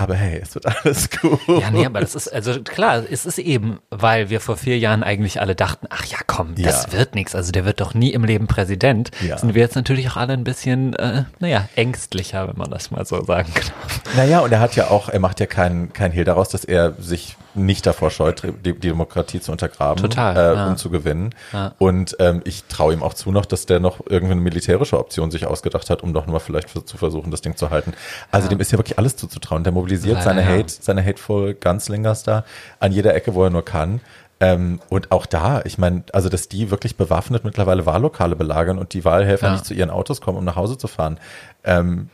Aber 0.00 0.14
hey, 0.14 0.40
es 0.42 0.54
wird 0.54 0.64
alles 0.64 1.10
gut. 1.20 1.38
Ja, 1.46 1.70
nee, 1.70 1.84
aber 1.84 2.00
das 2.00 2.14
ist, 2.14 2.28
also 2.28 2.62
klar, 2.62 3.02
es 3.10 3.26
ist 3.26 3.38
eben, 3.38 3.80
weil 3.90 4.30
wir 4.30 4.40
vor 4.40 4.56
vier 4.56 4.78
Jahren 4.78 5.02
eigentlich 5.02 5.42
alle 5.42 5.54
dachten, 5.54 5.86
ach 5.90 6.06
ja, 6.06 6.16
komm, 6.26 6.54
das 6.54 6.86
Ja. 6.86 6.92
wird 6.98 7.14
nichts, 7.14 7.34
also 7.34 7.52
der 7.52 7.66
wird 7.66 7.82
doch 7.82 7.92
nie 7.92 8.10
im 8.14 8.24
Leben 8.24 8.46
Präsident, 8.46 9.10
Ja. 9.20 9.36
sind 9.36 9.54
wir 9.54 9.60
jetzt 9.60 9.74
natürlich 9.76 10.08
auch 10.10 10.16
alle 10.16 10.32
ein 10.32 10.42
bisschen, 10.44 10.94
äh, 10.94 11.24
naja, 11.38 11.68
ängstlicher, 11.76 12.48
wenn 12.48 12.56
man 12.56 12.70
das 12.70 12.90
mal 12.90 13.04
so 13.04 13.22
sagen 13.26 13.52
kann. 13.52 13.70
Naja, 14.16 14.40
und 14.40 14.50
er 14.52 14.60
hat 14.60 14.74
ja 14.74 14.88
auch, 14.88 15.10
er 15.10 15.20
macht 15.20 15.38
ja 15.38 15.44
keinen 15.44 15.92
kein 15.92 16.12
Hehl 16.12 16.24
daraus, 16.24 16.48
dass 16.48 16.64
er 16.64 16.94
sich 16.98 17.36
nicht 17.54 17.86
davor 17.86 18.10
scheut, 18.10 18.42
die, 18.64 18.74
Demokratie 18.78 19.40
zu 19.40 19.52
untergraben, 19.52 20.02
Total, 20.02 20.36
äh, 20.36 20.54
ja. 20.54 20.66
um 20.68 20.76
zu 20.76 20.90
gewinnen. 20.90 21.34
Ja. 21.52 21.72
Und 21.78 22.16
ähm, 22.18 22.42
ich 22.44 22.64
traue 22.64 22.92
ihm 22.94 23.02
auch 23.02 23.14
zu 23.14 23.32
noch, 23.32 23.46
dass 23.46 23.66
der 23.66 23.80
noch 23.80 24.00
irgendeine 24.06 24.40
militärische 24.40 24.98
Option 24.98 25.30
sich 25.30 25.46
ausgedacht 25.46 25.90
hat, 25.90 26.02
um 26.02 26.14
doch 26.14 26.26
mal 26.26 26.38
vielleicht 26.38 26.70
für, 26.70 26.84
zu 26.84 26.96
versuchen, 26.96 27.30
das 27.30 27.40
Ding 27.40 27.56
zu 27.56 27.70
halten. 27.70 27.92
Also 28.30 28.48
dem 28.48 28.60
ist 28.60 28.72
ja 28.72 28.78
wirklich 28.78 28.98
alles 28.98 29.16
zuzutrauen. 29.16 29.64
Der 29.64 29.72
mobilisiert 29.72 30.22
seine 30.22 30.42
ja. 30.42 30.48
Hate, 30.48 30.72
seine 30.80 31.04
Hateful 31.04 31.54
Gunslingers 31.54 32.22
da 32.22 32.44
an 32.78 32.92
jeder 32.92 33.14
Ecke, 33.14 33.34
wo 33.34 33.44
er 33.44 33.50
nur 33.50 33.64
kann. 33.64 34.00
Ähm, 34.40 34.80
und 34.88 35.12
auch 35.12 35.26
da, 35.26 35.60
ich 35.64 35.76
meine, 35.76 36.04
also 36.12 36.30
dass 36.30 36.48
die 36.48 36.70
wirklich 36.70 36.96
bewaffnet 36.96 37.44
mittlerweile 37.44 37.84
Wahllokale 37.84 38.36
belagern 38.36 38.78
und 38.78 38.94
die 38.94 39.04
Wahlhelfer 39.04 39.48
Ja. 39.48 39.52
nicht 39.52 39.66
zu 39.66 39.74
ihren 39.74 39.90
Autos 39.90 40.22
kommen, 40.22 40.38
um 40.38 40.44
nach 40.44 40.56
Hause 40.56 40.78
zu 40.78 40.88
fahren. 40.88 41.18
Ähm, 41.62 42.08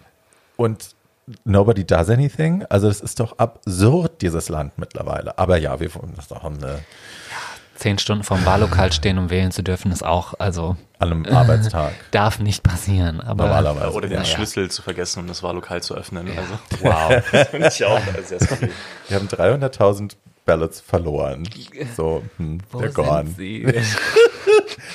und 0.57 0.96
nobody 1.45 1.85
does 1.85 2.11
anything. 2.11 2.65
Also 2.69 2.89
das 2.89 3.01
ist 3.01 3.21
doch 3.21 3.39
absurd, 3.39 4.23
dieses 4.23 4.49
Land 4.49 4.79
mittlerweile. 4.79 5.39
Aber 5.39 5.57
ja, 5.57 5.79
wir 5.81 5.95
wollen 5.95 6.13
das 6.17 6.29
doch 6.29 6.45
an, 6.45 6.63
eine, 6.63 6.81
Zehn 7.77 7.99
Stunden 7.99 8.25
vorm 8.25 8.45
Wahllokal 8.47 8.91
stehen, 8.91 9.19
um 9.19 9.29
wählen 9.29 9.51
zu 9.51 9.63
dürfen, 9.63 9.93
ist 9.93 10.03
auch, 10.03 10.33
also 10.39 10.77
an 10.99 11.13
einem 11.13 11.27
Arbeitstag. 11.27 11.93
darf 12.11 12.39
nicht 12.39 12.63
passieren. 12.63 13.21
Aber 13.21 13.45
Normalerweise. 13.45 13.93
Oder 13.93 14.09
den 14.09 14.19
Naja. 14.21 14.25
Schlüssel 14.35 14.71
zu 14.71 14.81
vergessen, 14.81 15.21
um 15.21 15.27
das 15.27 15.43
Wahllokal 15.43 15.83
zu 15.83 15.95
öffnen. 15.95 16.27
Also, 16.29 16.59
Wow. 16.83 17.23
das 17.31 17.49
finde 17.51 17.69
ich 17.69 17.85
auch 17.85 18.01
sehr 18.25 18.41
skurril. 18.41 18.71
Wir 19.09 19.19
haben 19.19 19.29
300.000 19.29 20.17
Ballots 20.47 20.81
verloren. 20.81 21.47
So, 21.97 22.23
hm, 22.39 22.61
Wo 22.71 22.79
they're 22.79 22.93
gone. 22.93 23.35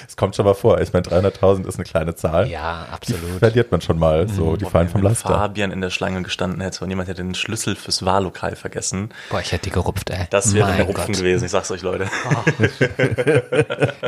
Es 0.07 0.15
kommt 0.15 0.35
schon 0.35 0.45
mal 0.45 0.53
vor. 0.53 0.79
Ich 0.81 0.93
meine, 0.93 1.05
300.000 1.05 1.67
ist 1.67 1.75
eine 1.75 1.83
kleine 1.85 2.15
Zahl. 2.15 2.47
ja, 2.47 2.85
Die 2.87 2.93
absolut. 2.93 3.39
verliert 3.39 3.71
man 3.71 3.81
schon 3.81 3.97
mal. 3.99 4.27
So, 4.27 4.55
die 4.55 4.65
fallen 4.65 4.87
vom 4.89 5.01
Wenn 5.01 5.09
Laster. 5.09 5.29
Fabian 5.29 5.71
in 5.71 5.81
der 5.81 5.89
Schlange 5.89 6.21
gestanden 6.21 6.61
hätte 6.61 6.83
und 6.83 6.89
jemand 6.89 7.09
hätte 7.09 7.23
den 7.23 7.35
Schlüssel 7.35 7.75
fürs 7.75 8.03
Wahllokal 8.05 8.55
vergessen, 8.55 9.09
Boah, 9.29 9.39
ich 9.41 9.51
hätte 9.51 9.65
die 9.65 9.69
gerupft, 9.71 10.09
ey. 10.09 10.27
das 10.29 10.53
wäre 10.53 10.71
der 10.75 10.87
Hupfen 10.87 11.07
Gott. 11.13 11.17
gewesen, 11.17 11.45
ich 11.45 11.51
sag's 11.51 11.71
euch, 11.71 11.81
Leute. 11.81 12.07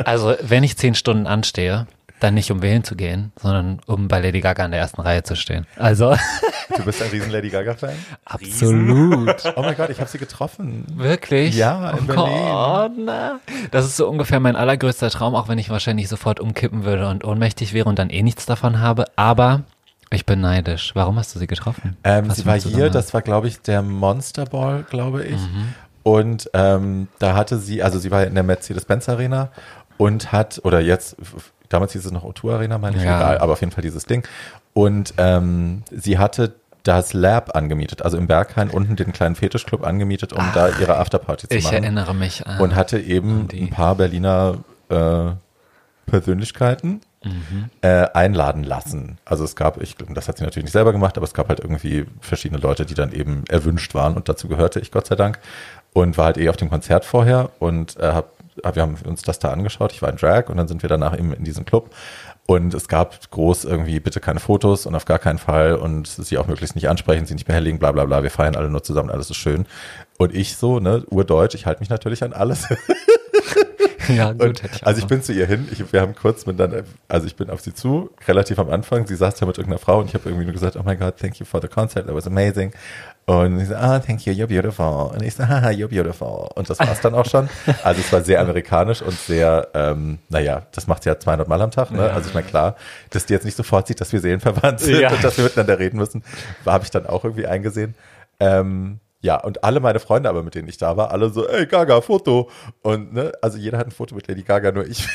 Also, 0.04 0.34
wenn 0.42 0.62
ich 0.64 0.76
zehn 0.76 0.94
Stunden 0.94 1.26
anstehe, 1.26 1.86
dann 2.20 2.34
nicht 2.34 2.50
um 2.50 2.62
wählen 2.62 2.84
zu 2.84 2.96
gehen, 2.96 3.32
sondern 3.40 3.80
um 3.86 4.08
bei 4.08 4.20
Lady 4.20 4.40
Gaga 4.40 4.64
in 4.64 4.70
der 4.70 4.80
ersten 4.80 5.00
Reihe 5.00 5.22
zu 5.22 5.36
stehen. 5.36 5.66
Also, 5.76 6.14
Du 6.76 6.84
bist 6.84 7.02
ein 7.02 7.08
riesen 7.10 7.30
Lady 7.30 7.50
Gaga-Fan? 7.50 7.94
absolut. 8.24 9.52
Oh 9.56 9.62
mein 9.62 9.76
Gott, 9.76 9.90
ich 9.90 10.00
habe 10.00 10.08
sie 10.08 10.18
getroffen. 10.18 10.86
Wirklich? 10.96 11.54
Ja, 11.54 11.90
in 11.90 11.98
oh 11.98 12.06
Berlin. 12.06 12.24
Gott, 12.26 12.92
na. 12.96 13.40
Das 13.70 13.84
ist 13.84 13.96
so 13.96 14.08
ungefähr 14.08 14.40
mein 14.40 14.56
allergrößter 14.56 15.10
Traum, 15.10 15.34
auch 15.34 15.48
wenn 15.48 15.58
ich 15.58 15.70
wahrscheinlich 15.70 16.08
sofort 16.08 16.40
umkippen 16.40 16.84
würde 16.84 17.08
und 17.08 17.24
ohnmächtig 17.24 17.72
wäre 17.74 17.88
und 17.88 17.98
dann 17.98 18.10
eh 18.10 18.22
nichts 18.22 18.46
davon 18.46 18.80
habe. 18.80 19.04
Aber 19.16 19.62
ich 20.10 20.26
bin 20.26 20.40
neidisch. 20.40 20.92
Warum 20.94 21.18
hast 21.18 21.34
du 21.34 21.38
sie 21.38 21.46
getroffen? 21.46 21.96
Ähm, 22.04 22.30
sie 22.30 22.46
war 22.46 22.58
hier, 22.58 22.90
das 22.90 23.12
war, 23.14 23.22
glaube 23.22 23.48
ich, 23.48 23.60
der 23.60 23.82
Monster 23.82 24.46
Ball, 24.46 24.84
glaube 24.88 25.24
ich. 25.24 25.40
Mhm. 25.40 25.74
Und 26.02 26.50
ähm, 26.54 27.08
da 27.18 27.34
hatte 27.34 27.58
sie, 27.58 27.82
also 27.82 27.98
sie 27.98 28.10
war 28.10 28.24
in 28.24 28.34
der 28.34 28.42
Mercedes-Benz 28.44 29.08
Arena 29.08 29.50
und 29.96 30.32
hat, 30.32 30.60
oder 30.64 30.80
jetzt, 30.80 31.16
damals 31.68 31.92
hieß 31.92 32.04
es 32.04 32.12
noch 32.12 32.24
O2 32.24 32.52
Arena, 32.54 32.78
meine 32.78 32.96
ich, 32.96 33.02
Ja. 33.02 33.16
egal, 33.18 33.38
aber 33.38 33.52
auf 33.54 33.60
jeden 33.60 33.72
Fall 33.72 33.82
dieses 33.82 34.06
Ding. 34.06 34.26
Und 34.72 35.14
ähm, 35.18 35.82
sie 35.90 36.18
hatte 36.18 36.54
das 36.82 37.12
Lab 37.14 37.56
angemietet, 37.56 38.02
also 38.02 38.18
im 38.18 38.26
Berghain 38.26 38.68
unten 38.68 38.94
den 38.96 39.12
kleinen 39.12 39.36
Fetischclub 39.36 39.86
angemietet, 39.86 40.32
um 40.34 40.44
da 40.54 40.68
ihre 40.80 40.98
Afterparty 40.98 41.48
zu 41.48 41.56
Ich 41.56 41.64
machen. 41.64 41.76
erinnere 41.82 42.14
mich 42.14 42.46
an. 42.46 42.60
Und 42.60 42.74
hatte 42.74 42.98
eben 43.00 43.48
die. 43.48 43.62
ein 43.62 43.70
paar 43.70 43.94
Berliner 43.94 44.58
äh, 44.90 45.30
Persönlichkeiten 46.06 47.00
Mhm. 47.24 47.70
äh, 47.80 48.06
einladen 48.12 48.64
lassen. 48.64 49.16
Also 49.24 49.44
es 49.44 49.56
gab, 49.56 49.80
ich 49.80 49.96
glaube, 49.96 50.12
das 50.12 50.28
hat 50.28 50.36
sie 50.36 50.44
natürlich 50.44 50.64
nicht 50.66 50.74
selber 50.74 50.92
gemacht, 50.92 51.16
aber 51.16 51.24
es 51.24 51.32
gab 51.32 51.48
halt 51.48 51.58
irgendwie 51.58 52.04
verschiedene 52.20 52.60
Leute, 52.60 52.84
die 52.84 52.92
dann 52.92 53.12
eben 53.12 53.44
erwünscht 53.48 53.94
waren 53.94 54.12
und 54.14 54.28
dazu 54.28 54.46
gehörte 54.46 54.78
ich 54.78 54.92
Gott 54.92 55.06
sei 55.06 55.14
Dank 55.16 55.38
und 55.94 56.18
war 56.18 56.26
halt 56.26 56.36
eh 56.36 56.50
auf 56.50 56.58
dem 56.58 56.68
Konzert 56.68 57.06
vorher 57.06 57.48
und 57.60 57.96
äh, 57.98 58.12
habe 58.12 58.26
wir 58.62 58.82
haben 58.82 58.96
uns 59.06 59.22
das 59.22 59.38
da 59.38 59.50
angeschaut, 59.50 59.92
ich 59.92 60.02
war 60.02 60.10
in 60.10 60.16
Drag 60.16 60.48
und 60.48 60.56
dann 60.56 60.68
sind 60.68 60.82
wir 60.82 60.88
danach 60.88 61.18
eben 61.18 61.32
in 61.32 61.44
diesem 61.44 61.64
Club 61.64 61.90
und 62.46 62.74
es 62.74 62.88
gab 62.88 63.30
groß 63.30 63.64
irgendwie 63.64 64.00
bitte 64.00 64.20
keine 64.20 64.40
Fotos 64.40 64.86
und 64.86 64.94
auf 64.94 65.06
gar 65.06 65.18
keinen 65.18 65.38
Fall 65.38 65.76
und 65.76 66.06
sie 66.06 66.38
auch 66.38 66.46
möglichst 66.46 66.74
nicht 66.74 66.88
ansprechen, 66.88 67.26
sie 67.26 67.34
nicht 67.34 67.46
behelligen, 67.46 67.78
bla 67.78 67.92
bla 67.92 68.04
bla, 68.04 68.22
wir 68.22 68.30
feiern 68.30 68.54
alle 68.54 68.68
nur 68.68 68.82
zusammen, 68.82 69.10
alles 69.10 69.30
ist 69.30 69.36
schön. 69.36 69.66
Und 70.18 70.34
ich 70.34 70.56
so, 70.56 70.78
ne, 70.78 71.04
urdeutsch, 71.08 71.54
ich 71.54 71.66
halte 71.66 71.80
mich 71.80 71.90
natürlich 71.90 72.22
an 72.22 72.32
alles. 72.32 72.68
Ja, 74.08 74.32
gut, 74.32 74.42
Und, 74.42 74.64
ich 74.64 74.86
also 74.86 75.00
ich 75.00 75.06
bin 75.06 75.22
zu 75.22 75.32
ihr 75.32 75.46
hin, 75.46 75.68
ich, 75.70 75.92
wir 75.92 76.00
haben 76.00 76.14
kurz 76.14 76.46
miteinander, 76.46 76.84
also 77.08 77.26
ich 77.26 77.36
bin 77.36 77.50
auf 77.50 77.60
sie 77.60 77.72
zu, 77.72 78.10
relativ 78.26 78.58
am 78.58 78.70
Anfang, 78.70 79.06
sie 79.06 79.16
saß 79.16 79.36
da 79.36 79.46
mit 79.46 79.56
irgendeiner 79.58 79.78
Frau 79.78 80.00
und 80.00 80.08
ich 80.08 80.14
habe 80.14 80.28
irgendwie 80.28 80.44
nur 80.44 80.52
gesagt, 80.52 80.76
oh 80.76 80.82
my 80.84 80.96
God, 80.96 81.16
thank 81.16 81.38
you 81.38 81.46
for 81.46 81.60
the 81.60 81.68
concert, 81.68 82.06
that 82.06 82.14
was 82.14 82.26
amazing. 82.26 82.72
Und 83.26 83.58
sie 83.58 83.64
so, 83.64 83.74
ah, 83.74 83.98
thank 84.00 84.26
you, 84.26 84.34
you're 84.34 84.46
beautiful. 84.46 85.10
Und 85.14 85.22
ich 85.22 85.34
so, 85.34 85.48
haha, 85.48 85.68
you're 85.68 85.88
beautiful. 85.88 86.48
Und 86.54 86.68
das 86.68 86.78
war's 86.78 87.00
dann 87.00 87.14
auch 87.14 87.24
schon. 87.24 87.48
Also 87.82 88.00
es 88.02 88.12
war 88.12 88.20
sehr 88.22 88.38
amerikanisch 88.40 89.00
und 89.00 89.12
sehr, 89.18 89.68
ähm, 89.72 90.18
naja, 90.28 90.62
das 90.72 90.86
macht 90.86 91.04
sie 91.04 91.08
ja 91.08 91.18
200 91.18 91.48
Mal 91.48 91.62
am 91.62 91.70
Tag, 91.70 91.90
ne? 91.90 92.10
Also 92.12 92.28
ich 92.28 92.34
meine, 92.34 92.46
klar, 92.46 92.76
dass 93.10 93.24
die 93.24 93.32
jetzt 93.32 93.44
nicht 93.44 93.56
sofort 93.56 93.86
sieht, 93.86 94.00
dass 94.02 94.12
wir 94.12 94.20
seelenverwandt 94.20 94.80
sind 94.80 95.00
Ja. 95.00 95.10
und 95.10 95.24
dass 95.24 95.38
wir 95.38 95.44
miteinander 95.44 95.78
reden 95.78 95.96
müssen, 95.96 96.22
habe 96.66 96.84
ich 96.84 96.90
dann 96.90 97.06
auch 97.06 97.24
irgendwie 97.24 97.46
eingesehen. 97.46 97.94
Ähm, 98.40 99.00
ja, 99.22 99.36
und 99.40 99.64
alle 99.64 99.80
meine 99.80 100.00
Freunde 100.00 100.28
aber, 100.28 100.42
mit 100.42 100.54
denen 100.54 100.68
ich 100.68 100.76
da 100.76 100.98
war, 100.98 101.10
alle 101.10 101.30
so, 101.30 101.48
ey, 101.48 101.64
Gaga, 101.64 102.02
Foto. 102.02 102.50
Und, 102.82 103.14
ne, 103.14 103.32
also 103.40 103.56
jeder 103.56 103.78
hat 103.78 103.86
ein 103.86 103.90
Foto 103.90 104.14
mit 104.14 104.28
Lady 104.28 104.42
Gaga, 104.42 104.70
nur 104.70 104.86
ich. 104.86 105.08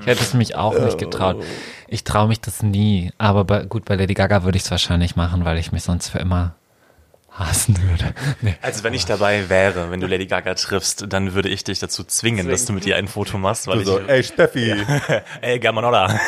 Ich 0.00 0.06
hätte 0.06 0.22
es 0.22 0.34
mich 0.34 0.56
auch 0.56 0.76
nicht 0.76 0.98
getraut. 0.98 1.44
Ich 1.86 2.02
traue 2.02 2.26
mich 2.26 2.40
das 2.40 2.62
nie. 2.64 3.12
Aber 3.18 3.44
bei, 3.44 3.62
gut, 3.64 3.84
bei 3.84 3.94
Lady 3.94 4.14
Gaga 4.14 4.42
würde 4.42 4.56
ich 4.56 4.64
es 4.64 4.70
wahrscheinlich 4.72 5.14
machen, 5.14 5.44
weil 5.44 5.58
ich 5.58 5.70
mich 5.70 5.84
sonst 5.84 6.08
für 6.08 6.18
immer 6.18 6.54
hassen 7.46 7.76
würde. 7.82 8.14
Nee. 8.40 8.54
Also 8.62 8.84
wenn 8.84 8.94
ich 8.94 9.04
dabei 9.06 9.48
wäre, 9.48 9.90
wenn 9.90 10.00
du 10.00 10.06
Lady 10.06 10.26
Gaga 10.26 10.54
triffst, 10.54 11.06
dann 11.08 11.34
würde 11.34 11.48
ich 11.48 11.64
dich 11.64 11.78
dazu 11.78 12.04
zwingen, 12.04 12.48
dass 12.48 12.64
du 12.64 12.72
mit 12.72 12.86
ihr 12.86 12.96
ein 12.96 13.08
Foto 13.08 13.38
machst, 13.38 13.66
weil 13.66 13.84
so, 13.84 14.00
ich, 14.00 14.08
ey, 14.08 14.22
Steffi. 14.22 14.74
ey, 15.40 15.58
Gamanola. 15.58 16.18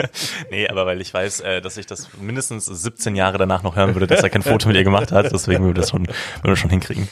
nee, 0.50 0.68
aber 0.68 0.86
weil 0.86 1.00
ich 1.00 1.12
weiß, 1.12 1.40
äh, 1.40 1.60
dass 1.60 1.76
ich 1.76 1.86
das 1.86 2.08
mindestens 2.20 2.66
17 2.66 3.16
Jahre 3.16 3.38
danach 3.38 3.62
noch 3.62 3.76
hören 3.76 3.94
würde, 3.94 4.06
dass 4.06 4.22
er 4.22 4.30
kein 4.30 4.42
Foto 4.42 4.68
mit 4.68 4.76
ihr 4.76 4.84
gemacht 4.84 5.12
hat, 5.12 5.32
deswegen 5.32 5.64
würde 5.64 5.80
das 5.80 5.90
schon, 5.90 6.06
würde 6.06 6.50
das 6.50 6.58
schon 6.58 6.70
hinkriegen. 6.70 7.08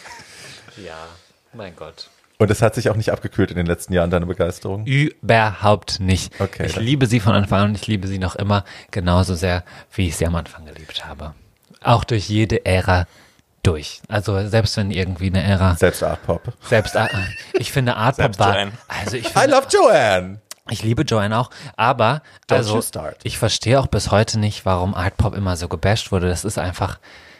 Ja, 0.84 1.06
mein 1.52 1.74
Gott. 1.76 2.08
Und 2.38 2.52
es 2.52 2.62
hat 2.62 2.76
sich 2.76 2.88
auch 2.88 2.94
nicht 2.94 3.10
abgekühlt 3.10 3.50
in 3.50 3.56
den 3.56 3.66
letzten 3.66 3.92
Jahren, 3.92 4.10
deine 4.10 4.26
Begeisterung. 4.26 4.86
Überhaupt 4.86 5.98
nicht. 5.98 6.40
Okay, 6.40 6.66
ich 6.66 6.74
dann- 6.74 6.84
liebe 6.84 7.06
sie 7.06 7.18
von 7.18 7.34
Anfang 7.34 7.60
an 7.60 7.68
und 7.70 7.74
ich 7.74 7.88
liebe 7.88 8.06
sie 8.06 8.18
noch 8.18 8.36
immer 8.36 8.64
genauso 8.92 9.34
sehr, 9.34 9.64
wie 9.92 10.06
ich 10.06 10.16
sie 10.16 10.26
am 10.26 10.36
Anfang 10.36 10.64
geliebt 10.64 11.04
habe. 11.04 11.34
Auch 11.82 12.04
durch 12.04 12.28
jede 12.28 12.64
Ära 12.64 13.06
durch. 13.62 14.00
Also 14.08 14.46
selbst 14.48 14.76
wenn 14.76 14.90
irgendwie 14.90 15.26
eine 15.26 15.42
Ära, 15.42 15.74
Selbst 15.76 16.02
Art 16.02 16.22
Pop. 16.24 16.42
selbst, 16.68 16.94
äh, 16.94 17.06
ich 17.54 17.72
finde 17.72 17.96
Art 17.96 18.16
Pop 18.16 18.38
war, 18.38 18.54
Joanne. 18.54 18.72
also 18.88 19.16
ich 19.16 19.26
I 19.26 19.30
finde, 19.30 19.50
love 19.56 19.66
Joanne. 19.70 20.40
ich 20.70 20.82
liebe 20.82 21.02
Joanne 21.02 21.36
auch, 21.38 21.50
aber 21.76 22.22
Don't 22.48 22.56
also 22.56 22.76
you 22.76 22.82
start. 22.82 23.16
ich 23.24 23.38
verstehe 23.38 23.78
auch 23.80 23.86
bis 23.88 24.10
heute 24.10 24.38
nicht, 24.38 24.64
warum 24.64 24.94
Art 24.94 25.16
Pop 25.16 25.34
immer 25.34 25.56
so 25.56 25.68
gebasht 25.68 26.12
wurde. 26.12 26.28
Das 26.28 26.44
ist 26.44 26.58
einfach, 26.58 26.98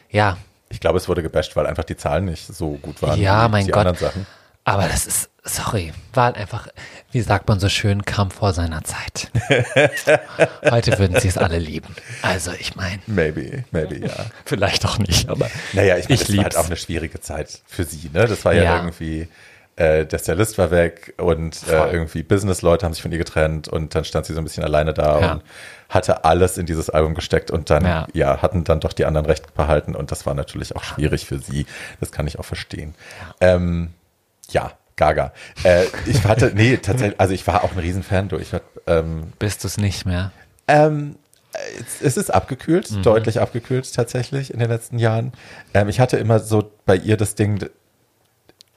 ja, 0.09 0.37
Ich 0.69 0.79
glaube, 0.79 0.97
es 0.97 1.07
wurde 1.07 1.23
gebasht, 1.23 1.55
weil 1.55 1.65
einfach 1.67 1.83
die 1.83 1.97
Zahlen 1.97 2.25
nicht 2.25 2.45
so 2.45 2.71
gut 2.81 3.01
waren. 3.01 3.19
Ja, 3.19 3.47
wie 3.47 3.51
mein 3.51 3.65
die 3.65 3.71
Gott. 3.71 3.87
anderen 3.87 3.97
Sachen. 3.97 4.25
Aber 4.73 4.87
das 4.87 5.05
ist, 5.07 5.29
sorry, 5.43 5.91
war 6.13 6.25
halt 6.25 6.37
einfach, 6.37 6.67
wie 7.11 7.21
sagt 7.21 7.47
man 7.47 7.59
so 7.59 7.69
schön, 7.69 8.03
kam 8.05 8.29
vor 8.31 8.53
seiner 8.53 8.83
Zeit. 8.83 9.31
Heute 10.69 10.97
würden 10.99 11.19
sie 11.19 11.27
es 11.27 11.37
alle 11.37 11.57
lieben. 11.59 11.95
Also 12.21 12.51
ich 12.59 12.75
meine, 12.75 12.99
Maybe, 13.07 13.63
maybe, 13.71 13.97
ja. 14.07 14.13
vielleicht 14.45 14.85
auch 14.85 14.99
nicht, 14.99 15.29
aber 15.29 15.49
Naja, 15.73 15.97
ich 15.97 16.05
meine, 16.09 16.15
Ich 16.21 16.27
das 16.27 16.35
war 16.37 16.43
halt 16.43 16.57
auch 16.57 16.65
eine 16.67 16.77
schwierige 16.77 17.19
Zeit 17.19 17.59
für 17.65 17.83
sie, 17.83 18.09
ne? 18.13 18.27
Das 18.27 18.45
war 18.45 18.53
ja, 18.53 18.63
Ja. 18.63 18.75
irgendwie, 18.77 19.27
äh, 19.75 20.05
der 20.05 20.19
Stylist 20.19 20.57
war 20.57 20.71
weg 20.71 21.13
und 21.17 21.67
äh, 21.67 21.91
irgendwie 21.91 22.21
Business-Leute 22.23 22.85
haben 22.85 22.93
sich 22.93 23.01
von 23.01 23.11
ihr 23.11 23.17
getrennt 23.17 23.67
und 23.67 23.95
dann 23.95 24.03
stand 24.05 24.25
sie 24.25 24.33
so 24.33 24.39
ein 24.41 24.43
bisschen 24.43 24.63
alleine 24.63 24.93
da 24.93 25.19
Ja. 25.19 25.31
und 25.33 25.43
hatte 25.89 26.23
alles 26.25 26.57
in 26.59 26.67
dieses 26.67 26.89
Album 26.91 27.15
gesteckt 27.15 27.49
und 27.49 27.69
dann, 27.71 27.83
ja. 27.85 28.07
Ja. 28.13 28.41
hatten 28.43 28.63
dann 28.63 28.79
doch 28.79 28.93
die 28.93 29.05
anderen 29.05 29.25
Recht 29.25 29.55
behalten 29.55 29.95
und 29.95 30.11
das 30.11 30.25
war 30.27 30.35
natürlich 30.35 30.75
auch 30.75 30.83
schwierig 30.83 31.25
für 31.25 31.39
sie. 31.39 31.65
Das 31.99 32.11
kann 32.11 32.27
ich 32.27 32.37
auch 32.37 32.45
verstehen. 32.45 32.93
Ähm, 33.41 33.93
ja, 34.51 34.71
Gaga. 34.95 35.31
Äh, 35.63 35.85
ich 36.05 36.23
hatte, 36.25 36.51
nee, 36.55 36.77
tatsächlich, 36.77 37.19
also 37.19 37.33
ich 37.33 37.45
war 37.47 37.63
auch 37.63 37.71
ein 37.71 37.79
Riesenfan 37.79 38.27
durch. 38.29 38.47
Ähm, 38.87 39.31
bist 39.39 39.63
du 39.63 39.67
es 39.67 39.77
nicht 39.77 40.05
mehr. 40.05 40.31
ähm, 40.67 41.15
es, 41.79 42.01
es 42.01 42.17
ist 42.17 42.29
abgekühlt, 42.33 42.91
Mhm. 42.91 43.01
deutlich 43.03 43.39
abgekühlt 43.41 43.91
tatsächlich 43.93 44.53
in 44.53 44.59
den 44.59 44.69
letzten 44.69 44.99
Jahren. 44.99 45.33
Ähm, 45.73 45.89
ich 45.89 45.99
hatte 45.99 46.17
immer 46.17 46.39
so 46.39 46.71
bei 46.85 46.95
ihr 46.95 47.17
das 47.17 47.35
Ding, 47.35 47.65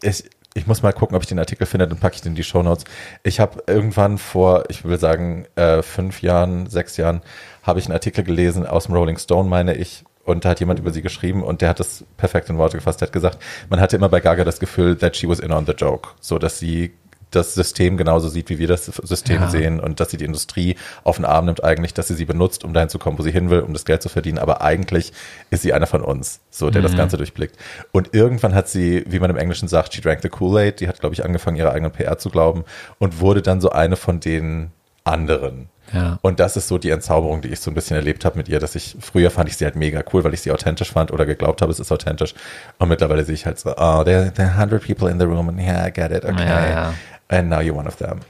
ich, 0.03 0.25
ich 0.55 0.67
muss 0.67 0.83
mal 0.83 0.93
gucken, 0.93 1.15
ob 1.17 1.23
ich 1.23 1.29
den 1.29 1.39
Artikel 1.39 1.67
finde, 1.67 1.87
dann 1.89 1.99
packe 1.99 2.17
ich 2.17 2.23
den 2.23 2.33
in 2.33 2.37
die 2.37 2.45
Shownotes. 2.45 2.85
Ich 3.23 3.41
habe 3.41 3.63
irgendwann 3.67 4.19
vor, 4.19 4.65
ich 4.69 4.85
will 4.85 4.99
sagen, 4.99 5.47
äh, 5.57 5.83
fünf 5.83 6.23
Jahren, 6.23 6.67
sechs 6.69 6.97
Jahren, 6.97 7.23
habe 7.63 7.79
ich 7.79 7.87
einen 7.87 7.95
Artikel 7.95 8.25
gelesen 8.25 8.67
aus 8.67 8.85
dem 8.87 8.95
Rolling 8.95 9.19
Stone, 9.19 9.49
meine 9.49 9.75
ich, 9.75 10.05
und 10.25 10.45
da 10.45 10.51
hat 10.51 10.61
jemand 10.61 10.79
über 10.79 10.91
sie 10.93 11.03
geschrieben 11.03 11.43
und 11.43 11.61
der 11.63 11.69
hat 11.71 11.81
das 11.81 12.05
perfekt 12.17 12.49
in 12.49 12.59
Worte 12.59 12.77
gefasst. 12.77 13.01
Der 13.01 13.09
hat 13.09 13.13
gesagt, 13.13 13.39
man 13.71 13.81
hatte 13.81 13.97
immer 13.97 14.09
bei 14.09 14.21
Gaga 14.21 14.45
das 14.45 14.61
Gefühl, 14.61 14.97
that 14.97 15.17
she 15.17 15.29
was 15.29 15.41
in 15.41 15.53
on 15.53 15.67
the 15.67 15.73
joke. 15.73 16.11
So, 16.21 16.39
dass 16.39 16.59
sie 16.59 16.93
das 17.31 17.55
System 17.55 17.97
genauso 17.97 18.29
sieht, 18.29 18.51
wie 18.51 18.59
wir 18.59 18.69
das 18.69 18.85
System 18.85 19.41
Ja. 19.41 19.49
sehen 19.49 19.81
und 19.81 20.01
dass 20.01 20.11
sie 20.11 20.19
die 20.19 20.27
Industrie 20.27 20.77
auf 21.03 21.17
den 21.17 21.25
Arm 21.25 21.47
nimmt 21.47 21.65
eigentlich, 21.65 21.95
dass 21.95 22.09
sie 22.09 22.15
sie 22.15 22.27
benutzt, 22.27 22.63
um 22.63 22.75
dahin 22.75 22.91
zu 22.91 22.99
kommen, 22.99 23.19
wo 23.19 23.23
sie 23.23 23.31
hin 23.33 23.49
will, 23.49 23.61
um 23.61 23.73
das 23.73 23.87
Geld 23.87 24.03
zu 24.03 24.11
verdienen. 24.11 24.39
Aber 24.39 24.61
eigentlich 24.61 25.15
ist 25.51 25.63
sie 25.63 25.73
einer 25.73 25.87
von 25.87 26.03
uns, 26.03 26.41
so 26.51 26.69
der 26.69 26.83
das 26.83 26.95
Ganze 26.95 27.17
durchblickt. 27.17 27.57
Und 27.91 28.13
irgendwann 28.13 28.55
hat 28.55 28.69
sie, 28.69 29.03
wie 29.09 29.19
man 29.19 29.31
im 29.31 29.39
Englischen 29.39 29.67
sagt, 29.67 29.95
she 29.95 30.03
drank 30.03 30.21
the 30.23 30.29
Kool-Aid. 30.29 30.81
Die 30.81 30.89
hat, 30.89 31.01
glaube 31.01 31.15
ich, 31.15 31.25
angefangen, 31.25 31.57
ihre 31.57 31.73
eigenen 31.73 31.91
PR 31.93 32.19
zu 32.19 32.29
glauben 32.29 32.65
und 32.99 33.21
wurde 33.21 33.41
dann 33.41 33.63
so 33.63 33.71
eine 33.71 33.97
von 33.97 34.21
den 34.21 34.71
anderen. 35.05 35.71
Ja. 35.93 36.19
Und 36.23 36.41
das 36.41 36.57
ist 36.57 36.69
so 36.69 36.79
die 36.79 36.91
Entzauberung, 36.91 37.43
die 37.43 37.49
ich 37.49 37.61
so 37.61 37.71
ein 37.71 37.75
bisschen 37.75 37.97
erlebt 37.97 38.25
habe 38.25 38.37
mit 38.39 38.49
ihr, 38.49 38.59
dass 38.61 38.75
ich, 38.75 38.97
früher 39.01 39.31
fand 39.31 39.49
ich 39.49 39.57
sie 39.57 39.65
halt 39.65 39.77
mega 39.77 40.03
cool, 40.13 40.25
weil 40.25 40.35
ich 40.35 40.41
sie 40.41 40.51
authentisch 40.53 40.91
fand 40.93 41.11
oder 41.13 41.27
geglaubt 41.27 41.61
habe, 41.63 41.71
es 41.73 41.81
ist 41.81 41.93
authentisch. 41.93 42.35
Und 42.79 42.89
mittlerweile 42.89 43.25
sehe 43.25 43.35
ich 43.35 43.47
halt 43.47 43.59
so, 43.59 43.71
oh, 43.77 44.03
there, 44.05 44.33
there 44.35 44.49
are 44.49 44.57
100 44.59 44.83
people 44.85 45.11
in 45.11 45.19
the 45.19 45.27
room 45.27 45.49
and 45.49 45.61
yeah, 45.61 45.87
I 45.87 45.93
get 45.93 46.11
it, 46.11 46.25
okay. 46.25 46.47
Ja, 46.47 46.69
ja. 46.71 46.95
And 47.29 47.49
now 47.49 47.59
you're 47.61 47.75
one 47.77 47.87
of 47.89 47.97
them. 47.97 48.21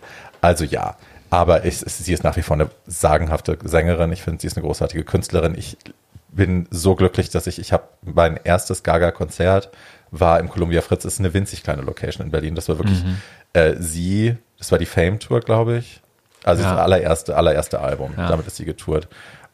Also 0.40 0.64
ja, 0.64 0.96
aber 1.30 1.64
ich, 1.64 1.78
sie 1.78 2.12
ist 2.12 2.24
nach 2.24 2.36
wie 2.36 2.42
vor 2.42 2.54
eine 2.56 2.68
sagenhafte 2.86 3.56
Sängerin. 3.64 4.12
Ich 4.12 4.22
finde, 4.22 4.40
sie 4.40 4.48
ist 4.48 4.56
eine 4.56 4.66
großartige 4.66 5.02
Künstlerin. 5.04 5.54
Ich 5.56 5.78
bin 6.28 6.66
so 6.70 6.94
glücklich, 6.94 7.30
dass 7.30 7.46
ich, 7.46 7.58
ich 7.58 7.72
habe 7.72 7.84
mein 8.02 8.38
erstes 8.44 8.82
Gaga-Konzert 8.82 9.70
war 10.10 10.38
im 10.40 10.50
Columbia 10.50 10.82
Fritz. 10.82 11.04
Das 11.04 11.14
ist 11.14 11.20
eine 11.20 11.32
winzig 11.32 11.62
kleine 11.62 11.82
Location 11.82 12.26
in 12.26 12.30
Berlin. 12.30 12.54
Das 12.54 12.68
war 12.68 12.78
wirklich 12.78 13.02
Mhm. 13.02 13.16
äh, 13.54 13.74
sie, 13.78 14.36
das 14.58 14.70
war 14.70 14.78
die 14.78 14.84
Fame-Tour, 14.86 15.40
glaube 15.40 15.78
ich. 15.78 16.01
Also 16.44 16.62
Ja. 16.62 16.70
das 16.74 16.78
allererste, 16.80 17.36
allererste 17.36 17.80
Album. 17.80 18.14
Ja. 18.16 18.28
Damit 18.28 18.46
ist 18.46 18.56
sie 18.56 18.64
getourt. 18.64 19.08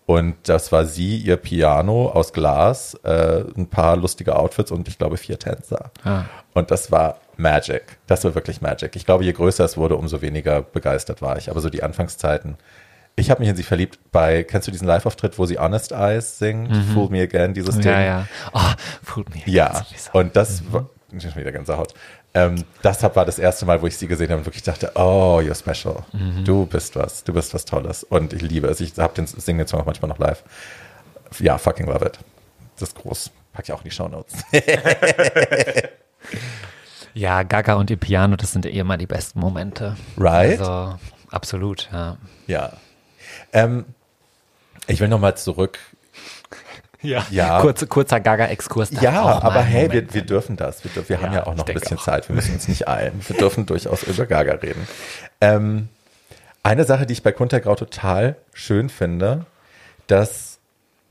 Und 0.07 0.37
das 0.49 0.73
war 0.73 0.87
sie, 0.87 1.19
ihr 1.19 1.37
Piano 1.37 2.09
aus 2.09 2.33
Glas, 2.33 2.95
äh, 3.05 3.45
ein 3.57 3.69
paar 3.69 3.97
lustige 3.97 4.37
Outfits 4.37 4.71
und 4.71 4.89
ich 4.89 4.97
glaube 4.97 5.19
vier 5.19 5.39
Tänzer. 5.39 5.91
Ja. 6.05 6.25
Und 6.55 6.71
das 6.71 6.91
war 6.91 7.19
Magic. 7.37 7.99
Das 8.07 8.25
war 8.25 8.35
wirklich 8.35 8.63
Magic. 8.63 8.97
Ich 8.97 9.05
glaube, 9.05 9.25
je 9.25 9.33
größer 9.33 9.65
es 9.67 9.77
wurde, 9.77 9.97
umso 9.97 10.23
weniger 10.23 10.63
begeistert 10.63 11.21
war 11.21 11.37
ich. 11.37 11.51
Aber 11.51 11.61
so 11.61 11.69
die 11.69 11.83
Anfangszeiten. 11.83 12.57
Ich 13.17 13.31
habe 13.31 13.41
mich 13.41 13.49
in 13.51 13.57
sie 13.57 13.65
verliebt 13.65 13.99
bei, 14.13 14.45
kennst 14.45 14.67
du 14.69 14.73
diesen 14.73 14.87
Live-Auftritt, 14.87 15.39
wo 15.39 15.45
sie 15.45 15.59
Honest 15.59 15.93
Eyes 15.93 16.39
singt? 16.39 16.75
Fool 16.95 17.11
Me 17.11 17.21
Again, 17.23 17.53
dieses 17.53 17.75
Ding. 17.75 17.85
Mhm. 17.85 17.99
Ja, 17.99 18.01
ja. 18.01 18.27
Oh, 18.55 18.61
food 19.03 19.29
me. 19.35 19.43
Ja, 19.45 19.75
Sowieso. 19.85 20.11
und 20.13 20.37
das 20.37 20.63
war, 20.73 20.87
ich 21.09 21.11
bin 21.11 21.21
schon 21.21 21.37
wieder 21.41 21.53
Gänsehaut. 21.53 21.93
Ähm, 22.35 22.65
das 22.83 23.03
war 23.03 23.25
das 23.25 23.39
erste 23.39 23.65
Mal, 23.67 23.81
wo 23.83 23.87
ich 23.87 23.97
sie 23.97 24.07
gesehen 24.07 24.29
habe 24.29 24.41
und 24.41 24.47
wirklich 24.47 24.63
dachte, 24.63 24.93
oh, 24.95 25.41
you're 25.43 25.55
special. 25.55 26.05
Du 26.45 26.67
bist 26.67 26.95
was, 26.95 27.25
du 27.25 27.33
bist 27.33 27.55
was 27.55 27.65
Tolles. 27.65 28.05
Und 28.05 28.33
ich 28.33 28.43
liebe 28.43 28.69
es. 28.69 28.81
Ich 28.81 28.99
habe 28.99 29.15
den 29.15 29.27
singe 29.27 29.65
den 29.65 29.69
Song 29.69 29.81
auch 29.81 29.87
manchmal 29.87 30.09
noch 30.11 30.19
live. 30.19 30.43
Ja, 31.39 31.59
fucking 31.59 31.87
love 31.87 32.05
it. 32.05 32.19
Das 32.79 32.91
ist 32.91 32.97
groß. 32.97 33.31
Pack 33.53 33.65
ich 33.65 33.73
auch 33.73 33.79
in 33.79 33.85
die 33.85 33.91
Shownotes. 33.91 34.35
Ja, 37.15 37.43
Gaga 37.43 37.75
und 37.75 37.91
ihr 37.91 37.97
Piano, 37.97 38.37
das 38.37 38.53
sind 38.53 38.65
eh 38.65 38.79
immer 38.79 38.97
die 38.97 39.07
besten 39.07 39.41
Momente. 39.41 39.97
Right? 40.17 40.61
Also, 40.61 40.99
absolut, 41.33 41.89
ja. 41.93 42.17
Ja. 42.47 42.73
Ähm, 43.53 43.87
ich 44.87 45.01
will 45.01 45.09
nochmal 45.09 45.37
zurück. 45.37 45.81
Ja. 47.01 47.25
Ja. 47.31 47.61
Kurze, 47.61 47.87
kurzer 47.87 48.21
Gaga-Exkurs. 48.21 48.91
Ja, 49.01 49.41
aber 49.43 49.63
hey, 49.63 49.91
wir, 49.93 50.13
wir 50.13 50.23
dürfen 50.23 50.57
das. 50.57 50.83
Wir, 50.85 51.09
wir 51.09 51.17
haben 51.19 51.33
Ja, 51.33 51.41
ja 51.41 51.47
auch 51.47 51.55
noch 51.55 51.67
ein 51.67 51.75
bisschen 51.75 51.99
auch. 51.99 52.03
Zeit. 52.05 52.29
Wir 52.29 52.35
müssen 52.35 52.55
uns 52.55 52.67
nicht 52.69 52.89
eilen. 52.89 53.21
Wir 53.27 53.37
dürfen 53.37 53.67
durchaus 53.67 54.03
über 54.03 54.27
Gaga 54.27 54.55
reden. 54.55 54.87
Ähm, 55.41 55.89
eine 56.63 56.85
Sache, 56.85 57.07
die 57.07 57.13
ich 57.13 57.23
bei 57.23 57.33
Kuntergrau 57.33 57.75
total 57.77 58.37
schön 58.53 58.89
finde, 58.89 59.47
dass 60.09 60.48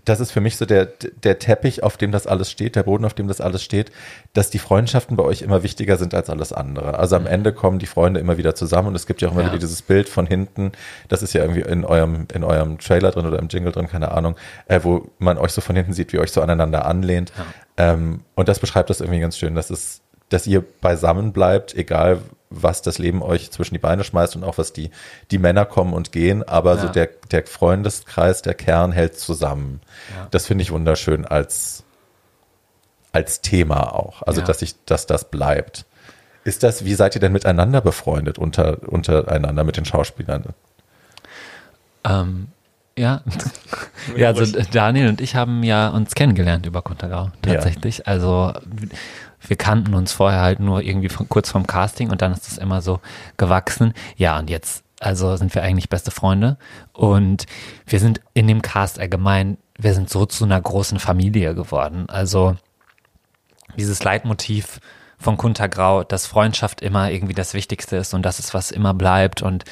das 0.07 0.21
ist 0.21 0.31
für 0.31 0.39
mich 0.39 0.55
so 0.55 0.65
der, 0.65 0.85
der 0.85 1.37
Teppich, 1.37 1.83
auf 1.83 1.97
dem 1.97 2.11
das 2.13 2.27
alles 2.27 2.49
steht, 2.49 2.77
der 2.77 2.83
Boden, 2.83 3.03
auf 3.03 3.13
dem 3.13 3.27
das 3.27 3.41
alles 3.41 3.61
steht, 3.61 3.91
dass 4.33 4.49
die 4.49 4.59
Freundschaften 4.59 5.17
bei 5.17 5.23
euch 5.23 5.41
immer 5.41 5.63
wichtiger 5.63 5.97
sind 5.97 6.13
als 6.13 6.29
alles 6.29 6.53
andere. 6.53 6.97
Also 6.97 7.17
am 7.17 7.27
Ende 7.27 7.51
kommen 7.51 7.77
die 7.77 7.87
Freunde 7.87 8.19
immer 8.21 8.37
wieder 8.37 8.55
zusammen 8.55 8.87
und 8.87 8.95
es 8.95 9.05
gibt 9.05 9.21
ja 9.21 9.27
auch 9.27 9.33
immer 9.33 9.41
Ja. 9.41 9.47
wieder 9.47 9.59
dieses 9.59 9.81
Bild 9.81 10.07
von 10.07 10.25
hinten, 10.25 10.71
das 11.09 11.23
ist 11.23 11.33
ja 11.33 11.41
irgendwie 11.41 11.61
in 11.61 11.83
eurem, 11.83 12.25
in 12.33 12.45
eurem 12.45 12.77
Trailer 12.77 13.11
drin 13.11 13.25
oder 13.25 13.39
im 13.39 13.49
Jingle 13.49 13.73
drin, 13.73 13.87
keine 13.89 14.11
Ahnung, 14.11 14.35
äh, 14.67 14.79
wo 14.81 15.09
man 15.19 15.37
euch 15.37 15.51
so 15.51 15.59
von 15.59 15.75
hinten 15.75 15.91
sieht, 15.91 16.13
wie 16.13 16.17
ihr 16.17 16.21
euch 16.21 16.31
so 16.31 16.41
aneinander 16.41 16.85
anlehnt. 16.85 17.33
Ähm, 17.75 18.21
und 18.35 18.47
das 18.47 18.59
beschreibt 18.59 18.89
das 18.89 19.01
irgendwie 19.01 19.19
ganz 19.19 19.37
schön, 19.37 19.55
dass 19.55 19.69
es, 19.69 20.01
dass 20.29 20.47
ihr 20.47 20.63
beisammen 20.81 21.33
bleibt, 21.33 21.75
egal 21.75 22.19
was 22.49 22.81
das 22.81 22.97
Leben 22.97 23.21
euch 23.21 23.51
zwischen 23.51 23.73
die 23.73 23.79
Beine 23.79 24.03
schmeißt 24.03 24.35
und 24.35 24.43
auch 24.43 24.57
was 24.57 24.73
die, 24.73 24.91
die 25.31 25.37
Männer 25.37 25.65
kommen 25.65 25.93
und 25.93 26.11
gehen, 26.11 26.47
aber 26.47 26.75
ja. 26.75 26.81
so 26.81 26.87
der, 26.87 27.09
der 27.31 27.45
Freundeskreis, 27.45 28.41
der 28.41 28.53
Kern 28.53 28.91
hält 28.91 29.19
zusammen. 29.19 29.81
Ja. 30.15 30.27
Das 30.31 30.45
finde 30.45 30.61
ich 30.61 30.71
wunderschön 30.71 31.25
als, 31.25 31.83
als 33.11 33.41
Thema 33.41 33.93
auch. 33.93 34.21
Also, 34.23 34.41
ja. 34.41 34.47
dass 34.47 34.61
ich, 34.61 34.75
dass 34.85 35.05
das 35.05 35.29
bleibt. 35.29 35.85
Ist 36.43 36.63
das, 36.63 36.85
wie 36.85 36.93
seid 36.93 37.15
ihr 37.15 37.21
denn 37.21 37.33
miteinander 37.33 37.81
befreundet, 37.81 38.37
unter, 38.37 38.77
untereinander 38.87 39.65
mit 39.65 39.75
den 39.75 39.83
Schauspielern? 39.83 40.45
Ähm, 42.05 42.47
ja. 42.97 43.21
ja, 44.15 44.29
also 44.29 44.59
Daniel 44.71 45.09
und 45.09 45.21
ich 45.21 45.35
haben 45.35 45.61
ja 45.63 45.89
uns 45.89 46.15
kennengelernt 46.15 46.65
über 46.65 46.81
Kontergau, 46.81 47.31
tatsächlich. 47.41 47.99
Ja. 47.99 48.05
Also 48.05 48.53
wir 49.49 49.57
kannten 49.57 49.93
uns 49.93 50.11
vorher 50.11 50.41
halt 50.41 50.59
nur 50.59 50.81
irgendwie 50.81 51.09
von, 51.09 51.29
kurz 51.29 51.49
vorm 51.49 51.67
Casting 51.67 52.09
und 52.09 52.21
dann 52.21 52.33
ist 52.33 52.47
es 52.47 52.57
immer 52.57 52.81
so 52.81 52.99
gewachsen. 53.37 53.93
Ja, 54.15 54.37
und 54.39 54.49
jetzt, 54.49 54.83
also 54.99 55.35
sind 55.35 55.53
wir 55.55 55.63
eigentlich 55.63 55.89
beste 55.89 56.11
Freunde 56.11 56.57
und 56.93 57.45
wir 57.85 57.99
sind 57.99 58.21
in 58.33 58.47
dem 58.47 58.61
Cast 58.61 58.99
allgemein, 58.99 59.57
wir 59.77 59.93
sind 59.93 60.09
so 60.09 60.25
zu 60.25 60.45
einer 60.45 60.59
großen 60.59 60.99
Familie 60.99 61.55
geworden. 61.55 62.09
Also 62.09 62.55
dieses 63.77 64.03
Leitmotiv 64.03 64.79
von 65.17 65.37
Kunter 65.37 65.67
Grau, 65.69 66.03
dass 66.03 66.25
Freundschaft 66.25 66.81
immer 66.81 67.11
irgendwie 67.11 67.33
das 67.33 67.53
Wichtigste 67.53 67.97
ist 67.97 68.13
und 68.13 68.23
das 68.23 68.39
ist, 68.39 68.53
was 68.53 68.71
immer 68.71 68.93
bleibt 68.93 69.41
und 69.41 69.65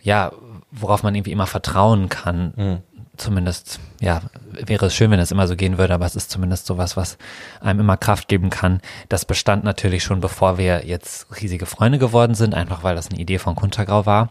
ja, 0.00 0.32
worauf 0.70 1.02
man 1.02 1.14
irgendwie 1.14 1.32
immer 1.32 1.46
vertrauen 1.46 2.08
kann. 2.08 2.52
Mhm. 2.56 2.82
Zumindest, 3.16 3.78
ja, 4.00 4.22
wäre 4.50 4.86
es 4.86 4.94
schön, 4.94 5.10
wenn 5.10 5.20
es 5.20 5.30
immer 5.30 5.46
so 5.46 5.54
gehen 5.54 5.78
würde, 5.78 5.94
aber 5.94 6.04
es 6.04 6.16
ist 6.16 6.30
zumindest 6.30 6.66
sowas, 6.66 6.96
was 6.96 7.16
einem 7.60 7.80
immer 7.80 7.96
Kraft 7.96 8.26
geben 8.26 8.50
kann. 8.50 8.80
Das 9.08 9.24
bestand 9.24 9.62
natürlich 9.62 10.02
schon, 10.02 10.20
bevor 10.20 10.58
wir 10.58 10.84
jetzt 10.84 11.26
riesige 11.40 11.66
Freunde 11.66 11.98
geworden 11.98 12.34
sind, 12.34 12.54
einfach 12.54 12.82
weil 12.82 12.96
das 12.96 13.10
eine 13.10 13.20
Idee 13.20 13.38
von 13.38 13.54
Kuntergrau 13.54 14.04
war. 14.04 14.30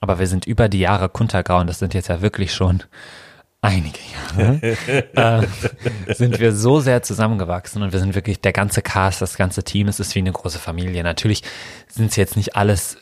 Aber 0.00 0.18
wir 0.18 0.26
sind 0.26 0.44
über 0.44 0.68
die 0.68 0.80
Jahre 0.80 1.08
Kuntergrau 1.08 1.60
und 1.60 1.68
das 1.68 1.78
sind 1.78 1.94
jetzt 1.94 2.08
ja 2.08 2.20
wirklich 2.20 2.52
schon 2.52 2.82
einige 3.60 3.98
Jahre, 4.36 4.60
äh, 6.08 6.14
sind 6.14 6.38
wir 6.38 6.52
so 6.52 6.80
sehr 6.80 7.02
zusammengewachsen 7.02 7.82
und 7.82 7.92
wir 7.92 8.00
sind 8.00 8.14
wirklich 8.14 8.40
der 8.40 8.52
ganze 8.52 8.82
Cast, 8.82 9.22
das 9.22 9.36
ganze 9.36 9.64
Team, 9.64 9.88
es 9.88 10.00
ist 10.00 10.14
wie 10.14 10.20
eine 10.20 10.32
große 10.32 10.58
Familie. 10.58 11.02
Natürlich 11.02 11.42
sind 11.88 12.10
es 12.10 12.16
jetzt 12.16 12.36
nicht 12.36 12.56
alles 12.56 12.98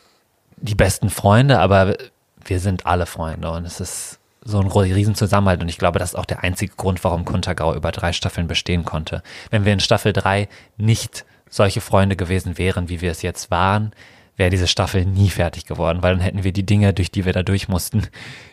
die 0.57 0.75
besten 0.75 1.11
Freunde, 1.11 1.59
aber 1.59 1.97
wir 2.45 2.61
sind 2.61 2.87
alle 2.87 3.07
Freunde 3.07 3.51
und 3.51 3.65
es 3.65 3.81
ist 3.81 4.19
so 4.45 4.61
ein 4.61 4.67
riesen 4.67 5.15
Zusammenhalt 5.15 5.63
und 5.63 5.69
ich 5.69 5.79
glaube, 5.79 5.99
das 5.99 6.11
ist 6.11 6.15
auch 6.15 6.27
der 6.27 6.45
einzige 6.45 6.75
Grund, 6.77 7.03
warum 7.03 7.25
Kuntergau 7.25 7.75
über 7.75 7.93
drei 7.93 8.13
Staffeln 8.13 8.47
bestehen 8.47 8.85
konnte. 8.85 9.23
Wenn 9.51 9.65
wir 9.65 9.73
in 9.73 9.81
Staffel 9.81 10.13
drei 10.13 10.49
nicht 10.77 11.25
solche 11.49 11.81
Freunde 11.81 12.17
gewesen 12.17 12.59
wären, 12.59 12.89
wie 12.89 13.01
wir 13.01 13.11
es 13.11 13.23
jetzt 13.23 13.51
waren, 13.51 13.93
wäre 14.37 14.51
diese 14.51 14.67
Staffel 14.67 15.05
nie 15.05 15.31
fertig 15.31 15.65
geworden, 15.67 16.03
weil 16.03 16.15
dann 16.15 16.23
hätten 16.23 16.45
wir 16.45 16.53
die 16.53 16.67
Dinge, 16.67 16.93
durch 16.93 17.11
die 17.11 17.25
wir 17.25 17.33
da 17.33 17.43
durch 17.43 17.69
mussten, 17.69 18.09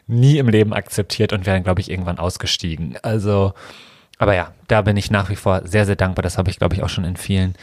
nie 0.08 0.38
im 0.38 0.48
Leben 0.48 0.74
akzeptiert 0.74 1.34
und 1.34 1.46
wären, 1.46 1.64
glaube 1.64 1.82
ich, 1.82 1.89
irgendwann 1.89 2.20
ausgestiegen. 2.20 2.98
Also, 3.02 3.54
aber 4.18 4.36
ja, 4.36 4.54
da 4.68 4.84
bin 4.84 4.98
ich 4.98 5.10
nach 5.10 5.30
wie 5.30 5.36
vor 5.36 5.62
sehr, 5.66 5.86
sehr 5.86 5.96
dankbar. 5.96 6.24
Das 6.24 6.38
habe 6.38 6.52
ich, 6.52 6.60
glaube 6.60 6.76
ich, 6.76 6.84
auch 6.84 6.89
schon 6.89 7.06
in 7.06 7.18
vielen 7.18 7.56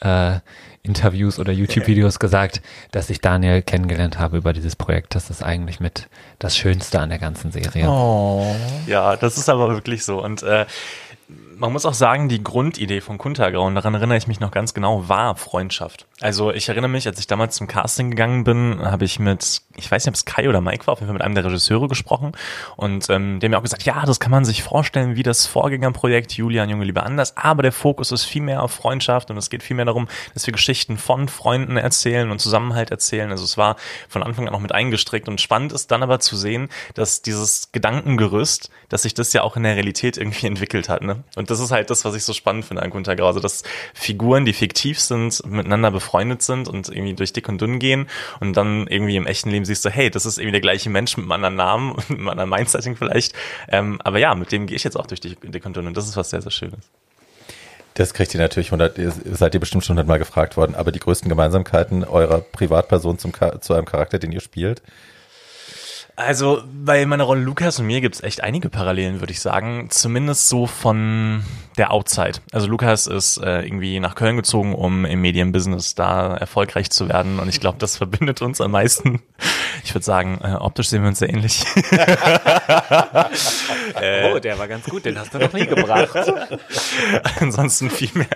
äh, 0.00 0.40
Interviews 0.84 1.38
oder 1.38 1.52
YouTube-Videos 1.52 2.18
gesagt, 2.18 2.60
dass 2.90 3.08
ich 3.08 3.20
Daniel 3.20 3.62
kennengelernt 3.62 4.18
habe 4.18 4.36
über 4.36 4.52
dieses 4.52 4.74
Projekt. 4.74 5.14
Das 5.14 5.30
ist 5.30 5.42
eigentlich 5.42 5.78
mit 5.78 6.08
das 6.40 6.56
Schönste 6.56 6.98
an 6.98 7.08
der 7.08 7.20
ganzen 7.20 7.52
Serie. 7.52 7.88
Oh. 7.88 8.56
Ja, 8.86 9.16
das 9.16 9.38
ist 9.38 9.48
aber 9.48 9.68
wirklich 9.68 10.04
so. 10.04 10.22
Und 10.22 10.42
äh, 10.42 10.66
man 11.56 11.72
muss 11.72 11.86
auch 11.86 11.94
sagen, 11.94 12.28
die 12.28 12.42
Grundidee 12.42 13.00
von 13.00 13.18
Kuntergrau, 13.18 13.66
und 13.66 13.74
daran 13.74 13.94
erinnere 13.94 14.18
ich 14.18 14.26
mich 14.26 14.40
noch 14.40 14.50
ganz 14.50 14.74
genau, 14.74 15.08
war 15.08 15.36
Freundschaft. 15.36 16.06
Also 16.20 16.52
ich 16.52 16.68
erinnere 16.68 16.90
mich, 16.90 17.06
als 17.06 17.18
ich 17.18 17.26
damals 17.26 17.56
zum 17.56 17.66
Casting 17.66 18.10
gegangen 18.10 18.44
bin, 18.44 18.78
habe 18.80 19.04
ich 19.04 19.18
mit, 19.18 19.62
ich 19.76 19.90
weiß 19.90 20.04
nicht, 20.04 20.10
ob 20.10 20.14
es 20.14 20.24
Kai 20.24 20.48
oder 20.48 20.60
Mike 20.60 20.86
war, 20.86 20.92
auf 20.92 21.00
jeden 21.00 21.08
Fall 21.08 21.14
mit 21.14 21.22
einem 21.22 21.34
der 21.34 21.44
Regisseure 21.44 21.88
gesprochen 21.88 22.32
und 22.76 23.08
ähm, 23.10 23.40
der 23.40 23.50
mir 23.50 23.58
auch 23.58 23.62
gesagt, 23.62 23.84
ja, 23.84 24.04
das 24.06 24.20
kann 24.20 24.30
man 24.30 24.44
sich 24.44 24.62
vorstellen 24.62 25.16
wie 25.16 25.22
das 25.22 25.46
Vorgängerprojekt 25.46 26.32
Julian 26.32 26.68
Junge 26.68 26.84
lieber 26.84 27.04
anders, 27.04 27.36
aber 27.36 27.62
der 27.62 27.72
Fokus 27.72 28.12
ist 28.12 28.24
viel 28.24 28.42
mehr 28.42 28.62
auf 28.62 28.72
Freundschaft 28.72 29.30
und 29.30 29.36
es 29.36 29.50
geht 29.50 29.62
viel 29.62 29.76
mehr 29.76 29.84
darum, 29.84 30.08
dass 30.34 30.46
wir 30.46 30.52
Geschichten 30.52 30.96
von 30.96 31.28
Freunden 31.28 31.76
erzählen 31.76 32.30
und 32.30 32.40
Zusammenhalt 32.40 32.90
erzählen. 32.90 33.30
Also 33.30 33.44
es 33.44 33.56
war 33.56 33.76
von 34.08 34.22
Anfang 34.22 34.48
an 34.48 34.54
auch 34.54 34.60
mit 34.60 34.72
eingestrickt 34.72 35.28
und 35.28 35.40
spannend 35.40 35.72
ist 35.72 35.90
dann 35.90 36.02
aber 36.02 36.20
zu 36.20 36.36
sehen, 36.36 36.68
dass 36.94 37.22
dieses 37.22 37.72
Gedankengerüst, 37.72 38.70
dass 38.88 39.02
sich 39.02 39.14
das 39.14 39.32
ja 39.32 39.42
auch 39.42 39.56
in 39.56 39.62
der 39.62 39.76
Realität 39.76 40.16
irgendwie 40.18 40.46
entwickelt 40.46 40.88
hat. 40.88 41.02
Ne? 41.02 41.24
Und 41.36 41.41
das 41.50 41.60
ist 41.60 41.70
halt 41.70 41.90
das, 41.90 42.04
was 42.04 42.14
ich 42.14 42.24
so 42.24 42.32
spannend 42.32 42.64
finde 42.64 42.82
an 42.82 42.90
Gunter 42.90 43.16
Grau. 43.16 43.26
Also, 43.26 43.40
dass 43.40 43.62
Figuren, 43.94 44.44
die 44.44 44.52
fiktiv 44.52 45.00
sind, 45.00 45.44
miteinander 45.46 45.90
befreundet 45.90 46.42
sind 46.42 46.68
und 46.68 46.88
irgendwie 46.88 47.14
durch 47.14 47.32
dick 47.32 47.48
und 47.48 47.60
dünn 47.60 47.78
gehen 47.78 48.08
und 48.40 48.56
dann 48.56 48.86
irgendwie 48.86 49.16
im 49.16 49.26
echten 49.26 49.50
Leben 49.50 49.64
siehst 49.64 49.84
du, 49.84 49.90
hey, 49.90 50.10
das 50.10 50.26
ist 50.26 50.38
irgendwie 50.38 50.52
der 50.52 50.60
gleiche 50.60 50.90
Mensch 50.90 51.16
mit 51.16 51.24
einem 51.24 51.32
anderen 51.32 51.54
Namen 51.56 51.92
und 51.92 52.10
einem 52.10 52.28
anderen 52.28 52.50
Mindsetting 52.50 52.96
vielleicht. 52.96 53.34
Ähm, 53.68 54.00
aber 54.02 54.18
ja, 54.18 54.34
mit 54.34 54.52
dem 54.52 54.66
gehe 54.66 54.76
ich 54.76 54.84
jetzt 54.84 54.96
auch 54.96 55.06
durch 55.06 55.20
dick 55.20 55.66
und 55.66 55.76
dünn 55.76 55.86
und 55.86 55.96
das 55.96 56.08
ist 56.08 56.16
was 56.16 56.30
sehr, 56.30 56.42
sehr 56.42 56.50
Schönes. 56.50 56.90
Das 57.94 58.14
kriegt 58.14 58.32
ihr 58.32 58.40
natürlich 58.40 58.72
100, 58.72 58.98
seid 59.36 59.54
ihr 59.54 59.60
bestimmt 59.60 59.84
schon 59.84 59.94
hundertmal 59.94 60.18
gefragt 60.18 60.56
worden, 60.56 60.74
aber 60.74 60.92
die 60.92 60.98
größten 60.98 61.28
Gemeinsamkeiten 61.28 62.04
eurer 62.04 62.40
Privatperson 62.40 63.18
zum, 63.18 63.32
zu 63.60 63.74
einem 63.74 63.84
Charakter, 63.84 64.18
den 64.18 64.32
ihr 64.32 64.40
spielt, 64.40 64.82
also 66.16 66.62
bei 66.66 67.06
meiner 67.06 67.24
Rolle 67.24 67.42
Lukas 67.42 67.78
und 67.78 67.86
mir 67.86 68.00
gibt 68.00 68.16
es 68.16 68.22
echt 68.22 68.42
einige 68.42 68.68
Parallelen, 68.68 69.20
würde 69.20 69.32
ich 69.32 69.40
sagen. 69.40 69.88
Zumindest 69.90 70.48
so 70.48 70.66
von 70.66 71.42
der 71.78 71.90
Outside. 71.92 72.40
Also 72.52 72.66
Lukas 72.66 73.06
ist 73.06 73.38
äh, 73.38 73.62
irgendwie 73.62 73.98
nach 73.98 74.14
Köln 74.14 74.36
gezogen, 74.36 74.74
um 74.74 75.06
im 75.06 75.20
Medienbusiness 75.22 75.94
da 75.94 76.36
erfolgreich 76.36 76.90
zu 76.90 77.08
werden. 77.08 77.38
Und 77.38 77.48
ich 77.48 77.60
glaube, 77.60 77.78
das 77.78 77.96
verbindet 77.96 78.42
uns 78.42 78.60
am 78.60 78.72
meisten. 78.72 79.22
Ich 79.84 79.94
würde 79.94 80.04
sagen, 80.04 80.38
äh, 80.42 80.52
optisch 80.54 80.88
sehen 80.88 81.02
wir 81.02 81.08
uns 81.08 81.18
sehr 81.18 81.30
ähnlich. 81.30 81.64
äh, 84.00 84.32
oh, 84.32 84.38
der 84.38 84.58
war 84.58 84.68
ganz 84.68 84.84
gut, 84.84 85.04
den 85.06 85.18
hast 85.18 85.32
du 85.32 85.38
noch 85.38 85.52
nie 85.52 85.66
gebracht. 85.66 86.10
Ansonsten 87.40 87.90
viel 87.90 88.10
mehr, 88.14 88.26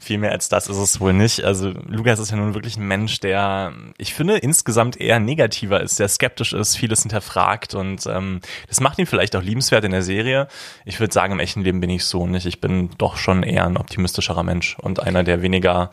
viel 0.00 0.18
mehr 0.18 0.32
als 0.32 0.48
das 0.48 0.68
ist 0.68 0.76
es 0.76 1.00
wohl 1.00 1.12
nicht. 1.12 1.44
Also 1.44 1.72
Lukas 1.86 2.18
ist 2.18 2.32
ja 2.32 2.36
nun 2.36 2.54
wirklich 2.54 2.76
ein 2.76 2.86
Mensch, 2.86 3.20
der, 3.20 3.72
ich 3.98 4.14
finde, 4.14 4.38
insgesamt 4.38 5.00
eher 5.00 5.20
negativer 5.20 5.80
ist, 5.80 5.96
sehr 5.96 6.08
skeptisch 6.08 6.52
ist, 6.52 6.76
vieles 6.76 7.02
hinter 7.02 7.19
hinterfragt 7.20 7.74
und 7.74 8.06
ähm, 8.06 8.40
das 8.68 8.80
macht 8.80 8.98
ihn 8.98 9.06
vielleicht 9.06 9.36
auch 9.36 9.42
liebenswert 9.42 9.84
in 9.84 9.92
der 9.92 10.02
Serie. 10.02 10.48
Ich 10.84 10.98
würde 11.00 11.12
sagen, 11.12 11.32
im 11.32 11.40
echten 11.40 11.62
Leben 11.62 11.80
bin 11.80 11.90
ich 11.90 12.04
so 12.04 12.26
nicht. 12.26 12.46
Ich 12.46 12.60
bin 12.60 12.90
doch 12.98 13.16
schon 13.16 13.42
eher 13.42 13.66
ein 13.66 13.76
optimistischerer 13.76 14.42
Mensch 14.42 14.78
und 14.78 15.00
einer, 15.00 15.22
der 15.22 15.42
weniger 15.42 15.90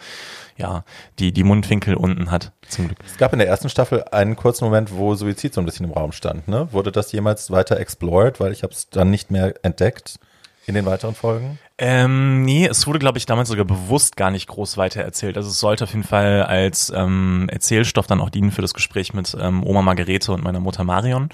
ja, 0.58 0.84
die, 1.20 1.32
die 1.32 1.44
Mundwinkel 1.44 1.94
unten 1.94 2.32
hat, 2.32 2.52
zum 2.68 2.88
Glück. 2.88 2.98
Es 3.06 3.18
gab 3.18 3.32
in 3.32 3.40
der 3.40 3.48
ersten 3.48 3.70
Staffel 3.70 4.06
einen 4.12 4.36
kurzen 4.36 4.66
Moment, 4.66 4.92
wo 4.92 5.14
Suizid 5.14 5.54
so 5.54 5.62
ein 5.62 5.66
bisschen 5.66 5.86
im 5.86 5.94
Raum 5.94 6.12
stand. 6.12 6.48
Ne? 6.48 6.68
Wurde 6.72 6.92
das 6.92 7.12
jemals 7.12 7.52
weiter 7.52 7.80
explored, 7.80 8.40
weil 8.40 8.52
ich 8.52 8.64
habe 8.64 8.74
es 8.74 8.90
dann 8.90 9.12
nicht 9.12 9.30
mehr 9.30 9.54
entdeckt 9.62 10.20
in 10.66 10.74
den 10.74 10.86
weiteren 10.86 11.14
Folgen? 11.14 11.60
Ähm, 11.80 12.42
nee, 12.42 12.66
es 12.66 12.88
wurde, 12.88 12.98
glaube 12.98 13.20
ich, 13.20 13.28
damals 13.28 13.50
sogar 13.50 13.66
bewusst 13.66 14.18
gar 14.18 14.32
nicht 14.32 14.48
groß 14.48 14.78
weiter 14.78 15.04
erzählt. 15.04 15.38
Also 15.38 15.52
es 15.52 15.60
sollte 15.60 15.84
auf 15.84 15.92
jeden 15.92 16.04
Fall 16.04 16.42
als 16.42 16.92
ähm, 16.96 17.48
Erzählstoff 17.52 18.08
dann 18.08 18.20
auch 18.20 18.32
dienen 18.32 18.50
für 18.52 18.64
das 18.64 18.74
Gespräch 18.74 19.14
mit 19.14 19.38
ähm, 19.40 19.64
Oma 19.64 19.84
Margarete 19.84 20.32
und 20.32 20.44
meiner 20.44 20.60
Mutter 20.60 20.84
Marion. 20.84 21.24
Mhm. 21.24 21.30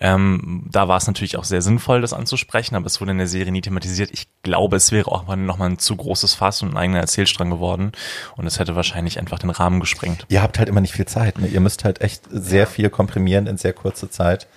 Ähm, 0.00 0.66
da 0.70 0.88
war 0.88 0.98
es 0.98 1.06
natürlich 1.06 1.38
auch 1.38 1.44
sehr 1.44 1.62
sinnvoll, 1.62 2.02
das 2.02 2.12
anzusprechen, 2.12 2.74
aber 2.74 2.84
es 2.84 3.00
wurde 3.00 3.12
in 3.12 3.18
der 3.18 3.26
Serie 3.26 3.50
nie 3.50 3.62
thematisiert. 3.62 4.10
Ich 4.12 4.28
glaube, 4.42 4.76
es 4.76 4.92
wäre 4.92 5.10
auch 5.10 5.34
nochmal 5.34 5.70
ein 5.70 5.78
zu 5.78 5.96
großes 5.96 6.34
Fass 6.34 6.60
und 6.62 6.74
ein 6.74 6.76
eigener 6.76 7.00
Erzählstrang 7.00 7.48
geworden 7.48 7.92
und 8.36 8.46
es 8.46 8.58
hätte 8.58 8.76
wahrscheinlich 8.76 9.18
einfach 9.18 9.38
den 9.38 9.50
Rahmen 9.50 9.80
gesprengt. 9.80 10.26
Ihr 10.28 10.42
habt 10.42 10.58
halt 10.58 10.68
immer 10.68 10.82
nicht 10.82 10.92
viel 10.92 11.06
Zeit. 11.06 11.38
Ne? 11.38 11.46
Ihr 11.46 11.60
müsst 11.60 11.84
halt 11.84 12.02
echt 12.02 12.24
sehr 12.30 12.66
viel 12.66 12.90
komprimieren 12.90 13.46
in 13.46 13.56
sehr 13.56 13.72
kurzer 13.72 14.10
Zeit. 14.10 14.48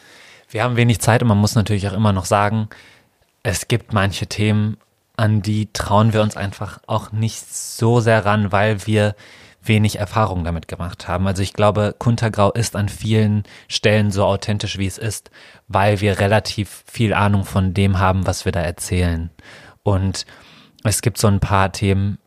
Wir 0.50 0.64
haben 0.64 0.76
wenig 0.76 1.00
Zeit 1.00 1.22
und 1.22 1.30
man 1.30 1.38
muss 1.38 1.56
natürlich 1.56 1.88
auch 1.88 1.94
immer 1.94 2.12
noch 2.12 2.26
sagen, 2.26 2.68
es 3.44 3.70
gibt 3.70 3.94
manche 3.94 4.28
Themen, 4.28 4.76
an 5.22 5.44
die 5.44 5.72
trauen 5.72 6.14
wir 6.14 6.24
uns 6.24 6.36
einfach 6.36 6.80
auch 6.88 7.12
nicht 7.12 7.54
so 7.54 8.00
sehr 8.00 8.26
ran, 8.26 8.52
weil 8.52 8.88
wir 8.88 9.16
wenig 9.62 10.00
Erfahrung 10.00 10.44
damit 10.44 10.68
gemacht 10.68 11.08
haben. 11.08 11.28
Also 11.28 11.44
ich 11.44 11.54
glaube, 11.54 11.94
Kuntergrau 11.98 12.52
ist 12.52 12.76
an 12.76 12.90
vielen 12.90 13.44
Stellen 13.68 14.10
so 14.10 14.26
authentisch, 14.26 14.80
wie 14.80 14.88
es 14.88 14.98
ist, 14.98 15.30
weil 15.68 16.02
wir 16.02 16.18
relativ 16.18 16.84
viel 16.92 17.14
Ahnung 17.14 17.46
von 17.46 17.76
dem 17.76 18.00
haben, 18.00 18.26
was 18.26 18.46
wir 18.46 18.52
da 18.52 18.62
erzählen. 18.62 19.30
Und 19.84 20.26
es 20.84 21.04
gibt 21.04 21.20
so 21.20 21.28
ein 21.28 21.40
paar 21.40 21.72
Themen, 21.72 22.18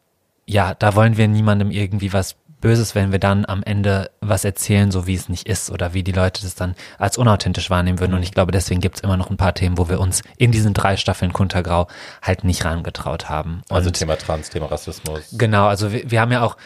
ja, 0.47 0.75
da 0.75 0.95
wollen 0.95 1.17
wir 1.17 1.27
niemandem 1.27 1.73
irgendwie 1.73 2.13
was 2.13 2.37
Böses, 2.65 2.95
wenn 2.95 3.13
wir 3.13 3.19
dann 3.19 3.45
am 3.45 3.63
Ende 3.63 4.11
was 4.23 4.45
erzählen, 4.45 4.91
so 4.91 5.07
wie 5.07 5.15
es 5.15 5.29
nicht 5.29 5.47
ist 5.47 5.71
oder 5.71 5.93
wie 5.93 6.03
die 6.03 6.13
Leute 6.13 6.43
das 6.43 6.55
dann 6.55 6.75
als 6.99 7.19
unauthentisch 7.19 7.69
wahrnehmen 7.69 8.01
würden. 8.01 8.15
Und 8.15 8.23
ich 8.23 8.33
glaube, 8.33 8.53
deswegen 8.53 8.81
gibt 8.81 8.97
es 8.97 9.03
immer 9.03 9.19
noch 9.19 9.29
ein 9.29 9.37
paar 9.37 9.55
Themen, 9.55 9.77
wo 9.77 9.91
wir 9.91 10.01
uns 10.01 10.23
in 10.39 10.51
diesen 10.51 10.73
drei 10.73 10.97
Staffeln 10.97 11.35
Kuntergrau 11.35 11.89
halt 12.23 12.43
nicht 12.43 12.65
rangetraut 12.65 13.29
haben. 13.29 13.61
Also 13.69 13.89
Und 13.89 13.99
Thema 13.99 14.17
Trans, 14.17 14.49
Thema 14.49 14.67
Rassismus. 14.67 15.25
Genau, 15.33 15.67
also 15.67 15.93
wir, 15.93 16.11
wir 16.11 16.23
haben 16.23 16.33
ja 16.33 16.43
auch, 16.43 16.57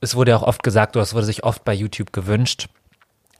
es 0.00 0.14
wurde 0.14 0.30
ja 0.30 0.36
auch 0.36 0.44
oft 0.44 0.62
gesagt, 0.62 0.94
oder 0.94 1.02
es 1.02 1.14
wurde 1.14 1.26
sich 1.26 1.42
oft 1.42 1.64
bei 1.64 1.74
YouTube 1.74 2.12
gewünscht, 2.12 2.68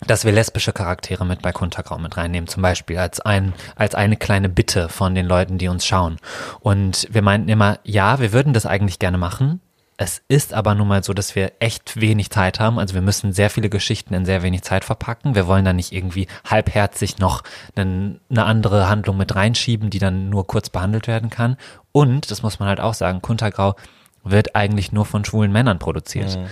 dass 0.05 0.24
wir 0.24 0.32
lesbische 0.32 0.72
Charaktere 0.72 1.24
mit 1.24 1.42
bei 1.42 1.53
Kuntergrau 1.53 1.99
mit 1.99 2.16
reinnehmen, 2.16 2.49
zum 2.49 2.62
Beispiel 2.62 2.99
als 2.99 3.20
ein, 3.20 3.55
als 3.76 3.95
eine 3.95 4.16
kleine 4.16 4.49
Bitte 4.49 4.88
von 4.88 5.14
den 5.14 5.26
Leuten, 5.26 5.59
die 5.59 5.68
uns 5.68 5.86
schauen. 5.86 6.18
Und 6.59 7.07
wir 7.11 7.22
meinten 7.22 7.49
immer, 7.49 7.78
ja, 7.84 8.18
wir 8.18 8.32
würden 8.32 8.53
das 8.53 8.66
eigentlich 8.66 8.99
gerne 8.99 9.16
machen, 9.16 9.61
Es 9.97 10.22
ist 10.26 10.53
aber 10.53 10.74
nun 10.74 10.88
mal 10.88 11.05
so, 11.05 11.14
dass 11.14 11.36
wir 11.36 11.53
echt 11.61 12.01
wenig 12.01 12.30
Zeit 12.30 12.59
haben. 12.59 12.78
Also 12.80 12.95
wir 12.95 13.03
müssen 13.03 13.32
sehr 13.32 13.49
viele 13.49 13.68
Geschichten 13.68 14.12
in 14.14 14.24
sehr 14.24 14.42
wenig 14.42 14.62
Zeit 14.62 14.84
verpacken. 14.84 15.36
Wir 15.36 15.47
wollen 15.47 15.64
da 15.64 15.72
nicht 15.72 15.92
irgendwie 15.92 16.26
halbherzig 16.45 17.18
noch 17.18 17.42
eine, 17.76 18.18
eine 18.28 18.45
andere 18.45 18.88
Handlung 18.88 19.16
mit 19.16 19.34
reinschieben, 19.34 19.90
die 19.90 20.01
dann 20.01 20.30
nur 20.30 20.47
kurz 20.47 20.68
behandelt 20.68 21.07
werden 21.07 21.30
kann. 21.30 21.57
Und, 21.92 22.30
das 22.32 22.42
muss 22.42 22.59
man 22.59 22.68
halt 22.68 22.80
auch 22.80 22.95
sagen, 22.95 23.22
Kuntergrau 23.22 23.76
wird 24.24 24.57
eigentlich 24.57 24.90
nur 24.90 25.05
von 25.05 25.24
schwulen 25.24 25.53
Männern 25.53 25.78
produziert. 25.78 26.36
Mhm. 26.36 26.47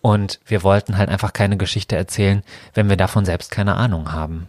Und 0.00 0.40
wir 0.46 0.62
wollten 0.62 0.96
halt 0.96 1.10
einfach 1.10 1.32
keine 1.32 1.56
Geschichte 1.56 1.96
erzählen, 1.96 2.42
wenn 2.72 2.88
wir 2.88 2.96
davon 2.96 3.24
selbst 3.24 3.50
keine 3.50 3.74
Ahnung 3.74 4.12
haben. 4.12 4.46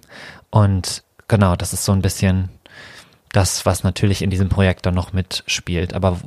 Und 0.52 1.04
genau, 1.28 1.56
das 1.56 1.74
ist 1.74 1.84
so 1.84 1.92
ein 1.92 2.02
bisschen 2.02 2.50
das, 3.34 3.66
was 3.66 3.84
natürlich 3.84 4.22
in 4.22 4.30
diesem 4.30 4.48
Projekt 4.48 4.86
dann 4.86 4.94
noch 4.94 5.12
mitspielt. 5.12 5.94
Aber 5.94 6.20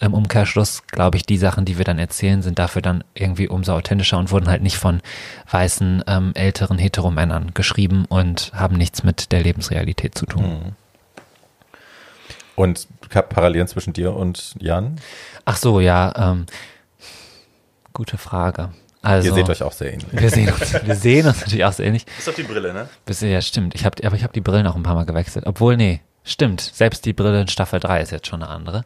im 0.00 0.14
Umkehrschluss, 0.14 0.82
glaube 0.86 1.18
ich, 1.18 1.26
die 1.26 1.36
Sachen, 1.36 1.66
die 1.66 1.76
wir 1.76 1.84
dann 1.84 1.98
erzählen, 1.98 2.42
sind 2.42 2.58
dafür 2.58 2.82
dann 2.82 3.04
irgendwie 3.14 3.48
umso 3.48 3.74
authentischer 3.74 4.18
und 4.18 4.30
wurden 4.30 4.48
halt 4.48 4.62
nicht 4.62 4.78
von 4.78 5.02
weißen, 5.50 6.04
ähm, 6.06 6.32
älteren 6.34 6.78
Heteromännern 6.78 7.52
geschrieben 7.52 8.06
und 8.06 8.50
haben 8.54 8.76
nichts 8.76 9.02
mit 9.02 9.30
der 9.30 9.42
Lebensrealität 9.42 10.16
zu 10.16 10.26
tun. 10.26 10.42
Mhm. 10.42 10.72
Und 12.56 12.88
Parallelen 13.08 13.68
zwischen 13.68 13.92
dir 13.92 14.14
und 14.14 14.54
Jan? 14.58 14.96
Ach 15.44 15.56
so, 15.56 15.80
ja. 15.80 16.12
Ähm, 16.16 16.46
gute 17.92 18.18
Frage. 18.18 18.70
Also, 19.02 19.28
Ihr 19.28 19.34
seht 19.34 19.48
euch 19.48 19.62
auch 19.62 19.72
sehr 19.72 19.94
ähnlich. 19.94 20.08
Wir 20.12 20.30
sehen 20.30 20.52
uns, 20.52 20.74
wir 20.84 20.94
sehen 20.94 21.26
uns 21.26 21.40
natürlich 21.40 21.64
auch 21.64 21.72
sehr 21.72 21.86
ähnlich. 21.86 22.04
Ist 22.18 22.28
auf 22.28 22.34
die 22.34 22.42
Brille, 22.42 22.74
ne? 22.74 22.88
Bis, 23.06 23.22
ja, 23.22 23.40
stimmt. 23.40 23.74
Ich 23.74 23.86
hab, 23.86 24.04
aber 24.04 24.14
ich 24.14 24.22
habe 24.22 24.34
die 24.34 24.42
Brillen 24.42 24.66
auch 24.66 24.76
ein 24.76 24.82
paar 24.82 24.94
Mal 24.94 25.06
gewechselt. 25.06 25.46
Obwohl, 25.46 25.78
nee, 25.78 26.00
Stimmt, 26.22 26.60
selbst 26.60 27.06
die 27.06 27.14
Brille 27.14 27.40
in 27.40 27.48
Staffel 27.48 27.80
3 27.80 28.02
ist 28.02 28.12
jetzt 28.12 28.26
schon 28.26 28.42
eine 28.42 28.52
andere. 28.52 28.84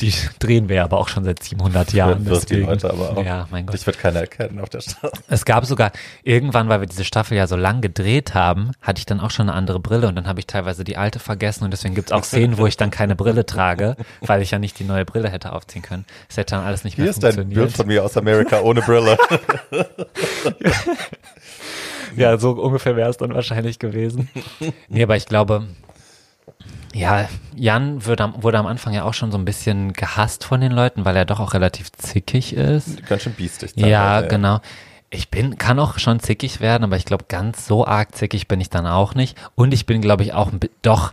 Die 0.00 0.12
drehen 0.40 0.68
wir 0.68 0.82
aber 0.82 0.98
auch 0.98 1.06
schon 1.06 1.22
seit 1.22 1.40
700 1.40 1.92
Jahren. 1.92 2.26
Wird 2.26 2.50
die 2.50 2.56
Leute 2.56 2.90
aber 2.90 3.16
auch. 3.16 3.24
Ja, 3.24 3.46
mein 3.52 3.64
Gott. 3.64 3.74
Dich 3.74 3.86
wird 3.86 3.98
keiner 3.98 4.20
erkennen 4.20 4.58
auf 4.58 4.68
der 4.68 4.80
Straße. 4.80 5.22
Es 5.28 5.44
gab 5.44 5.66
sogar 5.66 5.92
irgendwann, 6.24 6.68
weil 6.68 6.80
wir 6.80 6.88
diese 6.88 7.04
Staffel 7.04 7.36
ja 7.36 7.46
so 7.46 7.54
lang 7.54 7.80
gedreht 7.80 8.34
haben, 8.34 8.72
hatte 8.80 8.98
ich 8.98 9.06
dann 9.06 9.20
auch 9.20 9.30
schon 9.30 9.48
eine 9.48 9.56
andere 9.56 9.78
Brille 9.78 10.08
und 10.08 10.16
dann 10.16 10.26
habe 10.26 10.40
ich 10.40 10.48
teilweise 10.48 10.82
die 10.82 10.96
alte 10.96 11.20
vergessen 11.20 11.62
und 11.62 11.70
deswegen 11.70 11.94
gibt 11.94 12.08
es 12.08 12.12
auch 12.12 12.24
Szenen, 12.24 12.58
wo 12.58 12.66
ich 12.66 12.76
dann 12.76 12.90
keine 12.90 13.14
Brille 13.14 13.46
trage, 13.46 13.96
weil 14.20 14.42
ich 14.42 14.50
ja 14.50 14.58
nicht 14.58 14.76
die 14.80 14.84
neue 14.84 15.04
Brille 15.04 15.30
hätte 15.30 15.52
aufziehen 15.52 15.82
können. 15.82 16.04
Es 16.28 16.36
hätte 16.36 16.56
dann 16.56 16.64
alles 16.64 16.82
nicht 16.82 16.98
mehr 16.98 17.04
Hier 17.06 17.12
funktioniert. 17.12 17.52
Hier 17.54 17.64
ist 17.66 17.66
ein 17.66 17.66
Bild 17.66 17.76
von 17.76 17.86
mir 17.86 18.04
aus 18.04 18.16
Amerika 18.16 18.60
ohne 18.62 18.82
Brille. 18.82 19.16
ja, 22.16 22.36
so 22.36 22.50
ungefähr 22.50 22.96
wäre 22.96 23.10
es 23.10 23.16
dann 23.16 23.32
wahrscheinlich 23.32 23.78
gewesen. 23.78 24.28
Nee, 24.88 25.04
aber 25.04 25.16
ich 25.16 25.26
glaube, 25.26 25.68
ja, 26.94 27.28
Jan 27.56 28.06
wird 28.06 28.20
am, 28.20 28.42
wurde 28.42 28.58
am 28.58 28.66
Anfang 28.66 28.94
ja 28.94 29.04
auch 29.04 29.14
schon 29.14 29.32
so 29.32 29.38
ein 29.38 29.44
bisschen 29.44 29.92
gehasst 29.92 30.44
von 30.44 30.60
den 30.60 30.72
Leuten, 30.72 31.04
weil 31.04 31.16
er 31.16 31.24
doch 31.24 31.40
auch 31.40 31.52
relativ 31.54 31.90
zickig 31.92 32.54
ist. 32.54 33.04
Ganz 33.06 33.22
schön 33.22 33.32
biestig. 33.32 33.72
Ja, 33.74 33.86
ja, 33.86 34.20
genau. 34.20 34.60
Ich 35.10 35.28
bin, 35.28 35.58
kann 35.58 35.78
auch 35.78 35.98
schon 35.98 36.20
zickig 36.20 36.60
werden, 36.60 36.84
aber 36.84 36.96
ich 36.96 37.04
glaube, 37.04 37.24
ganz 37.28 37.66
so 37.66 37.86
arg 37.86 38.14
zickig 38.14 38.48
bin 38.48 38.60
ich 38.60 38.70
dann 38.70 38.86
auch 38.86 39.14
nicht. 39.14 39.36
Und 39.54 39.74
ich 39.74 39.86
bin, 39.86 40.00
glaube 40.00 40.22
ich, 40.22 40.32
auch 40.34 40.50
doch 40.82 41.12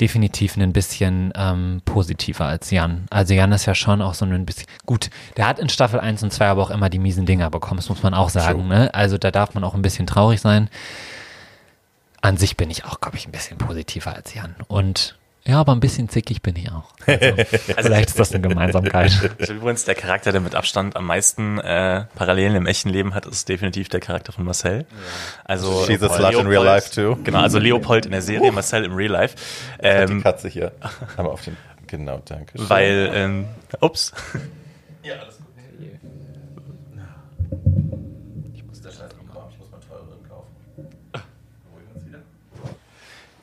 definitiv 0.00 0.56
ein 0.56 0.72
bisschen 0.72 1.32
ähm, 1.36 1.82
positiver 1.84 2.46
als 2.46 2.70
Jan. 2.70 3.06
Also 3.10 3.34
Jan 3.34 3.52
ist 3.52 3.66
ja 3.66 3.74
schon 3.74 4.02
auch 4.02 4.14
so 4.14 4.24
ein 4.24 4.46
bisschen, 4.46 4.66
gut, 4.86 5.10
der 5.36 5.46
hat 5.46 5.58
in 5.58 5.68
Staffel 5.68 6.00
1 6.00 6.22
und 6.22 6.32
2 6.32 6.46
aber 6.46 6.62
auch 6.62 6.70
immer 6.70 6.88
die 6.88 6.98
miesen 6.98 7.26
Dinger 7.26 7.50
bekommen, 7.50 7.76
das 7.76 7.88
muss 7.88 8.02
man 8.02 8.14
auch 8.14 8.30
sagen. 8.30 8.66
Ne? 8.66 8.92
Also 8.94 9.18
da 9.18 9.30
darf 9.30 9.54
man 9.54 9.62
auch 9.62 9.74
ein 9.74 9.82
bisschen 9.82 10.06
traurig 10.06 10.40
sein 10.40 10.70
an 12.22 12.36
sich 12.36 12.56
bin 12.56 12.70
ich 12.70 12.84
auch, 12.84 13.00
glaube 13.00 13.16
ich, 13.16 13.26
ein 13.26 13.32
bisschen 13.32 13.58
positiver 13.58 14.14
als 14.14 14.32
Jan. 14.32 14.54
Und 14.68 15.16
ja, 15.44 15.58
aber 15.58 15.72
ein 15.72 15.80
bisschen 15.80 16.08
zickig 16.08 16.40
bin 16.40 16.54
ich 16.54 16.70
auch. 16.70 16.84
Also, 17.04 17.26
also 17.36 17.88
vielleicht 17.88 18.10
ist 18.10 18.18
das 18.18 18.32
eine 18.32 18.48
Gemeinsamkeit. 18.48 19.12
Übrigens, 19.48 19.84
der 19.84 19.96
Charakter, 19.96 20.30
der 20.30 20.40
mit 20.40 20.54
Abstand 20.54 20.94
am 20.94 21.04
meisten 21.04 21.58
äh, 21.58 22.04
Parallelen 22.14 22.54
im 22.54 22.66
echten 22.66 22.90
Leben 22.90 23.12
hat, 23.12 23.26
ist 23.26 23.48
definitiv 23.48 23.88
der 23.88 23.98
Charakter 23.98 24.32
von 24.32 24.44
Marcel. 24.44 24.86
Also 25.44 25.84
She's 25.84 26.00
a 26.00 26.08
slut 26.08 26.34
in 26.34 26.46
real 26.46 26.64
life 26.64 26.94
too. 26.94 27.16
Genau, 27.24 27.40
also 27.40 27.58
Leopold 27.58 28.06
in 28.06 28.12
der 28.12 28.22
Serie, 28.22 28.50
uh. 28.50 28.52
Marcel 28.52 28.84
im 28.84 28.94
Real 28.94 29.10
Life. 29.10 29.36
Ähm, 29.80 30.18
die 30.18 30.22
Katze 30.22 30.48
hier. 30.48 30.72
Aber 31.16 31.32
auf 31.32 31.42
den, 31.42 31.56
genau, 31.88 32.22
danke. 32.24 32.52
Weil, 32.54 33.10
ähm, 33.12 33.46
ups. 33.80 34.12
Ja, 35.02 35.14
alles 35.14 35.42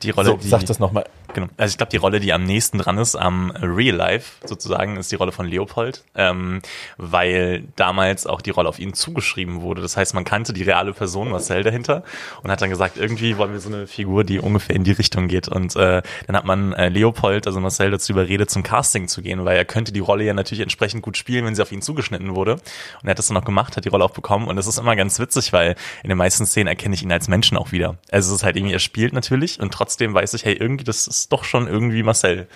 die 0.02 0.10
Rolle. 0.10 0.30
So, 0.30 0.36
die, 0.36 0.48
sag 0.48 0.64
das 0.66 0.78
nochmal. 0.78 1.04
Genau. 1.34 1.48
Also 1.56 1.72
ich 1.72 1.76
glaube, 1.76 1.90
die 1.90 1.96
Rolle, 1.96 2.20
die 2.20 2.32
am 2.32 2.44
nächsten 2.44 2.78
dran 2.78 2.98
ist 2.98 3.14
am 3.14 3.50
Real 3.50 3.94
Life 3.94 4.46
sozusagen, 4.46 4.96
ist 4.96 5.12
die 5.12 5.16
Rolle 5.16 5.32
von 5.32 5.46
Leopold, 5.46 6.04
ähm, 6.14 6.60
weil 6.96 7.64
damals 7.76 8.26
auch 8.26 8.40
die 8.40 8.50
Rolle 8.50 8.68
auf 8.68 8.78
ihn 8.78 8.94
zugeschrieben 8.94 9.62
wurde. 9.62 9.82
Das 9.82 9.96
heißt, 9.96 10.14
man 10.14 10.24
kannte 10.24 10.52
die 10.52 10.62
reale 10.62 10.92
Person 10.92 11.30
Marcel 11.30 11.62
dahinter 11.62 12.02
und 12.42 12.50
hat 12.50 12.60
dann 12.60 12.70
gesagt, 12.70 12.96
irgendwie 12.96 13.36
wollen 13.36 13.52
wir 13.52 13.60
so 13.60 13.68
eine 13.68 13.86
Figur, 13.86 14.24
die 14.24 14.38
ungefähr 14.38 14.74
in 14.74 14.84
die 14.84 14.92
Richtung 14.92 15.28
geht. 15.28 15.48
Und 15.48 15.76
äh, 15.76 16.02
dann 16.26 16.36
hat 16.36 16.44
man 16.44 16.72
äh, 16.72 16.88
Leopold, 16.88 17.46
also 17.46 17.60
Marcel, 17.60 17.90
dazu 17.90 18.12
überredet, 18.12 18.50
zum 18.50 18.62
Casting 18.62 19.08
zu 19.08 19.22
gehen, 19.22 19.44
weil 19.44 19.56
er 19.56 19.64
könnte 19.64 19.92
die 19.92 20.00
Rolle 20.00 20.24
ja 20.24 20.34
natürlich 20.34 20.62
entsprechend 20.62 21.02
gut 21.02 21.16
spielen, 21.16 21.44
wenn 21.44 21.54
sie 21.54 21.62
auf 21.62 21.72
ihn 21.72 21.82
zugeschnitten 21.82 22.34
wurde. 22.34 22.54
Und 22.54 23.04
er 23.04 23.10
hat 23.10 23.18
das 23.18 23.28
dann 23.28 23.34
noch 23.34 23.44
gemacht, 23.44 23.76
hat 23.76 23.84
die 23.84 23.88
Rolle 23.88 24.04
auch 24.04 24.10
bekommen. 24.10 24.48
Und 24.48 24.56
das 24.56 24.66
ist 24.66 24.78
immer 24.78 24.96
ganz 24.96 25.18
witzig, 25.18 25.52
weil 25.52 25.76
in 26.02 26.08
den 26.08 26.18
meisten 26.18 26.46
Szenen 26.46 26.66
erkenne 26.66 26.94
ich 26.94 27.02
ihn 27.02 27.12
als 27.12 27.28
Menschen 27.28 27.56
auch 27.56 27.72
wieder. 27.72 27.96
Also 28.10 28.32
es 28.32 28.40
ist 28.40 28.44
halt 28.44 28.56
irgendwie, 28.56 28.74
er 28.74 28.80
spielt 28.80 29.12
natürlich 29.12 29.60
und 29.60 29.72
trotzdem 29.72 30.14
weiß 30.14 30.34
ich, 30.34 30.44
hey, 30.44 30.54
irgendwie, 30.54 30.84
das 30.84 31.06
ist 31.06 31.19
ist 31.20 31.32
doch 31.32 31.44
schon 31.44 31.66
irgendwie 31.66 32.02
Marcel. 32.02 32.46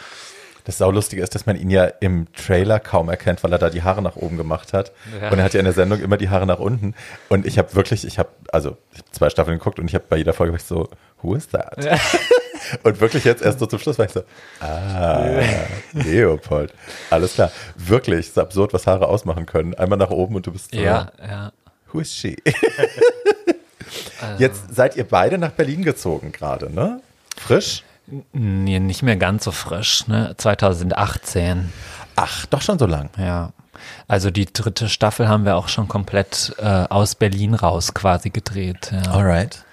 Das 0.64 0.78
Saulustige 0.78 1.22
ist, 1.22 1.34
dass 1.34 1.44
man 1.44 1.56
ihn 1.56 1.68
ja 1.68 1.84
im 1.84 2.26
Trailer 2.32 2.80
kaum 2.80 3.10
erkennt, 3.10 3.44
weil 3.44 3.52
er 3.52 3.58
da 3.58 3.68
die 3.68 3.82
Haare 3.82 4.00
nach 4.00 4.16
oben 4.16 4.38
gemacht 4.38 4.72
hat. 4.72 4.92
Ja. 5.20 5.30
Und 5.30 5.38
er 5.38 5.44
hat 5.44 5.52
ja 5.52 5.60
in 5.60 5.66
der 5.66 5.74
Sendung 5.74 6.00
immer 6.00 6.16
die 6.16 6.30
Haare 6.30 6.46
nach 6.46 6.58
unten. 6.58 6.94
Und 7.28 7.46
ich 7.46 7.58
habe 7.58 7.74
wirklich, 7.74 8.06
ich 8.06 8.18
habe, 8.18 8.30
also 8.50 8.78
ich 8.92 9.00
hab 9.00 9.14
zwei 9.14 9.28
Staffeln 9.28 9.58
geguckt 9.58 9.78
und 9.78 9.88
ich 9.88 9.94
habe 9.94 10.04
bei 10.08 10.16
jeder 10.16 10.32
Folge 10.32 10.58
so, 10.58 10.88
who 11.20 11.34
is 11.34 11.48
that? 11.48 11.84
Ja. 11.84 11.98
Und 12.82 12.98
wirklich 12.98 13.24
jetzt 13.24 13.42
erst 13.42 13.58
so 13.58 13.66
zum 13.66 13.78
Schluss 13.78 13.98
war 13.98 14.06
ich 14.06 14.12
so, 14.12 14.22
ah, 14.60 15.42
Leopold. 15.92 16.72
Alles 17.10 17.34
klar. 17.34 17.50
Wirklich, 17.76 18.28
ist 18.28 18.38
absurd, 18.38 18.72
was 18.72 18.86
Haare 18.86 19.06
ausmachen 19.08 19.44
können. 19.44 19.74
Einmal 19.74 19.98
nach 19.98 20.08
oben 20.08 20.36
und 20.36 20.46
du 20.46 20.52
bist 20.52 20.70
so, 20.72 20.80
ja, 20.80 21.12
ja. 21.20 21.52
who 21.92 22.00
is 22.00 22.14
she? 22.14 22.36
Jetzt 24.38 24.74
seid 24.74 24.96
ihr 24.96 25.04
beide 25.04 25.36
nach 25.36 25.50
Berlin 25.50 25.82
gezogen 25.82 26.32
gerade, 26.32 26.72
ne? 26.72 27.02
Frisch? 27.36 27.82
Nee, 28.06 28.80
nicht 28.80 29.02
mehr 29.02 29.16
ganz 29.16 29.44
so 29.44 29.50
frisch, 29.50 30.06
ne? 30.08 30.34
2018. 30.36 31.72
Ach, 32.16 32.46
doch 32.46 32.60
schon 32.60 32.78
so 32.78 32.86
lang. 32.86 33.10
Ja. 33.18 33.52
Also 34.08 34.30
die 34.30 34.46
dritte 34.46 34.88
Staffel 34.88 35.28
haben 35.28 35.44
wir 35.44 35.56
auch 35.56 35.68
schon 35.68 35.88
komplett 35.88 36.54
äh, 36.58 36.64
aus 36.64 37.14
Berlin 37.14 37.54
raus 37.54 37.94
quasi 37.94 38.30
gedreht. 38.30 38.92
Ja. 38.92 39.12
Alright. 39.12 39.64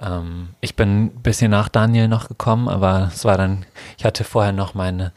Ähm, 0.00 0.50
ich 0.60 0.76
bin 0.76 1.06
ein 1.06 1.22
bisschen 1.22 1.50
nach 1.50 1.68
Daniel 1.68 2.08
noch 2.08 2.28
gekommen, 2.28 2.68
aber 2.68 3.10
es 3.12 3.24
war 3.24 3.36
dann, 3.36 3.64
ich 3.98 4.04
hatte 4.04 4.24
vorher 4.24 4.52
noch 4.52 4.74
meine 4.74 5.12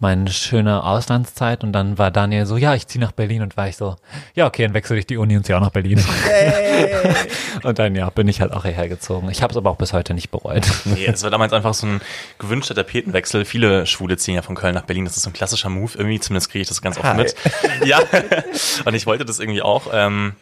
meine 0.00 0.30
schöne 0.30 0.84
Auslandszeit 0.84 1.64
und 1.64 1.72
dann 1.72 1.98
war 1.98 2.10
Daniel 2.10 2.46
so, 2.46 2.56
ja, 2.56 2.74
ich 2.74 2.86
ziehe 2.86 3.04
nach 3.04 3.12
Berlin 3.12 3.42
und 3.42 3.56
war 3.56 3.68
ich 3.68 3.76
so, 3.76 3.96
ja, 4.34 4.46
okay, 4.46 4.62
dann 4.62 4.74
wechsle 4.74 4.96
ich 4.96 5.06
die 5.06 5.16
Uni 5.16 5.36
und 5.36 5.44
ziehe 5.44 5.56
auch 5.56 5.60
nach 5.62 5.70
Berlin. 5.70 5.98
Hey. 6.24 6.90
und 7.64 7.78
dann, 7.78 7.96
ja, 7.96 8.08
bin 8.10 8.28
ich 8.28 8.40
halt 8.40 8.52
auch 8.52 8.64
hierher 8.64 8.88
gezogen. 8.88 9.28
Ich 9.30 9.42
habe 9.42 9.50
es 9.50 9.56
aber 9.56 9.70
auch 9.70 9.76
bis 9.76 9.92
heute 9.92 10.14
nicht 10.14 10.30
bereut. 10.30 10.66
Nee, 10.84 11.06
es 11.06 11.22
war 11.24 11.30
damals 11.30 11.52
einfach 11.52 11.74
so 11.74 11.86
ein 11.86 12.00
gewünschter 12.38 12.74
Tapetenwechsel. 12.74 13.44
Viele 13.44 13.86
Schwule 13.86 14.16
ziehen 14.16 14.36
ja 14.36 14.42
von 14.42 14.54
Köln 14.54 14.74
nach 14.74 14.84
Berlin. 14.84 15.04
Das 15.04 15.16
ist 15.16 15.24
so 15.24 15.30
ein 15.30 15.32
klassischer 15.32 15.68
Move. 15.68 15.92
Irgendwie, 15.96 16.20
zumindest 16.20 16.50
kriege 16.50 16.62
ich 16.62 16.68
das 16.68 16.80
ganz 16.80 16.96
oft 16.96 17.06
Hi. 17.06 17.16
mit. 17.16 17.34
Ja, 17.84 17.98
und 18.84 18.94
ich 18.94 19.06
wollte 19.06 19.24
das 19.24 19.40
irgendwie 19.40 19.62
auch. 19.62 19.88
Ähm, 19.92 20.34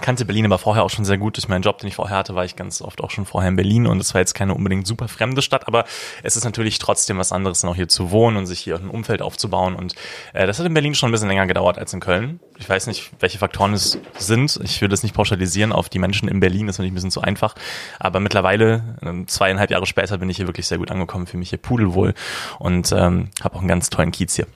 kannte 0.00 0.24
Berlin 0.24 0.46
aber 0.46 0.58
vorher 0.58 0.84
auch 0.84 0.90
schon 0.90 1.04
sehr 1.04 1.18
gut. 1.18 1.36
Durch 1.36 1.48
meinen 1.48 1.62
Job, 1.62 1.78
den 1.78 1.88
ich 1.88 1.96
vorher 1.96 2.16
hatte, 2.16 2.34
war 2.34 2.44
ich 2.44 2.56
ganz 2.56 2.80
oft 2.82 3.00
auch 3.00 3.10
schon 3.10 3.26
vorher 3.26 3.48
in 3.48 3.56
Berlin 3.56 3.86
und 3.86 4.00
es 4.00 4.14
war 4.14 4.20
jetzt 4.20 4.34
keine 4.34 4.54
unbedingt 4.54 4.86
super 4.86 5.08
fremde 5.08 5.42
Stadt, 5.42 5.66
aber 5.66 5.84
es 6.22 6.36
ist 6.36 6.44
natürlich 6.44 6.78
trotzdem 6.78 7.18
was 7.18 7.32
anderes, 7.32 7.60
dann 7.60 7.70
auch 7.70 7.76
hier 7.76 7.88
zu 7.88 8.10
wohnen 8.10 8.36
und 8.36 8.46
sich 8.46 8.60
hier 8.60 8.76
ein 8.76 8.88
Umfeld 8.88 9.22
aufzubauen 9.22 9.74
und 9.74 9.94
äh, 10.32 10.46
das 10.46 10.58
hat 10.58 10.66
in 10.66 10.74
Berlin 10.74 10.94
schon 10.94 11.08
ein 11.08 11.12
bisschen 11.12 11.28
länger 11.28 11.46
gedauert 11.46 11.78
als 11.78 11.92
in 11.92 12.00
Köln. 12.00 12.40
Ich 12.58 12.68
weiß 12.68 12.86
nicht, 12.86 13.10
welche 13.20 13.38
Faktoren 13.38 13.74
es 13.74 13.98
sind. 14.18 14.60
Ich 14.62 14.80
würde 14.80 14.94
es 14.94 15.02
nicht 15.02 15.14
pauschalisieren 15.14 15.72
auf 15.72 15.88
die 15.88 15.98
Menschen 15.98 16.28
in 16.28 16.40
Berlin, 16.40 16.66
das 16.66 16.76
finde 16.76 16.86
ich 16.86 16.92
ein 16.92 16.94
bisschen 16.94 17.10
zu 17.10 17.22
einfach, 17.22 17.54
aber 17.98 18.20
mittlerweile, 18.20 18.96
äh, 19.02 19.26
zweieinhalb 19.26 19.70
Jahre 19.70 19.86
später, 19.86 20.18
bin 20.18 20.30
ich 20.30 20.36
hier 20.36 20.46
wirklich 20.46 20.66
sehr 20.66 20.78
gut 20.78 20.90
angekommen, 20.90 21.26
für 21.26 21.36
mich 21.36 21.50
hier 21.50 21.58
pudelwohl 21.58 22.14
und 22.58 22.92
ähm, 22.92 23.30
habe 23.42 23.56
auch 23.56 23.60
einen 23.60 23.68
ganz 23.68 23.90
tollen 23.90 24.12
Kiez 24.12 24.36
hier. 24.36 24.46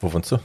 Wo 0.00 0.12
wohnst 0.12 0.30
du? 0.30 0.38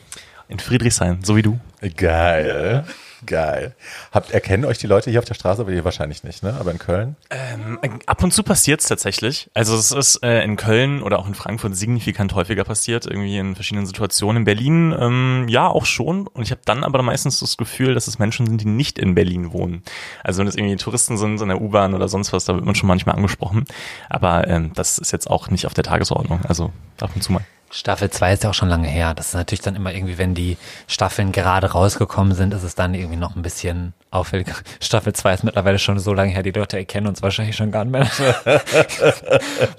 In 0.47 0.59
Friedrichshain, 0.59 1.23
so 1.23 1.35
wie 1.35 1.41
du. 1.41 1.59
Geil. 1.97 2.85
Geil. 3.25 3.75
Habt, 4.11 4.31
erkennen 4.31 4.65
euch 4.65 4.77
die 4.77 4.87
Leute 4.87 5.09
hier 5.09 5.19
auf 5.19 5.25
der 5.25 5.33
Straße, 5.33 5.61
aber 5.61 5.71
ihr 5.71 5.83
wahrscheinlich 5.83 6.23
nicht, 6.23 6.43
ne? 6.43 6.55
Aber 6.59 6.71
in 6.71 6.79
Köln? 6.79 7.15
Ähm, 7.29 7.79
ab 8.05 8.23
und 8.23 8.31
zu 8.31 8.43
passiert 8.43 8.81
es 8.81 8.87
tatsächlich. 8.87 9.49
Also 9.53 9.75
es 9.75 9.91
ist 9.91 10.23
äh, 10.23 10.43
in 10.43 10.55
Köln 10.55 11.01
oder 11.01 11.19
auch 11.19 11.27
in 11.27 11.35
Frankfurt 11.35 11.75
signifikant 11.75 12.33
häufiger 12.35 12.63
passiert, 12.63 13.05
irgendwie 13.05 13.37
in 13.37 13.55
verschiedenen 13.55 13.85
Situationen. 13.85 14.41
In 14.41 14.45
Berlin 14.45 14.95
ähm, 14.97 15.45
ja 15.47 15.67
auch 15.67 15.85
schon. 15.85 16.27
Und 16.27 16.43
ich 16.43 16.51
habe 16.51 16.61
dann 16.65 16.83
aber 16.83 17.01
meistens 17.03 17.39
das 17.39 17.57
Gefühl, 17.57 17.93
dass 17.93 18.07
es 18.07 18.19
Menschen 18.19 18.45
sind, 18.45 18.61
die 18.61 18.65
nicht 18.65 18.99
in 18.99 19.15
Berlin 19.15 19.53
wohnen. 19.53 19.83
Also 20.23 20.39
wenn 20.39 20.47
es 20.47 20.55
irgendwie 20.55 20.75
Touristen 20.75 21.17
sind 21.17 21.41
in 21.41 21.49
der 21.49 21.61
U-Bahn 21.61 21.93
oder 21.93 22.07
sonst 22.07 22.33
was, 22.33 22.45
da 22.45 22.55
wird 22.55 22.65
man 22.65 22.75
schon 22.75 22.87
manchmal 22.87 23.15
angesprochen. 23.15 23.65
Aber 24.09 24.47
ähm, 24.47 24.71
das 24.75 24.97
ist 24.97 25.11
jetzt 25.11 25.29
auch 25.29 25.49
nicht 25.49 25.65
auf 25.65 25.73
der 25.73 25.83
Tagesordnung. 25.83 26.41
Also 26.45 26.71
ab 26.99 27.11
und 27.15 27.23
zu 27.23 27.31
mal. 27.31 27.45
Staffel 27.73 28.09
2 28.11 28.33
ist 28.33 28.43
ja 28.43 28.51
auch 28.51 28.53
schon 28.53 28.69
lange 28.69 28.87
her. 28.87 29.13
Das 29.15 29.29
ist 29.29 29.33
natürlich 29.33 29.61
dann 29.61 29.75
immer 29.75 29.91
irgendwie, 29.93 30.17
wenn 30.19 30.35
die 30.35 30.57
Staffeln 30.87 31.31
gerade 31.31 31.71
rausgekommen 31.71 32.35
sind, 32.35 32.53
ist 32.53 32.61
es 32.63 32.75
dann 32.75 32.93
irgendwie 32.93 33.15
noch 33.17 33.35
ein 33.35 33.41
bisschen 33.41 33.93
auffälliger. 34.11 34.53
Staffel 34.79 35.13
2 35.13 35.33
ist 35.33 35.43
mittlerweile 35.43 35.79
schon 35.79 35.97
so 35.99 36.13
lange 36.13 36.31
her, 36.31 36.43
die 36.43 36.51
Leute 36.51 36.77
erkennen 36.77 37.07
uns 37.07 37.21
wahrscheinlich 37.23 37.55
schon 37.55 37.71
gar 37.71 37.83
nicht 37.85 37.91
mehr. 37.91 38.07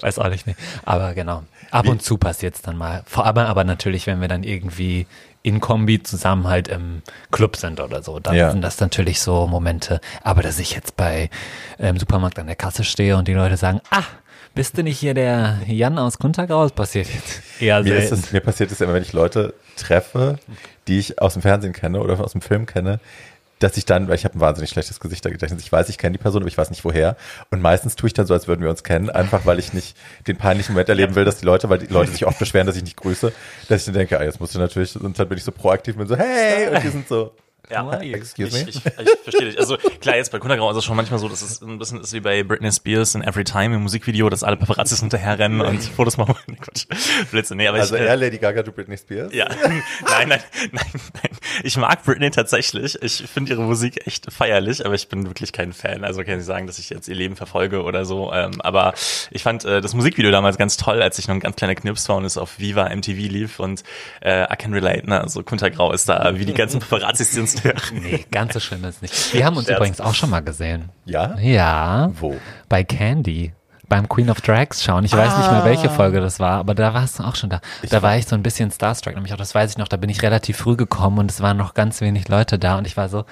Weiß 0.01 0.19
auch 0.19 0.27
nicht, 0.29 0.45
nee. 0.47 0.55
Aber 0.83 1.13
genau. 1.13 1.43
Ab 1.71 1.85
Wie- 1.85 1.89
und 1.89 2.01
zu 2.01 2.17
passiert 2.17 2.55
es 2.55 2.61
dann 2.61 2.77
mal. 2.77 3.03
Vor 3.05 3.25
allem 3.25 3.37
aber 3.37 3.63
natürlich, 3.63 4.07
wenn 4.07 4.21
wir 4.21 4.27
dann 4.27 4.43
irgendwie 4.43 5.07
in 5.41 5.59
Kombi 5.61 6.01
zusammen 6.01 6.47
halt 6.47 6.67
im 6.67 7.01
Club 7.31 7.55
sind 7.55 7.79
oder 7.79 8.01
so, 8.01 8.19
dann 8.19 8.35
Ja. 8.35 8.51
sind 8.51 8.61
das 8.61 8.79
natürlich 8.79 9.21
so 9.21 9.45
Momente. 9.47 10.01
Aber 10.23 10.41
dass 10.41 10.59
ich 10.59 10.71
jetzt 10.71 10.97
bei 10.97 11.29
im 11.77 11.97
Supermarkt 11.99 12.39
an 12.39 12.47
der 12.47 12.55
Kasse 12.55 12.83
stehe 12.83 13.15
und 13.15 13.27
die 13.27 13.33
Leute 13.33 13.55
sagen, 13.57 13.79
ah, 13.91 14.03
bist 14.55 14.77
du 14.77 14.83
nicht 14.83 14.97
hier 14.97 15.13
der 15.13 15.59
Jan 15.67 15.99
aus 15.99 16.17
Kuntergau? 16.17 16.63
Das 16.63 16.71
passiert 16.71 17.07
jetzt 17.13 17.41
eher 17.61 17.83
Mir, 17.83 17.97
ist 17.97 18.09
selten. 18.09 18.23
es, 18.23 18.31
mir 18.31 18.39
passiert 18.39 18.71
es 18.71 18.81
immer, 18.81 18.93
wenn 18.93 19.03
ich 19.03 19.13
Leute 19.13 19.53
treffe, 19.75 20.39
die 20.87 20.97
ich 20.97 21.21
aus 21.21 21.33
dem 21.33 21.41
Fernsehen 21.41 21.73
kenne 21.73 21.99
oder 21.99 22.19
aus 22.19 22.31
dem 22.31 22.41
Film 22.41 22.65
kenne, 22.65 22.99
dass 23.59 23.77
ich 23.77 23.85
dann, 23.85 24.07
weil 24.07 24.15
ich 24.15 24.25
habe 24.25 24.37
ein 24.37 24.41
wahnsinnig 24.41 24.69
schlechtes 24.69 24.99
Gesichtergedächtnis, 24.99 25.63
ich 25.63 25.71
weiß, 25.71 25.89
ich 25.89 25.97
kenne 25.97 26.13
die 26.13 26.21
Person, 26.21 26.41
aber 26.41 26.47
ich 26.47 26.57
weiß 26.57 26.69
nicht 26.69 26.83
woher. 26.83 27.15
Und 27.51 27.61
meistens 27.61 27.95
tue 27.95 28.07
ich 28.07 28.13
dann 28.13 28.25
so, 28.25 28.33
als 28.33 28.47
würden 28.47 28.61
wir 28.61 28.69
uns 28.69 28.83
kennen, 28.83 29.09
einfach 29.09 29.45
weil 29.45 29.59
ich 29.59 29.73
nicht 29.73 29.95
den 30.27 30.37
peinlichen 30.37 30.73
Moment 30.73 30.89
erleben 30.89 31.15
will, 31.15 31.25
dass 31.25 31.37
die 31.37 31.45
Leute, 31.45 31.69
weil 31.69 31.79
die 31.79 31.87
Leute 31.87 32.11
sich 32.11 32.25
oft 32.25 32.39
beschweren, 32.39 32.67
dass 32.67 32.75
ich 32.75 32.83
nicht 32.83 32.97
grüße, 32.97 33.31
dass 33.69 33.81
ich 33.81 33.85
dann 33.85 33.93
denke, 33.93 34.19
ah, 34.19 34.23
jetzt 34.23 34.39
musst 34.39 34.55
du 34.55 34.59
natürlich, 34.59 34.95
und 34.99 35.17
dann 35.17 35.29
bin 35.29 35.37
ich 35.37 35.43
so 35.43 35.51
proaktiv 35.51 35.95
und 35.97 36.07
so, 36.07 36.17
hey, 36.17 36.67
und 36.69 36.83
die 36.83 36.89
sind 36.89 37.07
so, 37.07 37.31
Ja, 37.69 37.91
excuse 37.99 38.47
ich, 38.47 38.53
me. 38.53 38.69
ich, 38.69 38.75
ich 38.75 39.19
verstehe 39.23 39.49
dich. 39.49 39.59
Also 39.59 39.77
klar, 39.77 40.15
jetzt 40.15 40.31
bei 40.31 40.39
Kuntergrau 40.39 40.69
ist 40.71 40.77
es 40.77 40.85
schon 40.85 40.95
manchmal 40.95 41.19
so, 41.19 41.27
dass 41.29 41.41
es 41.41 41.61
ein 41.61 41.77
bisschen 41.79 42.01
ist 42.01 42.13
wie 42.13 42.19
bei 42.19 42.43
Britney 42.43 42.71
Spears 42.71 43.15
in 43.15 43.23
Every 43.23 43.43
Time 43.43 43.75
im 43.75 43.83
Musikvideo, 43.83 44.29
dass 44.29 44.43
alle 44.43 44.57
Paparazzis 44.57 44.99
hinterherrennen 44.99 45.61
und 45.61 45.83
Fotos 45.83 46.17
machen. 46.17 46.35
Nee, 46.47 46.57
Quatsch. 46.61 46.85
Blödsinn. 47.31 47.57
Nee, 47.57 47.67
aber 47.67 47.79
Also 47.79 47.95
ich, 47.95 48.01
äh, 48.01 48.05
er, 48.05 48.17
Lady 48.17 48.37
Gaga, 48.37 48.61
du 48.61 48.71
Britney 48.71 48.97
Spears. 48.97 49.33
Ja, 49.33 49.47
nein, 49.63 49.83
nein, 50.27 50.27
nein, 50.27 50.41
nein. 50.71 51.31
Ich 51.63 51.75
mag 51.77 52.03
Britney 52.03 52.29
tatsächlich. 52.29 53.01
Ich 53.01 53.23
finde 53.23 53.53
ihre 53.53 53.63
Musik 53.63 54.05
echt 54.05 54.31
feierlich, 54.31 54.85
aber 54.85 54.93
ich 54.93 55.07
bin 55.07 55.25
wirklich 55.25 55.51
kein 55.51 55.73
Fan. 55.73 56.03
Also 56.03 56.23
kann 56.23 56.39
ich 56.39 56.45
sagen, 56.45 56.67
dass 56.67 56.77
ich 56.77 56.89
jetzt 56.89 57.07
ihr 57.07 57.15
Leben 57.15 57.35
verfolge 57.35 57.83
oder 57.83 58.05
so. 58.05 58.31
Ähm, 58.31 58.61
aber 58.61 58.93
ich 59.31 59.43
fand 59.43 59.65
äh, 59.65 59.81
das 59.81 59.93
Musikvideo 59.93 60.31
damals 60.31 60.57
ganz 60.57 60.77
toll, 60.77 61.01
als 61.01 61.17
ich 61.17 61.27
noch 61.27 61.35
ein 61.35 61.39
ganz 61.39 61.55
kleiner 61.55 61.75
Knips 61.75 62.07
war 62.09 62.17
und 62.17 62.25
es 62.25 62.37
auf 62.37 62.59
Viva 62.59 62.93
MTV 62.93 63.17
lief 63.31 63.59
und 63.59 63.83
äh, 64.21 64.43
I 64.43 64.55
can 64.57 64.73
relate, 64.73 65.07
ne? 65.09 65.19
Also 65.21 65.41
Kuntergrau 65.43 65.91
ist 65.91 66.07
da, 66.09 66.33
wie 66.37 66.45
die 66.45 66.53
ganzen 66.53 66.79
Paparazzis, 66.81 67.54
die 67.63 67.69
uns 67.69 67.91
Nee, 67.91 68.25
ganz 68.31 68.53
so 68.53 68.59
schlimm 68.59 68.83
ist 68.85 69.01
nicht. 69.01 69.33
Wir 69.33 69.45
haben 69.45 69.57
uns 69.57 69.65
Scherz. 69.67 69.77
übrigens 69.77 70.01
auch 70.01 70.13
schon 70.13 70.29
mal 70.29 70.41
gesehen. 70.41 70.89
Ja? 71.05 71.37
Ja. 71.39 72.11
Wo? 72.19 72.35
Bei 72.69 72.83
Candy. 72.83 73.53
Beim 73.87 74.09
Queen 74.09 74.31
of 74.31 74.41
Drags 74.41 74.83
schauen. 74.83 75.05
Ich 75.05 75.11
weiß 75.13 75.37
nicht 75.37 75.51
mehr, 75.51 75.61
Ah. 75.61 75.65
welche 75.65 75.91
Folge 75.91 76.19
das 76.19 76.39
war, 76.39 76.57
aber 76.57 76.73
da 76.73 76.95
warst 76.95 77.19
du 77.19 77.23
auch 77.23 77.35
schon 77.35 77.51
da. 77.51 77.61
da 77.87 78.01
war 78.01 78.17
ich 78.17 78.25
so 78.25 78.35
ein 78.35 78.41
bisschen 78.41 78.71
starstruck, 78.71 79.13
nämlich 79.13 79.31
auch, 79.31 79.37
das 79.37 79.53
weiß 79.53 79.69
ich 79.71 79.77
noch, 79.77 79.87
da 79.87 79.95
bin 79.97 80.09
ich 80.09 80.23
relativ 80.23 80.57
früh 80.57 80.75
gekommen 80.75 81.19
und 81.19 81.29
es 81.29 81.39
waren 81.41 81.55
noch 81.57 81.75
ganz 81.75 82.01
wenig 82.01 82.27
Leute 82.27 82.57
da 82.57 82.79
und 82.79 82.87
ich 82.87 82.97
war 82.97 83.09
so, 83.09 83.25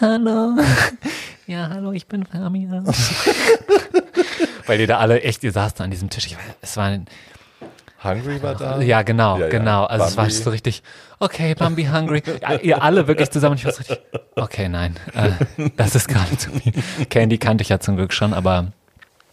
hallo, 0.00 0.56
ja, 1.46 1.68
hallo, 1.68 1.92
ich 1.92 2.06
bin 2.06 2.24
Fabian. 2.24 2.86
Weil 4.66 4.78
die 4.78 4.86
da 4.86 4.98
alle 4.98 5.20
echt, 5.22 5.42
ihr 5.44 5.52
saßt 5.52 5.80
da 5.80 5.84
an 5.84 5.90
diesem 5.90 6.08
Tisch. 6.08 6.26
Ich, 6.26 6.36
weiß, 6.36 6.44
es 6.62 6.76
war 6.78 6.86
ein, 6.86 7.06
Hungry 8.04 8.42
war 8.42 8.54
da? 8.54 8.80
ja, 8.80 9.02
genau, 9.02 9.36
Ja, 9.38 9.44
ja. 9.44 9.48
genau. 9.50 9.84
Also 9.84 10.04
es 10.06 10.16
war 10.16 10.24
Bambi. 10.24 10.34
so 10.36 10.50
richtig, 10.50 10.82
okay, 11.18 11.54
Bambi 11.54 11.84
hungry. 11.84 12.22
Ja, 12.40 12.54
ihr 12.56 12.82
alle 12.82 13.06
wirklich 13.06 13.30
zusammen. 13.30 13.56
Ich 13.56 13.64
war 13.64 13.72
so 13.72 13.78
richtig, 13.78 14.00
okay, 14.36 14.68
nein, 14.68 14.96
äh, 15.14 15.68
das 15.76 15.94
ist 15.94 16.08
gerade 16.08 16.36
zu 16.36 16.50
viel. 16.50 16.72
Candy 17.10 17.38
kannte 17.38 17.62
ich 17.62 17.68
ja 17.68 17.78
zum 17.80 17.96
Glück 17.96 18.12
schon, 18.12 18.34
aber 18.34 18.72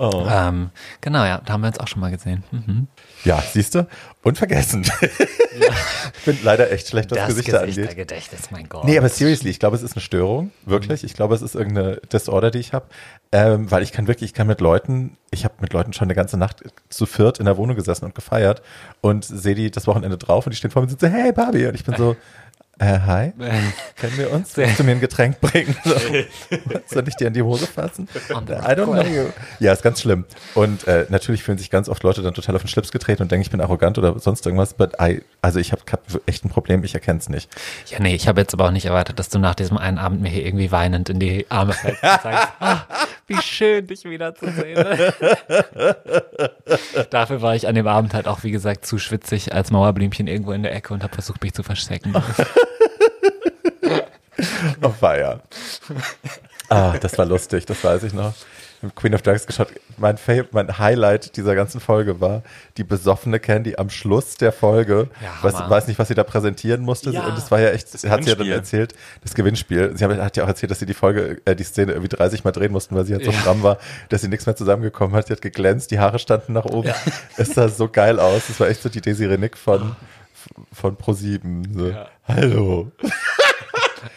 Oh. 0.01 0.25
ähm, 0.31 0.69
genau, 1.01 1.25
ja, 1.25 1.41
da 1.45 1.53
haben 1.53 1.61
wir 1.61 1.67
uns 1.67 1.79
auch 1.79 1.87
schon 1.89 1.99
mal 1.99 2.09
gesehen. 2.09 2.43
Mhm. 2.51 2.87
Ja, 3.25 3.43
siehst 3.51 3.75
du? 3.75 3.85
Und 4.23 4.37
vergessen. 4.37 4.89
ich 5.01 6.25
bin 6.25 6.39
leider 6.41 6.71
echt 6.71 6.87
schlecht, 6.87 7.11
was 7.11 7.17
Das 7.17 7.27
Gesichter 7.27 7.59
angeht. 7.59 7.75
Gesichtergedächtnis, 7.75 8.49
mein 8.49 8.69
Gott. 8.69 8.85
Nee, 8.85 8.97
aber 8.97 9.09
seriously, 9.09 9.49
ich 9.49 9.59
glaube, 9.59 9.75
es 9.75 9.81
ist 9.81 9.97
eine 9.97 10.01
Störung, 10.01 10.51
wirklich. 10.65 11.03
Ich 11.03 11.13
glaube, 11.15 11.35
es 11.35 11.41
ist 11.41 11.53
irgendeine 11.53 11.97
Disorder, 12.13 12.49
die 12.49 12.59
ich 12.59 12.71
habe, 12.71 12.85
ähm, 13.33 13.69
weil 13.69 13.83
ich 13.83 13.91
kann 13.91 14.07
wirklich, 14.07 14.29
ich 14.29 14.33
kann 14.33 14.47
mit 14.47 14.61
Leuten, 14.61 15.17
ich 15.31 15.43
habe 15.43 15.55
mit 15.59 15.73
Leuten 15.73 15.91
schon 15.91 16.05
eine 16.05 16.15
ganze 16.15 16.37
Nacht 16.37 16.63
zu 16.87 17.05
viert 17.05 17.39
in 17.39 17.45
der 17.45 17.57
Wohnung 17.57 17.75
gesessen 17.75 18.05
und 18.05 18.15
gefeiert 18.15 18.61
und 19.01 19.25
sehe 19.25 19.53
die 19.55 19.69
das 19.69 19.85
Wochenende 19.85 20.17
drauf 20.17 20.45
und 20.45 20.51
die 20.51 20.57
stehen 20.57 20.71
vor 20.71 20.81
mir 20.81 20.85
und 20.85 20.89
sind 20.97 21.01
so, 21.01 21.07
hey 21.07 21.33
Barbie, 21.33 21.67
und 21.67 21.75
ich 21.75 21.83
bin 21.83 21.95
so, 21.95 22.15
äh, 22.79 22.99
hi, 22.99 23.31
kennen 23.95 24.17
wir 24.17 24.31
uns? 24.31 24.55
Willst 24.55 24.79
du 24.79 24.83
mir 24.83 24.91
ein 24.91 24.99
Getränk 24.99 25.39
bringen? 25.41 25.75
So, 25.83 25.95
Soll 26.87 27.07
ich 27.07 27.15
dir 27.15 27.27
in 27.27 27.33
die 27.33 27.41
Hose 27.41 27.67
fassen? 27.67 28.07
I 28.29 28.33
don't 28.33 28.85
know 28.85 29.03
you. 29.03 29.25
Ja, 29.59 29.73
ist 29.73 29.83
ganz 29.83 30.01
schlimm. 30.01 30.25
Und 30.55 30.87
äh, 30.87 31.05
natürlich 31.09 31.43
fühlen 31.43 31.57
sich 31.57 31.69
ganz 31.69 31.89
oft 31.89 32.01
Leute 32.03 32.21
dann 32.21 32.33
total 32.33 32.55
auf 32.55 32.61
den 32.61 32.69
Schlips 32.69 32.91
getreten 32.91 33.21
und 33.21 33.31
denken, 33.31 33.41
ich 33.41 33.51
bin 33.51 33.59
arrogant 33.59 33.97
oder 33.97 34.17
sonst 34.19 34.45
irgendwas. 34.45 34.73
But 34.73 34.93
I, 35.01 35.21
also 35.41 35.59
ich 35.59 35.71
habe 35.71 35.81
hab 35.91 36.01
echt 36.25 36.45
ein 36.45 36.49
Problem, 36.49 36.83
ich 36.83 36.93
erkenne 36.93 37.19
es 37.19 37.27
nicht. 37.27 37.49
Ja, 37.87 37.99
nee, 37.99 38.15
ich 38.15 38.27
habe 38.27 38.39
jetzt 38.39 38.53
aber 38.53 38.67
auch 38.67 38.71
nicht 38.71 38.85
erwartet, 38.85 39.19
dass 39.19 39.29
du 39.29 39.39
nach 39.39 39.55
diesem 39.55 39.77
einen 39.77 39.97
Abend 39.97 40.21
mir 40.21 40.29
hier 40.29 40.45
irgendwie 40.45 40.71
weinend 40.71 41.09
in 41.09 41.19
die 41.19 41.45
Arme 41.49 41.73
fällst 41.73 42.01
und 42.01 42.21
sagst, 42.21 42.47
ah, 42.59 42.81
wie 43.27 43.41
schön, 43.41 43.87
dich 43.87 44.05
wiederzusehen. 44.05 44.85
Dafür 47.09 47.41
war 47.41 47.55
ich 47.55 47.67
an 47.67 47.75
dem 47.75 47.87
Abend 47.87 48.13
halt 48.13 48.27
auch, 48.27 48.43
wie 48.43 48.51
gesagt, 48.51 48.85
zu 48.85 48.97
schwitzig 48.97 49.53
als 49.53 49.69
Mauerblümchen 49.69 50.27
irgendwo 50.27 50.53
in 50.53 50.63
der 50.63 50.73
Ecke 50.73 50.93
und 50.93 51.03
habe 51.03 51.13
versucht, 51.13 51.43
mich 51.43 51.53
zu 51.53 51.63
verstecken. 51.63 52.13
Auf 54.81 54.97
Feier. 54.97 55.41
Ah, 56.69 56.95
das 56.99 57.17
war 57.17 57.25
lustig, 57.25 57.65
das 57.65 57.83
weiß 57.83 58.03
ich 58.03 58.13
noch. 58.13 58.33
Queen 58.95 59.13
of 59.13 59.21
Drags 59.21 59.45
geschaut. 59.45 59.67
Mein, 59.97 60.17
mein 60.51 60.79
Highlight 60.79 61.35
dieser 61.35 61.53
ganzen 61.53 61.81
Folge 61.81 62.21
war 62.21 62.43
die 62.77 62.85
besoffene 62.85 63.37
Candy 63.41 63.75
am 63.75 63.89
Schluss 63.89 64.37
der 64.37 64.53
Folge. 64.53 65.09
Ja, 65.21 65.33
weiß, 65.41 65.69
weiß 65.69 65.87
nicht, 65.87 65.99
was 65.99 66.07
sie 66.07 66.15
da 66.15 66.23
präsentieren 66.23 66.81
musste. 66.83 67.09
Ja, 67.09 67.27
und 67.27 67.37
das 67.37 67.51
war 67.51 67.59
ja 67.59 67.71
echt, 67.71 67.93
das 67.93 68.05
hat 68.05 68.23
sie 68.23 68.29
ja 68.29 68.35
dann 68.35 68.47
erzählt, 68.47 68.93
das 69.21 69.33
Gewinnspiel. 69.33 69.97
Sie 69.97 70.05
hat, 70.05 70.37
ja 70.37 70.43
auch 70.45 70.47
erzählt, 70.47 70.71
dass 70.71 70.79
sie 70.79 70.85
die 70.85 70.93
Folge, 70.93 71.41
äh, 71.43 71.57
die 71.57 71.65
Szene 71.65 71.91
irgendwie 71.91 72.07
30 72.15 72.45
Mal 72.45 72.51
drehen 72.53 72.71
mussten, 72.71 72.95
weil 72.95 73.03
sie 73.03 73.13
halt 73.15 73.25
so 73.25 73.31
Ja. 73.31 73.39
stramm 73.39 73.63
war, 73.63 73.79
dass 74.07 74.21
sie 74.21 74.29
nichts 74.29 74.45
mehr 74.45 74.55
zusammengekommen 74.55 75.13
hat. 75.13 75.27
Sie 75.27 75.33
hat 75.33 75.41
geglänzt, 75.41 75.91
die 75.91 75.99
Haare 75.99 76.17
standen 76.19 76.53
nach 76.53 76.63
oben. 76.65 76.93
Es 77.35 77.53
sah 77.55 77.67
so 77.67 77.89
geil 77.89 78.17
aus. 78.17 78.43
Das 78.47 78.61
war 78.61 78.69
echt 78.69 78.81
so 78.81 78.87
die 78.87 79.01
Desiree 79.01 79.37
Nick 79.37 79.57
von, 79.57 79.97
von 80.71 80.95
Pro7. 80.95 81.65
So, 81.77 81.87
Ja. 81.89 82.07
Hallo. 82.25 82.91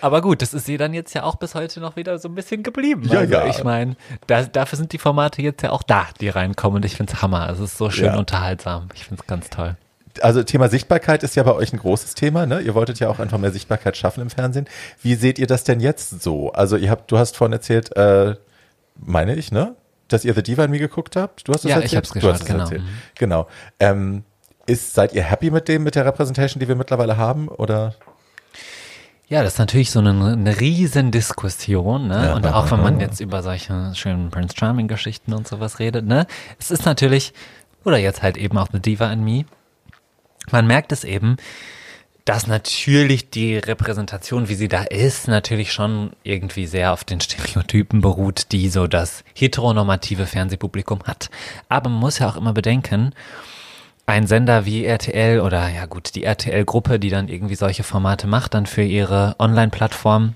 Aber 0.00 0.20
gut, 0.22 0.42
das 0.42 0.54
ist 0.54 0.66
sie 0.66 0.76
dann 0.76 0.94
jetzt 0.94 1.14
ja 1.14 1.22
auch 1.24 1.36
bis 1.36 1.54
heute 1.54 1.80
noch 1.80 1.96
wieder 1.96 2.18
so 2.18 2.28
ein 2.28 2.34
bisschen 2.34 2.62
geblieben. 2.62 3.02
Ja, 3.10 3.20
also 3.20 3.32
ja. 3.32 3.46
ich 3.46 3.64
meine, 3.64 3.96
da, 4.26 4.42
dafür 4.44 4.76
sind 4.76 4.92
die 4.92 4.98
Formate 4.98 5.42
jetzt 5.42 5.62
ja 5.62 5.70
auch 5.70 5.82
da, 5.82 6.06
die 6.20 6.28
reinkommen 6.28 6.76
und 6.76 6.84
ich 6.84 6.96
find's 6.96 7.22
Hammer. 7.22 7.48
Es 7.50 7.58
ist 7.60 7.76
so 7.78 7.90
schön 7.90 8.06
Ja. 8.06 8.16
unterhaltsam. 8.18 8.88
Ich 8.94 9.04
find's 9.06 9.26
ganz 9.26 9.50
toll. 9.50 9.76
also 10.20 10.42
Thema 10.42 10.68
Sichtbarkeit 10.68 11.22
ist 11.22 11.36
ja 11.36 11.42
bei 11.42 11.52
euch 11.54 11.72
ein 11.72 11.78
großes 11.78 12.14
Thema, 12.14 12.44
ne? 12.46 12.60
Ihr 12.60 12.74
wolltet 12.74 13.00
ja 13.00 13.08
auch 13.08 13.18
einfach 13.18 13.38
mehr 13.38 13.50
Sichtbarkeit 13.50 13.96
schaffen 13.96 14.20
im 14.20 14.30
Fernsehen. 14.30 14.66
Wie 15.02 15.14
seht 15.14 15.38
ihr 15.38 15.46
das 15.46 15.64
denn 15.64 15.80
jetzt 15.80 16.22
so? 16.22 16.52
Also 16.52 16.76
ihr 16.76 16.90
habt, 16.90 17.10
du 17.10 17.18
hast 17.18 17.36
vorhin 17.36 17.52
erzählt, 17.54 17.96
äh, 17.96 18.34
meine 18.96 19.34
ich, 19.34 19.52
ne? 19.52 19.74
Dass 20.08 20.26
ihr 20.26 20.34
The 20.34 20.42
Diva 20.42 20.64
in 20.64 20.70
Me 20.70 20.78
geguckt 20.78 21.16
habt? 21.16 21.48
Du 21.48 21.54
hast 21.54 21.64
es 21.64 21.70
Ja, 21.70 21.76
erzählt? 21.76 21.92
ich 21.92 21.96
hab's 21.96 22.12
geschaut, 22.12 22.34
es 22.34 22.44
genau. 22.44 22.60
erzählt. 22.64 22.82
Genau. 23.14 23.48
Ähm, 23.80 24.24
ist, 24.66 24.94
seid 24.94 25.14
ihr 25.14 25.22
happy 25.22 25.50
mit 25.50 25.66
dem, 25.68 25.82
mit 25.82 25.94
der 25.94 26.04
Representation, 26.04 26.60
die 26.60 26.68
wir 26.68 26.76
mittlerweile 26.76 27.16
haben? 27.16 27.48
Oder? 27.48 27.94
Ja, 29.32 29.42
das 29.42 29.54
ist 29.54 29.58
natürlich 29.58 29.90
so 29.90 30.00
eine, 30.00 30.10
eine 30.10 30.60
riesen 30.60 31.10
Diskussion, 31.10 32.08
ne? 32.08 32.26
Ja. 32.26 32.34
Und 32.34 32.46
auch 32.46 32.70
wenn 32.70 32.82
man 32.82 33.00
jetzt 33.00 33.18
über 33.18 33.42
solche 33.42 33.94
schönen 33.94 34.28
Prince 34.28 34.54
Charming 34.54 34.88
Geschichten 34.88 35.32
und 35.32 35.48
sowas 35.48 35.78
redet, 35.78 36.04
ne? 36.04 36.26
Es 36.58 36.70
ist 36.70 36.84
natürlich, 36.84 37.32
oder 37.82 37.96
jetzt 37.96 38.20
halt 38.20 38.36
eben 38.36 38.58
auch 38.58 38.68
The 38.70 38.78
Diva 38.78 39.10
in 39.10 39.24
Me. 39.24 39.46
Man 40.50 40.66
merkt 40.66 40.92
es 40.92 41.02
eben, 41.02 41.38
dass 42.26 42.46
natürlich 42.46 43.30
die 43.30 43.56
Repräsentation, 43.56 44.50
wie 44.50 44.54
sie 44.54 44.68
da 44.68 44.82
ist, 44.82 45.28
natürlich 45.28 45.72
schon 45.72 46.10
irgendwie 46.24 46.66
sehr 46.66 46.92
auf 46.92 47.02
den 47.02 47.22
Stereotypen 47.22 48.02
beruht, 48.02 48.52
die 48.52 48.68
so 48.68 48.86
das 48.86 49.24
heteronormative 49.34 50.26
Fernsehpublikum 50.26 51.04
hat. 51.04 51.30
Aber 51.70 51.88
man 51.88 52.00
muss 52.00 52.18
ja 52.18 52.28
auch 52.28 52.36
immer 52.36 52.52
bedenken, 52.52 53.14
ein 54.06 54.26
Sender 54.26 54.66
wie 54.66 54.84
RTL 54.84 55.40
oder 55.40 55.68
ja 55.68 55.86
gut, 55.86 56.14
die 56.14 56.24
RTL-Gruppe, 56.24 56.98
die 56.98 57.10
dann 57.10 57.28
irgendwie 57.28 57.54
solche 57.54 57.82
Formate 57.84 58.26
macht, 58.26 58.54
dann 58.54 58.66
für 58.66 58.82
ihre 58.82 59.36
Online-Plattform, 59.38 60.34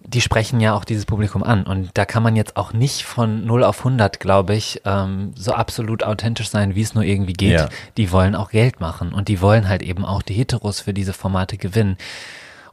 die 0.00 0.20
sprechen 0.20 0.60
ja 0.60 0.74
auch 0.74 0.84
dieses 0.84 1.04
Publikum 1.04 1.42
an. 1.42 1.64
Und 1.64 1.90
da 1.94 2.04
kann 2.04 2.22
man 2.22 2.36
jetzt 2.36 2.56
auch 2.56 2.72
nicht 2.72 3.02
von 3.02 3.44
0 3.44 3.64
auf 3.64 3.78
100, 3.78 4.20
glaube 4.20 4.54
ich, 4.54 4.82
ähm, 4.84 5.32
so 5.36 5.52
absolut 5.52 6.04
authentisch 6.04 6.48
sein, 6.48 6.74
wie 6.74 6.82
es 6.82 6.94
nur 6.94 7.04
irgendwie 7.04 7.32
geht. 7.32 7.52
Ja. 7.52 7.68
Die 7.96 8.12
wollen 8.12 8.34
auch 8.34 8.50
Geld 8.50 8.80
machen 8.80 9.12
und 9.12 9.28
die 9.28 9.40
wollen 9.40 9.68
halt 9.68 9.82
eben 9.82 10.04
auch 10.04 10.22
die 10.22 10.34
Heteros 10.34 10.80
für 10.80 10.94
diese 10.94 11.12
Formate 11.12 11.56
gewinnen. 11.56 11.96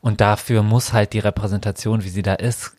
Und 0.01 0.21
dafür 0.21 0.63
muss 0.63 0.93
halt 0.93 1.13
die 1.13 1.19
Repräsentation, 1.19 2.03
wie 2.03 2.09
sie 2.09 2.23
da 2.23 2.33
ist, 2.33 2.73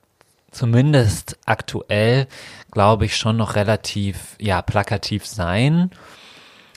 zumindest 0.51 1.37
aktuell, 1.47 2.27
glaube 2.71 3.07
ich, 3.07 3.17
schon 3.17 3.37
noch 3.37 3.57
relativ, 3.57 4.37
ja, 4.39 4.63
plakativ 4.63 5.27
sein. 5.27 5.91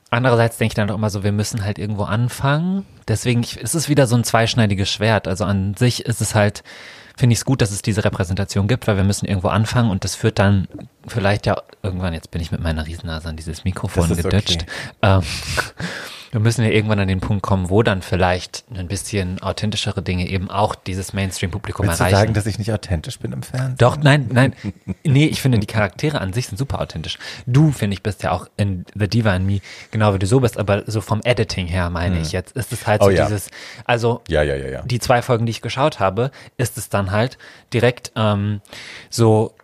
Andererseits 0.10 0.58
denke 0.58 0.72
ich 0.72 0.76
dann 0.76 0.90
auch 0.90 0.96
immer 0.96 1.10
so, 1.10 1.24
wir 1.24 1.32
müssen 1.32 1.64
halt 1.64 1.78
irgendwo 1.78 2.04
anfangen. 2.04 2.86
Deswegen 3.08 3.44
ich, 3.44 3.62
es 3.62 3.76
ist 3.76 3.90
wieder 3.90 4.08
so 4.08 4.16
ein 4.16 4.24
zweischneidiges 4.24 4.90
Schwert. 4.90 5.28
Also 5.28 5.44
an 5.44 5.76
sich 5.76 6.06
ist 6.06 6.22
es 6.22 6.34
halt, 6.34 6.64
finde 7.18 7.34
ich 7.34 7.40
es 7.40 7.46
gut, 7.46 7.62
dass 7.62 7.72
es 7.72 7.82
diese 7.82 8.06
Repräsentation 8.06 8.68
gibt, 8.68 8.88
weil 8.88 8.96
wir 8.96 9.04
müssen 9.04 9.26
irgendwo 9.26 9.50
anfangen 9.50 9.90
und 9.90 10.04
das 10.04 10.16
führt 10.16 10.40
dann 10.40 10.68
vielleicht 11.08 11.46
ja 11.46 11.62
irgendwann, 11.84 12.14
jetzt 12.14 12.32
bin 12.32 12.42
ich 12.42 12.52
mit 12.52 12.62
meiner 12.62 12.86
Riesennase 12.86 13.28
an 13.28 13.36
dieses 13.36 13.66
Mikrofon 13.66 14.16
gedutscht. 14.16 14.64
okay. 14.64 14.66
Ähm, 15.02 15.24
wir 16.32 16.40
müssen 16.40 16.64
ja 16.64 16.72
irgendwann 16.72 17.00
an 17.00 17.08
den 17.08 17.20
Punkt 17.22 17.44
kommen, 17.44 17.70
wo 17.70 17.84
dann 17.84 18.02
vielleicht 18.02 18.66
ein 18.74 18.88
bisschen 18.88 19.42
authentischere 19.42 20.02
Dinge 20.02 20.28
eben 20.28 20.50
auch 20.50 20.76
dieses 20.76 21.14
Mainstream-Publikum 21.14 21.86
Willst 21.86 22.00
du 22.00 22.04
erreichen. 22.04 22.18
sagen, 22.18 22.34
dass 22.34 22.46
ich 22.46 22.58
nicht 22.60 22.72
authentisch 22.74 23.20
bin 23.20 23.32
im 23.32 23.44
Fernsehen? 23.44 23.78
Doch, 23.78 23.98
nein, 23.98 24.28
nein. 24.32 24.54
Nee, 25.04 25.26
ich 25.26 25.42
finde, 25.42 25.60
die 25.60 25.68
Charaktere 25.68 26.20
an 26.20 26.34
sich 26.34 26.48
sind 26.48 26.58
super 26.58 26.82
authentisch. 26.82 27.18
Du, 27.46 27.72
finde 27.72 27.94
ich, 27.96 28.04
bist 28.04 28.24
ja 28.24 28.32
auch 28.32 28.48
in 28.58 28.86
The 28.96 29.08
Diva 29.08 29.36
in 29.36 29.46
Me, 29.46 29.60
genau 29.92 30.14
wie 30.14 30.20
du 30.20 30.28
so 30.28 30.40
bist, 30.40 30.58
aber 30.58 30.84
so 30.88 31.02
vom 31.02 31.22
Editing 31.24 31.68
her 31.68 31.90
meine 31.90 32.20
ich 32.20 32.32
jetzt, 32.32 32.56
ist 32.56 32.74
es 32.74 32.86
halt 32.88 33.02
so 33.02 33.08
Oh 33.08 33.12
ja. 33.12 33.26
dieses, 33.26 33.50
also 33.86 34.22
Ja, 34.28 34.44
ja, 34.44 34.56
ja, 34.56 34.68
ja. 34.68 34.82
die 34.84 35.00
zwei 35.00 35.22
Folgen, 35.22 35.46
die 35.46 35.52
ich 35.52 35.62
geschaut 35.62 36.00
habe, 36.00 36.32
ist 36.58 36.78
es 36.78 36.90
dann 36.90 37.12
halt 37.12 37.38
direkt 37.74 38.12
ähm, 38.16 38.62
so 39.10 39.56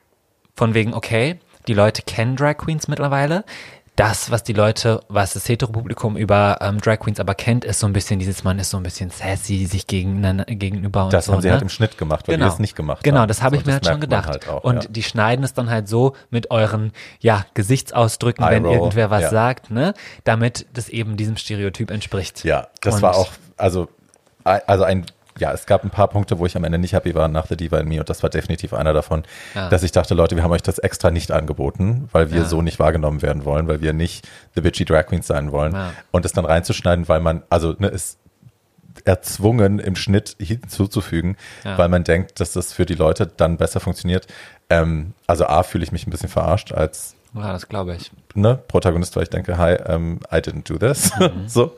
von 0.56 0.73
wegen, 0.73 0.94
okay, 0.94 1.40
die 1.68 1.73
Leute 1.73 2.02
kennen 2.03 2.35
Drag 2.35 2.57
Queens 2.57 2.88
mittlerweile. 2.88 3.44
Das, 3.95 4.32
was 4.32 4.41
die 4.41 4.53
Leute, 4.53 5.02
was 5.07 5.34
das 5.34 5.48
Heteropublikum 5.48 6.18
über 6.18 6.57
ähm, 6.61 6.82
Drag 6.82 6.98
Queens 6.99 7.20
aber 7.20 7.36
kennt, 7.36 7.64
ist 7.64 7.80
so 7.80 7.86
ein 7.86 7.94
bisschen 7.94 8.18
dieses, 8.18 8.44
man 8.44 8.57
ist 8.57 8.72
so 8.72 8.78
ein 8.78 8.84
bisschen 8.84 9.11
sassy 9.11 9.68
sich 9.68 9.86
gegeneinander, 9.86 10.45
gegenüber 10.45 11.06
und 11.06 11.14
Das 11.14 11.26
so. 11.26 11.34
haben 11.34 11.41
sie 11.41 11.48
ne? 11.49 11.53
halt 11.53 11.61
im 11.61 11.70
Schnitt 11.70 11.99
gemacht, 11.99 12.28
weil 12.28 12.40
wir 12.40 12.48
es 12.48 12.57
nicht 12.57 12.76
gemacht 12.76 13.03
Genau, 13.03 13.20
haben. 13.20 13.28
das 13.28 13.44
habe 13.44 13.56
So, 13.56 13.60
ich 13.61 13.65
mir 13.68 13.74
halt 13.74 13.86
schon 13.86 13.99
gedacht. 13.99 14.30
halt 14.30 14.49
auch, 14.49 14.64
und 14.64 14.84
ja. 14.86 14.90
die 14.90 15.03
schneiden 15.03 15.45
es 15.45 15.53
dann 15.53 15.70
halt 15.70 15.88
so 15.88 16.15
mit 16.32 16.49
euren, 16.49 16.91
ja, 17.20 17.45
Gesichtsausdrücken, 17.53 18.44
wenn 18.49 18.65
irgendwer 18.65 19.11
was 19.11 19.22
ja. 19.24 19.30
sagt, 19.30 19.70
ne, 19.70 19.94
damit 20.24 20.65
das 20.74 20.90
eben 20.90 21.15
diesem 21.15 21.38
Stereotyp 21.38 21.91
entspricht. 21.91 22.44
Ja, 22.44 22.70
das 22.82 22.95
Und- 22.95 23.02
war 23.03 23.15
auch, 23.15 23.30
also, 23.57 23.90
also 24.44 24.84
ein, 24.86 25.06
ja, 25.39 25.51
es 25.51 25.65
gab 25.65 25.84
ein 25.84 25.89
paar 25.89 26.07
Punkte, 26.07 26.38
wo 26.39 26.45
ich 26.45 26.55
am 26.55 26.64
Ende 26.64 26.77
nicht 26.77 26.93
happy 26.93 27.15
war 27.15 27.27
nach 27.27 27.47
The 27.47 27.55
Diva 27.57 27.80
in 27.80 27.88
Me 27.88 27.99
und 27.99 28.10
das 28.10 28.22
war 28.23 28.30
definitiv 28.30 28.73
einer 28.73 28.93
davon, 28.93 29.23
Ja. 29.55 29.69
dass 29.69 29.84
ich 29.84 29.91
dachte, 29.91 30.14
Leute, 30.14 30.35
wir 30.35 30.43
haben 30.43 30.51
euch 30.51 30.61
das 30.61 30.77
extra 30.80 31.10
nicht 31.11 31.31
angeboten, 31.31 32.07
weil 32.11 32.31
wir 32.31 32.39
Ja. 32.41 32.45
so 32.45 32.61
nicht 32.61 32.80
wahrgenommen 32.80 33.22
werden 33.22 33.45
wollen, 33.45 33.68
weil 33.68 33.81
wir 33.81 33.93
nicht 33.93 34.27
The 34.55 34.61
Bitchy 34.61 34.85
Drag 34.85 35.07
Queens 35.07 35.27
sein 35.27 35.51
wollen 35.51 35.73
Ja. 35.73 35.93
und 36.11 36.26
es 36.26 36.34
dann 36.34 36.45
reinzuschneiden, 36.45 37.07
weil 37.07 37.19
man, 37.19 37.43
also, 37.49 37.76
ne, 37.80 37.88
ist 37.88 38.19
erzwungen 39.05 39.80
im 39.80 39.95
Schnitt 39.95 40.35
hinzuzufügen, 40.39 41.35
weil 41.64 41.89
man 41.89 42.03
denkt, 42.03 42.39
dass 42.39 42.53
das 42.53 42.73
für 42.73 42.85
die 42.85 42.93
Leute 42.93 43.26
dann 43.26 43.57
besser 43.57 43.80
funktioniert. 43.80 44.27
Ähm, 44.69 45.14
also 45.27 45.45
A, 45.47 45.64
fühle 45.64 45.84
ich 45.84 45.91
mich 45.91 46.05
ein 46.07 46.11
bisschen 46.11 46.30
verarscht 46.30 46.72
als 46.72 47.15
Ja, 47.35 47.51
das 47.51 47.68
glaube 47.68 47.95
ich. 47.95 48.11
ne, 48.35 48.60
Protagonist, 48.68 49.15
weil 49.15 49.23
ich 49.23 49.30
denke, 49.30 49.57
hi, 49.57 49.76
um, 49.91 50.19
I 50.31 50.35
didn't 50.35 50.68
do 50.68 50.77
this. 50.77 51.11
Mhm. 51.19 51.47
so. 51.47 51.76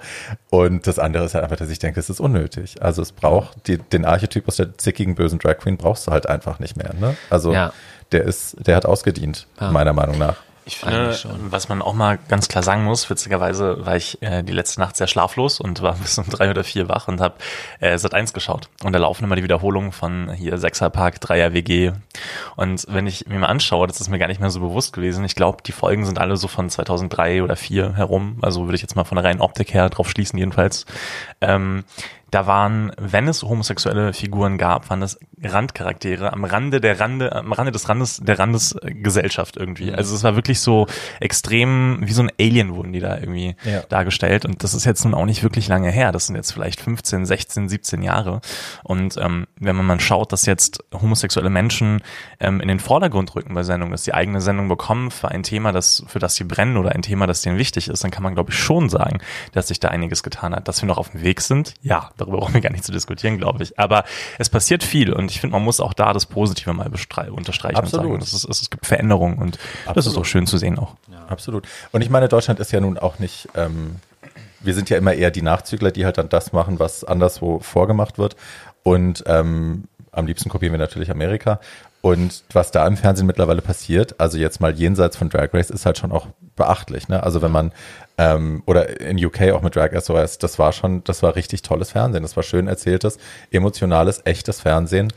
Und 0.49 0.85
das 0.87 0.99
andere 0.99 1.23
ist 1.25 1.33
halt 1.33 1.43
einfach, 1.45 1.57
dass 1.57 1.69
ich 1.69 1.79
denke, 1.79 1.99
es 1.99 2.09
ist 2.09 2.19
unnötig. 2.19 2.81
Also 2.81 3.01
es 3.01 3.11
braucht 3.13 3.67
die, 3.67 3.77
den 3.77 4.03
Archetyp 4.05 4.47
aus 4.47 4.57
der 4.57 4.77
zickigen, 4.77 5.15
bösen 5.15 5.39
Drag 5.39 5.57
Queen 5.57 5.77
brauchst 5.77 6.07
du 6.07 6.11
halt 6.11 6.27
einfach 6.27 6.59
nicht 6.59 6.75
mehr. 6.77 6.93
Ne? 6.99 7.15
Also 7.29 7.53
Ja. 7.53 7.71
der 8.11 8.23
ist, 8.25 8.57
der 8.67 8.75
hat 8.75 8.85
ausgedient, 8.85 9.47
Ja. 9.59 9.71
meiner 9.71 9.93
Meinung 9.93 10.17
nach. 10.17 10.35
Ich 10.67 10.77
finde, 10.77 10.97
Eigentlich 10.97 11.19
schon. 11.19 11.51
was 11.51 11.69
man 11.69 11.83
auch 11.83 11.93
mal 11.93 12.17
ganz 12.27 12.47
klar 12.47 12.63
sagen 12.63 12.83
muss, 12.83 13.07
witzigerweise 13.09 13.85
war 13.85 13.95
ich 13.95 14.19
äh, 14.23 14.41
die 14.41 14.51
letzte 14.51 14.79
Nacht 14.79 14.95
sehr 14.97 15.05
schlaflos 15.05 15.59
und 15.59 15.83
war 15.83 15.93
bis 16.01 16.17
um 16.17 16.27
drei 16.27 16.49
oder 16.49 16.63
vier 16.63 16.89
wach 16.89 17.07
und 17.07 17.21
habe 17.21 17.35
äh, 17.79 17.97
Sat 17.99 18.15
1 18.15 18.33
geschaut. 18.33 18.69
Und 18.83 18.93
da 18.93 18.99
laufen 18.99 19.23
immer 19.23 19.35
die 19.35 19.43
Wiederholungen 19.43 19.91
von 19.91 20.31
hier 20.33 20.57
Sechserpark, 20.57 21.21
Dreier 21.21 21.53
WG. 21.53 21.91
Und 22.55 22.85
wenn 22.89 23.05
ich 23.05 23.27
mir 23.27 23.37
mal 23.37 23.47
anschaue, 23.47 23.85
das 23.85 24.01
ist 24.01 24.09
mir 24.09 24.17
gar 24.17 24.27
nicht 24.27 24.41
mehr 24.41 24.49
so 24.49 24.59
bewusst 24.59 24.93
gewesen. 24.93 25.23
Ich 25.23 25.35
glaube, 25.35 25.59
die 25.63 25.71
Folgen 25.71 26.05
sind 26.05 26.17
alle 26.17 26.35
so 26.35 26.47
von 26.47 26.69
2003 26.69 27.43
oder 27.43 27.55
4 27.55 27.95
herum. 27.95 28.39
Also 28.41 28.65
würde 28.65 28.75
ich 28.75 28.81
jetzt 28.81 28.95
mal 28.95 29.03
von 29.03 29.17
der 29.17 29.25
reinen 29.25 29.41
Optik 29.41 29.73
her 29.73 29.89
drauf 29.89 30.09
schließen 30.09 30.39
jedenfalls. 30.39 30.85
Ähm, 31.41 31.83
da 32.35 32.47
waren, 32.47 32.91
wenn 32.99 33.27
es 33.27 33.43
homosexuelle 33.43 34.11
Figuren 34.13 34.57
gab, 34.57 34.89
waren 34.89 34.99
das 34.99 35.17
Randcharaktere 35.41 36.33
am 36.33 36.43
Rande 36.43 36.81
der 36.81 36.99
Rande, 36.99 37.33
am 37.33 37.51
Rande 37.53 37.71
des 37.71 37.87
Randes 37.87 38.19
der 38.21 38.37
Randesgesellschaft 38.39 39.57
irgendwie. 39.57 39.91
Mhm. 39.91 39.95
Also 39.95 40.15
es 40.15 40.23
war 40.23 40.35
wirklich 40.35 40.59
so 40.59 40.87
extrem, 41.19 41.99
wie 42.01 42.11
so 42.13 42.23
ein 42.23 42.31
Alien 42.39 42.75
wurden 42.75 42.93
die 42.93 42.99
da 42.99 43.17
irgendwie 43.17 43.55
Ja. 43.63 43.81
dargestellt. 43.89 44.45
Und 44.45 44.63
das 44.63 44.73
ist 44.73 44.85
jetzt 44.85 45.03
nun 45.05 45.13
auch 45.13 45.25
nicht 45.25 45.43
wirklich 45.43 45.67
lange 45.67 45.89
her. 45.91 46.11
Das 46.11 46.27
sind 46.27 46.35
jetzt 46.35 46.51
vielleicht 46.51 46.81
15, 46.81 47.25
16, 47.25 47.69
17 47.69 48.01
Jahre. 48.01 48.41
Und 48.83 49.17
ähm, 49.17 49.47
wenn 49.57 49.75
man 49.75 49.85
mal 49.85 49.99
schaut, 49.99 50.31
dass 50.31 50.45
jetzt 50.45 50.83
homosexuelle 50.93 51.49
Menschen 51.49 52.01
ähm, 52.39 52.59
in 52.59 52.67
den 52.67 52.79
Vordergrund 52.79 53.33
rücken 53.35 53.53
bei 53.53 53.63
Sendungen, 53.63 53.91
dass 53.91 54.03
sie 54.03 54.13
eigene 54.13 54.41
Sendung 54.41 54.67
bekommen 54.67 55.09
für 55.11 55.29
ein 55.29 55.43
Thema, 55.43 55.71
das, 55.71 56.03
für 56.07 56.19
das 56.19 56.35
sie 56.35 56.43
brennen 56.43 56.77
oder 56.77 56.91
ein 56.93 57.01
Thema, 57.01 57.27
das 57.27 57.41
denen 57.41 57.57
wichtig 57.57 57.87
ist, 57.87 58.03
dann 58.03 58.11
kann 58.11 58.23
man, 58.23 58.33
glaube 58.35 58.51
ich, 58.51 58.59
schon 58.59 58.89
sagen, 58.89 59.19
dass 59.53 59.69
sich 59.69 59.79
da 59.79 59.87
einiges 59.89 60.21
getan 60.23 60.53
hat. 60.53 60.67
Dass 60.67 60.81
wir 60.81 60.87
noch 60.87 60.97
auf 60.97 61.11
dem 61.11 61.21
Weg 61.21 61.39
sind, 61.41 61.73
ja, 61.81 62.09
darüber 62.25 62.39
brauchen 62.39 62.53
wir 62.53 62.61
gar 62.61 62.71
nicht 62.71 62.83
zu 62.83 62.91
diskutieren, 62.91 63.37
glaube 63.37 63.63
ich. 63.63 63.77
Aber 63.79 64.03
es 64.37 64.49
passiert 64.49 64.83
viel 64.83 65.13
und 65.13 65.31
ich 65.31 65.39
finde, 65.39 65.53
man 65.53 65.63
muss 65.63 65.79
auch 65.79 65.93
da 65.93 66.13
das 66.13 66.25
Positive 66.25 66.73
mal 66.73 66.87
unterstreichen 66.87 67.77
Absolut. 67.77 68.05
und 68.05 68.11
sagen, 68.11 68.21
es, 68.21 68.33
ist, 68.43 68.49
es 68.49 68.69
gibt 68.69 68.85
Veränderungen 68.85 69.37
und 69.37 69.55
das 69.55 69.61
ist 69.61 69.87
Absolut. 69.87 70.19
auch 70.19 70.25
schön 70.25 70.47
zu 70.47 70.57
sehen 70.57 70.77
auch. 70.79 70.95
Absolut. 71.27 71.67
Und 71.91 72.01
ich 72.01 72.09
meine, 72.09 72.27
Deutschland 72.27 72.59
ist 72.59 72.71
ja 72.71 72.79
nun 72.79 72.97
auch 72.97 73.19
nicht, 73.19 73.47
ähm, 73.55 73.95
wir 74.59 74.73
sind 74.73 74.89
ja 74.89 74.97
immer 74.97 75.13
eher 75.13 75.31
die 75.31 75.41
Nachzügler, 75.41 75.91
die 75.91 76.05
halt 76.05 76.17
dann 76.17 76.29
das 76.29 76.53
machen, 76.53 76.79
was 76.79 77.03
anderswo 77.03 77.59
vorgemacht 77.59 78.17
wird. 78.17 78.35
Und 78.83 79.23
ähm, 79.27 79.85
am 80.11 80.27
liebsten 80.27 80.49
kopieren 80.49 80.73
wir 80.73 80.79
natürlich 80.79 81.11
Amerika. 81.11 81.59
Und 82.05 82.43
was 82.53 82.69
da 82.69 82.85
im 82.85 82.97
Fernsehen 82.97 83.25
mittlerweile 83.25 83.63
passiert, 83.63 84.19
also 84.19 84.37
jetzt 84.37 84.61
mal 84.61 84.71
jenseits 84.71 85.17
von 85.17 85.27
Drag 85.27 85.51
Race, 85.55 85.71
ist 85.71 85.87
halt 85.87 85.97
schon 85.97 86.11
auch 86.11 86.27
beachtlich. 86.55 87.07
Ne? 87.07 87.23
Also 87.23 87.41
wenn 87.41 87.49
man, 87.51 87.71
ähm, 88.19 88.61
oder 88.67 89.01
in 89.01 89.17
UK 89.25 89.53
auch 89.53 89.63
mit 89.63 89.75
Drag 89.75 89.89
SOS, 89.99 90.37
das 90.37 90.59
war 90.59 90.71
schon, 90.71 91.03
das 91.03 91.23
war 91.23 91.35
richtig 91.35 91.63
tolles 91.63 91.93
Fernsehen. 91.93 92.21
Das 92.21 92.35
war 92.35 92.43
schön 92.43 92.67
erzähltes, 92.67 93.17
emotionales, 93.49 94.21
echtes 94.23 94.61
Fernsehen. 94.61 95.11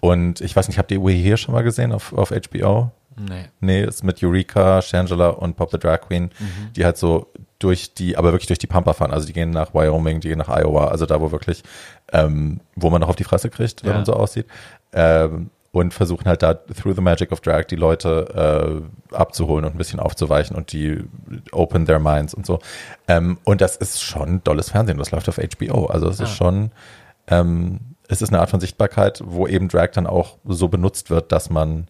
Und 0.00 0.42
ich 0.42 0.54
weiß 0.54 0.68
nicht, 0.68 0.76
habt 0.76 0.90
ihr 0.90 1.02
We 1.02 1.12
Here 1.12 1.38
schon 1.38 1.54
mal 1.54 1.62
gesehen 1.64 1.92
auf, 1.92 2.12
auf 2.12 2.28
HBO? 2.30 2.90
Nee. 3.16 3.46
Nee, 3.60 3.82
ist 3.84 4.04
mit 4.04 4.22
Eureka, 4.22 4.82
Shangela 4.82 5.28
und 5.30 5.56
Pop 5.56 5.70
the 5.70 5.78
Drag 5.78 6.02
Queen, 6.02 6.30
die 6.76 6.84
halt 6.84 6.98
so 6.98 7.26
durch 7.58 7.94
die, 7.94 8.18
aber 8.18 8.32
wirklich 8.32 8.48
durch 8.48 8.58
die 8.58 8.66
Pampa 8.66 8.92
fahren. 8.92 9.12
Also 9.12 9.26
die 9.26 9.32
gehen 9.32 9.48
nach 9.48 9.72
Wyoming, 9.72 10.20
die 10.20 10.28
gehen 10.28 10.38
nach 10.38 10.50
Iowa, 10.50 10.88
also 10.88 11.06
da, 11.06 11.22
wo 11.22 11.32
wirklich, 11.32 11.62
ähm, 12.12 12.60
wo 12.76 12.90
man 12.90 13.00
noch 13.00 13.08
auf 13.08 13.16
die 13.16 13.24
Fresse 13.24 13.48
kriegt, 13.48 13.82
wenn 13.82 13.92
Ja. 13.92 13.96
man 13.96 14.04
so 14.04 14.12
aussieht. 14.12 14.44
Ähm, 14.92 15.48
und 15.74 15.92
versuchen 15.92 16.26
halt 16.26 16.42
da 16.42 16.54
through 16.54 16.94
the 16.94 17.02
magic 17.02 17.32
of 17.32 17.40
drag 17.40 17.64
die 17.64 17.74
Leute 17.76 18.82
äh, 19.12 19.14
abzuholen 19.14 19.64
und 19.64 19.74
ein 19.74 19.78
bisschen 19.78 19.98
aufzuweichen 19.98 20.56
und 20.56 20.72
die 20.72 21.02
open 21.50 21.84
their 21.84 21.98
minds 21.98 22.32
und 22.32 22.46
so. 22.46 22.60
Ähm, 23.08 23.38
und 23.44 23.60
das 23.60 23.76
ist 23.76 24.00
schon 24.02 24.42
dolles 24.44 24.70
Fernsehen, 24.70 24.98
das 24.98 25.10
läuft 25.10 25.28
auf 25.28 25.38
HBO. 25.38 25.86
Also 25.86 26.08
es 26.08 26.20
ist 26.20 26.30
Ah. 26.30 26.34
schon, 26.34 26.70
ähm, 27.26 27.80
es 28.08 28.22
ist 28.22 28.28
eine 28.28 28.40
Art 28.40 28.50
von 28.50 28.60
Sichtbarkeit, 28.60 29.20
wo 29.24 29.48
eben 29.48 29.68
Drag 29.68 29.88
dann 29.92 30.06
auch 30.06 30.36
so 30.46 30.68
benutzt 30.68 31.10
wird, 31.10 31.32
dass 31.32 31.50
man 31.50 31.88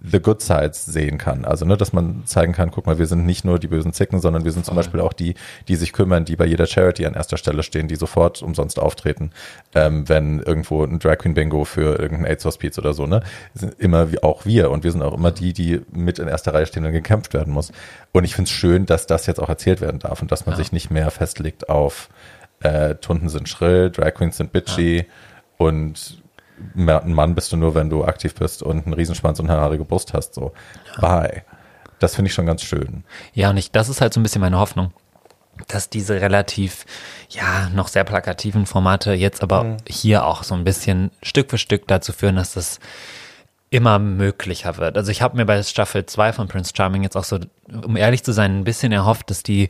the 0.00 0.20
good 0.20 0.40
sides 0.40 0.84
sehen 0.86 1.18
kann. 1.18 1.44
Also, 1.44 1.64
ne, 1.64 1.76
dass 1.76 1.92
man 1.92 2.22
zeigen 2.24 2.52
kann, 2.52 2.70
guck 2.70 2.86
mal, 2.86 2.98
wir 2.98 3.06
sind 3.06 3.26
nicht 3.26 3.44
nur 3.44 3.58
die 3.58 3.66
bösen 3.66 3.92
Zicken, 3.92 4.20
sondern 4.20 4.44
wir 4.44 4.52
sind 4.52 4.64
zum 4.64 4.76
Beispiel 4.76 5.00
auch 5.00 5.12
die, 5.12 5.34
die 5.66 5.74
sich 5.74 5.92
kümmern, 5.92 6.24
die 6.24 6.36
bei 6.36 6.46
jeder 6.46 6.66
Charity 6.66 7.04
an 7.04 7.14
erster 7.14 7.36
Stelle 7.36 7.62
stehen, 7.64 7.88
die 7.88 7.96
sofort 7.96 8.40
umsonst 8.42 8.78
auftreten, 8.78 9.32
ähm, 9.74 10.08
wenn 10.08 10.38
irgendwo 10.40 10.84
ein 10.84 11.00
Drag 11.00 11.18
Queen 11.18 11.34
Bingo 11.34 11.64
für 11.64 11.98
irgendein 11.98 12.26
AIDS-Hospiz 12.26 12.78
oder 12.78 12.94
so, 12.94 13.06
ne, 13.06 13.22
sind 13.54 13.74
immer 13.80 14.12
wie 14.12 14.22
auch 14.22 14.46
wir 14.46 14.70
und 14.70 14.84
wir 14.84 14.92
sind 14.92 15.02
auch 15.02 15.14
immer 15.14 15.32
die, 15.32 15.52
die 15.52 15.80
mit 15.90 16.18
in 16.20 16.28
erster 16.28 16.54
Reihe 16.54 16.66
stehen 16.66 16.84
und 16.86 16.92
gekämpft 16.92 17.34
werden 17.34 17.52
muss. 17.52 17.72
Und 18.12 18.22
ich 18.24 18.36
finde 18.36 18.48
es 18.48 18.52
schön, 18.52 18.86
dass 18.86 19.06
das 19.06 19.26
jetzt 19.26 19.40
auch 19.40 19.48
erzählt 19.48 19.80
werden 19.80 19.98
darf 19.98 20.22
und 20.22 20.30
dass 20.30 20.46
man 20.46 20.52
Ja. 20.52 20.58
sich 20.58 20.70
nicht 20.72 20.90
mehr 20.90 21.10
festlegt 21.10 21.68
auf 21.68 22.08
äh, 22.60 22.94
Tunden 22.96 23.28
sind 23.28 23.48
schrill, 23.48 23.90
Drag 23.90 24.14
Queens 24.14 24.36
sind 24.36 24.52
bitchy 24.52 25.06
und 25.56 26.22
ein 26.76 27.12
Mann 27.12 27.34
bist 27.34 27.52
du 27.52 27.56
nur, 27.56 27.74
wenn 27.74 27.90
du 27.90 28.04
aktiv 28.04 28.34
bist 28.34 28.62
und 28.62 28.84
einen 28.84 28.94
Riesenschwanz 28.94 29.40
und 29.40 29.50
eine 29.50 29.60
haarige 29.60 29.84
Brust 29.84 30.14
hast. 30.14 30.34
So, 30.34 30.52
bye. 31.00 31.42
Das 31.98 32.14
finde 32.14 32.28
ich 32.28 32.34
schon 32.34 32.46
ganz 32.46 32.62
schön. 32.62 33.04
Ja, 33.34 33.50
und 33.50 33.56
ich, 33.56 33.70
das 33.72 33.88
ist 33.88 34.00
halt 34.00 34.14
so 34.14 34.20
ein 34.20 34.22
bisschen 34.22 34.40
meine 34.40 34.58
Hoffnung, 34.58 34.92
dass 35.66 35.90
diese 35.90 36.20
relativ, 36.20 36.86
ja, 37.30 37.68
noch 37.74 37.88
sehr 37.88 38.04
plakativen 38.04 38.66
Formate 38.66 39.12
jetzt 39.12 39.42
aber 39.42 39.76
hier 39.88 40.24
auch 40.24 40.44
so 40.44 40.54
ein 40.54 40.64
bisschen 40.64 41.10
Stück 41.22 41.50
für 41.50 41.58
Stück 41.58 41.88
dazu 41.88 42.12
führen, 42.12 42.36
dass 42.36 42.54
das 42.54 42.78
immer 43.70 43.98
möglicher 43.98 44.78
wird. 44.78 44.96
Also 44.96 45.10
ich 45.10 45.20
habe 45.20 45.36
mir 45.36 45.44
bei 45.44 45.62
Staffel 45.62 46.06
2 46.06 46.32
von 46.32 46.48
Prince 46.48 46.72
Charming 46.74 47.02
jetzt 47.02 47.16
auch 47.16 47.24
so, 47.24 47.38
um 47.70 47.96
ehrlich 47.96 48.24
zu 48.24 48.32
sein, 48.32 48.60
ein 48.60 48.64
bisschen 48.64 48.92
erhofft, 48.92 49.30
dass 49.30 49.42
die 49.42 49.68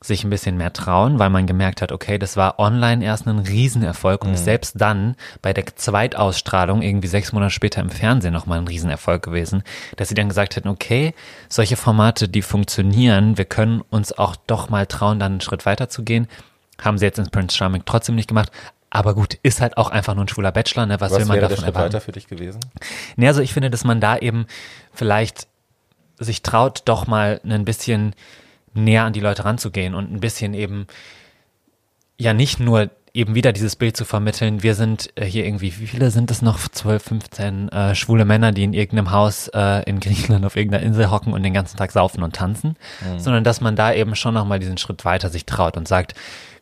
sich 0.00 0.22
ein 0.22 0.30
bisschen 0.30 0.56
mehr 0.56 0.72
trauen, 0.72 1.18
weil 1.18 1.28
man 1.28 1.46
gemerkt 1.46 1.82
hat, 1.82 1.90
okay, 1.90 2.18
das 2.18 2.36
war 2.36 2.58
online 2.60 3.04
erst 3.04 3.26
ein 3.26 3.40
Riesenerfolg 3.40 4.24
und 4.24 4.34
ist 4.34 4.44
selbst 4.44 4.80
dann 4.80 5.16
bei 5.42 5.52
der 5.52 5.66
Zweitausstrahlung 5.74 6.82
irgendwie 6.82 7.08
sechs 7.08 7.32
Monate 7.32 7.50
später 7.50 7.80
im 7.80 7.90
Fernsehen 7.90 8.32
nochmal 8.32 8.58
ein 8.58 8.68
Riesenerfolg 8.68 9.22
gewesen, 9.22 9.64
dass 9.96 10.08
sie 10.08 10.14
dann 10.14 10.28
gesagt 10.28 10.54
hätten, 10.54 10.68
okay, 10.68 11.14
solche 11.48 11.76
Formate, 11.76 12.28
die 12.28 12.42
funktionieren, 12.42 13.38
wir 13.38 13.44
können 13.44 13.82
uns 13.90 14.16
auch 14.16 14.36
doch 14.46 14.68
mal 14.68 14.86
trauen, 14.86 15.18
dann 15.18 15.32
einen 15.32 15.40
Schritt 15.40 15.66
weiter 15.66 15.88
zu 15.88 16.04
gehen. 16.04 16.28
Haben 16.80 16.98
sie 16.98 17.04
jetzt 17.04 17.18
in 17.18 17.30
Prince 17.30 17.56
Charming 17.56 17.82
trotzdem 17.84 18.14
nicht 18.14 18.28
gemacht. 18.28 18.52
Aber 18.90 19.14
gut, 19.14 19.36
ist 19.42 19.60
halt 19.60 19.76
auch 19.76 19.90
einfach 19.90 20.14
nur 20.14 20.24
ein 20.24 20.28
schwuler 20.28 20.52
Bachelor, 20.52 20.86
ne? 20.86 21.00
Was, 21.00 21.10
will 21.10 21.20
Was 21.20 21.28
man 21.28 21.34
wäre 21.36 21.48
der 21.48 21.48
davon 21.48 21.64
Schritt 21.64 21.74
erwarten? 21.74 21.92
weiter 21.94 22.00
für 22.00 22.12
dich 22.12 22.28
gewesen? 22.28 22.60
Nee, 23.16 23.26
also 23.26 23.40
ich 23.40 23.52
finde, 23.52 23.68
dass 23.68 23.82
man 23.84 24.00
da 24.00 24.16
eben 24.16 24.46
vielleicht 24.94 25.48
sich 26.18 26.42
traut, 26.42 26.82
doch 26.84 27.06
mal 27.06 27.40
ein 27.44 27.64
bisschen 27.64 28.14
näher 28.84 29.04
an 29.04 29.12
die 29.12 29.20
Leute 29.20 29.44
ranzugehen 29.44 29.94
und 29.94 30.12
ein 30.12 30.20
bisschen 30.20 30.54
eben 30.54 30.86
ja 32.18 32.34
nicht 32.34 32.60
nur 32.60 32.90
eben 33.14 33.34
wieder 33.34 33.52
dieses 33.52 33.74
Bild 33.76 33.96
zu 33.96 34.04
vermitteln, 34.04 34.62
wir 34.62 34.74
sind 34.74 35.10
äh, 35.16 35.24
hier 35.24 35.44
irgendwie, 35.44 35.72
wie 35.78 35.86
viele 35.86 36.10
sind 36.10 36.30
es 36.30 36.42
noch? 36.42 36.68
12, 36.68 37.02
15 37.02 37.68
äh, 37.68 37.94
schwule 37.94 38.24
Männer, 38.24 38.52
die 38.52 38.64
in 38.64 38.74
irgendeinem 38.74 39.10
Haus 39.10 39.48
äh, 39.48 39.82
in 39.88 40.00
Griechenland 40.00 40.44
auf 40.44 40.56
irgendeiner 40.56 40.84
Insel 40.84 41.10
hocken 41.10 41.32
und 41.32 41.42
den 41.42 41.54
ganzen 41.54 41.76
Tag 41.76 41.90
saufen 41.92 42.22
und 42.22 42.36
tanzen, 42.36 42.76
mhm. 43.00 43.18
sondern 43.18 43.44
dass 43.44 43.60
man 43.60 43.76
da 43.76 43.92
eben 43.92 44.14
schon 44.14 44.34
nochmal 44.34 44.58
diesen 44.58 44.78
Schritt 44.78 45.04
weiter 45.04 45.30
sich 45.30 45.46
traut 45.46 45.76
und 45.76 45.88
sagt, 45.88 46.14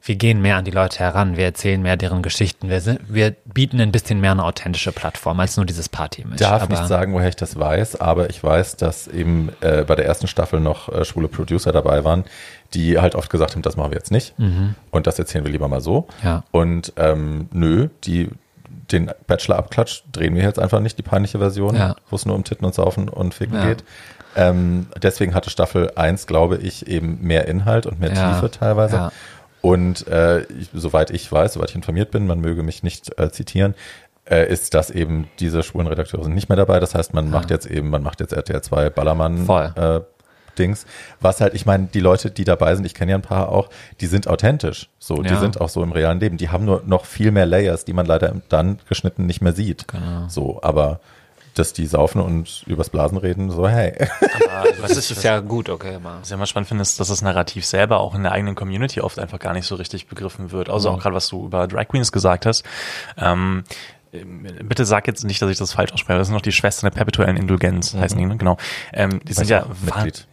wir 0.06 0.14
gehen 0.14 0.40
mehr 0.40 0.56
an 0.56 0.64
die 0.64 0.70
Leute 0.70 1.00
heran, 1.00 1.36
wir 1.36 1.44
erzählen 1.44 1.82
mehr 1.82 1.96
deren 1.96 2.22
Geschichten, 2.22 2.68
wir, 2.68 2.80
sind, 2.80 3.00
wir 3.08 3.32
bieten 3.44 3.80
ein 3.80 3.90
bisschen 3.90 4.20
mehr 4.20 4.30
eine 4.30 4.44
authentische 4.44 4.92
Plattform 4.92 5.40
als 5.40 5.56
nur 5.56 5.66
dieses 5.66 5.88
Party-Image. 5.88 6.40
Ich 6.40 6.46
darf 6.46 6.62
aber 6.62 6.78
nicht 6.78 6.86
sagen, 6.86 7.12
woher 7.12 7.28
ich 7.28 7.36
das 7.36 7.58
weiß, 7.58 8.00
aber 8.00 8.30
ich 8.30 8.42
weiß, 8.42 8.76
dass 8.76 9.08
eben 9.08 9.50
äh, 9.60 9.82
bei 9.84 9.96
der 9.96 10.06
ersten 10.06 10.28
Staffel 10.28 10.60
noch 10.60 10.88
äh, 10.88 11.04
schwule 11.04 11.26
Producer 11.26 11.72
dabei 11.72 12.04
waren, 12.04 12.24
die 12.72 12.98
halt 12.98 13.16
oft 13.16 13.30
gesagt 13.30 13.54
haben, 13.54 13.62
das 13.62 13.76
machen 13.76 13.90
wir 13.90 13.98
jetzt 13.98 14.12
nicht 14.12 14.38
mhm. 14.38 14.76
und 14.92 15.08
das 15.08 15.18
erzählen 15.18 15.44
wir 15.44 15.52
lieber 15.52 15.68
mal 15.68 15.80
so. 15.80 16.06
Ja. 16.22 16.44
Und 16.52 16.92
ähm, 16.96 17.48
nö, 17.52 17.88
die 18.04 18.30
den 18.92 19.10
Bachelor-Abklatsch 19.26 20.02
drehen 20.12 20.36
wir 20.36 20.44
jetzt 20.44 20.60
einfach 20.60 20.78
nicht, 20.78 20.96
die 20.96 21.02
peinliche 21.02 21.38
Version, 21.40 21.74
ja. 21.74 21.96
wo 22.08 22.14
es 22.14 22.24
nur 22.24 22.36
um 22.36 22.44
Titten 22.44 22.64
und 22.64 22.72
Saufen 22.72 23.08
und 23.08 23.34
Ficken 23.34 23.56
ja. 23.56 23.66
geht. 23.66 23.84
Ähm, 24.36 24.86
deswegen 25.02 25.34
hatte 25.34 25.50
Staffel 25.50 25.90
1, 25.96 26.26
glaube 26.26 26.58
ich, 26.58 26.86
eben 26.86 27.18
mehr 27.22 27.48
Inhalt 27.48 27.86
und 27.86 27.98
mehr. 27.98 28.12
Tiefe 28.12 28.50
teilweise. 28.50 29.10
Und 29.66 30.06
äh, 30.06 30.42
ich, 30.42 30.68
soweit 30.72 31.10
ich 31.10 31.30
weiß, 31.30 31.54
soweit 31.54 31.70
ich 31.70 31.74
informiert 31.74 32.12
bin, 32.12 32.24
man 32.28 32.40
möge 32.40 32.62
mich 32.62 32.84
nicht 32.84 33.18
äh, 33.18 33.32
zitieren, 33.32 33.74
äh, 34.24 34.48
ist, 34.48 34.74
dass 34.74 34.90
eben 34.90 35.26
diese 35.40 35.64
schwulen 35.64 35.88
Redakteure 35.88 36.22
sind 36.22 36.36
nicht 36.36 36.48
mehr 36.48 36.54
dabei. 36.54 36.78
Das 36.78 36.94
heißt, 36.94 37.14
man 37.14 37.24
ja. 37.24 37.30
macht 37.32 37.50
jetzt 37.50 37.66
eben, 37.66 37.90
man 37.90 38.04
macht 38.04 38.20
jetzt 38.20 38.32
RTL 38.32 38.62
2 38.62 38.90
Ballermann 38.90 39.48
äh, 39.48 40.00
Dings. 40.56 40.86
Was 41.20 41.40
halt, 41.40 41.54
ich 41.54 41.66
meine, 41.66 41.88
die 41.92 41.98
Leute, 41.98 42.30
die 42.30 42.44
dabei 42.44 42.76
sind, 42.76 42.84
ich 42.84 42.94
kenne 42.94 43.10
ja 43.10 43.18
ein 43.18 43.22
paar 43.22 43.48
auch, 43.48 43.68
die 44.00 44.06
sind 44.06 44.28
authentisch. 44.28 44.88
So, 45.00 45.16
ja. 45.16 45.22
die 45.22 45.36
sind 45.36 45.60
auch 45.60 45.68
so 45.68 45.82
im 45.82 45.90
realen 45.90 46.20
Leben. 46.20 46.36
Die 46.36 46.50
haben 46.50 46.64
nur 46.64 46.84
noch 46.86 47.04
viel 47.04 47.32
mehr 47.32 47.46
Layers, 47.46 47.84
die 47.84 47.92
man 47.92 48.06
leider 48.06 48.36
dann 48.48 48.78
geschnitten 48.88 49.26
nicht 49.26 49.42
mehr 49.42 49.52
sieht. 49.52 49.88
Genau. 49.88 50.28
So, 50.28 50.60
aber 50.62 51.00
dass 51.58 51.72
die 51.72 51.86
saufen 51.86 52.20
und 52.20 52.62
übers 52.66 52.90
Blasen 52.90 53.18
reden, 53.18 53.50
so 53.50 53.68
hey. 53.68 53.94
Aber 54.20 54.68
was 54.80 54.96
ist, 54.96 55.10
ist 55.10 55.22
ja 55.22 55.40
gut, 55.40 55.68
okay. 55.68 55.98
Mal. 55.98 56.20
Was 56.20 56.28
ich 56.28 56.34
immer 56.34 56.46
spannend 56.46 56.68
finde, 56.68 56.82
ist, 56.82 57.00
dass 57.00 57.08
das 57.08 57.22
Narrativ 57.22 57.64
selber 57.66 58.00
auch 58.00 58.14
in 58.14 58.22
der 58.22 58.32
eigenen 58.32 58.54
Community 58.54 59.00
oft 59.00 59.18
einfach 59.18 59.38
gar 59.38 59.52
nicht 59.52 59.66
so 59.66 59.74
richtig 59.74 60.06
begriffen 60.06 60.52
wird. 60.52 60.68
Also 60.68 60.90
mhm. 60.90 60.96
auch 60.96 61.00
gerade, 61.00 61.14
was 61.14 61.28
du 61.28 61.46
über 61.46 61.66
Drag 61.66 61.88
Queens 61.88 62.12
gesagt 62.12 62.46
hast. 62.46 62.64
Ähm, 63.16 63.64
bitte 64.24 64.84
sag 64.84 65.06
jetzt 65.06 65.24
nicht, 65.24 65.40
dass 65.42 65.50
ich 65.50 65.58
das 65.58 65.72
falsch 65.72 65.92
ausspreche. 65.92 66.18
Das 66.18 66.28
sind 66.28 66.34
noch 66.34 66.42
die 66.42 66.52
Schwestern 66.52 66.90
der 66.90 66.96
perpetuellen 66.96 67.36
Indulgenz, 67.36 67.94
mhm. 67.94 68.00
heißen 68.00 68.18
die, 68.18 68.26
ne? 68.26 68.36
Genau. 68.36 68.56
Ähm, 68.92 69.20
die 69.24 69.32
sind 69.32 69.48
ja 69.48 69.66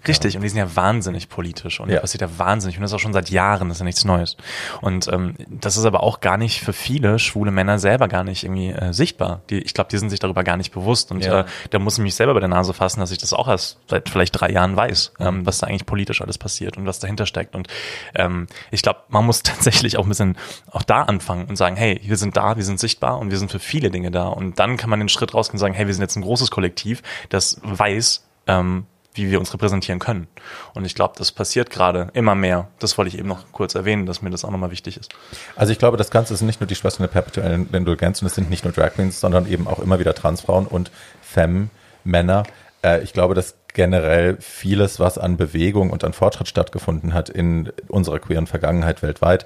richtig 0.08 0.34
ja. 0.34 0.38
und 0.38 0.44
die 0.44 0.50
sind 0.50 0.58
ja 0.58 0.76
wahnsinnig 0.76 1.30
politisch 1.30 1.80
und 1.80 1.90
ja. 1.90 2.00
passiert 2.00 2.22
ja 2.22 2.30
wahnsinnig 2.38 2.78
und 2.78 2.84
das 2.84 2.92
ist 2.92 2.96
auch 2.96 3.00
schon 3.00 3.14
seit 3.14 3.30
Jahren, 3.30 3.70
das 3.70 3.78
ist 3.78 3.82
ja 3.82 3.86
nichts 3.86 4.06
Neues. 4.06 4.38
Und 4.82 5.08
ähm, 5.08 5.36
das 5.50 5.78
ist 5.78 5.86
aber 5.86 6.04
auch 6.04 6.22
gar 6.22 6.38
nicht 6.38 6.62
für 6.62 6.74
viele 6.74 7.20
schwule 7.20 7.52
Männer 7.52 7.80
selber 7.80 8.08
gar 8.08 8.24
nicht 8.24 8.44
irgendwie 8.44 8.70
äh, 8.70 8.94
sichtbar. 8.94 9.42
Die, 9.50 9.60
ich 9.60 9.74
glaube, 9.74 9.90
die 9.92 9.98
sind 9.98 10.10
sich 10.10 10.20
darüber 10.20 10.44
gar 10.44 10.58
nicht 10.58 10.74
bewusst 10.74 11.12
und 11.12 11.26
ja. 11.26 11.42
äh, 11.42 11.46
da 11.70 11.80
muss 11.80 11.98
ich 11.98 12.04
mich 12.04 12.16
selber 12.16 12.34
bei 12.34 12.40
der 12.40 12.50
Nase 12.50 12.74
fassen, 12.74 13.00
dass 13.00 13.12
ich 13.12 13.18
das 13.18 13.34
auch 13.34 13.48
erst 13.48 13.80
seit 13.88 14.10
vielleicht 14.10 14.40
drei 14.40 14.52
Jahren 14.52 14.76
weiß, 14.76 15.14
ähm, 15.20 15.40
mhm. 15.40 15.46
was 15.46 15.60
da 15.60 15.68
eigentlich 15.68 15.86
politisch 15.86 16.22
alles 16.22 16.38
passiert 16.38 16.78
und 16.78 16.86
was 16.86 17.00
dahinter 17.00 17.26
steckt. 17.26 17.56
Und 17.56 17.68
ähm, 18.16 18.48
ich 18.72 18.82
glaube, 18.82 19.00
man 19.10 19.26
muss 19.26 19.44
tatsächlich 19.44 19.98
auch 19.98 20.04
ein 20.04 20.10
bisschen 20.10 20.38
auch 20.72 20.84
da 20.84 21.04
anfangen 21.04 21.46
und 21.46 21.56
sagen, 21.56 21.76
hey, 21.76 22.00
wir 22.04 22.18
sind 22.18 22.38
da, 22.38 22.58
wir 22.58 22.64
sind 22.64 22.80
sichtbar 22.80 23.20
und 23.20 23.32
wir 23.32 23.38
sind 23.38 23.52
für 23.52 23.60
viele 23.60 23.73
Dinge 23.80 24.12
da. 24.12 24.28
Und 24.28 24.60
dann 24.60 24.78
kann 24.78 24.90
man 24.90 25.00
den 25.00 25.10
Schritt 25.10 25.34
rausgehen 25.34 25.56
und 25.56 25.60
sagen, 25.60 25.74
hey, 25.74 25.88
wir 25.88 25.94
sind 25.94 26.02
jetzt 26.02 26.16
ein 26.16 26.24
großes 26.24 26.52
Kollektiv, 26.52 27.02
das 27.30 27.60
weiß, 27.64 28.24
ähm, 28.48 28.86
wie 29.16 29.30
wir 29.30 29.40
uns 29.40 29.54
repräsentieren 29.54 30.00
können. 30.00 30.28
Und 30.74 30.86
ich 30.86 30.96
glaube, 30.96 31.14
das 31.18 31.32
passiert 31.32 31.70
gerade 31.70 32.10
immer 32.14 32.36
mehr. 32.36 32.68
Das 32.80 32.98
wollte 32.98 33.10
ich 33.10 33.18
eben 33.18 33.28
noch 33.28 33.52
kurz 33.52 33.76
erwähnen, 33.76 34.06
dass 34.06 34.22
mir 34.22 34.30
das 34.30 34.44
auch 34.44 34.52
nochmal 34.52 34.72
wichtig 34.72 34.98
ist. 34.98 35.14
Also 35.56 35.72
ich 35.72 35.80
glaube, 35.80 35.98
das 35.98 36.10
Ganze 36.10 36.36
sind 36.36 36.48
nicht 36.48 36.60
nur 36.60 36.68
die 36.68 36.76
Schwestern 36.76 37.04
der 37.04 37.10
perpetuellen 37.10 37.70
Indulgenz 37.72 38.22
und 38.22 38.28
es 38.28 38.36
sind 38.36 38.50
nicht 38.50 38.64
nur 38.64 38.74
Drag 38.74 38.94
Queens, 38.94 39.20
sondern 39.20 39.48
eben 39.48 39.68
auch 39.68 39.80
immer 39.80 40.00
wieder 40.00 40.16
Transfrauen 40.16 40.68
und 40.68 40.92
Femme, 41.22 41.70
Männer. 42.04 42.44
Äh, 42.84 43.04
ich 43.04 43.14
glaube, 43.14 43.36
dass 43.36 43.56
generell 43.74 44.38
vieles, 44.40 45.00
was 45.00 45.18
an 45.18 45.38
Bewegung 45.38 45.90
und 45.90 46.04
an 46.04 46.14
Fortschritt 46.14 46.48
stattgefunden 46.48 47.14
hat 47.14 47.30
in 47.30 47.72
unserer 47.88 48.20
queeren 48.20 48.48
Vergangenheit 48.48 49.02
weltweit, 49.02 49.46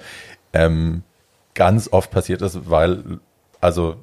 ähm, 0.52 1.02
ganz 1.54 1.88
oft 1.90 2.10
passiert 2.10 2.42
ist, 2.42 2.70
weil 2.70 3.20
also 3.60 3.96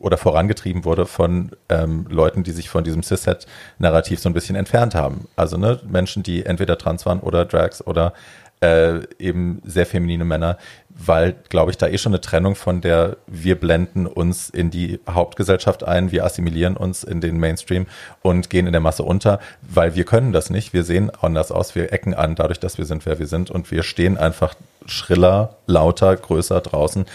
oder 0.00 0.16
vorangetrieben 0.16 0.84
wurde 0.84 1.06
von 1.06 1.52
ähm, 1.68 2.06
Leuten, 2.08 2.42
die 2.42 2.52
sich 2.52 2.68
von 2.68 2.82
diesem 2.82 3.02
Cis-Het-Narrativ 3.02 4.18
so 4.18 4.28
ein 4.28 4.32
bisschen 4.32 4.56
entfernt 4.56 4.94
haben. 4.94 5.28
Also 5.36 5.56
ne, 5.56 5.78
Menschen, 5.86 6.22
die 6.22 6.44
entweder 6.44 6.78
trans 6.78 7.06
waren 7.06 7.20
oder 7.20 7.44
Drags 7.44 7.86
oder 7.86 8.14
äh, 8.60 9.00
eben 9.18 9.62
sehr 9.64 9.86
feminine 9.86 10.24
Männer, 10.24 10.58
weil, 10.88 11.34
glaube 11.48 11.70
ich, 11.70 11.78
da 11.78 11.86
eh 11.86 11.96
schon 11.96 12.12
eine 12.12 12.20
Trennung 12.20 12.54
von 12.54 12.80
der, 12.80 13.16
wir 13.26 13.58
blenden 13.58 14.06
uns 14.06 14.50
in 14.50 14.70
die 14.70 15.00
Hauptgesellschaft 15.08 15.84
ein, 15.84 16.12
wir 16.12 16.24
assimilieren 16.24 16.76
uns 16.76 17.04
in 17.04 17.20
den 17.20 17.38
Mainstream 17.38 17.86
und 18.22 18.50
gehen 18.50 18.66
in 18.66 18.72
der 18.72 18.82
Masse 18.82 19.02
unter, 19.02 19.40
weil 19.62 19.94
wir 19.94 20.04
können 20.04 20.32
das 20.32 20.50
nicht. 20.50 20.72
Wir 20.72 20.84
sehen 20.84 21.10
anders 21.22 21.52
aus, 21.52 21.74
wir 21.74 21.92
ecken 21.92 22.14
an, 22.14 22.34
dadurch, 22.34 22.60
dass 22.60 22.76
wir 22.76 22.84
sind, 22.84 23.06
wer 23.06 23.18
wir 23.18 23.26
sind 23.26 23.50
und 23.50 23.70
wir 23.70 23.82
stehen 23.82 24.18
einfach 24.18 24.54
schriller, 24.86 25.56
lauter, 25.66 26.14
größer 26.16 26.60
draußen. 26.60 27.06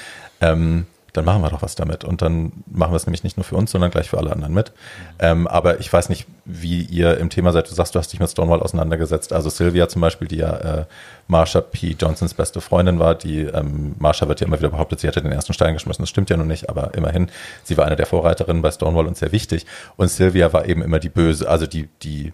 Ähm, 0.42 0.88
dann 1.16 1.26
machen 1.26 1.42
wir 1.42 1.50
doch 1.50 1.62
was 1.62 1.76
damit. 1.76 2.04
Und 2.04 2.22
dann 2.22 2.52
machen 2.68 2.92
wir 2.92 2.98
es 2.98 3.06
nämlich 3.06 3.24
nicht 3.24 3.38
nur 3.38 3.44
für 3.44 3.56
uns, 3.56 3.72
sondern 3.72 3.92
gleich 3.92 4.10
für 4.10 4.18
alle 4.18 4.32
anderen 4.32 4.54
mit. 4.54 4.72
Ähm, 5.20 5.48
aber 5.48 5.80
ich 5.80 5.92
weiß 5.92 6.10
nicht, 6.10 6.28
wie 6.46 6.82
ihr 6.84 7.18
im 7.18 7.30
Thema 7.30 7.52
seid. 7.52 7.70
Du 7.70 7.74
sagst, 7.74 7.96
du 7.96 8.00
hast 8.00 8.12
dich 8.12 8.20
mit 8.20 8.30
Stonewall 8.30 8.62
auseinandergesetzt. 8.62 9.34
Also 9.34 9.50
Sylvia 9.50 9.88
zum 9.88 10.02
Beispiel, 10.02 10.28
die 10.28 10.38
ja 10.38 10.56
äh, 10.58 10.86
Marsha 11.28 11.62
P. 11.62 11.96
Johnsons 12.00 12.34
beste 12.34 12.62
Freundin 12.62 13.00
war, 13.00 13.16
die 13.16 13.42
ähm, 13.42 13.96
Marsha 14.00 14.28
wird 14.28 14.42
ja 14.42 14.48
immer 14.48 14.60
wieder 14.60 14.70
behauptet, 14.70 15.00
sie 15.00 15.08
hätte 15.08 15.22
den 15.22 15.32
ersten 15.32 15.54
Stein 15.54 15.74
geschmissen. 15.74 16.04
Das 16.04 16.10
stimmt 16.10 16.30
ja 16.30 16.38
nun 16.38 16.48
nicht, 16.48 16.70
aber 16.70 16.94
immerhin, 16.94 17.30
sie 17.64 17.78
war 17.78 17.86
eine 17.86 17.96
der 17.96 18.06
Vorreiterinnen 18.06 18.62
bei 18.62 18.72
Stonewall 18.72 19.08
und 19.08 19.18
sehr 19.18 19.32
wichtig. 19.32 19.66
Und 19.96 20.10
Sylvia 20.10 20.54
war 20.54 20.66
eben 20.66 20.82
immer 20.82 21.00
die 21.00 21.10
böse, 21.10 21.50
also 21.50 21.66
die, 21.66 21.88
die 22.04 22.34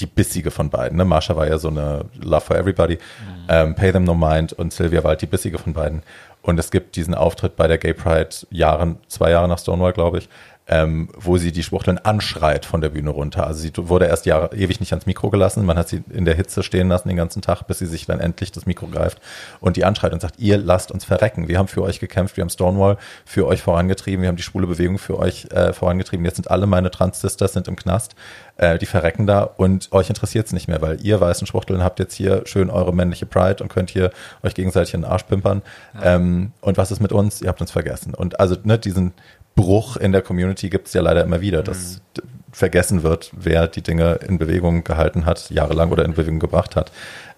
die 0.00 0.06
bissige 0.06 0.50
von 0.50 0.70
beiden. 0.70 0.98
Ne? 0.98 1.04
Marsha 1.04 1.36
war 1.36 1.46
ja 1.46 1.58
so 1.58 1.68
eine 1.68 2.06
Love 2.20 2.40
for 2.40 2.56
Everybody, 2.56 2.94
mhm. 2.94 3.46
ähm, 3.48 3.74
Pay 3.74 3.92
Them 3.92 4.04
No 4.04 4.14
Mind 4.14 4.52
und 4.52 4.72
Sylvia 4.72 5.02
war 5.04 5.10
halt 5.10 5.22
die 5.22 5.26
bissige 5.26 5.58
von 5.58 5.72
beiden. 5.72 6.02
Und 6.42 6.58
es 6.58 6.70
gibt 6.70 6.96
diesen 6.96 7.14
Auftritt 7.14 7.56
bei 7.56 7.68
der 7.68 7.78
Gay 7.78 7.94
Pride 7.94 8.28
Jahren, 8.50 8.98
zwei 9.08 9.30
Jahre 9.30 9.48
nach 9.48 9.58
Stonewall, 9.58 9.92
glaube 9.92 10.18
ich, 10.18 10.28
ähm, 10.66 11.10
wo 11.14 11.36
sie 11.36 11.52
die 11.52 11.62
Schwuchteln 11.62 11.98
anschreit 11.98 12.64
von 12.64 12.80
der 12.80 12.88
Bühne 12.88 13.10
runter. 13.10 13.46
Also 13.46 13.60
sie 13.60 13.72
wurde 13.76 14.06
erst 14.06 14.24
Jahre 14.24 14.56
ewig 14.56 14.80
nicht 14.80 14.92
ans 14.92 15.04
Mikro 15.04 15.28
gelassen. 15.28 15.66
Man 15.66 15.76
hat 15.76 15.88
sie 15.88 16.02
in 16.08 16.24
der 16.24 16.34
Hitze 16.34 16.62
stehen 16.62 16.88
lassen 16.88 17.08
den 17.08 17.18
ganzen 17.18 17.42
Tag, 17.42 17.66
bis 17.66 17.80
sie 17.80 17.86
sich 17.86 18.06
dann 18.06 18.18
endlich 18.18 18.50
das 18.50 18.64
Mikro 18.64 18.86
greift 18.86 19.20
und 19.60 19.76
die 19.76 19.84
anschreit 19.84 20.14
und 20.14 20.22
sagt, 20.22 20.38
ihr 20.38 20.56
lasst 20.56 20.90
uns 20.90 21.04
verrecken. 21.04 21.48
Wir 21.48 21.58
haben 21.58 21.68
für 21.68 21.82
euch 21.82 22.00
gekämpft, 22.00 22.38
wir 22.38 22.42
haben 22.42 22.48
Stonewall 22.48 22.96
für 23.26 23.46
euch 23.46 23.60
vorangetrieben, 23.60 24.22
wir 24.22 24.28
haben 24.28 24.36
die 24.36 24.42
schwule 24.42 24.66
Bewegung 24.66 24.96
für 24.96 25.18
euch 25.18 25.46
äh, 25.50 25.74
vorangetrieben. 25.74 26.24
Jetzt 26.24 26.36
sind 26.36 26.50
alle 26.50 26.66
meine 26.66 26.90
Trans-Sisters 26.90 27.52
sind 27.52 27.68
im 27.68 27.76
Knast, 27.76 28.14
äh, 28.56 28.78
die 28.78 28.86
verrecken 28.86 29.26
da 29.26 29.42
und 29.42 29.92
euch 29.92 30.08
interessiert 30.08 30.46
es 30.46 30.52
nicht 30.54 30.68
mehr, 30.68 30.80
weil 30.80 30.98
ihr 31.02 31.20
weißen 31.20 31.46
Schwuchteln 31.46 31.84
habt 31.84 31.98
jetzt 31.98 32.14
hier 32.14 32.42
schön 32.46 32.70
eure 32.70 32.94
männliche 32.94 33.26
Pride 33.26 33.62
und 33.62 33.68
könnt 33.68 33.90
hier 33.90 34.12
euch 34.42 34.54
gegenseitig 34.54 34.94
in 34.94 35.02
den 35.02 35.10
Arsch 35.10 35.24
pimpern. 35.24 35.60
Ja. 35.94 36.14
Ähm, 36.14 36.52
und 36.62 36.78
was 36.78 36.90
ist 36.90 37.00
mit 37.00 37.12
uns? 37.12 37.42
Ihr 37.42 37.48
habt 37.48 37.60
uns 37.60 37.70
vergessen. 37.70 38.14
Und 38.14 38.40
also 38.40 38.56
ne, 38.64 38.78
diesen 38.78 39.12
Bruch 39.54 39.96
in 39.96 40.12
der 40.12 40.22
Community 40.22 40.68
gibt 40.70 40.88
es 40.88 40.94
ja 40.94 41.02
leider 41.02 41.22
immer 41.22 41.40
wieder, 41.40 41.62
dass 41.62 42.00
mhm. 42.16 42.28
vergessen 42.52 43.02
wird, 43.02 43.30
wer 43.32 43.68
die 43.68 43.82
Dinge 43.82 44.14
in 44.26 44.38
Bewegung 44.38 44.84
gehalten 44.84 45.26
hat, 45.26 45.50
jahrelang 45.50 45.90
oder 45.92 46.04
in 46.04 46.14
Bewegung 46.14 46.40
gebracht 46.40 46.76
hat. 46.76 46.92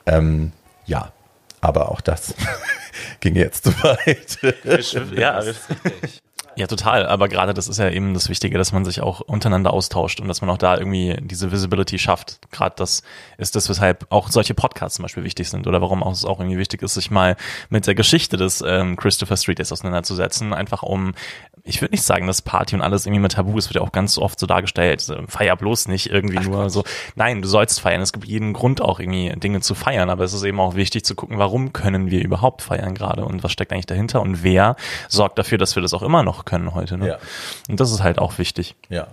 Ähm, 0.06 0.52
ja, 0.86 1.12
aber 1.60 1.90
auch 1.90 2.00
das 2.00 2.34
ging 3.20 3.36
jetzt 3.36 3.64
zu 3.64 3.70
weit. 3.82 4.38
ja, 5.16 5.38
richtig. 5.38 6.22
Ja, 6.56 6.66
total. 6.66 7.06
Aber 7.06 7.28
gerade 7.28 7.52
das 7.52 7.68
ist 7.68 7.78
ja 7.78 7.90
eben 7.90 8.14
das 8.14 8.30
Wichtige, 8.30 8.56
dass 8.56 8.72
man 8.72 8.86
sich 8.86 9.02
auch 9.02 9.20
untereinander 9.20 9.74
austauscht 9.74 10.20
und 10.20 10.28
dass 10.28 10.40
man 10.40 10.48
auch 10.48 10.56
da 10.56 10.78
irgendwie 10.78 11.18
diese 11.20 11.52
Visibility 11.52 11.98
schafft. 11.98 12.38
Gerade 12.50 12.74
das 12.78 13.02
ist 13.36 13.56
das, 13.56 13.68
weshalb 13.68 14.06
auch 14.08 14.30
solche 14.30 14.54
Podcasts 14.54 14.96
zum 14.96 15.02
Beispiel 15.02 15.22
wichtig 15.22 15.50
sind 15.50 15.66
oder 15.66 15.82
warum 15.82 16.02
auch 16.02 16.12
es 16.12 16.24
auch 16.24 16.40
irgendwie 16.40 16.56
wichtig 16.56 16.80
ist, 16.80 16.94
sich 16.94 17.10
mal 17.10 17.36
mit 17.68 17.86
der 17.86 17.94
Geschichte 17.94 18.38
des 18.38 18.64
ähm, 18.66 18.96
Christopher 18.96 19.36
Street 19.36 19.58
Days 19.58 19.70
auseinanderzusetzen. 19.70 20.54
Einfach 20.54 20.82
um, 20.82 21.12
ich 21.62 21.82
würde 21.82 21.92
nicht 21.92 22.04
sagen, 22.04 22.26
dass 22.26 22.40
Party 22.40 22.74
und 22.74 22.80
alles 22.80 23.04
irgendwie 23.04 23.20
mit 23.20 23.32
Tabu 23.32 23.58
ist, 23.58 23.68
wird 23.68 23.76
ja 23.76 23.82
auch 23.82 23.92
ganz 23.92 24.16
oft 24.16 24.40
so 24.40 24.46
dargestellt. 24.46 25.06
Feier 25.28 25.56
bloß 25.56 25.88
nicht 25.88 26.08
irgendwie 26.08 26.38
Ach, 26.38 26.44
nur 26.44 26.62
Gott. 26.62 26.72
so. 26.72 26.84
Nein, 27.16 27.42
du 27.42 27.48
sollst 27.48 27.80
feiern. 27.80 28.00
Es 28.00 28.14
gibt 28.14 28.24
jeden 28.24 28.54
Grund 28.54 28.80
auch 28.80 28.98
irgendwie 28.98 29.28
Dinge 29.38 29.60
zu 29.60 29.74
feiern, 29.74 30.08
aber 30.08 30.24
es 30.24 30.32
ist 30.32 30.42
eben 30.42 30.58
auch 30.58 30.74
wichtig 30.74 31.04
zu 31.04 31.14
gucken, 31.14 31.36
warum 31.36 31.74
können 31.74 32.10
wir 32.10 32.24
überhaupt 32.24 32.62
feiern 32.62 32.94
gerade 32.94 33.26
und 33.26 33.44
was 33.44 33.52
steckt 33.52 33.74
eigentlich 33.74 33.84
dahinter 33.84 34.22
und 34.22 34.42
wer 34.42 34.76
sorgt 35.08 35.38
dafür, 35.38 35.58
dass 35.58 35.74
wir 35.76 35.82
das 35.82 35.92
auch 35.92 36.02
immer 36.02 36.22
noch 36.22 36.45
können 36.46 36.74
heute. 36.74 36.96
Ne? 36.96 37.08
Ja. 37.08 37.18
Und 37.68 37.78
das 37.80 37.92
ist 37.92 38.02
halt 38.02 38.18
auch 38.18 38.38
wichtig. 38.38 38.74
Ja. 38.88 39.08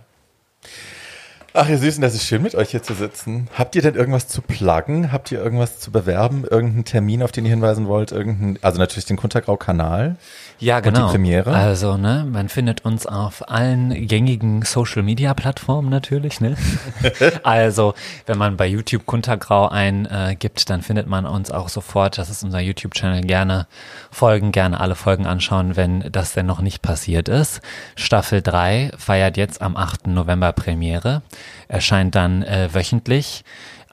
Ach, 1.56 1.70
ihr 1.70 1.78
Süßen, 1.78 2.02
das 2.02 2.16
ist 2.16 2.26
schön, 2.26 2.42
mit 2.42 2.56
euch 2.56 2.72
hier 2.72 2.82
zu 2.82 2.96
sitzen. 2.96 3.48
Habt 3.56 3.76
ihr 3.76 3.84
denn 3.84 3.94
irgendwas 3.94 4.28
zu 4.28 4.42
pluggen? 4.42 5.12
Habt 5.12 5.32
ihr 5.32 5.40
irgendwas 5.40 5.80
zu 5.80 5.92
bewerben? 5.92 6.46
Irgendeinen 6.50 6.84
Termin, 6.86 7.22
auf 7.22 7.32
den 7.32 7.46
ihr 7.46 7.52
hinweisen 7.52 7.88
wollt? 7.88 8.12
Irgendeinen, 8.12 8.58
also 8.64 8.80
natürlich 8.80 9.06
den 9.06 9.18
Kuntergrau-Kanal. 9.18 10.16
Ja, 10.60 10.80
genau. 10.80 11.02
Und 11.02 11.08
die 11.08 11.12
Premiere? 11.12 11.54
Also, 11.54 11.98
ne, 11.98 12.26
man 12.30 12.50
findet 12.50 12.86
uns 12.86 13.06
auf 13.06 13.50
allen 13.50 14.08
gängigen 14.08 14.64
Social 14.64 15.04
Media 15.04 15.34
Plattformen 15.34 15.90
natürlich, 15.90 16.42
ne? 16.42 16.56
also, 17.44 17.94
wenn 18.26 18.38
man 18.38 18.58
bei 18.58 18.68
YouTube 18.68 19.06
Kuntergrau 19.06 19.68
eingibt, 19.68 20.70
dann 20.70 20.82
findet 20.82 21.08
man 21.08 21.26
uns 21.26 21.52
auch 21.52 21.70
sofort. 21.70 22.18
Das 22.18 22.30
ist 22.30 22.44
unser 22.44 22.60
YouTube-Channel. 22.60 23.22
Gerne 23.22 23.68
folgen, 24.12 24.52
gerne 24.52 24.80
alle 24.80 24.96
Folgen 24.96 25.26
anschauen, 25.26 25.76
wenn 25.76 26.12
das 26.12 26.34
denn 26.34 26.46
noch 26.46 26.62
nicht 26.62 26.82
passiert 26.82 27.30
ist. 27.30 27.62
Staffel 27.96 28.42
3 28.42 28.92
feiert 28.98 29.38
jetzt 29.38 29.62
am 29.62 29.76
8. 29.76 30.08
November 30.08 30.52
Premiere. 30.54 31.22
Erscheint 31.68 32.16
dann 32.16 32.44
äh, 32.44 32.70
wöchentlich 32.74 33.44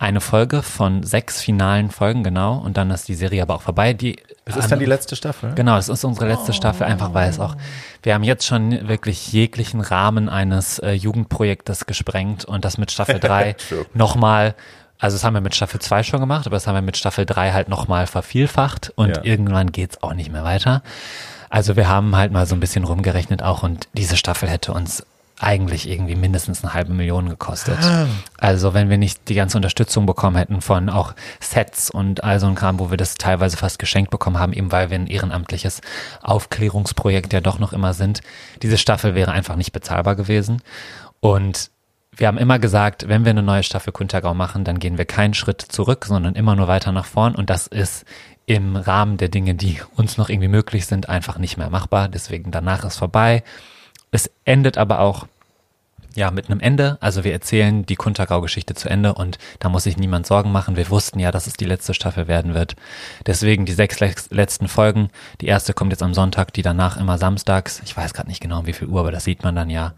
eine 0.00 0.22
Folge 0.22 0.62
von 0.62 1.02
sechs 1.02 1.42
finalen 1.42 1.90
Folgen, 1.90 2.24
genau. 2.24 2.56
Und 2.56 2.78
dann 2.78 2.90
ist 2.90 3.06
die 3.06 3.14
Serie 3.14 3.42
aber 3.42 3.54
auch 3.54 3.60
vorbei. 3.60 3.92
Die 3.92 4.18
es 4.46 4.56
ist 4.56 4.72
dann 4.72 4.78
die 4.78 4.86
letzte 4.86 5.14
Staffel. 5.14 5.52
Genau, 5.54 5.76
es 5.76 5.90
ist 5.90 6.04
unsere 6.04 6.26
letzte 6.26 6.52
oh. 6.52 6.54
Staffel, 6.54 6.86
einfach 6.86 7.12
weil 7.12 7.28
es 7.28 7.38
auch, 7.38 7.54
wir 8.02 8.14
haben 8.14 8.24
jetzt 8.24 8.46
schon 8.46 8.88
wirklich 8.88 9.30
jeglichen 9.30 9.82
Rahmen 9.82 10.30
eines 10.30 10.78
äh, 10.78 10.92
Jugendprojektes 10.92 11.84
gesprengt 11.84 12.46
und 12.46 12.64
das 12.64 12.78
mit 12.78 12.90
Staffel 12.90 13.20
3 13.20 13.54
nochmal, 13.92 14.54
also 14.98 15.16
das 15.16 15.22
haben 15.22 15.34
wir 15.34 15.42
mit 15.42 15.54
Staffel 15.54 15.80
2 15.82 16.02
schon 16.02 16.20
gemacht, 16.20 16.46
aber 16.46 16.56
das 16.56 16.66
haben 16.66 16.76
wir 16.76 16.82
mit 16.82 16.96
Staffel 16.96 17.26
3 17.26 17.52
halt 17.52 17.68
nochmal 17.68 18.06
vervielfacht 18.06 18.94
und 18.96 19.18
ja. 19.18 19.22
irgendwann 19.22 19.70
geht's 19.70 20.02
auch 20.02 20.14
nicht 20.14 20.32
mehr 20.32 20.44
weiter. 20.44 20.82
Also 21.50 21.76
wir 21.76 21.88
haben 21.88 22.16
halt 22.16 22.32
mal 22.32 22.46
so 22.46 22.54
ein 22.54 22.60
bisschen 22.60 22.84
rumgerechnet 22.84 23.42
auch 23.42 23.62
und 23.62 23.86
diese 23.92 24.16
Staffel 24.16 24.48
hätte 24.48 24.72
uns 24.72 25.04
eigentlich 25.40 25.88
irgendwie 25.88 26.16
mindestens 26.16 26.62
eine 26.62 26.74
halbe 26.74 26.92
Million 26.92 27.28
gekostet. 27.28 27.78
Ah. 27.82 28.06
Also 28.36 28.74
wenn 28.74 28.90
wir 28.90 28.98
nicht 28.98 29.28
die 29.28 29.34
ganze 29.34 29.56
Unterstützung 29.56 30.04
bekommen 30.04 30.36
hätten 30.36 30.60
von 30.60 30.90
auch 30.90 31.14
Sets 31.40 31.90
und 31.90 32.22
all 32.22 32.38
so 32.38 32.46
ein 32.46 32.54
Kram, 32.54 32.78
wo 32.78 32.90
wir 32.90 32.98
das 32.98 33.14
teilweise 33.14 33.56
fast 33.56 33.78
geschenkt 33.78 34.10
bekommen 34.10 34.38
haben, 34.38 34.52
eben 34.52 34.70
weil 34.70 34.90
wir 34.90 34.98
ein 34.98 35.06
ehrenamtliches 35.06 35.80
Aufklärungsprojekt 36.22 37.32
ja 37.32 37.40
doch 37.40 37.58
noch 37.58 37.72
immer 37.72 37.94
sind. 37.94 38.20
Diese 38.62 38.76
Staffel 38.76 39.14
wäre 39.14 39.32
einfach 39.32 39.56
nicht 39.56 39.72
bezahlbar 39.72 40.14
gewesen. 40.14 40.62
Und 41.20 41.70
wir 42.14 42.26
haben 42.26 42.38
immer 42.38 42.58
gesagt, 42.58 43.08
wenn 43.08 43.24
wir 43.24 43.30
eine 43.30 43.42
neue 43.42 43.62
Staffel 43.62 43.94
Kuntergau 43.94 44.34
machen, 44.34 44.64
dann 44.64 44.78
gehen 44.78 44.98
wir 44.98 45.06
keinen 45.06 45.32
Schritt 45.32 45.62
zurück, 45.62 46.04
sondern 46.04 46.34
immer 46.34 46.54
nur 46.54 46.68
weiter 46.68 46.92
nach 46.92 47.06
vorn. 47.06 47.34
Und 47.34 47.48
das 47.48 47.66
ist 47.66 48.04
im 48.44 48.76
Rahmen 48.76 49.16
der 49.16 49.28
Dinge, 49.28 49.54
die 49.54 49.80
uns 49.96 50.18
noch 50.18 50.28
irgendwie 50.28 50.48
möglich 50.48 50.84
sind, 50.84 51.08
einfach 51.08 51.38
nicht 51.38 51.56
mehr 51.56 51.70
machbar. 51.70 52.08
Deswegen 52.08 52.50
danach 52.50 52.84
ist 52.84 52.98
vorbei. 52.98 53.42
Es 54.10 54.30
endet 54.44 54.78
aber 54.78 55.00
auch 55.00 55.26
ja, 56.14 56.30
mit 56.30 56.50
einem 56.50 56.60
Ende. 56.60 56.98
Also 57.00 57.24
wir 57.24 57.32
erzählen 57.32 57.86
die 57.86 57.96
Kuntergau-Geschichte 57.96 58.74
zu 58.74 58.88
Ende 58.88 59.14
und 59.14 59.38
da 59.58 59.68
muss 59.68 59.84
sich 59.84 59.96
niemand 59.96 60.26
Sorgen 60.26 60.50
machen. 60.50 60.76
Wir 60.76 60.90
wussten 60.90 61.20
ja, 61.20 61.30
dass 61.30 61.46
es 61.46 61.54
die 61.54 61.64
letzte 61.64 61.94
Staffel 61.94 62.26
werden 62.28 62.54
wird. 62.54 62.76
Deswegen 63.26 63.64
die 63.64 63.72
sechs 63.72 64.00
letzten 64.30 64.68
Folgen. 64.68 65.10
Die 65.40 65.46
erste 65.46 65.72
kommt 65.72 65.92
jetzt 65.92 66.02
am 66.02 66.14
Sonntag, 66.14 66.52
die 66.52 66.62
danach 66.62 66.96
immer 66.96 67.18
samstags. 67.18 67.80
Ich 67.84 67.96
weiß 67.96 68.12
gerade 68.12 68.28
nicht 68.28 68.40
genau, 68.40 68.60
um 68.60 68.66
wie 68.66 68.72
viel 68.72 68.88
Uhr, 68.88 69.00
aber 69.00 69.12
das 69.12 69.24
sieht 69.24 69.42
man 69.44 69.54
dann 69.54 69.70
ja. 69.70 69.92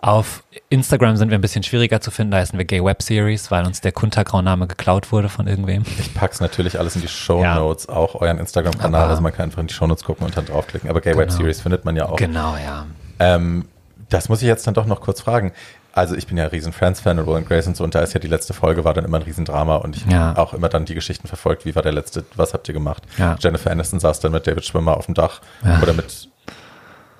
Auf 0.00 0.44
Instagram 0.68 1.16
sind 1.16 1.30
wir 1.30 1.38
ein 1.38 1.42
bisschen 1.42 1.62
schwieriger 1.62 2.00
zu 2.00 2.10
finden. 2.10 2.32
Da 2.32 2.38
heißen 2.38 2.58
wir 2.58 2.66
Gay 2.66 2.84
Web 2.84 3.02
Series, 3.02 3.50
weil 3.50 3.64
uns 3.64 3.80
der 3.80 3.92
Kuntergrau-Name 3.92 4.66
geklaut 4.66 5.12
wurde 5.12 5.28
von 5.28 5.46
irgendwem. 5.46 5.84
Ich 5.98 6.12
pack's 6.12 6.40
natürlich 6.40 6.78
alles 6.78 6.96
in 6.96 7.02
die 7.02 7.08
Show 7.08 7.42
Notes, 7.42 7.86
ja. 7.88 7.94
auch 7.94 8.14
euren 8.16 8.38
Instagram-Kanal. 8.38 9.08
Also 9.08 9.22
man 9.22 9.32
kann 9.32 9.44
einfach 9.44 9.60
in 9.60 9.68
die 9.68 9.74
Show 9.74 9.86
Notes 9.86 10.04
gucken 10.04 10.26
und 10.26 10.36
dann 10.36 10.44
draufklicken. 10.44 10.90
Aber 10.90 11.00
Gay 11.00 11.12
genau. 11.12 11.22
Web 11.22 11.32
Series 11.32 11.60
findet 11.62 11.84
man 11.84 11.96
ja 11.96 12.06
auch. 12.06 12.16
Genau, 12.16 12.56
ja. 12.56 12.86
Ähm, 13.18 13.66
das 14.08 14.28
muss 14.28 14.42
ich 14.42 14.48
jetzt 14.48 14.66
dann 14.66 14.74
doch 14.74 14.86
noch 14.86 15.00
kurz 15.00 15.20
fragen. 15.20 15.52
Also 15.92 16.16
ich 16.16 16.26
bin 16.26 16.36
ja 16.36 16.44
ein 16.44 16.50
riesen 16.50 16.72
Friends-Fan 16.72 17.20
und 17.20 17.26
Will 17.26 17.36
and 17.36 17.48
Grace 17.48 17.68
und 17.68 17.76
so 17.76 17.84
und 17.84 17.94
da 17.94 18.00
ist 18.00 18.14
ja 18.14 18.20
die 18.20 18.26
letzte 18.26 18.52
Folge 18.52 18.84
war 18.84 18.94
dann 18.94 19.04
immer 19.04 19.18
ein 19.18 19.22
Riesendrama 19.22 19.76
und 19.76 19.96
ich 19.96 20.04
ja. 20.06 20.18
habe 20.18 20.40
auch 20.40 20.52
immer 20.52 20.68
dann 20.68 20.86
die 20.86 20.94
Geschichten 20.94 21.28
verfolgt, 21.28 21.64
wie 21.64 21.76
war 21.76 21.82
der 21.82 21.92
letzte, 21.92 22.24
was 22.34 22.52
habt 22.52 22.66
ihr 22.66 22.74
gemacht? 22.74 23.04
Ja. 23.16 23.36
Jennifer 23.38 23.70
Aniston 23.70 24.00
saß 24.00 24.18
dann 24.18 24.32
mit 24.32 24.44
David 24.44 24.64
Schwimmer 24.64 24.96
auf 24.96 25.06
dem 25.06 25.14
Dach 25.14 25.40
ja. 25.64 25.80
oder 25.80 25.92
mit 25.92 26.28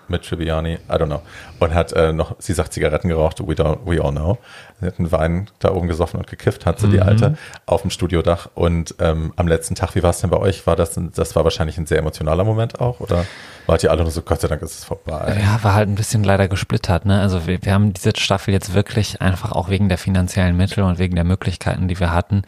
mit 0.09 0.25
Triviani, 0.25 0.75
I 0.75 0.93
don't 0.93 1.07
know. 1.07 1.23
Und 1.61 1.75
hat 1.75 1.93
äh, 1.93 2.13
noch, 2.13 2.37
sie 2.39 2.53
sagt, 2.53 2.73
Zigaretten 2.73 3.09
geraucht, 3.09 3.41
we, 3.41 3.55
don't, 3.55 3.79
we 3.85 4.03
all 4.03 4.13
know. 4.13 4.39
Sie 4.81 4.87
hat 4.87 4.99
einen 4.99 5.13
Wein 5.13 5.51
da 5.61 5.73
oben 5.73 5.89
gesoffen 5.89 6.19
und 6.19 6.27
gekifft, 6.27 6.67
hat 6.67 6.79
sie, 6.79 6.89
mhm. 6.89 6.93
die 6.93 7.01
Alte, 7.01 7.39
auf 7.67 7.83
dem 7.83 7.91
Studiodach. 7.91 8.49
Und 8.55 8.95
ähm, 8.99 9.33
am 9.37 9.49
letzten 9.49 9.75
Tag, 9.75 9.95
wie 9.95 10.03
war 10.03 10.11
es 10.11 10.21
denn 10.21 10.31
bei 10.31 10.37
euch? 10.37 10.67
War 10.67 10.77
das, 10.77 10.99
das 11.15 11.37
war 11.37 11.45
wahrscheinlich 11.45 11.79
ein 11.79 11.87
sehr 11.87 11.99
emotionaler 11.99 12.45
Moment 12.45 12.81
auch, 12.81 13.01
oder 13.01 13.25
wart 13.67 13.83
ihr 13.83 13.91
alle 13.91 14.03
nur 14.03 14.11
so, 14.11 14.23
Gott 14.23 14.41
sei 14.41 14.49
Dank 14.49 14.63
ist 14.63 14.79
es 14.79 14.85
vorbei? 14.85 15.39
Ja, 15.41 15.63
war 15.63 15.75
halt 15.75 15.89
ein 15.89 15.95
bisschen 15.95 16.25
leider 16.25 16.49
gesplittert, 16.49 17.07
ne? 17.07 17.21
Also 17.21 17.47
wir, 17.47 17.65
wir 17.65 17.73
haben 17.73 17.93
diese 17.93 18.13
Staffel 18.17 18.53
jetzt 18.53 18.75
wirklich 18.75 19.21
einfach 19.21 19.53
auch 19.53 19.69
wegen 19.69 19.89
der 19.89 19.99
finanziellen 19.99 20.57
Mittel 20.57 20.85
und 20.85 20.99
wegen 20.99 21.15
der 21.15 21.25
Möglichkeiten, 21.25 21.89
die 21.89 21.99
wir 21.99 22.13
hatten, 22.13 22.43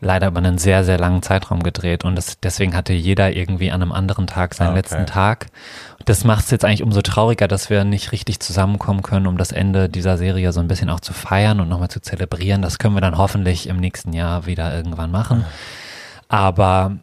leider 0.00 0.28
über 0.28 0.38
einen 0.38 0.58
sehr, 0.58 0.84
sehr 0.84 0.98
langen 0.98 1.22
Zeitraum 1.22 1.62
gedreht 1.62 2.04
und 2.04 2.16
das, 2.16 2.38
deswegen 2.40 2.76
hatte 2.76 2.92
jeder 2.92 3.32
irgendwie 3.32 3.70
an 3.70 3.82
einem 3.82 3.92
anderen 3.92 4.26
Tag 4.26 4.54
seinen 4.54 4.68
okay. 4.68 4.78
letzten 4.78 5.06
Tag. 5.06 5.46
Das 6.04 6.24
macht 6.24 6.44
es 6.44 6.50
jetzt 6.50 6.64
eigentlich 6.64 6.82
umso 6.82 7.02
trauriger, 7.02 7.48
dass 7.48 7.70
wir 7.70 7.84
nicht 7.84 8.12
richtig 8.12 8.40
zusammenkommen 8.40 9.02
können, 9.02 9.26
um 9.26 9.38
das 9.38 9.52
Ende 9.52 9.88
dieser 9.88 10.18
Serie 10.18 10.52
so 10.52 10.60
ein 10.60 10.68
bisschen 10.68 10.90
auch 10.90 11.00
zu 11.00 11.12
feiern 11.12 11.60
und 11.60 11.68
nochmal 11.68 11.88
zu 11.88 12.00
zelebrieren. 12.00 12.62
Das 12.62 12.78
können 12.78 12.94
wir 12.94 13.00
dann 13.00 13.18
hoffentlich 13.18 13.68
im 13.68 13.78
nächsten 13.78 14.12
Jahr 14.12 14.46
wieder 14.46 14.74
irgendwann 14.74 15.10
machen. 15.10 15.44
Aber 16.28 16.98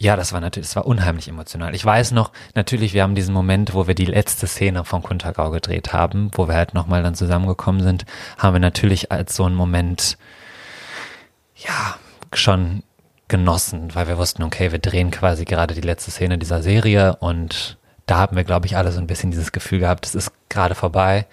ja, 0.00 0.16
das 0.16 0.32
war 0.32 0.40
natürlich, 0.40 0.68
das 0.68 0.76
war 0.76 0.86
unheimlich 0.86 1.28
emotional. 1.28 1.74
Ich 1.74 1.84
weiß 1.84 2.12
noch, 2.12 2.32
natürlich, 2.54 2.94
wir 2.94 3.02
haben 3.02 3.14
diesen 3.14 3.34
Moment, 3.34 3.74
wo 3.74 3.86
wir 3.86 3.94
die 3.94 4.06
letzte 4.06 4.46
Szene 4.46 4.86
von 4.86 5.02
Kuntergau 5.02 5.50
gedreht 5.50 5.92
haben, 5.92 6.30
wo 6.32 6.48
wir 6.48 6.54
halt 6.54 6.72
nochmal 6.72 7.02
dann 7.02 7.14
zusammengekommen 7.14 7.82
sind, 7.82 8.06
haben 8.38 8.54
wir 8.54 8.60
natürlich 8.60 9.12
als 9.12 9.36
so 9.36 9.44
einen 9.44 9.56
Moment, 9.56 10.16
ja, 11.54 11.96
schon 12.34 12.82
genossen, 13.28 13.94
weil 13.94 14.08
wir 14.08 14.18
wussten, 14.18 14.42
okay, 14.42 14.72
wir 14.72 14.78
drehen 14.78 15.10
quasi 15.10 15.44
gerade 15.44 15.74
die 15.74 15.80
letzte 15.80 16.10
Szene 16.10 16.36
dieser 16.36 16.62
Serie 16.62 17.16
und 17.16 17.78
da 18.06 18.18
haben 18.18 18.36
wir, 18.36 18.44
glaube 18.44 18.66
ich, 18.66 18.76
alle 18.76 18.92
so 18.92 18.98
ein 18.98 19.06
bisschen 19.06 19.30
dieses 19.30 19.52
Gefühl 19.52 19.78
gehabt, 19.80 20.04
es 20.04 20.14
ist 20.14 20.32
gerade 20.48 20.74
vorbei. 20.74 21.26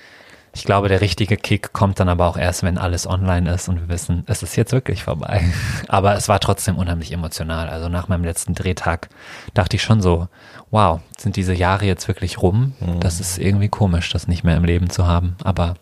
Ich 0.53 0.63
glaube, 0.63 0.89
der 0.89 1.01
richtige 1.01 1.37
Kick 1.37 1.73
kommt 1.73 1.99
dann 1.99 2.09
aber 2.09 2.25
auch 2.27 2.37
erst, 2.37 2.63
wenn 2.63 2.77
alles 2.77 3.05
online 3.05 3.51
ist 3.51 3.67
und 3.67 3.79
wir 3.81 3.89
wissen, 3.89 4.23
es 4.27 4.41
ist 4.41 4.55
jetzt 4.55 4.71
wirklich 4.71 5.03
vorbei. 5.03 5.43
Aber 5.87 6.15
es 6.15 6.29
war 6.29 6.39
trotzdem 6.39 6.77
unheimlich 6.77 7.11
emotional. 7.11 7.69
Also 7.69 7.89
nach 7.89 8.07
meinem 8.07 8.23
letzten 8.23 8.55
Drehtag 8.55 9.09
dachte 9.53 9.75
ich 9.75 9.83
schon 9.83 10.01
so, 10.01 10.27
wow, 10.71 10.99
sind 11.15 11.35
diese 11.35 11.53
Jahre 11.53 11.85
jetzt 11.85 12.07
wirklich 12.07 12.41
rum? 12.41 12.73
Mhm. 12.79 12.99
Das 13.01 13.19
ist 13.19 13.37
irgendwie 13.37 13.69
komisch, 13.69 14.11
das 14.11 14.27
nicht 14.27 14.43
mehr 14.43 14.57
im 14.57 14.63
Leben 14.63 14.89
zu 14.89 15.05
haben. 15.05 15.35
Aber 15.43 15.75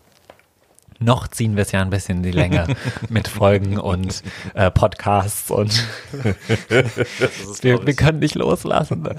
noch 0.98 1.28
ziehen 1.28 1.56
wir 1.56 1.62
es 1.62 1.72
ja 1.72 1.82
ein 1.82 1.90
bisschen 1.90 2.18
in 2.18 2.22
die 2.22 2.30
Länge 2.30 2.66
mit 3.08 3.28
Folgen 3.28 3.78
und 3.78 4.22
äh, 4.54 4.70
Podcasts 4.70 5.50
und 5.50 5.84
wir, 7.62 7.86
wir 7.86 7.94
können 7.94 8.18
nicht 8.18 8.34
loslassen. 8.34 9.02
Ne? 9.02 9.16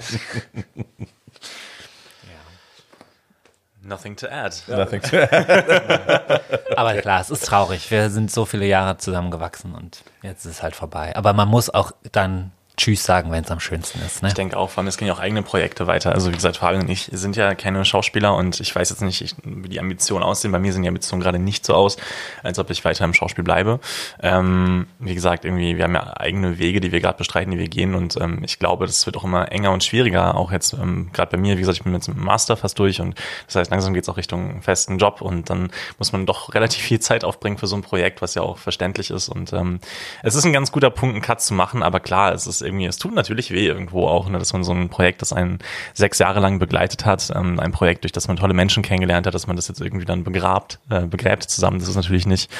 Nothing 3.87 4.17
to 4.17 4.27
add. 4.27 4.53
Nothing 4.67 5.01
to 5.01 5.17
add. 5.17 6.41
Aber 6.75 6.95
klar, 6.95 7.21
es 7.21 7.29
ist 7.29 7.45
traurig. 7.45 7.89
Wir 7.89 8.09
sind 8.09 8.29
so 8.29 8.43
viele 8.43 8.65
Jahre 8.65 8.97
zusammengewachsen 8.97 9.73
und 9.75 10.03
jetzt 10.21 10.45
ist 10.45 10.51
es 10.51 10.63
halt 10.63 10.75
vorbei. 10.75 11.15
Aber 11.15 11.31
man 11.31 11.47
muss 11.47 11.69
auch 11.69 11.93
dann 12.11 12.51
Tschüss 12.77 13.03
sagen, 13.03 13.31
wenn 13.31 13.43
es 13.43 13.49
am 13.49 13.59
schönsten 13.59 13.99
ist. 14.05 14.21
Ne? 14.21 14.27
Ich 14.27 14.35
denke 14.35 14.55
auch, 14.55 14.69
vor 14.69 14.81
allem 14.81 14.87
es 14.87 14.97
gehen 14.97 15.07
ja 15.07 15.13
auch 15.15 15.19
eigene 15.19 15.41
Projekte 15.41 15.87
weiter. 15.87 16.11
Also 16.11 16.29
wie 16.29 16.35
gesagt, 16.35 16.57
Fabian 16.57 16.83
und 16.83 16.89
ich 16.89 17.09
sind 17.11 17.35
ja 17.35 17.55
keine 17.55 17.83
Schauspieler 17.83 18.35
und 18.35 18.59
ich 18.59 18.75
weiß 18.75 18.91
jetzt 18.91 19.01
nicht, 19.01 19.35
wie 19.43 19.67
die 19.67 19.79
Ambitionen 19.79 20.23
aussehen. 20.23 20.51
Bei 20.51 20.59
mir 20.59 20.71
sehen 20.71 20.83
die 20.83 20.87
Ambitionen 20.87 21.19
gerade 21.19 21.39
nicht 21.39 21.65
so 21.65 21.73
aus, 21.73 21.97
als 22.43 22.59
ob 22.59 22.69
ich 22.69 22.85
weiter 22.85 23.03
im 23.03 23.15
Schauspiel 23.15 23.43
bleibe. 23.43 23.79
Ähm, 24.21 24.85
wie 24.99 25.15
gesagt, 25.15 25.43
irgendwie, 25.43 25.77
wir 25.77 25.85
haben 25.85 25.95
ja 25.95 26.17
eigene 26.17 26.59
Wege, 26.59 26.79
die 26.79 26.91
wir 26.91 26.99
gerade 26.99 27.17
bestreiten, 27.17 27.49
die 27.49 27.57
wir 27.57 27.67
gehen 27.67 27.95
und 27.95 28.15
ähm, 28.21 28.43
ich 28.43 28.59
glaube, 28.59 28.85
das 28.85 29.07
wird 29.07 29.17
auch 29.17 29.23
immer 29.23 29.51
enger 29.51 29.71
und 29.71 29.83
schwieriger. 29.83 30.35
Auch 30.35 30.51
jetzt 30.51 30.73
ähm, 30.73 31.09
gerade 31.13 31.31
bei 31.31 31.37
mir, 31.37 31.55
wie 31.55 31.61
gesagt, 31.61 31.79
ich 31.79 31.83
bin 31.83 31.93
jetzt 31.93 32.07
mit 32.07 32.17
dem 32.17 32.25
Master 32.25 32.57
fast 32.57 32.77
durch 32.77 33.01
und 33.01 33.15
das 33.47 33.55
heißt, 33.55 33.71
langsam 33.71 33.95
geht 33.95 34.03
es 34.03 34.09
auch 34.09 34.17
Richtung 34.17 34.61
festen 34.61 34.99
Job 34.99 35.21
und 35.21 35.49
dann 35.49 35.71
muss 35.97 36.11
man 36.11 36.27
doch 36.27 36.53
relativ 36.53 36.83
viel 36.83 36.99
Zeit 36.99 37.23
aufbringen 37.23 37.57
für 37.57 37.65
so 37.65 37.75
ein 37.75 37.81
Projekt, 37.81 38.21
was 38.21 38.35
ja 38.35 38.43
auch 38.43 38.59
verständlich 38.59 39.09
ist 39.09 39.29
und 39.29 39.51
ähm, 39.51 39.79
es 40.21 40.35
ist 40.35 40.45
ein 40.45 40.53
ganz 40.53 40.71
guter 40.71 40.91
Punkt, 40.91 41.15
einen 41.15 41.23
Cut 41.23 41.41
zu 41.41 41.55
machen, 41.55 41.81
aber 41.81 41.99
klar, 41.99 42.33
es 42.33 42.45
ist 42.45 42.66
irgendwie, 42.67 42.85
es 42.85 42.97
tut 42.97 43.15
natürlich 43.15 43.51
weh 43.51 43.65
irgendwo 43.65 44.07
auch, 44.07 44.29
ne, 44.29 44.37
dass 44.37 44.53
man 44.53 44.63
so 44.63 44.71
ein 44.71 44.89
Projekt, 44.89 45.21
das 45.21 45.33
einen 45.33 45.59
sechs 45.93 46.19
Jahre 46.19 46.39
lang 46.39 46.59
begleitet 46.59 47.05
hat, 47.05 47.31
ähm, 47.35 47.59
ein 47.59 47.71
Projekt, 47.71 48.03
durch 48.03 48.11
das 48.11 48.27
man 48.27 48.37
tolle 48.37 48.53
Menschen 48.53 48.83
kennengelernt 48.83 49.25
hat, 49.25 49.33
dass 49.33 49.47
man 49.47 49.55
das 49.55 49.67
jetzt 49.67 49.81
irgendwie 49.81 50.05
dann 50.05 50.23
begrabt, 50.23 50.79
äh, 50.89 51.01
begräbt 51.01 51.43
zusammen. 51.43 51.79
Das 51.79 51.87
ist 51.87 51.95
natürlich 51.95 52.27
nicht, 52.27 52.51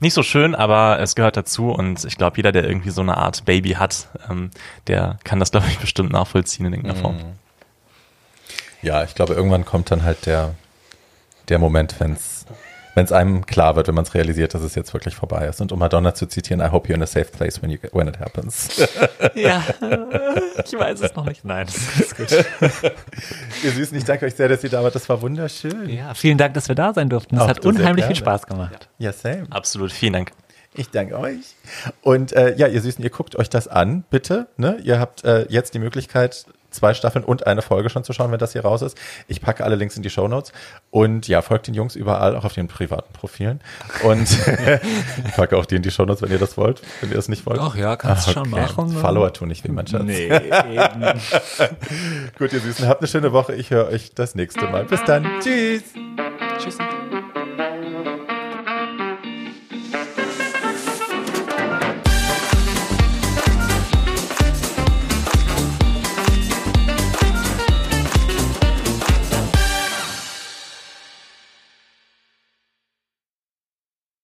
nicht 0.00 0.14
so 0.14 0.22
schön, 0.22 0.54
aber 0.54 1.00
es 1.00 1.14
gehört 1.14 1.36
dazu 1.36 1.70
und 1.70 2.04
ich 2.04 2.16
glaube, 2.16 2.36
jeder, 2.36 2.52
der 2.52 2.64
irgendwie 2.64 2.90
so 2.90 3.00
eine 3.00 3.16
Art 3.16 3.44
Baby 3.44 3.70
hat, 3.70 4.08
ähm, 4.30 4.50
der 4.86 5.18
kann 5.24 5.40
das, 5.40 5.50
glaube 5.52 5.66
ich, 5.68 5.78
bestimmt 5.78 6.12
nachvollziehen 6.12 6.66
in 6.66 6.74
irgendeiner 6.74 7.00
Form. 7.00 7.16
Mhm. 7.16 7.32
Ja, 8.82 9.02
ich 9.02 9.14
glaube, 9.14 9.34
irgendwann 9.34 9.64
kommt 9.64 9.90
dann 9.90 10.04
halt 10.04 10.26
der, 10.26 10.54
der 11.48 11.58
Moment, 11.58 11.98
wenn 11.98 12.12
es 12.12 12.46
wenn 12.98 13.04
es 13.04 13.12
einem 13.12 13.46
klar 13.46 13.76
wird, 13.76 13.86
wenn 13.86 13.94
man 13.94 14.04
es 14.04 14.12
realisiert, 14.12 14.54
dass 14.54 14.62
es 14.62 14.74
jetzt 14.74 14.92
wirklich 14.92 15.14
vorbei 15.14 15.46
ist. 15.46 15.60
Und 15.60 15.70
um 15.70 15.78
Madonna 15.78 16.14
zu 16.14 16.26
zitieren, 16.26 16.60
I 16.60 16.72
hope 16.72 16.88
you're 16.88 16.96
in 16.96 17.02
a 17.04 17.06
safe 17.06 17.26
place 17.26 17.62
when, 17.62 17.70
you, 17.70 17.78
when 17.92 18.08
it 18.08 18.18
happens. 18.18 18.70
Ja, 19.34 19.62
ich 20.64 20.76
weiß 20.76 21.00
es 21.00 21.14
noch 21.14 21.24
nicht. 21.24 21.44
Nein, 21.44 21.66
das 21.66 21.76
ist 22.00 22.16
gut. 22.16 22.32
Ihr 23.62 23.70
Süßen, 23.70 23.96
ich 23.96 24.04
danke 24.04 24.26
euch 24.26 24.34
sehr, 24.34 24.48
dass 24.48 24.64
ihr 24.64 24.70
da 24.70 24.82
wart. 24.82 24.96
Das 24.96 25.08
war 25.08 25.22
wunderschön. 25.22 25.88
Ja, 25.88 26.12
vielen 26.14 26.38
Dank, 26.38 26.54
dass 26.54 26.66
wir 26.66 26.74
da 26.74 26.92
sein 26.92 27.08
durften. 27.08 27.36
Es 27.36 27.42
hat 27.42 27.64
unheimlich 27.64 28.04
viel 28.06 28.16
Spaß 28.16 28.46
gemacht. 28.46 28.88
Ja, 28.98 29.12
same. 29.12 29.46
Absolut, 29.50 29.92
vielen 29.92 30.14
Dank. 30.14 30.32
Ich 30.74 30.90
danke 30.90 31.18
euch. 31.18 31.54
Und 32.02 32.32
äh, 32.32 32.56
ja, 32.56 32.66
ihr 32.66 32.80
Süßen, 32.80 33.04
ihr 33.04 33.10
guckt 33.10 33.36
euch 33.36 33.48
das 33.48 33.68
an, 33.68 34.04
bitte. 34.10 34.48
Ne? 34.56 34.78
Ihr 34.82 34.98
habt 34.98 35.24
äh, 35.24 35.46
jetzt 35.48 35.74
die 35.74 35.78
Möglichkeit, 35.78 36.46
zwei 36.70 36.94
Staffeln 36.94 37.24
und 37.24 37.46
eine 37.46 37.62
Folge 37.62 37.90
schon 37.90 38.04
zu 38.04 38.12
schauen, 38.12 38.30
wenn 38.32 38.38
das 38.38 38.52
hier 38.52 38.62
raus 38.62 38.82
ist. 38.82 38.96
Ich 39.26 39.40
packe 39.40 39.64
alle 39.64 39.76
Links 39.76 39.96
in 39.96 40.02
die 40.02 40.10
Show 40.10 40.28
Notes 40.28 40.52
und 40.90 41.28
ja, 41.28 41.42
folgt 41.42 41.66
den 41.66 41.74
Jungs 41.74 41.96
überall, 41.96 42.36
auch 42.36 42.44
auf 42.44 42.52
den 42.54 42.68
privaten 42.68 43.12
Profilen. 43.12 43.60
Und 44.02 44.28
ich 45.26 45.34
packe 45.34 45.56
auch 45.56 45.66
die 45.66 45.76
in 45.76 45.82
die 45.82 45.90
Show 45.90 46.04
Notes, 46.04 46.22
wenn 46.22 46.30
ihr 46.30 46.38
das 46.38 46.56
wollt, 46.56 46.82
wenn 47.00 47.10
ihr 47.10 47.18
es 47.18 47.28
nicht 47.28 47.46
wollt. 47.46 47.60
Ach 47.60 47.74
ja, 47.74 47.96
kannst 47.96 48.28
du 48.28 48.32
schon 48.32 48.50
machen. 48.50 48.92
ne? 48.92 48.98
Follower 49.00 49.32
tun 49.32 49.48
nicht 49.48 49.64
wie 49.64 49.70
mein 49.72 49.86
Schatz. 49.86 50.02
Nee, 50.04 50.26
eben. 50.28 51.20
Gut, 52.38 52.52
ihr 52.52 52.60
Süßen, 52.60 52.86
habt 52.86 53.00
eine 53.00 53.08
schöne 53.08 53.32
Woche. 53.32 53.54
Ich 53.54 53.70
höre 53.70 53.88
euch 53.88 54.12
das 54.14 54.34
nächste 54.34 54.66
Mal. 54.66 54.84
Bis 54.84 55.02
dann. 55.04 55.26
Tschüss. 55.40 55.82
Tschüss. 56.58 56.78